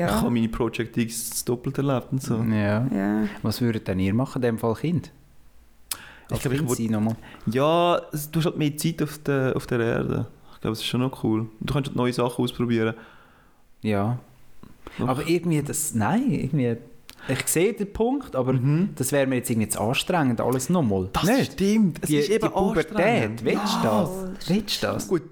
ja, 0.01 0.21
habe 0.23 0.31
meine 0.31 0.49
Project 0.49 0.97
X 0.97 1.31
das 1.31 1.45
doppelt 1.45 1.79
erlebt 1.79 2.09
und 2.11 2.21
so. 2.21 2.39
Ja. 2.43 2.85
ja. 2.93 3.25
Was 3.43 3.61
würdet 3.61 3.87
denn 3.87 4.01
ihr 4.01 4.13
machen, 4.15 4.39
in 4.43 4.43
dem 4.43 4.59
Fall 4.59 4.75
Kind? 4.75 5.13
Ich 6.35 6.41
glaube, 6.41 6.55
ich 6.57 6.61
Kind 6.61 6.71
würd- 6.71 6.77
sein 6.77 6.87
nochmal. 6.93 7.17
Ja, 7.47 8.01
du 8.31 8.39
hast 8.39 8.45
halt 8.47 8.57
mehr 8.59 8.77
Zeit 8.77 9.03
auf 9.03 9.19
der, 9.19 9.55
auf 9.57 9.67
der 9.67 9.81
Erde. 9.81 10.27
Ich 10.55 10.61
glaube, 10.61 10.73
das 10.73 10.79
ist 10.81 10.87
schon 10.87 11.01
noch 11.01 11.25
cool. 11.25 11.47
Du 11.61 11.73
kannst 11.75 11.89
halt 11.89 11.97
neue 11.97 12.13
Sachen 12.13 12.43
ausprobieren. 12.45 12.95
Ja. 13.83 14.19
Doch. 14.99 15.09
Aber 15.09 15.27
irgendwie 15.27 15.63
das, 15.63 15.95
nein, 15.95 16.31
irgendwie, 16.31 16.77
ich 17.29 17.47
sehe 17.49 17.73
den 17.73 17.93
Punkt, 17.93 18.37
aber 18.37 18.53
Mhm. 18.53 18.91
das 18.95 19.11
wäre 19.13 19.27
mir 19.27 19.37
jetzt 19.37 19.51
irgendwie 19.51 19.69
zu 19.69 19.81
anstrengend, 19.81 20.41
alles 20.41 20.69
nochmal. 20.69 21.09
Das 21.13 21.25
nicht? 21.25 21.53
stimmt. 21.53 21.99
Es 22.03 22.09
die, 22.09 22.17
ist 22.17 22.31
eben 22.31 22.47
die 22.49 22.53
Pubertät, 22.53 23.45
willst 23.45 23.75
du 23.81 23.85
Ja. 23.85 24.09
das? 24.37 24.49
Willst 24.49 24.83
du 24.83 24.87
das? 24.87 25.09
Gut, 25.09 25.23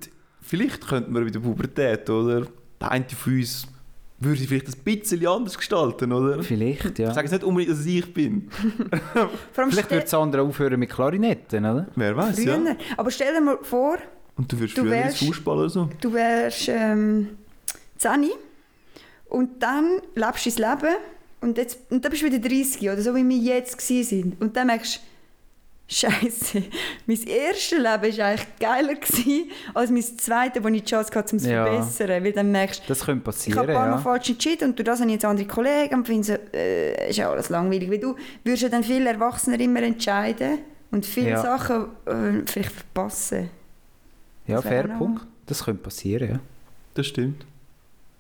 vielleicht 0.40 0.86
könnte 0.86 1.10
man 1.10 1.24
bei 1.24 1.30
der 1.30 1.40
Pubertät, 1.40 2.08
oder? 2.10 2.46
Der 2.80 2.90
eine 2.90 3.04
von 3.08 3.34
uns 3.34 3.66
würde 4.20 4.38
sich 4.38 4.48
vielleicht 4.48 4.68
ein 4.68 4.82
bisschen 4.84 5.26
anders 5.26 5.56
gestalten, 5.56 6.12
oder? 6.12 6.42
Vielleicht, 6.42 6.98
ja. 6.98 7.08
Ich 7.08 7.14
sage 7.14 7.26
jetzt 7.26 7.32
nicht 7.32 7.44
unbedingt, 7.44 7.72
dass 7.72 7.80
es 7.80 7.86
ich 7.86 8.12
bin. 8.12 8.50
Vielleicht 9.52 9.90
das 9.90 10.14
andere 10.14 10.42
aufhören 10.42 10.78
mit 10.78 10.90
Klarinetten, 10.90 11.64
oder? 11.64 11.88
Wer 11.96 12.16
weiß, 12.16 12.44
ja. 12.44 12.58
Aber 12.96 13.10
stell 13.10 13.32
dir 13.34 13.40
mal 13.40 13.58
vor, 13.62 13.96
Und 14.36 14.52
du 14.52 14.60
wirst 14.60 14.76
Du 14.76 14.82
früher 14.82 15.08
Fußball 15.08 15.58
oder 15.58 15.70
so. 15.70 15.88
du 16.00 16.12
wärst 16.12 16.68
ähm, 16.68 17.28
10 17.96 18.28
und 19.28 19.62
dann 19.62 20.00
lebst 20.14 20.46
du 20.46 20.50
dein 20.62 20.78
Leben 20.80 20.96
und, 21.40 21.56
jetzt, 21.58 21.78
und 21.90 22.04
dann 22.04 22.10
bist 22.10 22.22
du 22.22 22.26
wieder 22.26 22.38
30 22.38 22.82
oder 22.82 23.00
so, 23.00 23.14
wie 23.14 23.26
wir 23.26 23.38
jetzt 23.38 23.80
sind. 23.80 24.40
Und 24.40 24.56
dann 24.56 24.66
merkst 24.66 24.96
du, 24.96 25.00
Scheiße, 25.92 26.62
mein 27.06 27.22
erstes 27.26 27.70
Leben 27.72 27.84
war 27.84 27.94
eigentlich 28.26 28.46
geiler 28.60 28.94
gewesen, 28.94 29.50
als 29.74 29.90
mein 29.90 30.02
zweites, 30.02 30.62
wo 30.62 30.68
ich 30.68 30.82
die 30.84 30.88
Chance 30.88 31.10
hatte, 31.12 31.32
um 31.32 31.36
es 31.38 31.42
zu 31.42 31.50
Ja. 31.50 31.66
verbessern. 31.66 32.24
Weil 32.24 32.32
dann 32.32 32.52
merkst 32.52 32.82
Das 32.88 33.00
könnte 33.04 33.18
ich 33.18 33.24
passieren, 33.24 33.58
habe 33.58 33.68
ein 33.72 33.74
paar 33.74 33.86
Mal 33.88 33.96
ja. 33.96 33.98
falsch 33.98 34.30
entschieden 34.30 34.70
und 34.70 34.78
durch 34.78 34.86
das 34.86 35.00
habe 35.00 35.08
ich 35.10 35.14
jetzt 35.14 35.24
andere 35.24 35.48
Kollegen 35.48 35.94
und 35.96 36.06
finde 36.06 36.24
so, 36.24 36.32
äh, 36.56 37.10
ist 37.10 37.16
ja 37.16 37.28
alles 37.30 37.48
langweilig. 37.48 37.90
Weil 37.90 37.98
du 37.98 38.14
würdest 38.44 38.62
ja 38.62 38.68
dann 38.68 38.84
viel 38.84 39.04
erwachsener 39.04 39.58
immer 39.58 39.82
entscheiden 39.82 40.58
und 40.92 41.04
viele 41.04 41.30
Ja. 41.30 41.42
Sachen 41.42 41.86
äh, 42.06 42.46
vielleicht 42.46 42.70
verpassen. 42.72 43.50
Ja, 44.46 44.62
fair 44.62 44.84
Punkt. 44.88 45.26
Das 45.46 45.64
könnte 45.64 45.82
passieren, 45.82 46.30
ja. 46.30 46.40
Das 46.94 47.06
stimmt. 47.06 47.44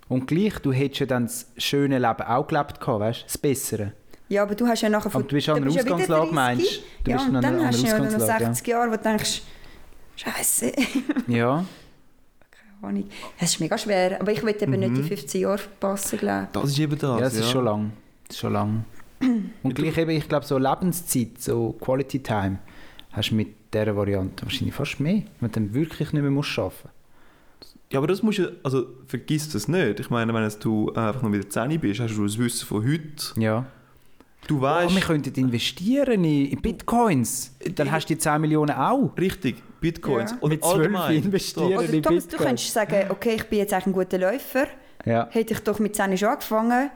Und 0.08 0.26
gleich, 0.26 0.58
du 0.58 0.72
hättest 0.72 1.00
ja 1.00 1.06
dann 1.06 1.26
das 1.26 1.46
schöne 1.56 1.98
Leben 2.00 2.22
auch 2.22 2.46
gelebt 2.48 2.80
gehabt, 2.80 3.00
weißt 3.00 3.20
du? 3.20 3.24
Das 3.26 3.38
Bessere. 3.38 3.92
Ja, 4.30 4.42
aber 4.44 4.54
du 4.54 4.66
hast 4.66 4.80
ja 4.80 4.88
nachher 4.88 5.12
Aber 5.14 5.22
du 5.24 5.34
bist 5.34 5.48
an 5.48 5.56
einer 5.56 5.70
ja 5.70 5.80
Ausgangslage, 5.80 6.20
30. 6.20 6.32
meinst 6.34 6.80
du? 7.04 7.10
ja, 7.10 7.16
bist 7.16 7.28
und 7.28 7.34
dann 7.42 7.66
hast 7.66 7.82
du 7.82 7.86
ja 7.86 7.98
noch 7.98 8.06
Ausgangslage, 8.06 8.44
60 8.46 8.66
Jahre, 8.68 8.90
wo 8.92 8.96
du 8.96 9.02
denkst, 9.02 9.42
Scheiße, 10.16 10.72
Ja. 11.26 11.64
keine 12.50 12.88
Ahnung. 12.88 13.08
Es 13.38 13.50
ist 13.50 13.60
mega 13.60 13.76
schwer, 13.76 14.20
aber 14.20 14.30
ich 14.32 14.42
will 14.42 14.54
eben 14.58 14.78
nicht 14.78 14.96
die 14.96 15.02
15 15.02 15.40
Jahre 15.40 15.58
verpassen, 15.58 16.18
glaube 16.18 16.48
Das 16.52 16.64
ist 16.70 16.78
eben 16.78 16.96
das. 16.98 17.10
ja, 17.18 17.20
das 17.20 17.34
ist 17.34 17.50
schon 17.50 17.64
lang. 17.64 17.92
Das 18.28 18.36
ist 18.36 18.40
schon 18.40 18.52
lang. 18.52 18.84
Und 19.62 19.74
gleich 19.74 19.98
eben, 19.98 20.10
ich 20.12 20.28
glaube, 20.28 20.46
so 20.46 20.56
Lebenszeit, 20.58 21.40
so 21.40 21.72
Quality 21.80 22.22
Time, 22.22 22.58
hast 23.12 23.30
du 23.30 23.34
mit 23.34 23.48
dieser 23.74 23.94
Variante 23.96 24.44
wahrscheinlich 24.44 24.74
fast 24.74 25.00
mehr, 25.00 25.22
wenn 25.40 25.50
du 25.50 25.60
dann 25.60 25.74
wirklich 25.74 26.12
nicht 26.12 26.22
mehr 26.22 26.30
musst 26.30 26.58
arbeiten 26.58 26.88
Ja, 27.90 27.98
aber 27.98 28.06
das 28.06 28.22
musst 28.22 28.38
du, 28.38 28.52
also 28.62 28.86
vergiss 29.08 29.48
das 29.50 29.66
nicht. 29.68 29.98
Ich 30.00 30.08
meine, 30.08 30.32
wenn 30.32 30.42
jetzt 30.44 30.64
du 30.64 30.92
einfach 30.94 31.22
noch 31.22 31.32
wieder 31.32 31.48
10 31.48 31.80
bist, 31.80 32.00
hast 32.00 32.14
du 32.16 32.22
das 32.24 32.38
Wissen 32.38 32.66
von 32.66 32.84
heute. 32.86 33.40
Ja. 33.40 33.66
Du 34.50 34.58
Oh, 34.58 34.62
weißt, 34.62 34.94
wir 34.96 35.02
könnten 35.02 35.32
investieren 35.40 36.24
in, 36.24 36.46
in 36.50 36.60
Bitcoins. 36.60 37.54
Dann 37.76 37.90
hast 37.92 38.06
du 38.10 38.14
die 38.14 38.18
10 38.18 38.40
Millionen 38.40 38.72
auch. 38.72 39.12
richtig, 39.16 39.62
Bitcoins. 39.80 40.32
Ja. 40.32 40.38
Und 40.40 40.50
Mit 40.50 40.64
12 40.64 40.74
allgemein, 40.76 41.16
investieren. 41.22 41.72
Oder 41.78 41.88
in 41.88 42.02
Thomas, 42.02 42.24
du 42.24 42.30
Bitcoin. 42.30 42.46
könntest 42.48 42.72
sagen, 42.72 43.06
okay, 43.10 43.34
ich 43.36 43.44
bin 43.44 43.60
jetzt 43.60 43.72
eigentlich 43.72 43.86
ein 43.86 43.92
guter 43.92 44.18
Läufer. 44.18 44.66
Ja. 45.06 45.28
Hätte 45.30 45.54
ich 45.54 45.60
doch 45.60 45.78
mit 45.78 45.94
10 45.94 46.16
schon 46.18 46.28
angefangen, 46.30 46.90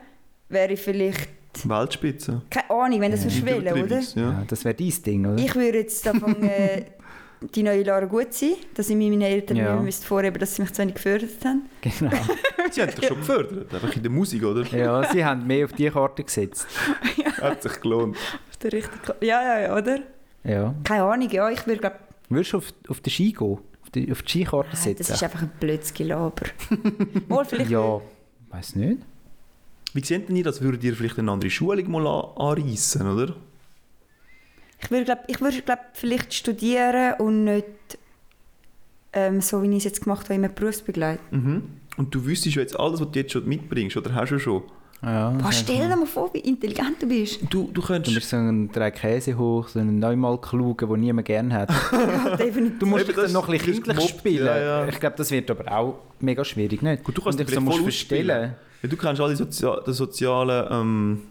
wäre 0.49 0.73
ich 0.73 0.81
vielleicht, 0.81 1.29
Weltspitze. 1.63 2.41
keine 2.49 2.69
Ahnung, 2.69 2.99
wenn 2.99 3.11
das 3.11 3.23
Ja. 3.23 3.29
ja. 3.31 3.45
will, 3.45 3.83
oder? 3.85 3.99
Ja. 3.99 4.21
Ja. 4.21 4.43
das 4.47 4.65
wäre 4.65 4.75
dein 4.75 4.93
Ding, 5.05 5.25
oder? 5.25 5.41
Ich 5.41 5.55
würde 5.55 5.77
jetzt 5.79 6.05
anfangen, 6.07 6.43
äh, 6.43 6.83
die 7.55 7.63
neue 7.63 7.83
Lara 7.83 8.05
gut 8.05 8.33
sein, 8.33 8.55
dass 8.73 8.89
ich 8.89 8.95
meinen 8.97 9.21
Eltern 9.21 9.55
Ja. 9.57 9.75
ja. 9.75 9.81
müsste 9.81 10.05
vorheben, 10.05 10.37
dass 10.39 10.55
sie 10.55 10.61
mich 10.61 10.73
zu 10.73 10.81
wenig 10.81 10.95
gefördert 10.95 11.29
haben. 11.45 11.61
Genau. 11.81 12.11
Sie 12.71 12.81
haben 12.81 12.93
dich 12.95 13.05
schon 13.05 13.17
gefördert, 13.17 13.73
einfach 13.73 13.95
in 13.95 14.01
der 14.01 14.11
Musik, 14.11 14.43
oder? 14.43 14.63
ja, 14.75 15.03
sie 15.13 15.23
haben 15.23 15.45
mehr 15.45 15.65
auf 15.65 15.73
die 15.73 15.87
Karte 15.89 16.23
gesetzt. 16.23 16.65
Hat 17.41 17.63
sich 17.63 17.79
gelohnt. 17.81 18.17
Auf 18.49 18.57
der 18.57 18.73
richtigen 18.73 18.99
Kla- 19.03 19.23
Ja, 19.25 19.41
ja, 19.43 19.59
ja, 19.61 19.77
oder? 19.77 19.99
Ja. 20.43 20.75
Keine 20.83 21.03
Ahnung, 21.03 21.29
ja, 21.29 21.49
ich 21.49 21.65
würde 21.65 21.79
glaube 21.81 21.95
Würdest 22.29 22.53
du 22.53 22.57
auf, 22.57 22.73
auf 22.89 22.99
den 23.01 23.11
Ski 23.11 23.31
gehen? 23.33 23.57
Auf 23.83 23.89
die, 23.93 24.11
auf 24.11 24.21
die 24.23 24.31
Skikarte 24.31 24.69
das 24.71 24.83
setzen? 24.83 25.13
ist 25.13 25.23
einfach 25.23 25.41
ein 25.43 25.51
blödes 25.59 25.93
Gelaber. 25.93 26.45
Mal 27.27 27.45
vielleicht 27.45 27.69
ja, 27.71 28.01
weiß 28.49 28.75
nicht. 28.75 29.01
Wie 29.93 30.03
seht 30.03 30.27
denn 30.27 30.35
ihr, 30.35 30.43
das 30.43 30.61
würdet 30.61 30.83
ihr 30.83 30.95
vielleicht 30.95 31.17
eine 31.19 31.31
andere 31.31 31.49
Schulung 31.49 31.89
mal 31.91 32.05
an- 32.07 32.37
anreissen, 32.37 33.07
oder? 33.07 33.35
Ich 34.81 34.91
würde, 34.91 35.05
glaub, 35.05 35.19
ich 35.27 35.39
würde 35.41 35.61
glaub, 35.61 35.79
vielleicht 35.93 36.33
studieren 36.33 37.13
und 37.19 37.45
nicht 37.45 37.65
ähm, 39.13 39.39
so, 39.41 39.63
wie 39.63 39.69
ich 39.69 39.77
es 39.77 39.83
jetzt 39.85 40.03
gemacht 40.03 40.25
habe, 40.25 40.33
immer 40.35 40.49
berufsbegleitet. 40.49 41.21
Mhm. 41.31 41.63
Und 41.97 42.13
du 42.13 42.25
wüsstest 42.25 42.55
ja 42.57 42.61
jetzt 42.61 42.77
alles, 42.77 42.99
was 42.99 43.09
du 43.11 43.19
jetzt 43.19 43.31
schon 43.31 43.47
mitbringst, 43.47 43.95
oder 43.95 44.13
hast 44.13 44.31
du 44.31 44.39
schon? 44.39 44.63
Ja, 45.03 45.29
Boah, 45.29 45.51
stell 45.51 45.87
dir 45.87 45.95
mal 45.95 46.05
vor, 46.07 46.33
wie 46.33 46.39
intelligent 46.39 46.99
du 47.01 47.07
bist. 47.07 47.41
Du, 47.49 47.65
du 47.65 47.73
Du 47.73 47.81
könntest... 47.81 48.15
bist 48.15 48.29
so 48.29 48.37
ein 48.37 48.71
drei 48.71 48.89
Käse 48.91 49.37
hoch, 49.37 49.67
so 49.67 49.77
einen 49.79 49.99
neunmal 49.99 50.39
klugen, 50.39 50.89
den 50.89 50.99
niemand 51.01 51.27
gerne 51.27 51.53
hat. 51.53 51.69
Ja, 51.91 52.35
definitiv. 52.37 52.79
Du 52.79 52.85
musst 52.87 53.07
dich 53.07 53.15
dann 53.15 53.25
das- 53.25 53.33
noch 53.33 53.47
ein 53.47 53.57
bisschen 53.57 53.83
kindlich 53.83 54.09
spielen. 54.09 54.45
ja, 54.47 54.57
ja. 54.57 54.87
Ich 54.87 54.99
glaube, 54.99 55.15
das 55.17 55.29
wird 55.29 55.51
aber 55.51 55.71
auch 55.71 55.95
mega 56.19 56.43
schwierig, 56.43 56.81
nicht? 56.81 57.03
Gut, 57.03 57.17
du 57.17 57.21
kannst 57.21 57.39
Und 57.39 57.47
dich 57.47 57.53
so 57.55 57.61
musst 57.61 57.77
voll 57.77 57.83
verstellen. 57.83 58.53
Ja, 58.81 58.89
du 58.89 58.97
kennst 58.97 59.21
alle 59.21 59.35
Sozia 59.35 59.79
die 59.85 59.93
sozialen 59.93 60.67
ähm, 60.71 61.21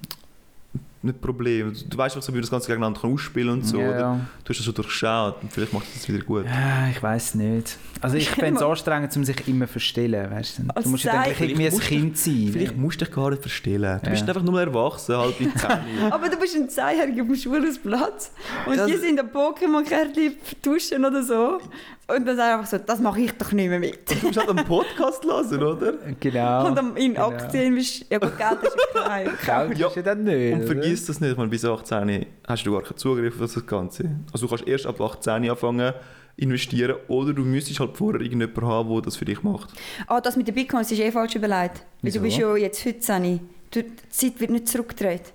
nicht 1.05 1.21
Probleme. 1.21 1.73
Du 1.73 1.97
weißt 1.99 2.17
auch, 2.17 2.29
wie 2.29 2.33
man 2.33 2.41
das 2.41 2.51
Ganze 2.51 2.67
gegeneinander 2.69 3.01
kann 3.01 3.13
ausspielen 3.13 3.51
und 3.51 3.67
so. 3.67 3.79
ja, 3.79 3.89
Oder? 3.89 3.99
ja. 3.99 4.21
Du 4.45 4.49
hast 4.51 4.59
das 4.59 4.65
schon 4.65 4.75
durchschaut 4.75 5.43
und 5.43 5.53
vielleicht 5.53 5.73
macht 5.73 5.87
das 5.95 6.09
wieder 6.09 6.25
gut. 6.25 6.45
Ja, 6.47 6.89
ich 6.91 7.03
weiß 7.03 7.35
nicht. 7.37 7.77
Also 8.01 8.17
ich 8.17 8.29
fände 8.31 8.61
es 8.61 8.67
anstrengend, 8.67 9.17
um 9.17 9.25
sich 9.25 9.49
immer 9.49 9.67
zu 9.67 9.73
verstellen. 9.73 10.31
Weißt 10.31 10.59
du? 10.59 10.83
Du 10.83 10.89
musst 10.91 11.05
ja 11.05 11.23
gleich 11.23 11.41
irgendwie 11.41 11.67
ein 11.69 11.79
Kind 11.79 12.19
sein. 12.19 12.49
Vielleicht 12.53 12.77
musst 12.77 13.01
du 13.01 13.05
dich 13.05 13.15
gar 13.15 13.31
nicht 13.31 13.43
verstellen. 13.43 14.01
Du 14.03 14.07
Ja. 14.07 14.11
bist 14.13 14.29
einfach 14.29 14.43
nur 14.43 14.61
erwachsen, 14.61 15.17
halt 15.17 15.41
mit 15.41 15.59
10. 15.59 15.71
Aber 16.11 16.29
du 16.29 16.37
bist 16.37 16.57
ein 16.57 16.69
Zweijähriger 16.69 17.23
auf 17.23 17.29
dem 17.29 17.37
Schulhausplatz 17.37 18.33
und 18.67 18.77
Das- 18.77 18.87
die 18.87 18.97
sind 18.97 19.19
ein 19.21 19.29
Pokémon-Kärtchen 19.31 20.35
vertuschen 20.43 21.05
oder 21.05 21.23
so. 21.23 21.59
Und 22.07 22.27
dann 22.27 22.37
sagen 22.37 22.59
einfach 22.61 22.71
so, 22.71 22.79
das 22.79 23.01
mache 23.01 23.21
ich 23.21 23.33
doch 23.33 23.53
nicht 23.53 23.69
mehr 23.69 23.79
mit. 23.81 24.11
du 24.11 24.27
musst 24.27 24.39
halt 24.39 24.51
einen 24.51 24.65
Podcast 24.67 25.25
hören, 25.25 25.63
oder? 25.63 25.95
Genau. 26.21 26.67
Und 26.67 26.79
am- 26.79 26.97
in 26.97 27.15
genau. 27.15 27.29
Aktien 27.31 27.65
investieren. 27.69 28.09
Ja 28.11 28.19
gut, 28.19 28.37
Geld 28.37 28.63
ist 28.63 28.77
ja 28.95 29.01
klein. 29.03 29.29
Geld 29.69 29.79
Ja. 29.79 29.87
ist 29.89 29.97
ja 29.97 30.03
dann 30.03 30.25
nicht. 30.25 30.53
Und 30.55 30.65
vergiss 30.67 31.07
das 31.07 31.21
nicht, 31.21 31.31
ich 31.33 31.37
meine, 31.39 31.49
bis 31.49 31.65
18 31.65 32.27
hast 32.47 32.67
du 32.67 32.73
gar 32.73 32.83
keinen 32.83 32.97
Zugriff 32.99 33.41
auf 33.41 33.55
das 33.55 33.67
Ganze. 33.67 34.11
Also 34.33 34.47
du 34.47 34.51
kannst 34.55 34.69
erst 34.69 34.87
ab 34.87 35.01
18 35.01 35.49
anfangen 35.51 35.95
investieren 36.37 36.97
oder 37.09 37.33
du 37.33 37.43
müsstest 37.43 37.81
halt 37.81 37.97
vorher 37.97 38.21
irgendjemanden 38.21 38.67
haben, 38.67 38.93
der 38.93 39.03
das 39.03 39.17
für 39.17 39.25
dich 39.25 39.43
macht. 39.43 39.71
Ah, 40.07 40.21
das 40.21 40.37
mit 40.37 40.47
den 40.49 40.55
Bitcoins 40.55 40.91
ist 40.91 40.99
eh 40.99 41.11
falsch 41.13 41.37
überlegt. 41.37 41.77
Weil 41.79 41.85
Wieso? 42.03 42.19
du 42.19 42.25
bist 42.25 42.37
ja 42.39 42.57
jetzt 42.57 42.83
15. 42.83 43.41
Du, 43.71 43.83
die 43.83 43.93
Zeit 44.11 44.41
wird 44.41 44.51
nicht 44.51 44.69
zurückgedreht. 44.69 45.33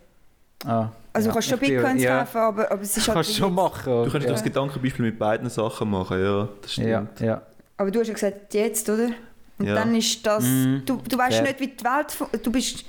Ah, 0.66 0.90
Also 1.12 1.28
Ja, 1.28 1.32
du 1.32 1.34
kannst 1.36 1.50
schon 1.50 1.60
bin- 1.60 1.70
Bitcoins 1.76 2.04
ja. 2.04 2.20
kaufen, 2.20 2.38
aber, 2.38 2.72
aber 2.72 2.82
es 2.82 2.96
ist 2.98 3.08
halt... 3.08 3.16
Kannst 3.16 3.30
du 3.32 3.34
schon 3.36 3.54
machen. 3.54 4.04
Du 4.06 4.12
kannst 4.12 4.28
ja. 4.28 4.34
das 4.34 4.44
Gedankenbeispiel 4.44 5.06
mit 5.06 5.18
beiden 5.20 5.50
Sachen 5.50 5.90
machen, 5.90 6.22
ja, 6.22 6.50
das 6.62 6.74
stimmt. 6.74 7.20
Ja, 7.20 7.26
ja. 7.26 7.42
Aber 7.78 7.92
du 7.92 8.00
hast 8.00 8.08
ja 8.08 8.14
gesagt, 8.14 8.54
jetzt, 8.54 8.90
oder? 8.90 9.10
Und 9.58 9.66
Ja. 9.66 9.76
dann 9.76 9.94
ist 9.96 10.26
das... 10.26 10.44
Mhm. 10.44 10.84
Du, 10.86 11.02
du 11.08 11.18
weißt 11.18 11.42
nicht, 11.42 11.60
wie 11.60 11.68
die 11.68 11.84
Welt... 11.84 12.44
Du 12.44 12.52
bist 12.52 12.86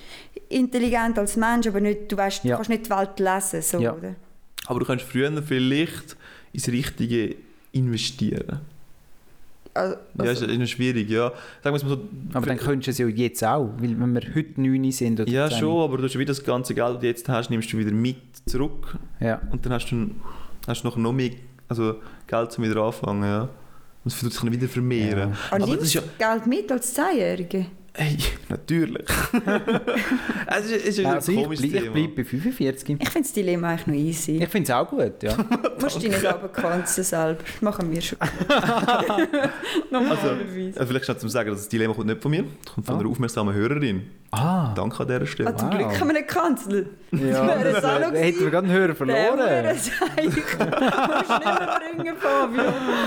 intelligent 0.48 1.18
als 1.18 1.36
Mensch, 1.36 1.66
aber 1.66 1.80
nicht, 1.80 2.10
du, 2.12 2.16
weißt, 2.16 2.44
Ja. 2.44 2.50
du 2.52 2.56
kannst 2.56 2.70
nicht 2.70 2.86
die 2.86 2.90
Welt 2.90 3.18
lesen, 3.18 3.62
so, 3.62 3.78
Ja. 3.78 3.92
oder? 3.94 4.14
Aber 4.66 4.78
du 4.80 4.86
kannst 4.86 5.04
früher 5.04 5.42
vielleicht 5.42 6.16
ins 6.52 6.68
Richtige 6.68 7.36
investieren. 7.72 8.60
Also, 9.80 9.96
Ja, 10.24 10.30
ist, 10.30 10.42
ist 10.42 10.70
schwierig, 10.70 11.08
ja. 11.10 11.32
Sagen 11.62 11.64
wir 11.64 11.70
mal 11.72 11.78
so. 11.78 12.00
Aber 12.34 12.46
dann 12.46 12.56
könntest 12.58 12.86
du 12.86 12.90
es 12.90 12.98
ja 12.98 13.24
jetzt 13.24 13.44
auch, 13.44 13.70
weil 13.78 13.98
wenn 14.00 14.12
wir 14.14 14.22
heute 14.34 14.60
9 14.60 14.90
sind 14.92 15.20
oder 15.20 15.30
ja, 15.30 15.48
10. 15.48 15.58
schon, 15.58 15.82
aber 15.82 15.96
du 15.98 16.04
hast 16.04 16.14
wieder 16.18 16.26
das 16.26 16.44
ganze 16.44 16.74
Geld, 16.74 16.94
das 16.94 17.00
du 17.00 17.06
jetzt 17.06 17.28
hast, 17.28 17.50
nimmst 17.50 17.72
du 17.72 17.78
wieder 17.78 17.92
mit 17.92 18.16
zurück 18.46 18.96
Ja. 19.20 19.40
und 19.50 19.64
dann 19.64 19.72
hast 19.72 19.90
du, 19.90 20.10
hast 20.66 20.82
du 20.82 20.88
noch, 20.88 20.96
noch 20.96 21.12
mehr 21.12 21.30
also 21.68 21.96
Geld 22.26 22.50
zum 22.52 22.64
wieder 22.64 22.82
anfangen, 22.82 23.22
ja. 23.22 23.42
Und 23.42 24.12
es 24.12 24.22
wird 24.22 24.32
sich 24.32 24.42
dann 24.42 24.52
wieder 24.52 24.66
vermehren. 24.68 25.30
Ja. 25.30 25.36
aber 25.50 25.56
Aber 25.56 25.58
das 25.58 25.68
nimmst 25.68 25.84
ist 25.84 25.94
ja, 25.94 26.00
du 26.00 26.08
Geld 26.18 26.46
mit 26.46 26.72
als 26.72 26.94
Zehnjährige? 26.94 27.66
Hey, 28.02 28.16
natürlich. 28.48 29.04
es 30.46 30.64
ist, 30.64 30.72
es 30.72 30.84
ist 30.86 31.00
ein 31.00 31.06
Also 31.06 31.32
ich, 31.32 31.42
komisches 31.42 31.68
bleib, 31.70 31.74
ich 31.74 31.80
Thema. 31.82 31.92
bleibe 31.92 32.12
bei 32.14 32.24
45. 32.24 32.96
Ich 32.98 33.08
finde 33.10 33.26
das 33.28 33.32
Dilemma 33.34 33.68
eigentlich 33.68 33.86
noch 33.88 33.94
easy. 33.94 34.42
Ich 34.42 34.48
finde 34.48 34.72
es 34.72 34.78
auch 34.78 34.88
gut, 34.88 35.22
ja. 35.22 35.34
Du 35.34 35.44
musst 35.82 36.02
dich 36.02 36.08
nicht 36.10 36.24
runterkanzen 36.24 37.04
selber. 37.04 37.42
Das 37.42 37.60
machen 37.60 37.90
wir 37.92 38.00
schon. 38.00 38.16
Normalerweise. 39.90 40.80
Also 40.80 40.86
vielleicht 40.86 41.04
schnell 41.04 41.18
zum 41.18 41.28
Sagen, 41.28 41.50
das 41.50 41.68
Dilemma 41.68 41.94
kommt 41.94 42.06
nicht 42.06 42.22
von 42.22 42.30
mir, 42.30 42.44
es 42.64 42.72
kommt 42.72 42.86
von 42.86 42.96
Ah. 42.96 43.00
einer 43.00 43.08
aufmerksamen 43.10 43.54
Hörerin. 43.54 44.02
Ah. 44.32 44.72
Danke 44.76 45.00
an 45.00 45.08
dieser 45.08 45.26
Stelle. 45.26 45.48
Ah, 45.50 45.56
zum 45.56 45.70
Wow. 45.70 45.76
Glück 45.76 46.00
haben 46.00 46.06
wir 46.08 46.12
nicht 46.14 46.28
gecancelt. 46.28 46.86
Ja, 47.10 47.18
wäre 47.48 47.64
es 47.68 47.74
das 47.74 47.84
auch 47.84 47.98
noch 48.00 48.12
hätten 48.12 48.40
wir 48.40 48.50
gerade 48.50 48.66
einen 48.68 48.76
Hörer 48.76 48.86
Der 48.86 48.94
verloren. 48.94 49.76
Seich. 49.76 50.24
Musst 50.26 50.36
du 50.36 50.64
nicht 50.64 51.44
mehr 51.44 51.80
bringen, 51.96 52.16
Fabio. 52.16 52.62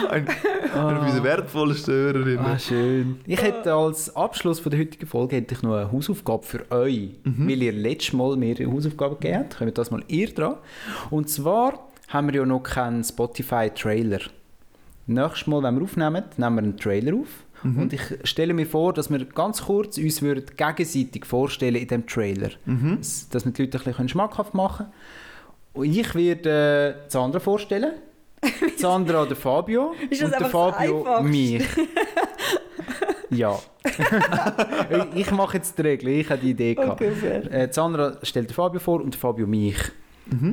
Ein, 0.09 0.27
Eine 0.73 0.99
unserer 0.99 1.23
wertvollsten 1.23 1.93
Hörerinnen. 1.93 2.39
Ah, 2.45 2.59
schön. 2.59 3.21
Ich 3.25 3.41
hätte 3.41 3.73
als 3.73 4.13
Abschluss 4.15 4.59
von 4.59 4.69
der 4.71 4.81
heutigen 4.81 5.05
Folge 5.07 5.37
hätte 5.37 5.55
ich 5.55 5.61
noch 5.61 5.75
eine 5.75 5.91
Hausaufgabe 5.91 6.43
für 6.43 6.69
euch, 6.71 7.11
weil 7.23 7.61
ihr 7.63 7.71
letztes 7.71 8.11
Mal 8.13 8.35
mir 8.35 8.55
eine 8.59 8.69
Hausaufgabe 8.71 9.15
gegeben 9.15 9.39
habt. 9.45 9.57
Kommt 9.57 9.77
das 9.77 9.91
mal 9.91 10.03
ihr 10.09 10.33
dran. 10.33 10.55
Und 11.09 11.29
zwar 11.29 11.87
haben 12.09 12.27
wir 12.27 12.35
ja 12.41 12.45
noch 12.45 12.63
keinen 12.63 13.01
Spotify-Trailer. 13.03 14.19
Nächstes 15.07 15.47
Mal, 15.47 15.63
wenn 15.63 15.75
wir 15.77 15.83
aufnehmen, 15.83 16.23
nehmen 16.37 16.55
wir 16.55 16.63
einen 16.63 16.77
Trailer 16.77 17.13
auf. 17.15 17.27
Und 17.63 17.93
ich 17.93 18.01
stelle 18.25 18.53
mir 18.53 18.65
vor, 18.65 18.93
dass 18.93 19.09
wir 19.09 19.23
ganz 19.25 19.63
kurz 19.63 19.97
uns 19.97 20.21
würden 20.21 20.45
gegenseitig 20.57 21.25
vorstellen 21.25 21.75
in 21.75 21.87
diesem 21.87 22.05
Trailer. 22.05 22.49
S- 22.99 23.29
Dass 23.29 23.45
wir 23.45 23.51
die 23.53 23.63
Leute 23.63 23.77
ein 23.79 23.83
bisschen 23.85 24.09
schmackhaft 24.09 24.53
machen 24.53 24.87
können. 25.73 25.85
Und 25.87 25.95
ich 25.95 26.13
werde 26.13 26.95
äh, 27.05 27.09
Sandra 27.09 27.39
vorstellen. 27.39 27.93
Sandra 28.77 29.25
der 29.25 29.35
Fabio. 29.37 29.93
Und 30.01 30.11
der 30.21 30.45
Fabio 30.45 30.99
Einfachste? 31.05 31.23
mich. 31.29 31.63
Ja. 33.29 33.57
ich 35.15 35.31
mache 35.31 35.57
jetzt 35.57 35.77
die 35.77 35.81
Regel, 35.81 36.09
ich 36.09 36.29
habe 36.29 36.39
die 36.41 36.51
Idee 36.51 36.75
gehabt. 36.75 37.01
Okay. 37.01 37.41
Äh, 37.49 37.67
Sandra 37.71 38.17
stellt 38.21 38.49
den 38.49 38.53
Fabio 38.53 38.79
vor 38.79 39.01
und 39.01 39.13
der 39.15 39.19
Fabio 39.19 39.47
mich. 39.47 39.77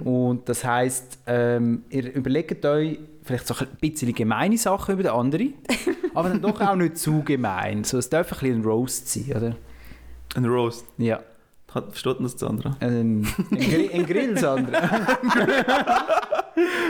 Und 0.04 0.48
das 0.48 0.64
heisst, 0.64 1.18
ähm, 1.26 1.84
ihr 1.90 2.12
überlegt 2.14 2.64
euch 2.66 2.98
vielleicht 3.30 3.46
so 3.46 3.54
ein 3.54 3.68
bisschen 3.80 4.12
gemeine 4.14 4.58
Sachen 4.58 4.94
über 4.94 5.04
den 5.04 5.12
anderen, 5.12 5.54
aber 6.14 6.30
dann 6.30 6.42
doch 6.42 6.60
auch 6.60 6.74
nicht 6.74 6.98
zu 6.98 7.22
gemein. 7.22 7.84
So, 7.84 7.98
es 7.98 8.10
darf 8.10 8.32
ein 8.32 8.38
bisschen 8.40 8.60
ein 8.60 8.64
Roast 8.64 9.08
sein, 9.08 9.32
oder? 9.36 9.56
Ein 10.34 10.44
Roast. 10.46 10.84
Ja. 10.98 11.20
Hat, 11.72 11.90
versteht 11.90 12.16
das 12.18 12.32
Sandra? 12.32 12.76
Ähm, 12.80 13.24
ein, 13.52 13.58
Gri 13.60 13.90
ein 13.92 14.04
Grill, 14.04 14.36
Sandra. 14.36 14.82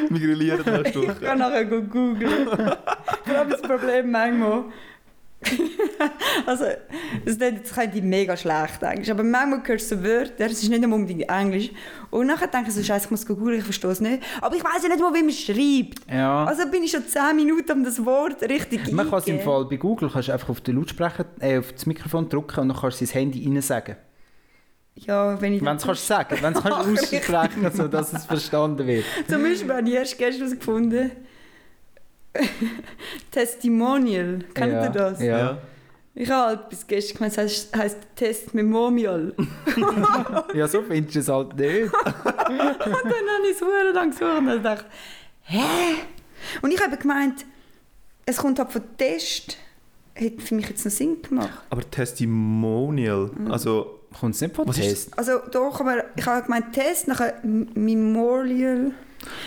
Wir 0.08 0.20
grillieren 0.20 0.64
nächste 0.64 1.00
Ich 1.00 1.08
Woche. 1.08 1.20
kann 1.20 1.38
nachher 1.38 1.66
go 1.66 1.82
googlen. 1.82 2.46
Vor 2.46 3.36
allem 3.36 3.50
das 3.50 3.60
Problem 3.60 4.10
manchmal. 4.10 4.64
Also, 6.46 6.64
das 7.24 7.38
das 7.38 7.74
könnte 7.74 7.98
ich 7.98 8.04
mega 8.04 8.36
schlecht 8.36 8.82
Englisch. 8.82 9.10
Aber 9.10 9.22
manchmal 9.22 9.62
hörst 9.66 9.90
du 9.90 9.96
so 9.96 10.04
Wörter, 10.04 10.46
es 10.46 10.62
ist 10.62 10.68
nicht 10.68 10.82
immer 10.82 10.96
unbedingt 10.96 11.28
Englisch. 11.28 11.70
Und 12.10 12.26
nachher 12.26 12.48
denke 12.48 12.68
ich 12.68 12.74
so, 12.74 12.82
Scheiße, 12.82 13.06
ich 13.06 13.10
muss 13.10 13.26
go 13.26 13.34
googeln, 13.34 13.58
ich 13.58 13.64
verstehe 13.64 13.90
es 13.90 14.00
nicht. 14.00 14.22
Aber 14.40 14.54
ich 14.54 14.64
weiß 14.64 14.82
ja 14.82 14.88
nicht 14.88 15.00
mal, 15.00 15.14
wie 15.14 15.22
man 15.22 15.32
schreibt. 15.32 16.10
Ja. 16.12 16.44
Also 16.44 16.68
bin 16.70 16.82
ich 16.82 16.90
schon 16.90 17.06
10 17.06 17.36
Minuten, 17.36 17.72
um 17.72 17.84
das 17.84 18.04
Wort 18.04 18.42
richtig 18.42 18.90
Man 18.92 19.08
kann 19.08 19.18
es 19.20 19.26
im. 19.26 19.40
Fall 19.40 19.64
bei 19.64 19.76
Google 19.76 20.10
kannst 20.10 20.28
du 20.28 20.32
einfach 20.32 20.48
auf 20.48 20.60
den 20.60 20.76
Lautsprecher, 20.76 21.24
äh, 21.40 21.58
auf 21.58 21.72
das 21.72 21.86
Mikrofon 21.86 22.28
drücken 22.28 22.60
und 22.60 22.68
dann 22.68 22.76
kannst 22.76 23.00
du 23.00 23.04
ins 23.04 23.14
Handy 23.14 23.46
rein 23.46 23.60
sagen. 23.62 23.96
Ja, 24.96 25.40
wenn 25.40 25.54
ich 25.54 25.60
Wenn 25.60 25.68
du 25.68 25.76
es 25.76 25.84
kannst 25.84 26.06
sagen, 26.06 26.36
wenn 26.40 26.52
du 26.52 26.58
es 26.58 26.64
kannst 26.64 27.12
aussprechen, 27.12 27.70
so 27.72 27.88
dass 27.88 28.12
es 28.12 28.26
verstanden 28.26 28.86
wird. 28.86 29.04
Zum 29.28 29.42
Beispiel 29.42 29.72
habe 29.72 29.88
ich 29.88 29.94
erst 29.94 30.18
gestern 30.18 30.46
herausgefunden, 30.46 31.10
Testimonial. 33.30 34.40
Kennt 34.54 34.72
ja. 34.72 34.84
ihr 34.84 34.90
das? 34.90 35.22
Ja. 35.22 35.58
Ich 36.14 36.28
habe 36.28 36.64
bis 36.68 36.86
gestern 36.86 37.18
gemeint, 37.18 37.32
es 37.32 37.38
heisst, 37.38 37.76
heisst 37.76 37.98
Testimonial. 38.16 39.32
ja, 40.54 40.66
so 40.66 40.82
findest 40.82 41.14
du 41.14 41.20
es 41.20 41.28
halt 41.28 41.56
nicht. 41.56 41.92
Und 41.94 41.94
dann 41.94 42.86
habe 42.86 43.46
ich 43.48 43.52
es 43.52 43.94
lang 43.94 44.10
gesucht 44.10 44.38
und 44.38 44.62
dachte 44.62 44.86
hä? 45.42 45.94
Und 46.62 46.72
ich 46.72 46.80
habe 46.82 46.96
gemeint, 46.96 47.44
es 48.26 48.36
kommt 48.38 48.58
halt 48.58 48.72
von 48.72 48.82
Test. 48.98 49.56
Hätte 50.14 50.42
für 50.42 50.54
mich 50.56 50.68
jetzt 50.68 50.84
noch 50.84 50.92
Sinn 50.92 51.22
gemacht. 51.22 51.50
Aber 51.70 51.88
Testimonial, 51.88 53.30
also 53.48 54.00
Kommt 54.18 54.34
es 54.34 54.40
nicht 54.40 54.56
von 54.56 54.66
Was 54.66 54.78
ist 54.78 54.88
Test? 54.88 55.18
Also 55.18 55.38
doch, 55.50 55.80
aber 55.80 56.04
ich 56.16 56.26
habe 56.26 56.42
gemeint 56.42 56.72
Test, 56.72 57.08
nachher 57.08 57.34
Memorial. 57.44 58.92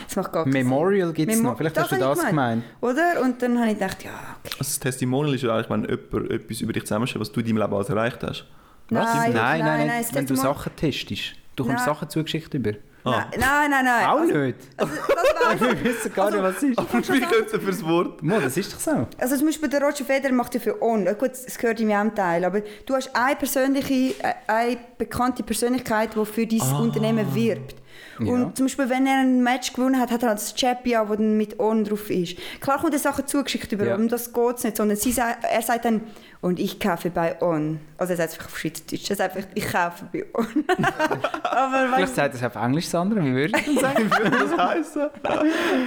Das 0.06 0.16
macht 0.16 0.32
gar 0.32 0.44
keinen 0.44 0.52
Memorial 0.52 1.12
gibt 1.12 1.32
es 1.32 1.40
noch. 1.40 1.56
Vielleicht 1.56 1.76
das 1.76 1.90
hast 1.90 1.92
du 1.92 1.98
das 1.98 2.26
gemeint. 2.26 2.64
Oder? 2.80 3.20
Und 3.22 3.42
dann 3.42 3.58
habe 3.58 3.70
ich 3.70 3.78
gedacht, 3.78 4.04
ja, 4.04 4.12
okay. 4.12 4.54
Also 4.58 4.58
das 4.58 4.80
Testimonial 4.80 5.34
ist 5.34 5.42
ja 5.42 5.54
eigentlich, 5.54 5.70
wenn 5.70 5.84
jemand 5.84 6.30
etwas 6.30 6.60
über 6.60 6.72
dich 6.72 6.84
zusammenstellt, 6.84 7.20
was 7.20 7.32
du 7.32 7.40
in 7.40 7.46
deinem 7.46 7.58
Leben 7.58 7.74
alles 7.74 7.88
erreicht 7.88 8.22
hast. 8.22 8.44
Nein, 8.90 9.04
Nein, 9.04 9.32
nein, 9.32 9.60
nein. 9.60 9.86
nein, 9.86 10.04
wenn 10.12 10.26
du 10.26 10.36
Sachen 10.36 10.74
testest. 10.76 11.34
Du 11.56 11.64
kommst 11.64 11.86
Nein. 11.86 11.94
Sachen 11.94 12.10
zugeschickt 12.10 12.52
über. 12.54 12.72
Ah. 13.04 13.26
Nein, 13.30 13.38
nein, 13.38 13.70
nein. 13.70 13.84
nein. 13.84 14.06
Auch 14.06 14.20
also, 14.20 14.38
nicht. 14.38 14.58
Also, 14.76 14.92
das 14.96 15.60
weiß 15.60 15.60
Wir 15.82 15.84
wissen 15.84 16.14
gar 16.14 16.30
nicht, 16.30 16.42
was 16.42 16.56
es 16.56 16.62
ist. 16.62 17.12
Wie 17.12 17.20
könnt 17.20 17.52
ihr 17.52 17.60
fürs 17.60 17.84
Wort? 17.84 18.22
Mo, 18.22 18.40
das 18.40 18.56
ist 18.56 18.72
doch 18.72 18.80
so. 18.80 19.06
Also 19.18 19.36
zum 19.36 19.46
Beispiel 19.46 19.68
der 19.68 19.82
Roger 19.82 20.04
Federer 20.04 20.32
macht 20.32 20.54
ja 20.54 20.60
für 20.60 20.82
On. 20.82 21.04
Gut, 21.04 21.32
es 21.32 21.58
gehört 21.58 21.80
ihm 21.80 21.90
ja 21.90 22.02
auch 22.02 22.14
Teil, 22.14 22.44
aber 22.44 22.62
du 22.86 22.94
hast 22.94 23.14
eine 23.14 23.36
persönliche, 23.36 24.14
äh, 24.22 24.34
eine 24.46 24.78
bekannte 24.96 25.42
Persönlichkeit, 25.42 26.16
die 26.16 26.24
für 26.24 26.46
dein 26.46 26.60
Unternehmen 26.80 27.34
wirbt. 27.34 27.76
Ja. 28.20 28.32
Und 28.32 28.56
zum 28.56 28.66
Beispiel, 28.66 28.88
wenn 28.90 29.06
er 29.06 29.18
ein 29.20 29.42
Match 29.42 29.72
gewonnen 29.72 30.00
hat, 30.00 30.10
hat 30.10 30.22
er 30.22 30.30
das 30.34 30.54
Champion, 30.58 31.08
wo 31.08 31.14
dann 31.16 31.36
mit 31.36 31.58
On 31.58 31.82
drauf 31.84 32.10
ist. 32.10 32.36
Klar 32.60 32.78
kommt 32.80 32.92
er 32.92 32.98
Sachen 32.98 33.26
zugeschickt 33.26 33.72
über, 33.72 33.86
Ja. 33.86 33.96
um 33.96 34.08
das 34.08 34.32
geht 34.32 34.62
nicht, 34.64 34.76
sondern 34.76 34.96
sie, 34.96 35.12
sa- 35.12 35.36
er 35.42 35.62
sagt 35.62 35.84
dann, 35.84 36.02
und 36.40 36.60
ich 36.60 36.78
kaufe 36.78 37.08
bei 37.10 37.40
On. 37.40 37.80
Also 37.96 38.12
er 38.12 38.16
sagt 38.18 38.28
es 38.32 38.34
einfach 38.38 38.46
auf 38.52 38.58
Schweizerdeutsch, 38.58 39.08
er 39.10 39.16
sagt 39.16 39.34
einfach, 39.36 39.48
ich 39.54 39.66
kaufe 39.72 40.04
bei 40.12 40.24
On. 40.34 40.46
aber 41.42 41.94
Vielleicht 41.96 42.14
sagt 42.14 42.34
es 42.34 42.42
auf 42.44 42.54
Englisch, 42.56 42.86
Sandra. 42.88 43.24
Wie 43.24 43.32
würdest 43.34 43.66
du 43.66 43.72
denn 43.72 43.80
sagen? 43.80 44.04
Wie 44.10 44.10
würde 44.24 44.30
das 44.30 44.56
heißen? 44.58 45.10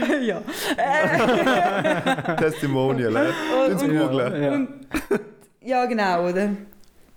du, 0.09 0.15
ja. 0.25 0.41
Testimonial, 2.37 3.15
äh? 3.15 3.69
Tun 3.69 3.77
Sie 3.79 3.87
googlen. 3.87 4.43
Ja. 4.43 5.17
Ja, 5.61 5.85
genau, 5.85 6.29
oder? 6.29 6.49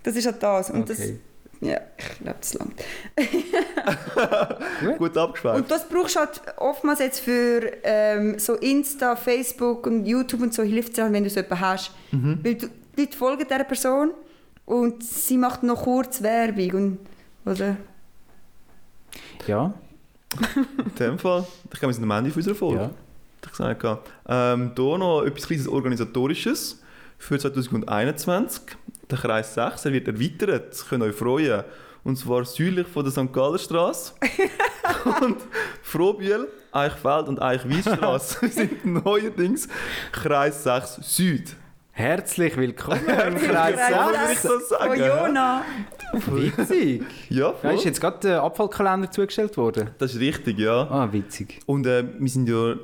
Das 0.02 0.16
ist 0.16 0.26
halt 0.26 0.42
das. 0.42 0.70
Und 0.70 0.82
Okay. 0.82 0.88
das 0.88 1.29
ja, 1.60 1.78
ich 1.98 2.18
glaube, 2.20 2.38
das 2.40 2.54
langt. 2.54 2.82
Gut 4.98 5.16
abgeschweift. 5.16 5.60
Und 5.60 5.70
das 5.70 5.86
brauchst 5.88 6.16
du 6.16 6.20
halt 6.20 6.40
oftmals 6.56 7.00
jetzt 7.00 7.20
für 7.20 7.70
ähm, 7.82 8.38
so 8.38 8.54
Insta, 8.54 9.14
Facebook 9.14 9.86
und 9.86 10.06
YouTube 10.06 10.40
und 10.40 10.54
so 10.54 10.62
hilft 10.62 10.92
es 10.94 10.98
halt, 11.02 11.12
wenn 11.12 11.24
du 11.24 11.28
so 11.30 11.40
jemanden 11.40 11.60
hast. 11.60 11.92
Mhm. 12.12 12.40
Weil 12.42 12.54
du, 12.54 12.68
die 12.96 13.02
Leute 13.02 13.16
folgen 13.16 13.44
dieser 13.46 13.64
Person 13.64 14.12
und 14.64 15.04
sie 15.04 15.36
macht 15.36 15.62
noch 15.62 15.82
kurz 15.82 16.22
Werbung. 16.22 16.70
Und, 16.72 16.98
oder? 17.44 17.76
Ja. 19.46 19.74
In 20.78 20.94
dem 20.98 21.18
Fall, 21.18 21.44
ich 21.64 21.70
glaube, 21.78 21.88
wir 21.88 21.94
sind 21.94 22.04
am 22.04 22.10
Ende 22.12 22.32
unserer 22.34 22.54
Folge. 22.54 22.82
ja. 22.82 22.90
Ich 23.42 23.50
gesagt. 23.50 24.10
Ähm, 24.28 24.72
hier 24.76 24.98
noch 24.98 25.24
etwas 25.24 25.46
kleines 25.46 25.66
Organisatorisches 25.66 26.80
für 27.18 27.38
2021. 27.38 28.62
Der 29.10 29.18
Kreis 29.18 29.54
6 29.54 29.86
er 29.86 29.92
wird 29.92 30.08
erweitert. 30.08 30.74
Sie 30.74 30.84
können 30.86 31.02
euch 31.02 31.14
freuen. 31.16 31.64
Und 32.04 32.16
zwar 32.16 32.44
südlich 32.44 32.86
von 32.86 33.04
der 33.04 33.12
St. 33.12 33.32
Galler 33.32 33.58
Straße. 33.58 34.14
und 35.22 35.36
Frohbühl, 35.82 36.48
Eichfeld 36.72 37.28
und 37.28 37.42
Eichwiesstraße 37.42 38.48
sind 38.48 38.84
neuerdings 38.86 39.68
Kreis 40.12 40.62
6 40.64 41.00
Süd. 41.02 41.56
Herzlich 41.92 42.56
willkommen 42.56 43.00
im 43.06 43.36
Kreis 43.36 43.74
Kreis 43.76 43.90
würde 43.90 44.32
ich 44.32 44.38
6. 44.38 44.42
so 44.42 44.58
sagen, 44.60 44.90
Oh, 44.92 44.94
Jona! 45.26 45.62
Witzig. 46.12 47.02
Ja, 47.28 47.48
Ja, 47.48 47.52
voll. 47.52 47.74
ist 47.74 47.84
jetzt 47.84 48.00
gerade 48.00 48.18
der 48.20 48.42
Abfallkalender 48.42 49.10
zugestellt 49.10 49.56
worden? 49.56 49.90
das 49.98 50.14
ist 50.14 50.20
richtig, 50.20 50.58
ja. 50.58 50.82
Ah, 50.90 51.08
witzig. 51.12 51.60
Und 51.66 51.86
äh, 51.86 52.04
wir 52.18 52.28
sind 52.30 52.48
ja 52.48 52.76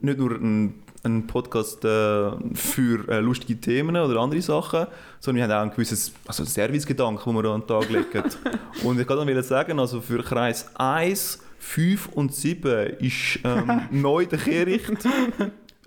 nicht 0.00 0.18
nur 0.18 0.32
ein, 0.32 0.82
ein 1.04 1.26
Podcast 1.26 1.84
äh, 1.84 2.30
für 2.54 3.08
äh, 3.08 3.20
lustige 3.20 3.60
Themen 3.60 3.96
oder 3.96 4.20
andere 4.20 4.42
Sachen, 4.42 4.86
sondern 5.20 5.36
wir 5.36 5.54
haben 5.54 5.60
auch 5.60 5.70
ein 5.70 5.74
gewisses 5.74 6.12
also 6.26 6.44
Servicegedanken, 6.44 7.24
den 7.24 7.34
wir 7.34 7.42
da 7.42 7.54
an 7.54 7.60
den 7.60 7.66
Tag 7.68 7.88
legen. 7.88 8.30
Und 8.84 9.00
ich 9.00 9.06
kann 9.06 9.26
dann 9.26 9.42
sagen, 9.42 9.78
also 9.78 10.00
für 10.00 10.22
Kreis 10.22 10.70
1 10.74 11.42
5 11.58 12.08
und 12.14 12.34
7 12.34 12.96
ist 13.00 13.40
ähm, 13.44 13.82
neu 13.90 14.26
der 14.26 14.38
Kehricht 14.38 15.04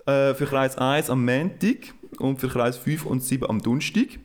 äh, 0.06 0.34
für 0.34 0.46
Kreis 0.46 0.76
1 0.78 1.10
am 1.10 1.24
Montag 1.24 1.94
und 2.18 2.40
für 2.40 2.48
Kreis 2.48 2.76
5 2.76 3.06
und 3.06 3.22
7 3.22 3.48
am 3.48 3.60
Donnerstag. 3.60 4.18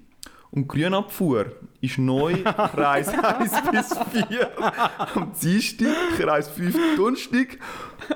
Und 0.51 0.67
Grünabfuhr 0.67 1.53
ist 1.81 1.97
neu 1.97 2.35
Kreis 2.43 3.09
1 3.09 3.51
bis 3.71 3.97
4 4.27 4.51
am 5.15 5.31
Dienstag, 5.41 5.87
Kreis 6.17 6.49
5 6.49 6.77
Donnerstag 6.95 7.57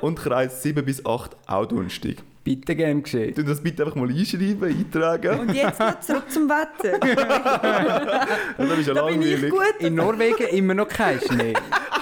und 0.01 0.19
Kreis 0.19 0.61
7 0.63 0.83
bis 0.83 1.05
8 1.05 1.35
auch 1.47 1.65
Donnerstag. 1.65 2.17
Bitte 2.43 2.75
gern 2.75 3.03
geschehen. 3.03 3.35
Tun 3.35 3.45
das 3.45 3.61
bitte 3.61 3.83
einfach 3.83 3.95
mal 3.95 4.09
einschreiben, 4.09 4.63
eintragen. 4.63 5.39
Und 5.41 5.53
jetzt 5.53 5.77
zurück 6.07 6.23
zum 6.29 6.49
Wetter. 6.49 6.97
Das 8.57 8.79
ist 8.79 8.87
ja 8.87 8.93
Da 8.93 9.05
bin 9.05 9.21
ich 9.21 9.29
langweilig. 9.41 9.51
gut. 9.51 9.75
In 9.79 9.95
Norwegen 9.95 10.47
immer 10.47 10.73
noch 10.73 10.87
kein 10.87 11.19
Schnee. 11.19 11.53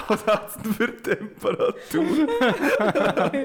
Was 0.08 0.26
hat 0.26 0.48
es 0.48 0.56
denn 0.62 0.72
für 0.72 0.96
Temperatur? 1.02 2.04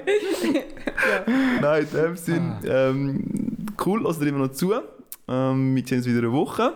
Nein, 1.61 1.87
in 1.91 1.97
dem 2.01 2.15
Sinn, 2.15 2.53
ähm, 2.65 3.65
cool, 3.85 4.07
also 4.07 4.23
immer 4.25 4.39
noch 4.47 4.51
zu. 4.51 4.73
Ähm, 5.27 5.75
wir 5.75 5.85
sehen 5.85 5.97
uns 5.97 6.07
wieder 6.07 6.19
eine 6.19 6.31
Woche. 6.31 6.73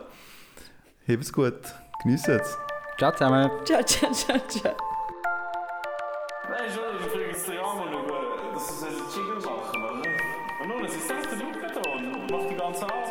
Hebt 1.06 1.24
es 1.24 1.32
gut, 1.34 1.56
geniessen 2.04 2.40
es. 2.40 2.58
Ciao 2.98 3.12
zusammen. 3.14 3.50
Ciao, 3.64 3.82
ciao, 3.84 4.12
ciao, 4.12 4.38
ciao. 4.48 4.76
Über, 12.70 13.09